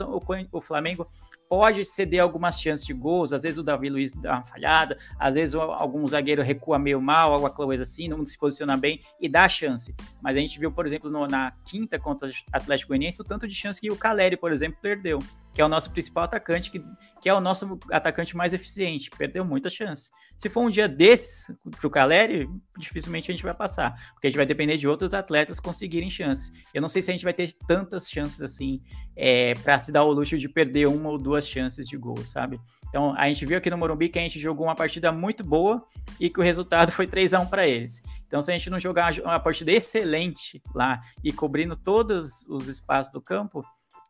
o 0.52 0.60
Flamengo 0.60 1.08
pode 1.50 1.84
ceder 1.84 2.22
algumas 2.22 2.60
chances 2.60 2.86
de 2.86 2.94
gols, 2.94 3.32
às 3.32 3.42
vezes 3.42 3.58
o 3.58 3.64
Davi 3.64 3.90
Luiz 3.90 4.12
dá 4.12 4.34
uma 4.34 4.44
falhada, 4.44 4.96
às 5.18 5.34
vezes 5.34 5.52
algum 5.56 6.06
zagueiro 6.06 6.42
recua 6.42 6.78
meio 6.78 7.02
mal, 7.02 7.32
alguma 7.32 7.50
coisa 7.50 7.82
assim, 7.82 8.06
não 8.06 8.24
se 8.24 8.38
posiciona 8.38 8.76
bem 8.76 9.00
e 9.20 9.28
dá 9.28 9.48
chance. 9.48 9.92
Mas 10.22 10.36
a 10.36 10.38
gente 10.38 10.60
viu, 10.60 10.70
por 10.70 10.86
exemplo, 10.86 11.10
no, 11.10 11.26
na 11.26 11.52
quinta 11.64 11.98
contra 11.98 12.28
o 12.28 12.32
Atlético 12.52 12.90
Goianiense, 12.90 13.20
o 13.20 13.24
tanto 13.24 13.48
de 13.48 13.54
chance 13.54 13.80
que 13.80 13.90
o 13.90 13.96
Caleri, 13.96 14.36
por 14.36 14.52
exemplo, 14.52 14.78
perdeu, 14.80 15.18
que 15.52 15.60
é 15.60 15.64
o 15.64 15.68
nosso 15.68 15.90
principal 15.90 16.24
atacante, 16.24 16.70
que, 16.70 16.82
que 17.20 17.28
é 17.28 17.34
o 17.34 17.40
nosso 17.40 17.78
atacante 17.90 18.36
mais 18.36 18.52
eficiente, 18.52 19.10
perdeu 19.10 19.44
muita 19.44 19.68
chance. 19.68 20.10
Se 20.36 20.48
for 20.48 20.62
um 20.62 20.70
dia 20.70 20.88
desses 20.88 21.54
para 21.76 21.86
o 21.86 21.90
Caleri, 21.90 22.48
dificilmente 22.78 23.30
a 23.30 23.34
gente 23.34 23.42
vai 23.42 23.54
passar, 23.54 23.94
porque 24.12 24.26
a 24.26 24.30
gente 24.30 24.36
vai 24.36 24.46
depender 24.46 24.76
de 24.76 24.86
outros 24.86 25.12
atletas 25.12 25.58
conseguirem 25.58 26.08
chance. 26.08 26.52
Eu 26.72 26.80
não 26.80 26.88
sei 26.88 27.02
se 27.02 27.10
a 27.10 27.14
gente 27.14 27.24
vai 27.24 27.34
ter 27.34 27.52
tantas 27.66 28.08
chances 28.08 28.40
assim 28.40 28.80
é, 29.16 29.54
para 29.54 29.78
se 29.78 29.90
dar 29.92 30.04
o 30.04 30.12
luxo 30.12 30.38
de 30.38 30.48
perder 30.48 30.86
uma 30.86 31.10
ou 31.10 31.18
duas 31.18 31.46
chances 31.46 31.86
de 31.86 31.96
gol, 31.96 32.16
sabe? 32.26 32.60
Então 32.88 33.14
a 33.16 33.26
gente 33.28 33.44
viu 33.44 33.58
aqui 33.58 33.70
no 33.70 33.76
Morumbi 33.76 34.08
que 34.08 34.18
a 34.18 34.22
gente 34.22 34.38
jogou 34.38 34.66
uma 34.66 34.74
partida 34.74 35.10
muito 35.10 35.42
boa 35.42 35.84
e 36.18 36.30
que 36.30 36.40
o 36.40 36.42
resultado 36.42 36.90
foi 36.92 37.06
3 37.06 37.34
a 37.34 37.40
1 37.40 37.46
para 37.46 37.66
eles. 37.66 38.02
Então 38.26 38.40
se 38.40 38.50
a 38.50 38.56
gente 38.56 38.70
não 38.70 38.78
jogar 38.78 39.12
uma 39.20 39.40
partida 39.40 39.72
excelente 39.72 40.62
lá 40.74 41.00
e 41.24 41.32
cobrindo 41.32 41.76
todos 41.76 42.46
os 42.48 42.68
espaços 42.68 43.12
do 43.12 43.20
campo, 43.20 43.64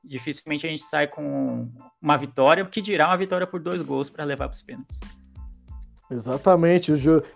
dificilmente 0.04 0.66
a 0.66 0.70
gente 0.70 0.82
sai 0.82 1.06
com 1.06 1.68
uma 2.00 2.16
vitória, 2.16 2.64
que 2.64 2.80
dirá 2.80 3.08
uma 3.08 3.16
vitória 3.16 3.46
por 3.46 3.60
dois 3.60 3.82
gols 3.82 4.08
para 4.08 4.24
levar 4.24 4.48
para 4.48 4.54
os 4.54 4.62
pênaltis. 4.62 5.00
Exatamente. 6.10 6.92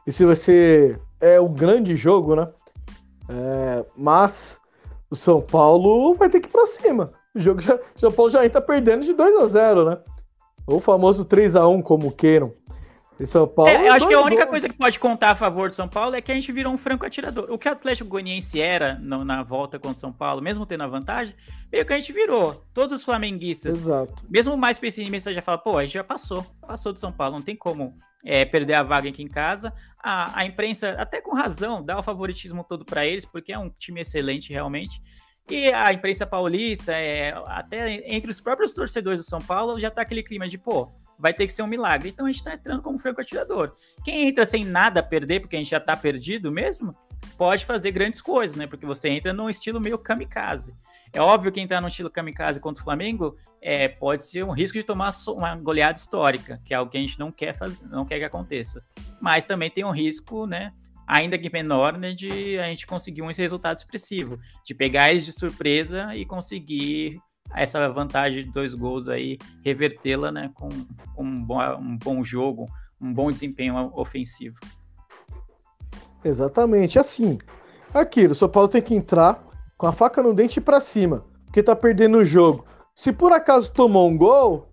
Esse 0.06 0.24
vai 0.24 0.36
ser 0.36 1.00
é 1.20 1.40
um 1.40 1.52
grande 1.52 1.94
jogo, 1.96 2.34
né? 2.34 2.48
É, 3.28 3.84
mas 3.96 4.58
o 5.08 5.16
São 5.16 5.40
Paulo 5.40 6.14
vai 6.14 6.28
ter 6.28 6.40
que 6.40 6.48
ir 6.48 6.50
para 6.50 6.66
cima. 6.66 7.12
O 7.34 7.40
jogo 7.40 7.60
já, 7.60 7.74
o 7.74 8.00
São 8.00 8.10
Paulo 8.10 8.30
já 8.30 8.44
entra 8.44 8.60
perdendo 8.60 9.04
de 9.04 9.14
2 9.14 9.40
a 9.40 9.46
0 9.46 9.84
né? 9.90 9.98
O 10.66 10.80
famoso 10.80 11.24
3 11.24 11.56
a 11.56 11.66
1 11.68 11.82
como 11.82 12.10
queiram. 12.10 12.52
E 13.18 13.26
São 13.26 13.46
Paulo. 13.46 13.70
É, 13.70 13.88
eu 13.88 13.92
acho 13.92 14.08
que 14.08 14.14
a 14.14 14.20
única 14.20 14.46
coisa 14.46 14.68
que 14.68 14.74
pode 14.74 14.98
contar 14.98 15.30
a 15.30 15.34
favor 15.34 15.68
do 15.68 15.74
São 15.74 15.88
Paulo 15.88 16.16
é 16.16 16.20
que 16.20 16.32
a 16.32 16.34
gente 16.34 16.50
virou 16.50 16.72
um 16.72 16.78
franco 16.78 17.06
atirador. 17.06 17.46
O 17.48 17.56
que 17.56 17.68
o 17.68 17.72
Atlético 17.72 18.10
Goianiense 18.10 18.60
era 18.60 18.98
no, 19.00 19.24
na 19.24 19.42
volta 19.42 19.78
contra 19.78 19.96
o 19.96 20.00
São 20.00 20.12
Paulo, 20.12 20.42
mesmo 20.42 20.66
tendo 20.66 20.82
a 20.82 20.86
vantagem, 20.88 21.34
meio 21.70 21.86
que 21.86 21.92
a 21.92 21.98
gente 21.98 22.12
virou. 22.12 22.64
Todos 22.72 22.92
os 22.92 23.04
flamenguistas, 23.04 23.76
Exato. 23.76 24.24
mesmo 24.28 24.54
o 24.54 24.58
mais 24.58 24.78
pessimista 24.78 25.32
já 25.32 25.40
fala, 25.40 25.58
pô, 25.58 25.78
a 25.78 25.84
gente 25.84 25.94
já 25.94 26.04
passou, 26.04 26.44
passou 26.66 26.92
do 26.92 26.98
São 26.98 27.12
Paulo, 27.12 27.36
não 27.36 27.42
tem 27.42 27.54
como 27.54 27.94
é, 28.24 28.44
perder 28.44 28.74
a 28.74 28.82
vaga 28.82 29.08
aqui 29.08 29.22
em 29.22 29.28
casa. 29.28 29.72
A, 30.02 30.40
a 30.40 30.44
imprensa, 30.44 30.90
até 30.98 31.20
com 31.20 31.34
razão, 31.34 31.84
dá 31.84 31.98
o 31.98 32.02
favoritismo 32.02 32.64
todo 32.64 32.84
para 32.84 33.06
eles, 33.06 33.24
porque 33.24 33.52
é 33.52 33.58
um 33.58 33.70
time 33.70 34.00
excelente 34.00 34.52
realmente. 34.52 35.00
E 35.48 35.68
a 35.72 35.92
imprensa 35.92 36.26
paulista, 36.26 36.92
é, 36.92 37.32
até 37.46 38.12
entre 38.12 38.30
os 38.30 38.40
próprios 38.40 38.72
torcedores 38.74 39.20
do 39.20 39.28
São 39.28 39.40
Paulo, 39.40 39.78
já 39.78 39.90
tá 39.90 40.02
aquele 40.02 40.22
clima 40.22 40.48
de, 40.48 40.56
pô, 40.56 40.90
vai 41.18 41.32
ter 41.32 41.46
que 41.46 41.52
ser 41.52 41.62
um 41.62 41.66
milagre. 41.66 42.08
Então 42.08 42.26
a 42.26 42.32
gente 42.32 42.44
tá 42.44 42.54
entrando 42.54 42.82
como 42.82 42.98
franco 42.98 43.20
atirador. 43.20 43.74
Quem 44.04 44.28
entra 44.28 44.44
sem 44.44 44.64
nada 44.64 45.00
a 45.00 45.02
perder, 45.02 45.40
porque 45.40 45.56
a 45.56 45.58
gente 45.58 45.70
já 45.70 45.80
tá 45.80 45.96
perdido 45.96 46.50
mesmo, 46.50 46.94
pode 47.36 47.64
fazer 47.64 47.90
grandes 47.90 48.20
coisas, 48.20 48.56
né? 48.56 48.66
Porque 48.66 48.86
você 48.86 49.08
entra 49.08 49.32
num 49.32 49.50
estilo 49.50 49.80
meio 49.80 49.98
kamikaze. 49.98 50.74
É 51.12 51.20
óbvio 51.20 51.52
que 51.52 51.60
entrar 51.60 51.80
no 51.80 51.88
estilo 51.88 52.10
kamikaze 52.10 52.58
contra 52.58 52.80
o 52.80 52.84
Flamengo 52.84 53.36
é, 53.62 53.88
pode 53.88 54.24
ser 54.24 54.44
um 54.44 54.50
risco 54.50 54.76
de 54.76 54.84
tomar 54.84 55.10
uma 55.28 55.54
goleada 55.54 55.96
histórica, 55.96 56.60
que 56.64 56.74
é 56.74 56.76
algo 56.76 56.90
que 56.90 56.98
a 56.98 57.00
gente 57.00 57.18
não 57.18 57.30
quer, 57.30 57.56
fazer, 57.56 57.78
não 57.88 58.04
quer 58.04 58.18
que 58.18 58.24
aconteça. 58.24 58.82
Mas 59.20 59.46
também 59.46 59.70
tem 59.70 59.84
um 59.84 59.92
risco, 59.92 60.44
né? 60.44 60.72
Ainda 61.06 61.38
que 61.38 61.50
menor, 61.50 61.96
né, 61.98 62.12
de 62.12 62.58
a 62.58 62.64
gente 62.64 62.86
conseguir 62.86 63.22
um 63.22 63.26
resultado 63.26 63.76
expressivo, 63.76 64.40
de 64.64 64.74
pegar 64.74 65.10
eles 65.10 65.24
de 65.24 65.32
surpresa 65.32 66.16
e 66.16 66.24
conseguir 66.24 67.20
essa 67.52 67.88
vantagem 67.88 68.44
de 68.44 68.50
dois 68.50 68.74
gols 68.74 69.08
aí, 69.08 69.38
revertê-la 69.64 70.32
né, 70.32 70.50
com, 70.54 70.68
com 71.14 71.24
um, 71.24 71.42
bom, 71.44 71.60
um 71.78 71.96
bom 71.96 72.24
jogo, 72.24 72.66
um 73.00 73.12
bom 73.12 73.30
desempenho 73.30 73.92
ofensivo. 73.94 74.56
Exatamente, 76.24 76.98
assim. 76.98 77.38
Aquilo, 77.92 78.32
o 78.32 78.34
São 78.34 78.48
Paulo 78.48 78.68
tem 78.68 78.82
que 78.82 78.94
entrar 78.94 79.44
com 79.76 79.86
a 79.86 79.92
faca 79.92 80.22
no 80.22 80.34
dente 80.34 80.60
para 80.60 80.80
cima, 80.80 81.24
porque 81.44 81.62
tá 81.62 81.76
perdendo 81.76 82.18
o 82.18 82.24
jogo. 82.24 82.64
Se 82.94 83.12
por 83.12 83.32
acaso 83.32 83.72
tomou 83.72 84.08
um 84.08 84.16
gol, 84.16 84.68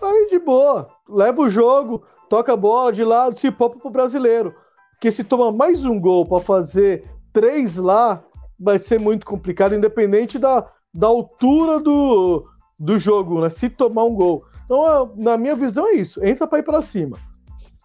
aí 0.00 0.28
de 0.30 0.38
boa, 0.38 0.88
leva 1.08 1.40
o 1.42 1.50
jogo, 1.50 2.04
toca 2.28 2.52
a 2.52 2.56
bola 2.56 2.92
de 2.92 3.04
lado, 3.04 3.36
se 3.36 3.50
poupa 3.50 3.78
pro 3.78 3.90
brasileiro. 3.90 4.54
Porque 4.92 5.12
se 5.12 5.22
tomar 5.22 5.52
mais 5.52 5.84
um 5.84 6.00
gol 6.00 6.26
para 6.26 6.42
fazer 6.42 7.04
três 7.32 7.76
lá, 7.76 8.24
vai 8.58 8.78
ser 8.78 8.98
muito 8.98 9.26
complicado, 9.26 9.74
independente 9.74 10.38
da, 10.38 10.66
da 10.94 11.08
altura 11.08 11.80
do, 11.80 12.46
do 12.78 12.98
jogo, 12.98 13.40
né? 13.40 13.50
Se 13.50 13.68
tomar 13.68 14.04
um 14.04 14.14
gol. 14.14 14.44
Então, 14.64 15.12
na 15.16 15.36
minha 15.36 15.56
visão, 15.56 15.88
é 15.88 15.94
isso. 15.94 16.24
Entra 16.24 16.46
para 16.46 16.60
ir 16.60 16.62
para 16.62 16.80
cima. 16.80 17.18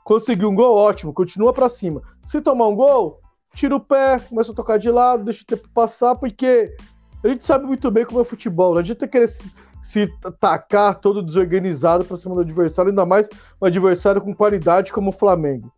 Conseguiu 0.04 0.50
um 0.50 0.56
gol, 0.56 0.76
ótimo, 0.76 1.14
continua 1.14 1.52
para 1.52 1.68
cima. 1.68 2.02
Se 2.24 2.40
tomar 2.40 2.68
um 2.68 2.76
gol, 2.76 3.20
tira 3.54 3.76
o 3.76 3.80
pé, 3.80 4.20
começa 4.20 4.52
a 4.52 4.56
tocar 4.56 4.78
de 4.78 4.90
lado, 4.90 5.24
deixa 5.24 5.44
o 5.44 5.46
tempo 5.46 5.68
passar, 5.74 6.16
porque 6.16 6.74
a 7.24 7.28
gente 7.28 7.44
sabe 7.44 7.66
muito 7.66 7.90
bem 7.92 8.06
como 8.06 8.22
é 8.22 8.24
futebol. 8.24 8.74
Não 8.74 8.80
adianta 8.80 9.08
querer 9.08 9.28
se, 9.28 9.54
se 9.82 10.14
atacar 10.24 10.96
todo 10.96 11.22
desorganizado 11.22 12.06
para 12.06 12.18
cima 12.18 12.36
do 12.36 12.42
adversário, 12.42 12.90
ainda 12.90 13.06
mais 13.06 13.28
um 13.62 13.66
adversário 13.66 14.22
com 14.22 14.34
qualidade 14.34 14.94
como 14.94 15.10
o 15.10 15.14
Flamengo. 15.14 15.72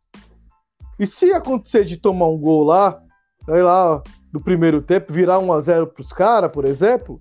E 0.99 1.06
se 1.06 1.34
acontecer 1.34 1.84
de 1.84 1.97
tomar 1.97 2.27
um 2.27 2.38
gol 2.38 2.64
lá, 2.64 3.01
sei 3.45 3.61
lá, 3.61 4.01
do 4.31 4.39
primeiro 4.39 4.81
tempo, 4.81 5.11
virar 5.11 5.39
1 5.39 5.53
a 5.53 5.61
0 5.61 5.88
para 5.88 6.01
os 6.01 6.13
caras, 6.13 6.51
por 6.51 6.65
exemplo, 6.65 7.19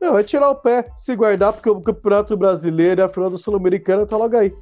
não, 0.00 0.12
vai 0.12 0.22
tirar 0.22 0.50
o 0.50 0.56
pé, 0.56 0.86
se 0.96 1.16
guardar, 1.16 1.52
porque 1.52 1.70
o 1.70 1.80
Campeonato 1.80 2.36
Brasileiro 2.36 3.00
e 3.00 3.02
a 3.02 3.08
final 3.08 3.30
da 3.30 3.38
Sul-Americana 3.38 4.04
tá 4.04 4.16
logo 4.16 4.36
aí. 4.36 4.54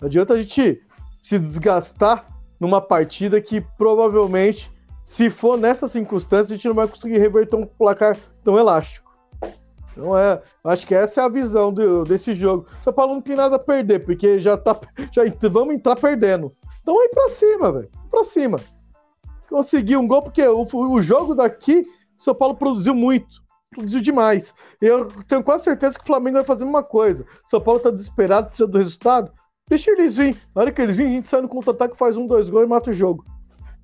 Não 0.00 0.06
adianta 0.06 0.34
a 0.34 0.40
gente 0.40 0.80
se 1.20 1.38
desgastar 1.38 2.26
numa 2.60 2.80
partida 2.80 3.40
que 3.40 3.60
provavelmente, 3.76 4.70
se 5.04 5.30
for 5.30 5.58
nessa 5.58 5.88
circunstância, 5.88 6.54
a 6.54 6.56
gente 6.56 6.68
não 6.68 6.74
vai 6.74 6.86
conseguir 6.86 7.18
reverter 7.18 7.56
um 7.56 7.66
placar 7.66 8.16
tão 8.44 8.56
elástico. 8.56 9.12
Então 9.90 10.16
é, 10.16 10.40
acho 10.64 10.86
que 10.86 10.94
essa 10.94 11.22
é 11.22 11.24
a 11.24 11.28
visão 11.28 11.72
do, 11.72 12.04
desse 12.04 12.32
jogo. 12.32 12.66
São 12.82 12.92
Paulo 12.92 13.14
não 13.14 13.20
tem 13.20 13.36
nada 13.36 13.56
a 13.56 13.58
perder, 13.60 14.04
porque 14.04 14.40
já 14.40 14.56
tá, 14.56 14.78
já 15.10 15.22
vamos 15.48 15.74
entrar 15.74 15.96
perdendo. 15.96 16.54
Então 16.82 16.96
vai 16.96 17.08
pra 17.08 17.28
cima, 17.30 17.72
velho, 17.72 17.90
pra 18.10 18.22
cima 18.22 18.58
conseguir 19.54 19.96
um 19.96 20.08
gol, 20.08 20.20
porque 20.20 20.42
o, 20.42 20.64
o 20.64 21.00
jogo 21.00 21.32
daqui, 21.32 21.86
São 22.18 22.34
Paulo 22.34 22.56
produziu 22.56 22.92
muito. 22.92 23.40
Produziu 23.70 24.00
demais. 24.00 24.52
Eu 24.80 25.06
tenho 25.28 25.44
quase 25.44 25.62
certeza 25.62 25.96
que 25.96 26.02
o 26.02 26.06
Flamengo 26.06 26.38
vai 26.38 26.44
fazer 26.44 26.64
uma 26.64 26.82
coisa. 26.82 27.24
São 27.44 27.60
Paulo 27.60 27.78
tá 27.78 27.92
desesperado, 27.92 28.48
precisa 28.48 28.66
do 28.66 28.78
resultado. 28.78 29.30
Deixa 29.68 29.92
eles 29.92 30.16
vir. 30.16 30.36
Na 30.52 30.62
hora 30.62 30.72
que 30.72 30.82
eles 30.82 30.96
virem, 30.96 31.12
a 31.12 31.14
gente 31.14 31.28
sai 31.28 31.40
no 31.40 31.48
contra-ataque, 31.48 31.96
faz 31.96 32.16
um, 32.16 32.26
dois 32.26 32.50
gols 32.50 32.64
e 32.64 32.68
mata 32.68 32.90
o 32.90 32.92
jogo. 32.92 33.24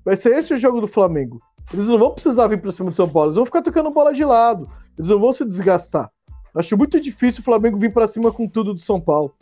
Vai 0.03 0.17
ser 0.17 0.35
esse 0.35 0.53
o 0.53 0.57
jogo 0.57 0.81
do 0.81 0.87
Flamengo. 0.87 1.39
Eles 1.73 1.87
não 1.87 1.97
vão 1.97 2.11
precisar 2.11 2.47
vir 2.47 2.59
pra 2.59 2.73
cima 2.73 2.89
do 2.89 2.95
São 2.95 3.07
Paulo. 3.07 3.29
Eles 3.29 3.37
vão 3.37 3.45
ficar 3.45 3.61
tocando 3.61 3.91
bola 3.91 4.13
de 4.13 4.25
lado. 4.25 4.69
Eles 4.97 5.09
não 5.09 5.19
vão 5.19 5.31
se 5.31 5.45
desgastar. 5.45 6.11
Acho 6.53 6.77
muito 6.77 6.99
difícil 6.99 7.39
o 7.39 7.45
Flamengo 7.45 7.79
vir 7.79 7.93
para 7.93 8.07
cima 8.07 8.29
com 8.29 8.45
tudo 8.45 8.73
do 8.73 8.79
São 8.81 8.99
Paulo. 8.99 9.33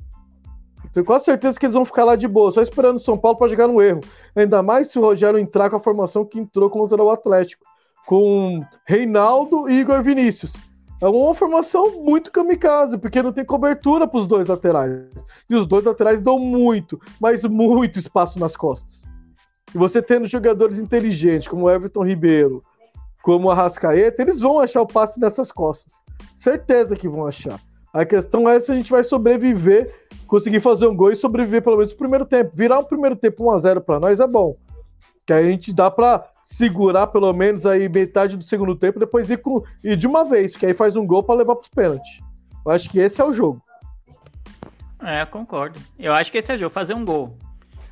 Tenho 0.93 1.05
quase 1.05 1.25
certeza 1.25 1.59
que 1.59 1.65
eles 1.65 1.75
vão 1.75 1.85
ficar 1.85 2.03
lá 2.03 2.15
de 2.15 2.27
boa, 2.27 2.51
só 2.51 2.61
esperando 2.61 2.97
o 2.97 3.01
São 3.01 3.17
Paulo 3.17 3.37
para 3.37 3.47
jogar 3.47 3.67
no 3.67 3.81
erro. 3.81 4.01
Ainda 4.35 4.63
mais 4.63 4.89
se 4.89 4.97
o 4.97 5.01
Rogério 5.01 5.39
entrar 5.39 5.69
com 5.69 5.75
a 5.75 5.79
formação 5.79 6.25
que 6.25 6.39
entrou 6.39 6.69
contra 6.69 7.01
o 7.01 7.09
Atlético, 7.11 7.63
com 8.05 8.65
Reinaldo 8.85 9.69
e 9.69 9.79
Igor 9.79 10.01
Vinícius. 10.01 10.53
É 11.01 11.07
uma 11.07 11.33
formação 11.33 12.03
muito 12.03 12.31
kamikaze, 12.31 12.97
porque 12.97 13.21
não 13.21 13.31
tem 13.31 13.45
cobertura 13.45 14.05
para 14.05 14.19
os 14.19 14.27
dois 14.27 14.47
laterais. 14.47 15.05
E 15.49 15.55
os 15.55 15.65
dois 15.65 15.85
laterais 15.85 16.21
dão 16.21 16.37
muito, 16.37 16.99
mas 17.21 17.45
muito 17.45 17.99
espaço 17.99 18.37
nas 18.39 18.57
costas. 18.57 19.07
E 19.73 19.77
você 19.77 20.01
tendo 20.01 20.27
jogadores 20.27 20.79
inteligentes, 20.79 21.47
como 21.47 21.69
Everton 21.69 22.03
Ribeiro, 22.03 22.63
como 23.21 23.47
o 23.47 23.51
Arrascaeta, 23.51 24.21
eles 24.21 24.41
vão 24.41 24.59
achar 24.59 24.81
o 24.81 24.87
passe 24.87 25.19
nessas 25.19 25.51
costas. 25.51 25.93
Certeza 26.35 26.95
que 26.95 27.07
vão 27.07 27.27
achar. 27.27 27.59
A 27.93 28.05
questão 28.05 28.47
é 28.47 28.59
se 28.59 28.71
a 28.71 28.75
gente 28.75 28.91
vai 28.91 29.03
sobreviver, 29.03 29.93
conseguir 30.27 30.59
fazer 30.59 30.87
um 30.87 30.95
gol 30.95 31.11
e 31.11 31.15
sobreviver 31.15 31.63
pelo 31.63 31.77
menos 31.77 31.91
no 31.91 31.97
primeiro 31.97 32.25
tempo. 32.25 32.51
Virar 32.55 32.79
um 32.79 32.83
primeiro 32.83 33.15
tempo 33.15 33.43
1x0 33.43 33.81
para 33.81 33.99
nós 33.99 34.19
é 34.19 34.27
bom. 34.27 34.55
Que 35.25 35.33
aí 35.33 35.47
a 35.47 35.51
gente 35.51 35.73
dá 35.73 35.89
para 35.89 36.25
segurar 36.43 37.07
pelo 37.07 37.31
menos 37.33 37.65
aí 37.65 37.87
metade 37.87 38.35
do 38.35 38.43
segundo 38.43 38.75
tempo, 38.75 38.99
depois 38.99 39.29
ir, 39.29 39.37
com, 39.37 39.63
ir 39.83 39.95
de 39.95 40.07
uma 40.07 40.23
vez, 40.25 40.55
que 40.55 40.65
aí 40.65 40.73
faz 40.73 40.95
um 40.95 41.05
gol 41.05 41.23
para 41.23 41.35
levar 41.35 41.55
para 41.55 41.63
os 41.63 41.69
pênaltis. 41.69 42.19
Eu 42.65 42.71
acho 42.71 42.89
que 42.89 42.99
esse 42.99 43.21
é 43.21 43.23
o 43.23 43.33
jogo. 43.33 43.61
É, 45.01 45.25
concordo. 45.25 45.79
Eu 45.97 46.13
acho 46.13 46.31
que 46.31 46.37
esse 46.37 46.51
é 46.51 46.55
o 46.55 46.57
jogo, 46.57 46.73
fazer 46.73 46.93
um 46.93 47.05
gol. 47.05 47.37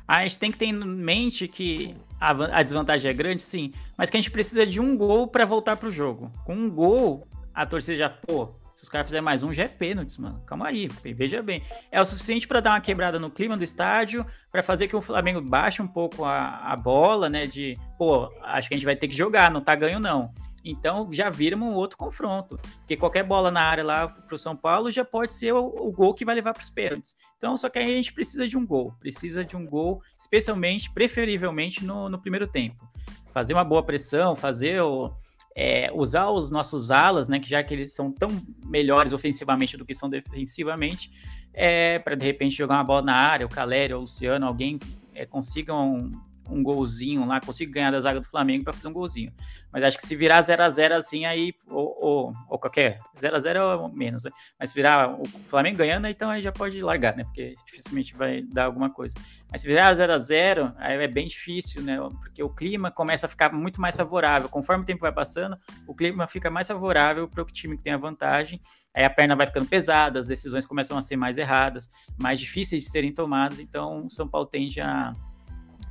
A 0.06 0.22
gente 0.22 0.38
tem 0.38 0.50
que 0.50 0.58
ter 0.58 0.66
em 0.66 0.72
mente 0.72 1.46
que 1.46 1.94
a, 2.20 2.30
a 2.58 2.62
desvantagem 2.62 3.10
é 3.10 3.14
grande, 3.14 3.42
sim, 3.42 3.72
mas 3.96 4.10
que 4.10 4.16
a 4.16 4.20
gente 4.20 4.30
precisa 4.30 4.66
de 4.66 4.80
um 4.80 4.96
gol 4.96 5.26
para 5.28 5.44
voltar 5.44 5.76
pro 5.76 5.90
jogo. 5.90 6.30
Com 6.44 6.54
um 6.54 6.70
gol, 6.70 7.26
a 7.54 7.66
torcida 7.66 7.96
já, 7.96 8.08
pô, 8.08 8.50
se 8.78 8.84
os 8.84 8.88
caras 8.88 9.08
fizerem 9.08 9.24
mais 9.24 9.42
um, 9.42 9.52
já 9.52 9.64
é 9.64 9.68
pênalti, 9.68 10.20
mano. 10.20 10.40
Calma 10.46 10.68
aí, 10.68 10.86
veja 11.02 11.42
bem. 11.42 11.64
É 11.90 12.00
o 12.00 12.04
suficiente 12.04 12.46
para 12.46 12.60
dar 12.60 12.70
uma 12.70 12.80
quebrada 12.80 13.18
no 13.18 13.28
clima 13.28 13.56
do 13.56 13.64
estádio, 13.64 14.24
para 14.52 14.62
fazer 14.62 14.86
que 14.86 14.94
o 14.94 15.02
Flamengo 15.02 15.40
baixe 15.40 15.82
um 15.82 15.86
pouco 15.88 16.24
a, 16.24 16.58
a 16.58 16.76
bola, 16.76 17.28
né? 17.28 17.44
De, 17.48 17.76
pô, 17.98 18.32
acho 18.40 18.68
que 18.68 18.74
a 18.74 18.76
gente 18.76 18.86
vai 18.86 18.94
ter 18.94 19.08
que 19.08 19.16
jogar, 19.16 19.50
não 19.50 19.60
tá 19.60 19.74
ganho 19.74 19.98
não. 19.98 20.32
Então 20.64 21.08
já 21.12 21.28
vira 21.28 21.56
um 21.56 21.74
outro 21.74 21.98
confronto. 21.98 22.56
Porque 22.78 22.96
qualquer 22.96 23.24
bola 23.24 23.50
na 23.50 23.62
área 23.62 23.82
lá 23.82 24.06
pro 24.06 24.38
São 24.38 24.54
Paulo 24.54 24.92
já 24.92 25.04
pode 25.04 25.32
ser 25.32 25.52
o, 25.52 25.66
o 25.66 25.90
gol 25.90 26.14
que 26.14 26.24
vai 26.24 26.36
levar 26.36 26.52
para 26.52 26.62
os 26.62 26.70
pênaltis. 26.70 27.16
Então, 27.36 27.56
só 27.56 27.68
que 27.68 27.80
aí 27.80 27.84
a 27.84 27.96
gente 27.96 28.12
precisa 28.12 28.46
de 28.46 28.56
um 28.56 28.64
gol. 28.64 28.94
Precisa 29.00 29.44
de 29.44 29.56
um 29.56 29.66
gol, 29.66 30.00
especialmente, 30.16 30.88
preferivelmente 30.92 31.84
no, 31.84 32.08
no 32.08 32.20
primeiro 32.20 32.46
tempo. 32.46 32.88
Fazer 33.32 33.54
uma 33.54 33.64
boa 33.64 33.82
pressão, 33.82 34.36
fazer 34.36 34.80
o 34.82 35.12
é, 35.60 35.90
usar 35.92 36.30
os 36.30 36.52
nossos 36.52 36.92
alas, 36.92 37.28
né, 37.28 37.40
que 37.40 37.48
já 37.48 37.60
que 37.64 37.74
eles 37.74 37.92
são 37.92 38.12
tão 38.12 38.30
melhores 38.64 39.12
ofensivamente 39.12 39.76
do 39.76 39.84
que 39.84 39.92
são 39.92 40.08
defensivamente, 40.08 41.10
é, 41.52 41.98
para 41.98 42.14
de 42.14 42.24
repente 42.24 42.54
jogar 42.54 42.76
uma 42.76 42.84
bola 42.84 43.02
na 43.02 43.16
área, 43.16 43.44
o 43.44 43.48
Calério, 43.48 43.96
o 43.96 44.00
Luciano, 44.02 44.46
alguém 44.46 44.78
é, 45.12 45.26
consigam 45.26 46.12
um 46.48 46.62
golzinho 46.62 47.26
lá, 47.26 47.40
consigo 47.40 47.72
ganhar 47.72 47.90
da 47.90 48.00
zaga 48.00 48.20
do 48.20 48.26
Flamengo 48.26 48.64
para 48.64 48.72
fazer 48.72 48.88
um 48.88 48.92
golzinho. 48.92 49.32
Mas 49.72 49.84
acho 49.84 49.96
que 49.96 50.06
se 50.06 50.16
virar 50.16 50.40
0 50.40 50.62
a 50.62 50.68
0 50.68 50.94
assim, 50.94 51.24
aí, 51.24 51.52
ou, 51.68 51.96
ou, 52.00 52.34
ou 52.48 52.58
qualquer 52.58 53.00
0 53.18 53.36
a 53.36 53.40
0 53.40 53.58
é 53.58 53.96
menos, 53.96 54.24
né? 54.24 54.30
mas 54.58 54.70
se 54.70 54.74
virar 54.74 55.20
o 55.20 55.26
Flamengo 55.48 55.78
ganhando, 55.78 56.06
então 56.06 56.30
aí 56.30 56.40
já 56.40 56.50
pode 56.50 56.80
largar, 56.80 57.16
né? 57.16 57.24
Porque 57.24 57.54
dificilmente 57.66 58.16
vai 58.16 58.42
dar 58.42 58.64
alguma 58.64 58.90
coisa. 58.90 59.14
Mas 59.50 59.62
se 59.62 59.66
virar 59.66 59.92
0 59.92 60.12
a 60.12 60.18
0 60.18 60.72
aí 60.76 61.02
é 61.02 61.08
bem 61.08 61.26
difícil, 61.26 61.82
né? 61.82 61.98
Porque 62.20 62.42
o 62.42 62.48
clima 62.48 62.90
começa 62.90 63.26
a 63.26 63.28
ficar 63.28 63.52
muito 63.52 63.80
mais 63.80 63.96
favorável. 63.96 64.48
Conforme 64.48 64.82
o 64.82 64.86
tempo 64.86 65.00
vai 65.00 65.12
passando, 65.12 65.56
o 65.86 65.94
clima 65.94 66.26
fica 66.26 66.50
mais 66.50 66.66
favorável 66.66 67.28
para 67.28 67.42
o 67.42 67.46
time 67.46 67.76
que 67.76 67.82
tem 67.82 67.92
a 67.92 67.98
vantagem. 67.98 68.60
Aí 68.94 69.04
a 69.04 69.10
perna 69.10 69.36
vai 69.36 69.46
ficando 69.46 69.66
pesada, 69.66 70.18
as 70.18 70.26
decisões 70.26 70.66
começam 70.66 70.98
a 70.98 71.02
ser 71.02 71.16
mais 71.16 71.38
erradas, 71.38 71.88
mais 72.18 72.40
difíceis 72.40 72.82
de 72.82 72.90
serem 72.90 73.12
tomadas. 73.12 73.60
Então, 73.60 74.06
o 74.06 74.10
São 74.10 74.26
Paulo 74.26 74.46
tende 74.46 74.80
a 74.80 75.14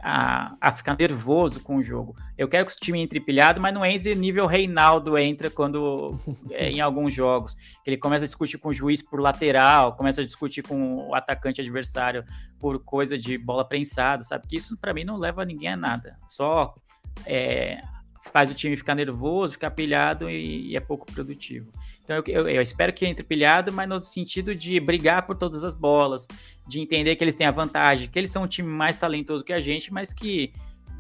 a, 0.02 0.56
a 0.60 0.72
ficar 0.72 0.98
nervoso 0.98 1.60
com 1.60 1.78
o 1.78 1.84
jogo. 1.84 2.16
Eu 2.38 2.48
quero 2.48 2.66
que 2.66 2.72
o 2.72 2.76
time 2.76 3.02
entre 3.02 3.20
pilhado, 3.20 3.60
mas 3.60 3.74
não 3.74 3.86
entre 3.86 4.16
nível 4.16 4.46
Reinaldo 4.46 5.18
entra 5.18 5.50
quando 5.50 6.20
é, 6.52 6.70
em 6.70 6.80
alguns 6.80 7.14
jogos. 7.14 7.56
Ele 7.86 7.98
começa 7.98 8.26
a 8.26 8.28
discutir 8.28 8.58
com 8.58 8.70
o 8.70 8.74
juiz 8.74 9.02
por 9.02 9.20
lateral, 9.20 9.96
começa 9.96 10.22
a 10.22 10.26
discutir 10.26 10.64
com 10.64 11.08
o 11.10 11.16
atacante 11.16 11.62
adversário 11.62 12.24
por 12.60 12.80
coisa 12.80 13.18
de 13.18 13.38
bola 13.38 13.68
prensada, 13.68 14.24
sabe? 14.24 14.48
Que 14.48 14.58
isso 14.58 14.78
para 14.78 14.94
mim 14.94 15.04
não 15.04 15.18
leva 15.18 15.46
ninguém 15.46 15.70
a 15.70 15.78
nada. 15.78 16.18
Só 16.28 16.76
é, 17.26 17.82
faz 18.28 18.52
o 18.52 18.54
time 18.54 18.76
ficar 18.76 18.96
nervoso, 18.96 19.54
ficar 19.54 19.72
pilhado 19.72 20.30
e, 20.30 20.72
e 20.72 20.78
é 20.78 20.80
pouco 20.80 21.06
produtivo. 21.06 21.72
Então 22.04 22.16
eu, 22.18 22.24
eu, 22.28 22.50
eu, 22.50 22.62
espero 22.62 22.94
que 22.94 23.06
entre 23.06 23.24
pilhado, 23.24 23.72
mas 23.72 23.88
no 23.88 24.02
sentido 24.02 24.56
de 24.56 24.80
brigar 24.80 25.26
por 25.26 25.36
todas 25.36 25.64
as 25.64 25.74
bolas, 25.74 26.28
de 26.68 26.80
entender 26.80 27.16
que 27.16 27.24
eles 27.24 27.36
têm 27.36 27.48
a 27.48 27.52
vantagem, 27.52 28.10
que 28.10 28.18
eles 28.18 28.32
são 28.32 28.44
um 28.44 28.48
time 28.48 28.70
mais 28.70 28.98
talentoso 28.98 29.44
que 29.44 29.54
a 29.54 29.60
gente, 29.60 29.92
mas 29.92 30.14
que 30.14 30.54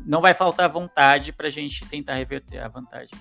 não 0.06 0.22
vai 0.22 0.34
faltar 0.34 0.72
vontade 0.72 1.32
para 1.32 1.48
a 1.48 1.52
gente 1.52 1.86
tentar 1.88 2.16
reverter 2.16 2.60
a 2.60 2.68
vantagem. 2.68 3.18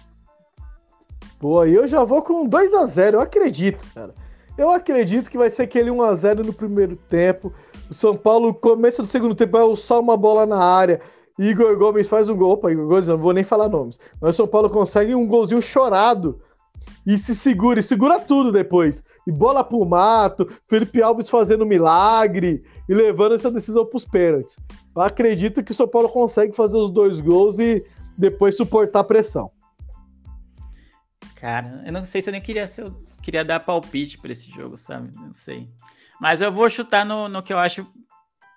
Pô, 1.39 1.65
eu 1.65 1.87
já 1.87 2.03
vou 2.05 2.23
com 2.23 2.47
2 2.47 2.74
a 2.74 2.87
0 2.87 3.16
eu 3.16 3.20
acredito, 3.20 3.85
cara. 3.95 4.15
Eu 4.57 4.70
acredito 4.70 5.31
que 5.31 5.37
vai 5.37 5.51
ser 5.51 5.62
aquele 5.62 5.91
1 5.91 6.03
a 6.03 6.15
0 6.15 6.45
no 6.45 6.53
primeiro 6.53 6.97
tempo. 6.97 7.53
O 7.91 7.95
São 7.95 8.16
Paulo, 8.16 8.55
começo 8.55 9.03
do 9.03 9.09
segundo 9.09 9.35
tempo, 9.35 9.53
vai 9.53 9.61
alçar 9.61 10.01
uma 10.01 10.16
bola 10.16 10.47
na 10.47 10.59
área. 10.59 11.01
Igor 11.39 11.77
Gomes 11.77 12.09
faz 12.09 12.29
um 12.29 12.37
gol. 12.37 12.53
Opa, 12.53 12.71
Igor 12.71 12.87
Gomes, 12.87 13.09
não 13.09 13.19
vou 13.19 13.33
nem 13.33 13.45
falar 13.45 13.69
nomes. 13.69 13.99
Mas 14.21 14.31
o 14.31 14.37
São 14.37 14.49
Paulo 14.49 14.71
consegue 14.71 15.15
um 15.15 15.27
golzinho 15.27 15.61
chorado. 15.61 16.41
E 17.07 17.17
se 17.19 17.35
segura, 17.35 17.81
e 17.81 17.83
segura 17.83 18.19
tudo 18.19 18.51
depois. 18.51 19.03
E 19.27 19.33
bola 19.33 19.63
pro 19.63 19.85
mato, 19.85 20.49
Felipe 20.69 21.03
Alves 21.03 21.29
fazendo 21.29 21.67
milagre 21.67 22.65
e 22.89 22.95
levando 22.95 23.35
essa 23.35 23.51
decisão 23.51 23.85
pros 23.85 24.05
pênaltis. 24.05 24.57
Eu 24.95 25.03
acredito 25.03 25.63
que 25.63 25.73
o 25.73 25.75
São 25.75 25.87
Paulo 25.87 26.09
consegue 26.09 26.55
fazer 26.55 26.77
os 26.77 26.91
dois 26.91 27.21
gols 27.21 27.59
e 27.59 27.85
depois 28.17 28.57
suportar 28.57 29.01
a 29.01 29.05
pressão. 29.05 29.51
Cara, 31.37 31.83
eu 31.85 31.93
não 31.93 32.05
sei 32.05 32.23
se 32.23 32.31
eu 32.31 32.33
nem 32.33 32.41
queria, 32.41 32.67
se 32.67 32.81
eu 32.81 32.95
queria 33.23 33.45
dar 33.45 33.61
palpite 33.61 34.19
para 34.19 34.33
esse 34.33 34.49
jogo, 34.51 34.77
sabe? 34.77 35.11
Não 35.17 35.33
sei. 35.33 35.69
Mas 36.21 36.41
eu 36.41 36.51
vou 36.51 36.69
chutar 36.71 37.05
no, 37.05 37.29
no 37.29 37.43
que 37.43 37.53
eu 37.53 37.59
acho 37.59 37.87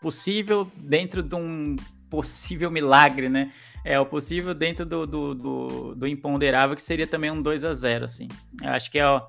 possível 0.02 0.66
dentro 0.78 1.22
de 1.22 1.36
um 1.36 1.76
possível 2.10 2.72
milagre, 2.72 3.30
né? 3.30 3.52
É 3.84 4.00
o 4.00 4.06
possível 4.06 4.54
dentro 4.54 4.86
do, 4.86 5.06
do, 5.08 5.34
do, 5.34 5.96
do 5.96 6.08
imponderável, 6.08 6.76
que 6.76 6.82
seria 6.82 7.08
também 7.08 7.32
um 7.32 7.42
2 7.42 7.64
a 7.64 7.74
0 7.74 8.06
assim. 8.06 8.28
Eu 8.62 8.70
acho 8.70 8.92
que 8.92 9.00
é, 9.00 9.08
ó, 9.08 9.28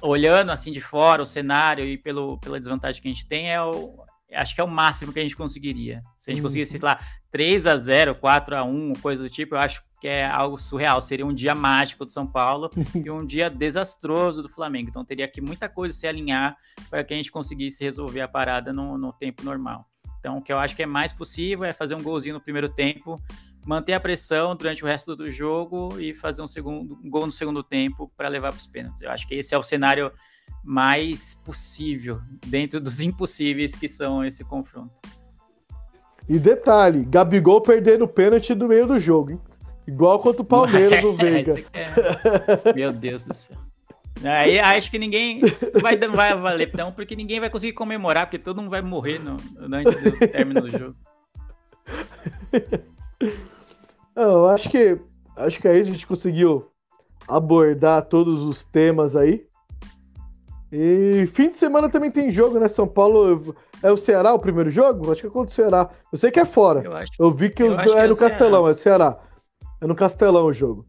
olhando 0.00 0.50
assim 0.50 0.72
de 0.72 0.80
fora 0.80 1.22
o 1.22 1.26
cenário 1.26 1.84
e 1.84 1.98
pelo, 1.98 2.38
pela 2.38 2.58
desvantagem 2.58 3.00
que 3.00 3.08
a 3.08 3.12
gente 3.12 3.26
tem, 3.26 3.52
é 3.52 3.62
o, 3.62 4.02
acho 4.32 4.54
que 4.54 4.60
é 4.60 4.64
o 4.64 4.68
máximo 4.68 5.12
que 5.12 5.18
a 5.18 5.22
gente 5.22 5.36
conseguiria. 5.36 6.02
Se 6.16 6.30
a 6.30 6.32
gente 6.32 6.40
uhum. 6.40 6.46
conseguisse, 6.48 6.72
sei 6.72 6.80
lá, 6.80 6.98
3 7.30 7.66
a 7.66 7.76
0 7.76 8.14
4 8.14 8.56
a 8.56 8.64
1 8.64 8.94
coisa 8.94 9.22
do 9.22 9.30
tipo, 9.30 9.54
eu 9.54 9.58
acho 9.58 9.82
que 10.00 10.08
é 10.08 10.26
algo 10.26 10.56
surreal. 10.56 11.00
Seria 11.02 11.26
um 11.26 11.34
dia 11.34 11.54
mágico 11.54 12.04
do 12.04 12.12
São 12.12 12.26
Paulo 12.26 12.70
e 12.94 13.10
um 13.10 13.24
dia 13.24 13.50
desastroso 13.50 14.42
do 14.42 14.48
Flamengo. 14.48 14.88
Então 14.88 15.04
teria 15.04 15.28
que 15.28 15.40
muita 15.40 15.68
coisa 15.68 15.94
se 15.94 16.06
alinhar 16.06 16.56
para 16.88 17.04
que 17.04 17.12
a 17.12 17.16
gente 17.16 17.30
conseguisse 17.30 17.84
resolver 17.84 18.20
a 18.20 18.28
parada 18.28 18.72
no, 18.72 18.96
no 18.96 19.12
tempo 19.12 19.44
normal. 19.44 19.89
Então, 20.20 20.36
o 20.36 20.42
que 20.42 20.52
eu 20.52 20.58
acho 20.58 20.76
que 20.76 20.82
é 20.82 20.86
mais 20.86 21.12
possível 21.12 21.64
é 21.64 21.72
fazer 21.72 21.94
um 21.94 22.02
golzinho 22.02 22.34
no 22.34 22.40
primeiro 22.40 22.68
tempo, 22.68 23.20
manter 23.64 23.94
a 23.94 24.00
pressão 24.00 24.54
durante 24.54 24.84
o 24.84 24.86
resto 24.86 25.16
do 25.16 25.30
jogo 25.30 25.98
e 25.98 26.12
fazer 26.12 26.42
um, 26.42 26.46
segundo, 26.46 26.98
um 27.02 27.10
gol 27.10 27.26
no 27.26 27.32
segundo 27.32 27.62
tempo 27.62 28.10
para 28.16 28.28
levar 28.28 28.52
para 28.52 28.58
os 28.58 28.66
pênaltis. 28.66 29.02
Eu 29.02 29.10
acho 29.10 29.26
que 29.26 29.34
esse 29.34 29.54
é 29.54 29.58
o 29.58 29.62
cenário 29.62 30.12
mais 30.62 31.34
possível 31.34 32.20
dentro 32.46 32.80
dos 32.80 33.00
impossíveis 33.02 33.74
que 33.74 33.88
são 33.88 34.24
esse 34.24 34.44
confronto. 34.44 34.94
E 36.28 36.38
detalhe, 36.38 37.04
Gabigol 37.04 37.60
perdendo 37.60 38.04
o 38.04 38.08
pênalti 38.08 38.54
no 38.54 38.68
meio 38.68 38.86
do 38.86 39.00
jogo, 39.00 39.32
hein? 39.32 39.40
Igual 39.86 40.20
contra 40.20 40.42
o 40.42 40.44
Palmeiras, 40.44 41.02
o 41.02 41.12
Veiga. 41.16 41.54
É... 41.72 42.72
Meu 42.74 42.92
Deus 42.92 43.26
do 43.26 43.34
céu. 43.34 43.56
Aí 44.24 44.58
acho 44.58 44.90
que 44.90 44.98
ninguém 44.98 45.40
vai, 45.80 45.96
vai 45.96 46.36
valer, 46.36 46.70
não, 46.76 46.92
porque 46.92 47.16
ninguém 47.16 47.40
vai 47.40 47.48
conseguir 47.48 47.72
comemorar, 47.72 48.26
porque 48.26 48.38
todo 48.38 48.58
mundo 48.58 48.70
vai 48.70 48.82
morrer 48.82 49.18
no, 49.18 49.36
antes 49.74 49.94
do 49.96 50.18
término 50.28 50.60
do 50.60 50.68
jogo. 50.68 50.96
Eu 54.14 54.48
acho 54.48 54.68
que 54.68 54.98
acho 55.36 55.60
que 55.60 55.68
aí 55.68 55.80
a 55.80 55.84
gente 55.84 56.06
conseguiu 56.06 56.70
abordar 57.26 58.04
todos 58.06 58.42
os 58.42 58.64
temas 58.64 59.16
aí. 59.16 59.46
E 60.72 61.26
fim 61.32 61.48
de 61.48 61.54
semana 61.54 61.88
também 61.88 62.10
tem 62.10 62.30
jogo, 62.30 62.58
né? 62.58 62.68
São 62.68 62.86
Paulo 62.86 63.54
é 63.82 63.90
o 63.90 63.96
Ceará 63.96 64.32
o 64.32 64.38
primeiro 64.38 64.70
jogo? 64.70 65.10
Acho 65.10 65.22
que 65.22 65.26
é 65.26 65.30
contra 65.30 65.50
o 65.50 65.54
Ceará. 65.54 65.90
Eu 66.12 66.18
sei 66.18 66.30
que 66.30 66.38
é 66.38 66.44
fora. 66.44 66.82
Eu, 66.84 66.94
acho, 66.94 67.12
eu 67.18 67.32
vi 67.32 67.50
que 67.50 67.62
eu 67.62 67.72
os, 67.72 67.78
é, 67.78 68.04
é 68.04 68.06
no 68.06 68.16
Castelão, 68.16 68.62
Ceará. 68.62 68.70
é 68.70 68.74
Ceará. 68.74 69.18
É 69.80 69.86
no 69.86 69.94
Castelão 69.94 70.44
o 70.44 70.52
jogo. 70.52 70.86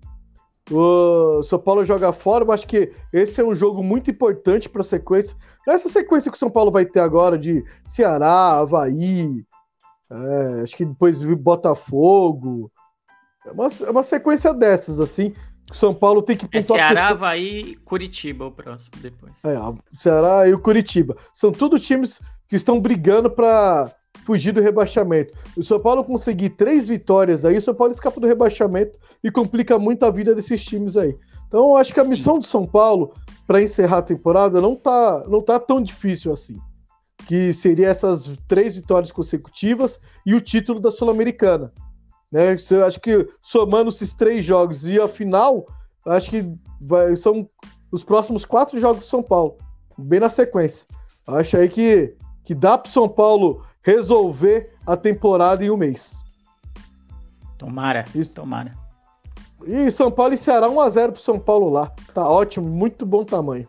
O 0.71 1.43
São 1.43 1.59
Paulo 1.59 1.83
joga 1.83 2.13
fora, 2.13 2.45
mas 2.45 2.55
acho 2.55 2.67
que 2.67 2.93
esse 3.11 3.41
é 3.41 3.43
um 3.43 3.53
jogo 3.53 3.83
muito 3.83 4.09
importante 4.09 4.69
para 4.69 4.81
a 4.81 4.85
sequência. 4.85 5.35
Essa 5.67 5.89
sequência 5.89 6.31
que 6.31 6.37
o 6.37 6.39
São 6.39 6.49
Paulo 6.49 6.71
vai 6.71 6.85
ter 6.85 7.01
agora 7.01 7.37
de 7.37 7.63
Ceará, 7.85 8.59
Havaí, 8.59 9.43
é, 10.09 10.61
acho 10.63 10.75
que 10.75 10.85
depois 10.85 11.21
Botafogo. 11.21 12.71
É 13.45 13.51
uma, 13.51 13.67
é 13.67 13.89
uma 13.89 14.03
sequência 14.03 14.53
dessas, 14.53 14.99
assim. 14.99 15.33
O 15.69 15.75
São 15.75 15.93
Paulo 15.93 16.21
tem 16.21 16.35
que 16.35 16.47
É 16.51 16.61
Ceará, 16.61 17.07
que... 17.07 17.13
Havaí 17.13 17.75
Curitiba 17.77 18.45
o 18.45 18.51
próximo 18.51 18.91
depois. 19.01 19.33
É, 19.43 19.55
Ceará 19.97 20.47
e 20.47 20.53
o 20.53 20.59
Curitiba. 20.59 21.15
São 21.33 21.51
tudo 21.51 21.79
times 21.79 22.21
que 22.47 22.55
estão 22.55 22.79
brigando 22.79 23.29
para 23.31 23.93
fugir 24.23 24.51
do 24.51 24.61
rebaixamento. 24.61 25.33
O 25.57 25.63
São 25.63 25.79
Paulo 25.79 26.03
conseguir 26.03 26.51
três 26.51 26.87
vitórias 26.87 27.45
aí, 27.45 27.57
o 27.57 27.61
São 27.61 27.73
Paulo 27.73 27.93
escapa 27.93 28.19
do 28.19 28.27
rebaixamento 28.27 28.97
e 29.23 29.31
complica 29.31 29.77
muito 29.77 30.03
a 30.03 30.11
vida 30.11 30.33
desses 30.33 30.63
times 30.63 30.97
aí. 30.97 31.15
Então, 31.47 31.71
eu 31.71 31.75
acho 31.75 31.93
que 31.93 31.99
a 31.99 32.05
missão 32.05 32.39
do 32.39 32.45
São 32.45 32.65
Paulo 32.65 33.13
para 33.45 33.61
encerrar 33.61 33.97
a 33.97 34.03
temporada 34.03 34.61
não 34.61 34.75
tá, 34.75 35.25
não 35.27 35.41
tá 35.41 35.59
tão 35.59 35.81
difícil 35.81 36.31
assim. 36.31 36.57
Que 37.27 37.51
seria 37.51 37.89
essas 37.89 38.31
três 38.47 38.75
vitórias 38.75 39.11
consecutivas 39.11 39.99
e 40.25 40.33
o 40.33 40.41
título 40.41 40.79
da 40.79 40.89
Sul-Americana. 40.89 41.73
Né? 42.31 42.55
Eu 42.69 42.85
acho 42.85 42.99
que 43.01 43.27
somando 43.41 43.89
esses 43.89 44.15
três 44.15 44.45
jogos 44.45 44.85
e 44.85 44.99
a 44.99 45.07
final, 45.07 45.67
acho 46.05 46.29
que 46.29 46.49
vai, 46.79 47.15
são 47.15 47.45
os 47.91 48.03
próximos 48.03 48.45
quatro 48.45 48.79
jogos 48.79 49.03
do 49.03 49.09
São 49.09 49.21
Paulo, 49.21 49.57
bem 49.97 50.21
na 50.21 50.29
sequência. 50.29 50.87
Acho 51.27 51.57
aí 51.57 51.67
que, 51.67 52.15
que 52.45 52.55
dá 52.55 52.77
para 52.77 52.89
São 52.89 53.09
Paulo 53.09 53.65
resolver 53.81 54.73
a 54.85 54.95
temporada 54.95 55.63
em 55.63 55.69
um 55.69 55.77
mês. 55.77 56.15
Tomara, 57.57 58.05
Isso. 58.15 58.31
tomara. 58.31 58.75
E 59.65 59.91
São 59.91 60.09
Paulo 60.09 60.33
e 60.33 60.37
Ceará 60.37 60.67
1x0 60.67 61.11
pro 61.11 61.21
São 61.21 61.39
Paulo 61.39 61.69
lá. 61.69 61.91
Tá 62.13 62.27
ótimo, 62.27 62.67
muito 62.67 63.05
bom 63.05 63.23
tamanho. 63.23 63.67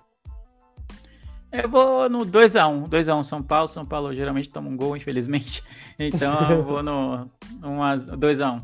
Eu 1.53 1.69
vou 1.69 2.09
no 2.09 2.25
2x1. 2.25 2.89
2x1 2.89 3.25
São 3.25 3.43
Paulo. 3.43 3.69
São 3.69 3.85
Paulo 3.85 4.15
geralmente 4.15 4.49
toma 4.49 4.71
um 4.71 4.77
gol, 4.77 4.97
infelizmente. 4.97 5.63
Então 5.99 6.51
eu 6.51 6.65
vou 6.65 6.83
no 6.83 7.27
2x1. 7.61 8.63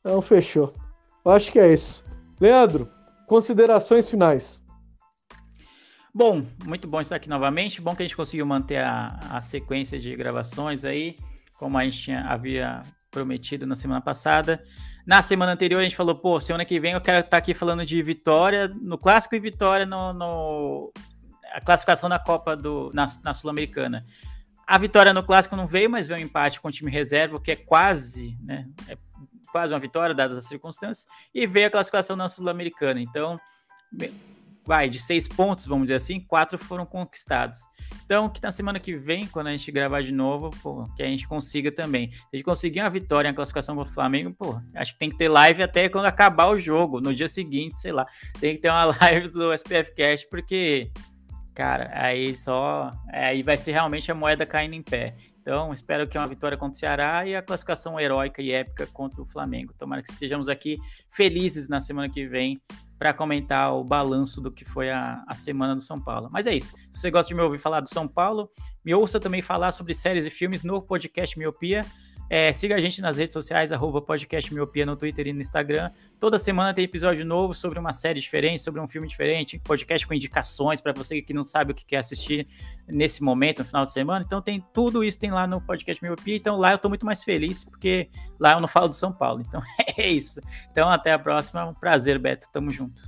Então 0.00 0.22
fechou. 0.22 0.72
Eu 1.24 1.32
acho 1.32 1.50
que 1.50 1.58
é 1.58 1.72
isso. 1.72 2.04
Leandro, 2.40 2.88
considerações 3.26 4.08
finais. 4.08 4.62
Bom, 6.18 6.44
muito 6.64 6.88
bom 6.88 7.00
estar 7.00 7.14
aqui 7.14 7.28
novamente. 7.28 7.80
Bom 7.80 7.94
que 7.94 8.02
a 8.02 8.04
gente 8.04 8.16
conseguiu 8.16 8.44
manter 8.44 8.78
a, 8.78 9.20
a 9.30 9.40
sequência 9.40 10.00
de 10.00 10.16
gravações 10.16 10.84
aí, 10.84 11.16
como 11.56 11.78
a 11.78 11.84
gente 11.84 11.96
tinha, 11.96 12.22
havia 12.22 12.82
prometido 13.08 13.64
na 13.64 13.76
semana 13.76 14.00
passada. 14.00 14.60
Na 15.06 15.22
semana 15.22 15.52
anterior 15.52 15.78
a 15.78 15.84
gente 15.84 15.94
falou, 15.94 16.16
pô, 16.16 16.40
semana 16.40 16.64
que 16.64 16.80
vem 16.80 16.94
eu 16.94 17.00
quero 17.00 17.24
estar 17.24 17.36
aqui 17.36 17.54
falando 17.54 17.86
de 17.86 18.02
vitória 18.02 18.66
no 18.66 18.98
clássico 18.98 19.36
e 19.36 19.38
vitória 19.38 19.86
no, 19.86 20.12
no 20.12 20.92
a 21.52 21.60
classificação 21.60 22.08
da 22.08 22.18
Copa 22.18 22.56
do 22.56 22.90
na, 22.92 23.06
na 23.22 23.32
Sul-Americana. 23.32 24.04
A 24.66 24.76
vitória 24.76 25.14
no 25.14 25.22
clássico 25.22 25.54
não 25.54 25.68
veio, 25.68 25.88
mas 25.88 26.08
veio 26.08 26.18
um 26.18 26.24
empate 26.24 26.60
com 26.60 26.66
o 26.66 26.72
time 26.72 26.90
reserva, 26.90 27.40
que 27.40 27.52
é 27.52 27.56
quase, 27.56 28.36
né? 28.42 28.66
É 28.88 28.98
quase 29.52 29.72
uma 29.72 29.78
vitória, 29.78 30.16
dadas 30.16 30.36
as 30.36 30.46
circunstâncias, 30.46 31.06
e 31.32 31.46
veio 31.46 31.68
a 31.68 31.70
classificação 31.70 32.16
na 32.16 32.28
Sul-Americana. 32.28 33.00
Então, 33.00 33.38
vai, 34.68 34.86
de 34.86 35.00
seis 35.00 35.26
pontos, 35.26 35.66
vamos 35.66 35.86
dizer 35.86 35.94
assim, 35.94 36.20
quatro 36.20 36.58
foram 36.58 36.84
conquistados. 36.84 37.60
Então, 38.04 38.28
que 38.28 38.42
na 38.42 38.52
semana 38.52 38.78
que 38.78 38.94
vem, 38.94 39.26
quando 39.26 39.46
a 39.46 39.50
gente 39.50 39.72
gravar 39.72 40.02
de 40.02 40.12
novo, 40.12 40.50
pô, 40.62 40.86
que 40.94 41.02
a 41.02 41.06
gente 41.06 41.26
consiga 41.26 41.72
também. 41.72 42.12
Se 42.12 42.26
a 42.34 42.36
gente 42.36 42.44
conseguir 42.44 42.80
uma 42.80 42.90
vitória 42.90 43.30
na 43.30 43.34
classificação 43.34 43.74
para 43.74 43.88
o 43.88 43.92
Flamengo, 43.94 44.30
pô, 44.38 44.60
acho 44.74 44.92
que 44.92 44.98
tem 44.98 45.08
que 45.08 45.16
ter 45.16 45.28
live 45.30 45.62
até 45.62 45.88
quando 45.88 46.04
acabar 46.04 46.48
o 46.48 46.58
jogo, 46.58 47.00
no 47.00 47.14
dia 47.14 47.30
seguinte, 47.30 47.80
sei 47.80 47.92
lá. 47.92 48.06
Tem 48.38 48.56
que 48.56 48.60
ter 48.60 48.68
uma 48.68 48.84
live 49.00 49.28
do 49.28 49.54
SPF 49.54 49.94
Cash, 49.94 50.24
porque, 50.30 50.92
cara, 51.54 51.90
aí 51.94 52.36
só. 52.36 52.92
Aí 53.10 53.42
vai 53.42 53.56
ser 53.56 53.72
realmente 53.72 54.12
a 54.12 54.14
moeda 54.14 54.44
caindo 54.44 54.74
em 54.74 54.82
pé. 54.82 55.16
Então, 55.48 55.72
espero 55.72 56.06
que 56.06 56.18
uma 56.18 56.28
vitória 56.28 56.58
contra 56.58 56.76
o 56.76 56.78
Ceará 56.78 57.26
e 57.26 57.34
a 57.34 57.40
classificação 57.40 57.98
heróica 57.98 58.42
e 58.42 58.52
épica 58.52 58.86
contra 58.86 59.22
o 59.22 59.24
Flamengo. 59.24 59.72
Tomara 59.78 60.02
que 60.02 60.10
estejamos 60.10 60.46
aqui 60.46 60.76
felizes 61.08 61.70
na 61.70 61.80
semana 61.80 62.06
que 62.06 62.26
vem 62.26 62.60
para 62.98 63.14
comentar 63.14 63.74
o 63.74 63.82
balanço 63.82 64.42
do 64.42 64.52
que 64.52 64.62
foi 64.62 64.90
a, 64.90 65.24
a 65.26 65.34
semana 65.34 65.74
do 65.74 65.80
São 65.80 65.98
Paulo. 65.98 66.28
Mas 66.30 66.46
é 66.46 66.54
isso. 66.54 66.74
Se 66.92 67.00
você 67.00 67.10
gosta 67.10 67.28
de 67.30 67.34
me 67.34 67.40
ouvir 67.40 67.58
falar 67.58 67.80
do 67.80 67.88
São 67.88 68.06
Paulo, 68.06 68.50
me 68.84 68.92
ouça 68.92 69.18
também 69.18 69.40
falar 69.40 69.72
sobre 69.72 69.94
séries 69.94 70.26
e 70.26 70.30
filmes 70.30 70.62
no 70.62 70.82
podcast 70.82 71.38
Miopia. 71.38 71.82
É, 72.30 72.52
siga 72.52 72.74
a 72.74 72.80
gente 72.80 73.00
nas 73.00 73.16
redes 73.16 73.32
sociais, 73.32 73.72
arroba 73.72 74.04
no 74.86 74.96
Twitter 74.96 75.28
e 75.28 75.32
no 75.32 75.40
Instagram. 75.40 75.90
Toda 76.20 76.38
semana 76.38 76.74
tem 76.74 76.84
episódio 76.84 77.24
novo 77.24 77.54
sobre 77.54 77.78
uma 77.78 77.92
série 77.92 78.20
diferente, 78.20 78.60
sobre 78.60 78.80
um 78.80 78.88
filme 78.88 79.08
diferente, 79.08 79.58
podcast 79.58 80.06
com 80.06 80.12
indicações 80.12 80.80
para 80.80 80.92
você 80.92 81.22
que 81.22 81.32
não 81.32 81.42
sabe 81.42 81.72
o 81.72 81.74
que 81.74 81.86
quer 81.86 81.96
assistir 81.96 82.46
nesse 82.86 83.22
momento, 83.22 83.60
no 83.60 83.64
final 83.64 83.84
de 83.84 83.92
semana. 83.92 84.24
Então 84.26 84.42
tem 84.42 84.62
tudo 84.74 85.02
isso 85.02 85.18
tem 85.18 85.30
lá 85.30 85.46
no 85.46 85.60
podcast 85.60 86.02
Miopia. 86.04 86.36
Então 86.36 86.56
lá 86.56 86.72
eu 86.72 86.76
estou 86.76 86.90
muito 86.90 87.06
mais 87.06 87.24
feliz, 87.24 87.64
porque 87.64 88.10
lá 88.38 88.52
eu 88.52 88.60
não 88.60 88.68
falo 88.68 88.88
do 88.88 88.94
São 88.94 89.12
Paulo. 89.12 89.42
Então 89.46 89.62
é 89.96 90.08
isso. 90.08 90.40
Então 90.70 90.90
até 90.90 91.12
a 91.12 91.18
próxima. 91.18 91.64
Um 91.64 91.74
prazer, 91.74 92.18
Beto. 92.18 92.48
Tamo 92.52 92.70
junto. 92.70 93.00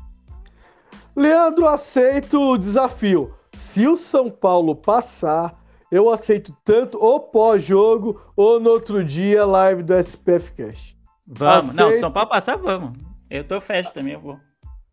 Leandro, 1.14 1.66
aceito 1.66 2.40
o 2.40 2.56
desafio. 2.56 3.34
Se 3.54 3.86
o 3.86 3.96
São 3.96 4.30
Paulo 4.30 4.74
passar 4.74 5.59
eu 5.90 6.10
aceito 6.10 6.54
tanto 6.64 7.02
o 7.02 7.18
pós-jogo 7.18 8.20
ou 8.36 8.60
no 8.60 8.70
outro 8.70 9.04
dia 9.04 9.44
live 9.44 9.82
do 9.82 9.94
SPF 9.94 10.52
Cash. 10.52 10.96
Vamos, 11.26 11.70
aceito... 11.70 11.76
não, 11.76 11.92
São 11.92 12.12
Paulo 12.12 12.28
passar, 12.28 12.56
vamos. 12.56 12.98
Eu 13.28 13.44
tô 13.44 13.60
fecho 13.60 13.92
também, 13.92 14.14
eu 14.14 14.20
vou. 14.20 14.38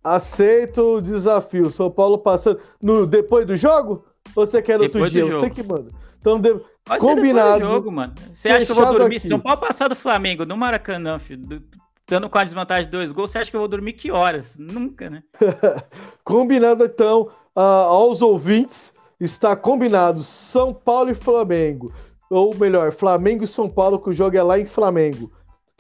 Aceito 0.04 0.98
o 0.98 1.02
desafio. 1.02 1.70
São 1.70 1.92
Paulo 1.92 2.18
passando 2.18 2.60
no 2.82 3.06
depois 3.06 3.46
do 3.46 3.56
jogo? 3.56 4.06
Ou 4.36 4.46
você 4.46 4.62
quer 4.62 4.80
outro 4.80 4.94
depois 4.94 5.12
dia? 5.12 5.26
Você 5.26 5.50
que 5.50 5.64
manda. 5.64 5.92
Então, 6.20 6.40
de... 6.40 6.60
combinado. 7.00 7.66
Do 7.66 7.72
jogo, 7.72 7.92
mano. 7.92 8.14
Você 8.34 8.50
acha 8.50 8.66
que 8.66 8.72
eu 8.72 8.76
vou 8.76 8.86
dormir? 8.86 9.18
Aqui. 9.18 9.28
São 9.28 9.40
Paulo 9.40 9.60
passar 9.60 9.88
do 9.88 9.96
Flamengo 9.96 10.46
no 10.46 10.56
Maracanã, 10.56 11.20
filho, 11.20 11.62
dando 12.08 12.30
com 12.30 12.38
a 12.38 12.44
desvantagem 12.44 12.86
de 12.86 12.92
dois 12.92 13.12
gols, 13.12 13.32
você 13.32 13.40
acha 13.40 13.52
que 13.52 13.56
eu 13.56 13.60
vou 13.60 13.68
dormir 13.68 13.94
que 13.94 14.12
horas? 14.12 14.58
Nunca, 14.58 15.10
né? 15.10 15.24
combinado, 16.24 16.86
então, 16.86 17.30
uh, 17.56 17.60
aos 17.60 18.22
ouvintes 18.22 18.94
está 19.20 19.56
combinado 19.56 20.24
São 20.24 20.74
Paulo 20.74 21.10
e 21.10 21.16
Flamengo. 21.16 21.92
Ou 22.30 22.56
melhor, 22.56 22.92
Flamengo 22.92 23.44
e 23.44 23.48
São 23.48 23.70
Paulo, 23.70 24.00
que 24.00 24.10
o 24.10 24.14
jogo 24.14 24.38
é 24.38 24.44
lá 24.44 24.60
em 24.60 24.66
Flamengo. 24.66 25.32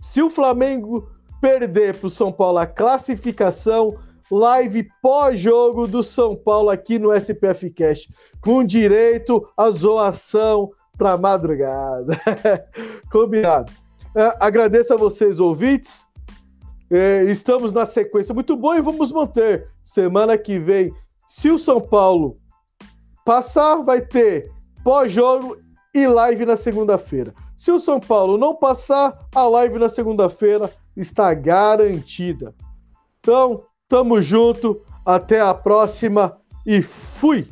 Se 0.01 0.21
o 0.21 0.29
Flamengo 0.29 1.09
perder 1.41 1.95
para 1.95 2.07
o 2.07 2.09
São 2.09 2.31
Paulo 2.31 2.57
a 2.57 2.65
classificação, 2.65 3.97
live 4.31 4.87
pós-jogo 5.01 5.87
do 5.87 6.01
São 6.03 6.35
Paulo 6.35 6.69
aqui 6.69 6.97
no 6.97 7.13
SPF 7.13 7.69
Cash, 7.71 8.09
com 8.41 8.63
direito 8.63 9.47
à 9.55 9.69
zoação 9.69 10.71
para 10.97 11.17
madrugada. 11.17 12.19
Combinado. 13.11 13.71
É, 14.15 14.33
agradeço 14.39 14.93
a 14.93 14.97
vocês, 14.97 15.39
ouvintes. 15.39 16.07
É, 16.89 17.23
estamos 17.25 17.73
na 17.73 17.85
sequência 17.85 18.33
muito 18.33 18.55
boa 18.55 18.77
e 18.77 18.81
vamos 18.81 19.11
manter. 19.11 19.69
Semana 19.83 20.37
que 20.37 20.57
vem, 20.57 20.91
se 21.27 21.49
o 21.49 21.59
São 21.59 21.79
Paulo 21.79 22.37
Passar 23.27 23.83
vai 23.83 23.99
ter 23.99 24.49
pós-jogo 24.85 25.57
e 25.93 26.07
live 26.07 26.45
na 26.45 26.55
segunda-feira. 26.55 27.33
Se 27.57 27.69
o 27.69 27.77
São 27.77 27.99
Paulo 27.99 28.37
não 28.37 28.55
passar, 28.55 29.19
a 29.35 29.43
live 29.43 29.77
na 29.77 29.89
segunda-feira 29.89 30.71
está 30.95 31.33
garantida. 31.33 32.55
Então, 33.19 33.63
tamo 33.89 34.21
junto, 34.21 34.81
até 35.05 35.41
a 35.41 35.53
próxima 35.53 36.37
e 36.65 36.81
fui! 36.81 37.49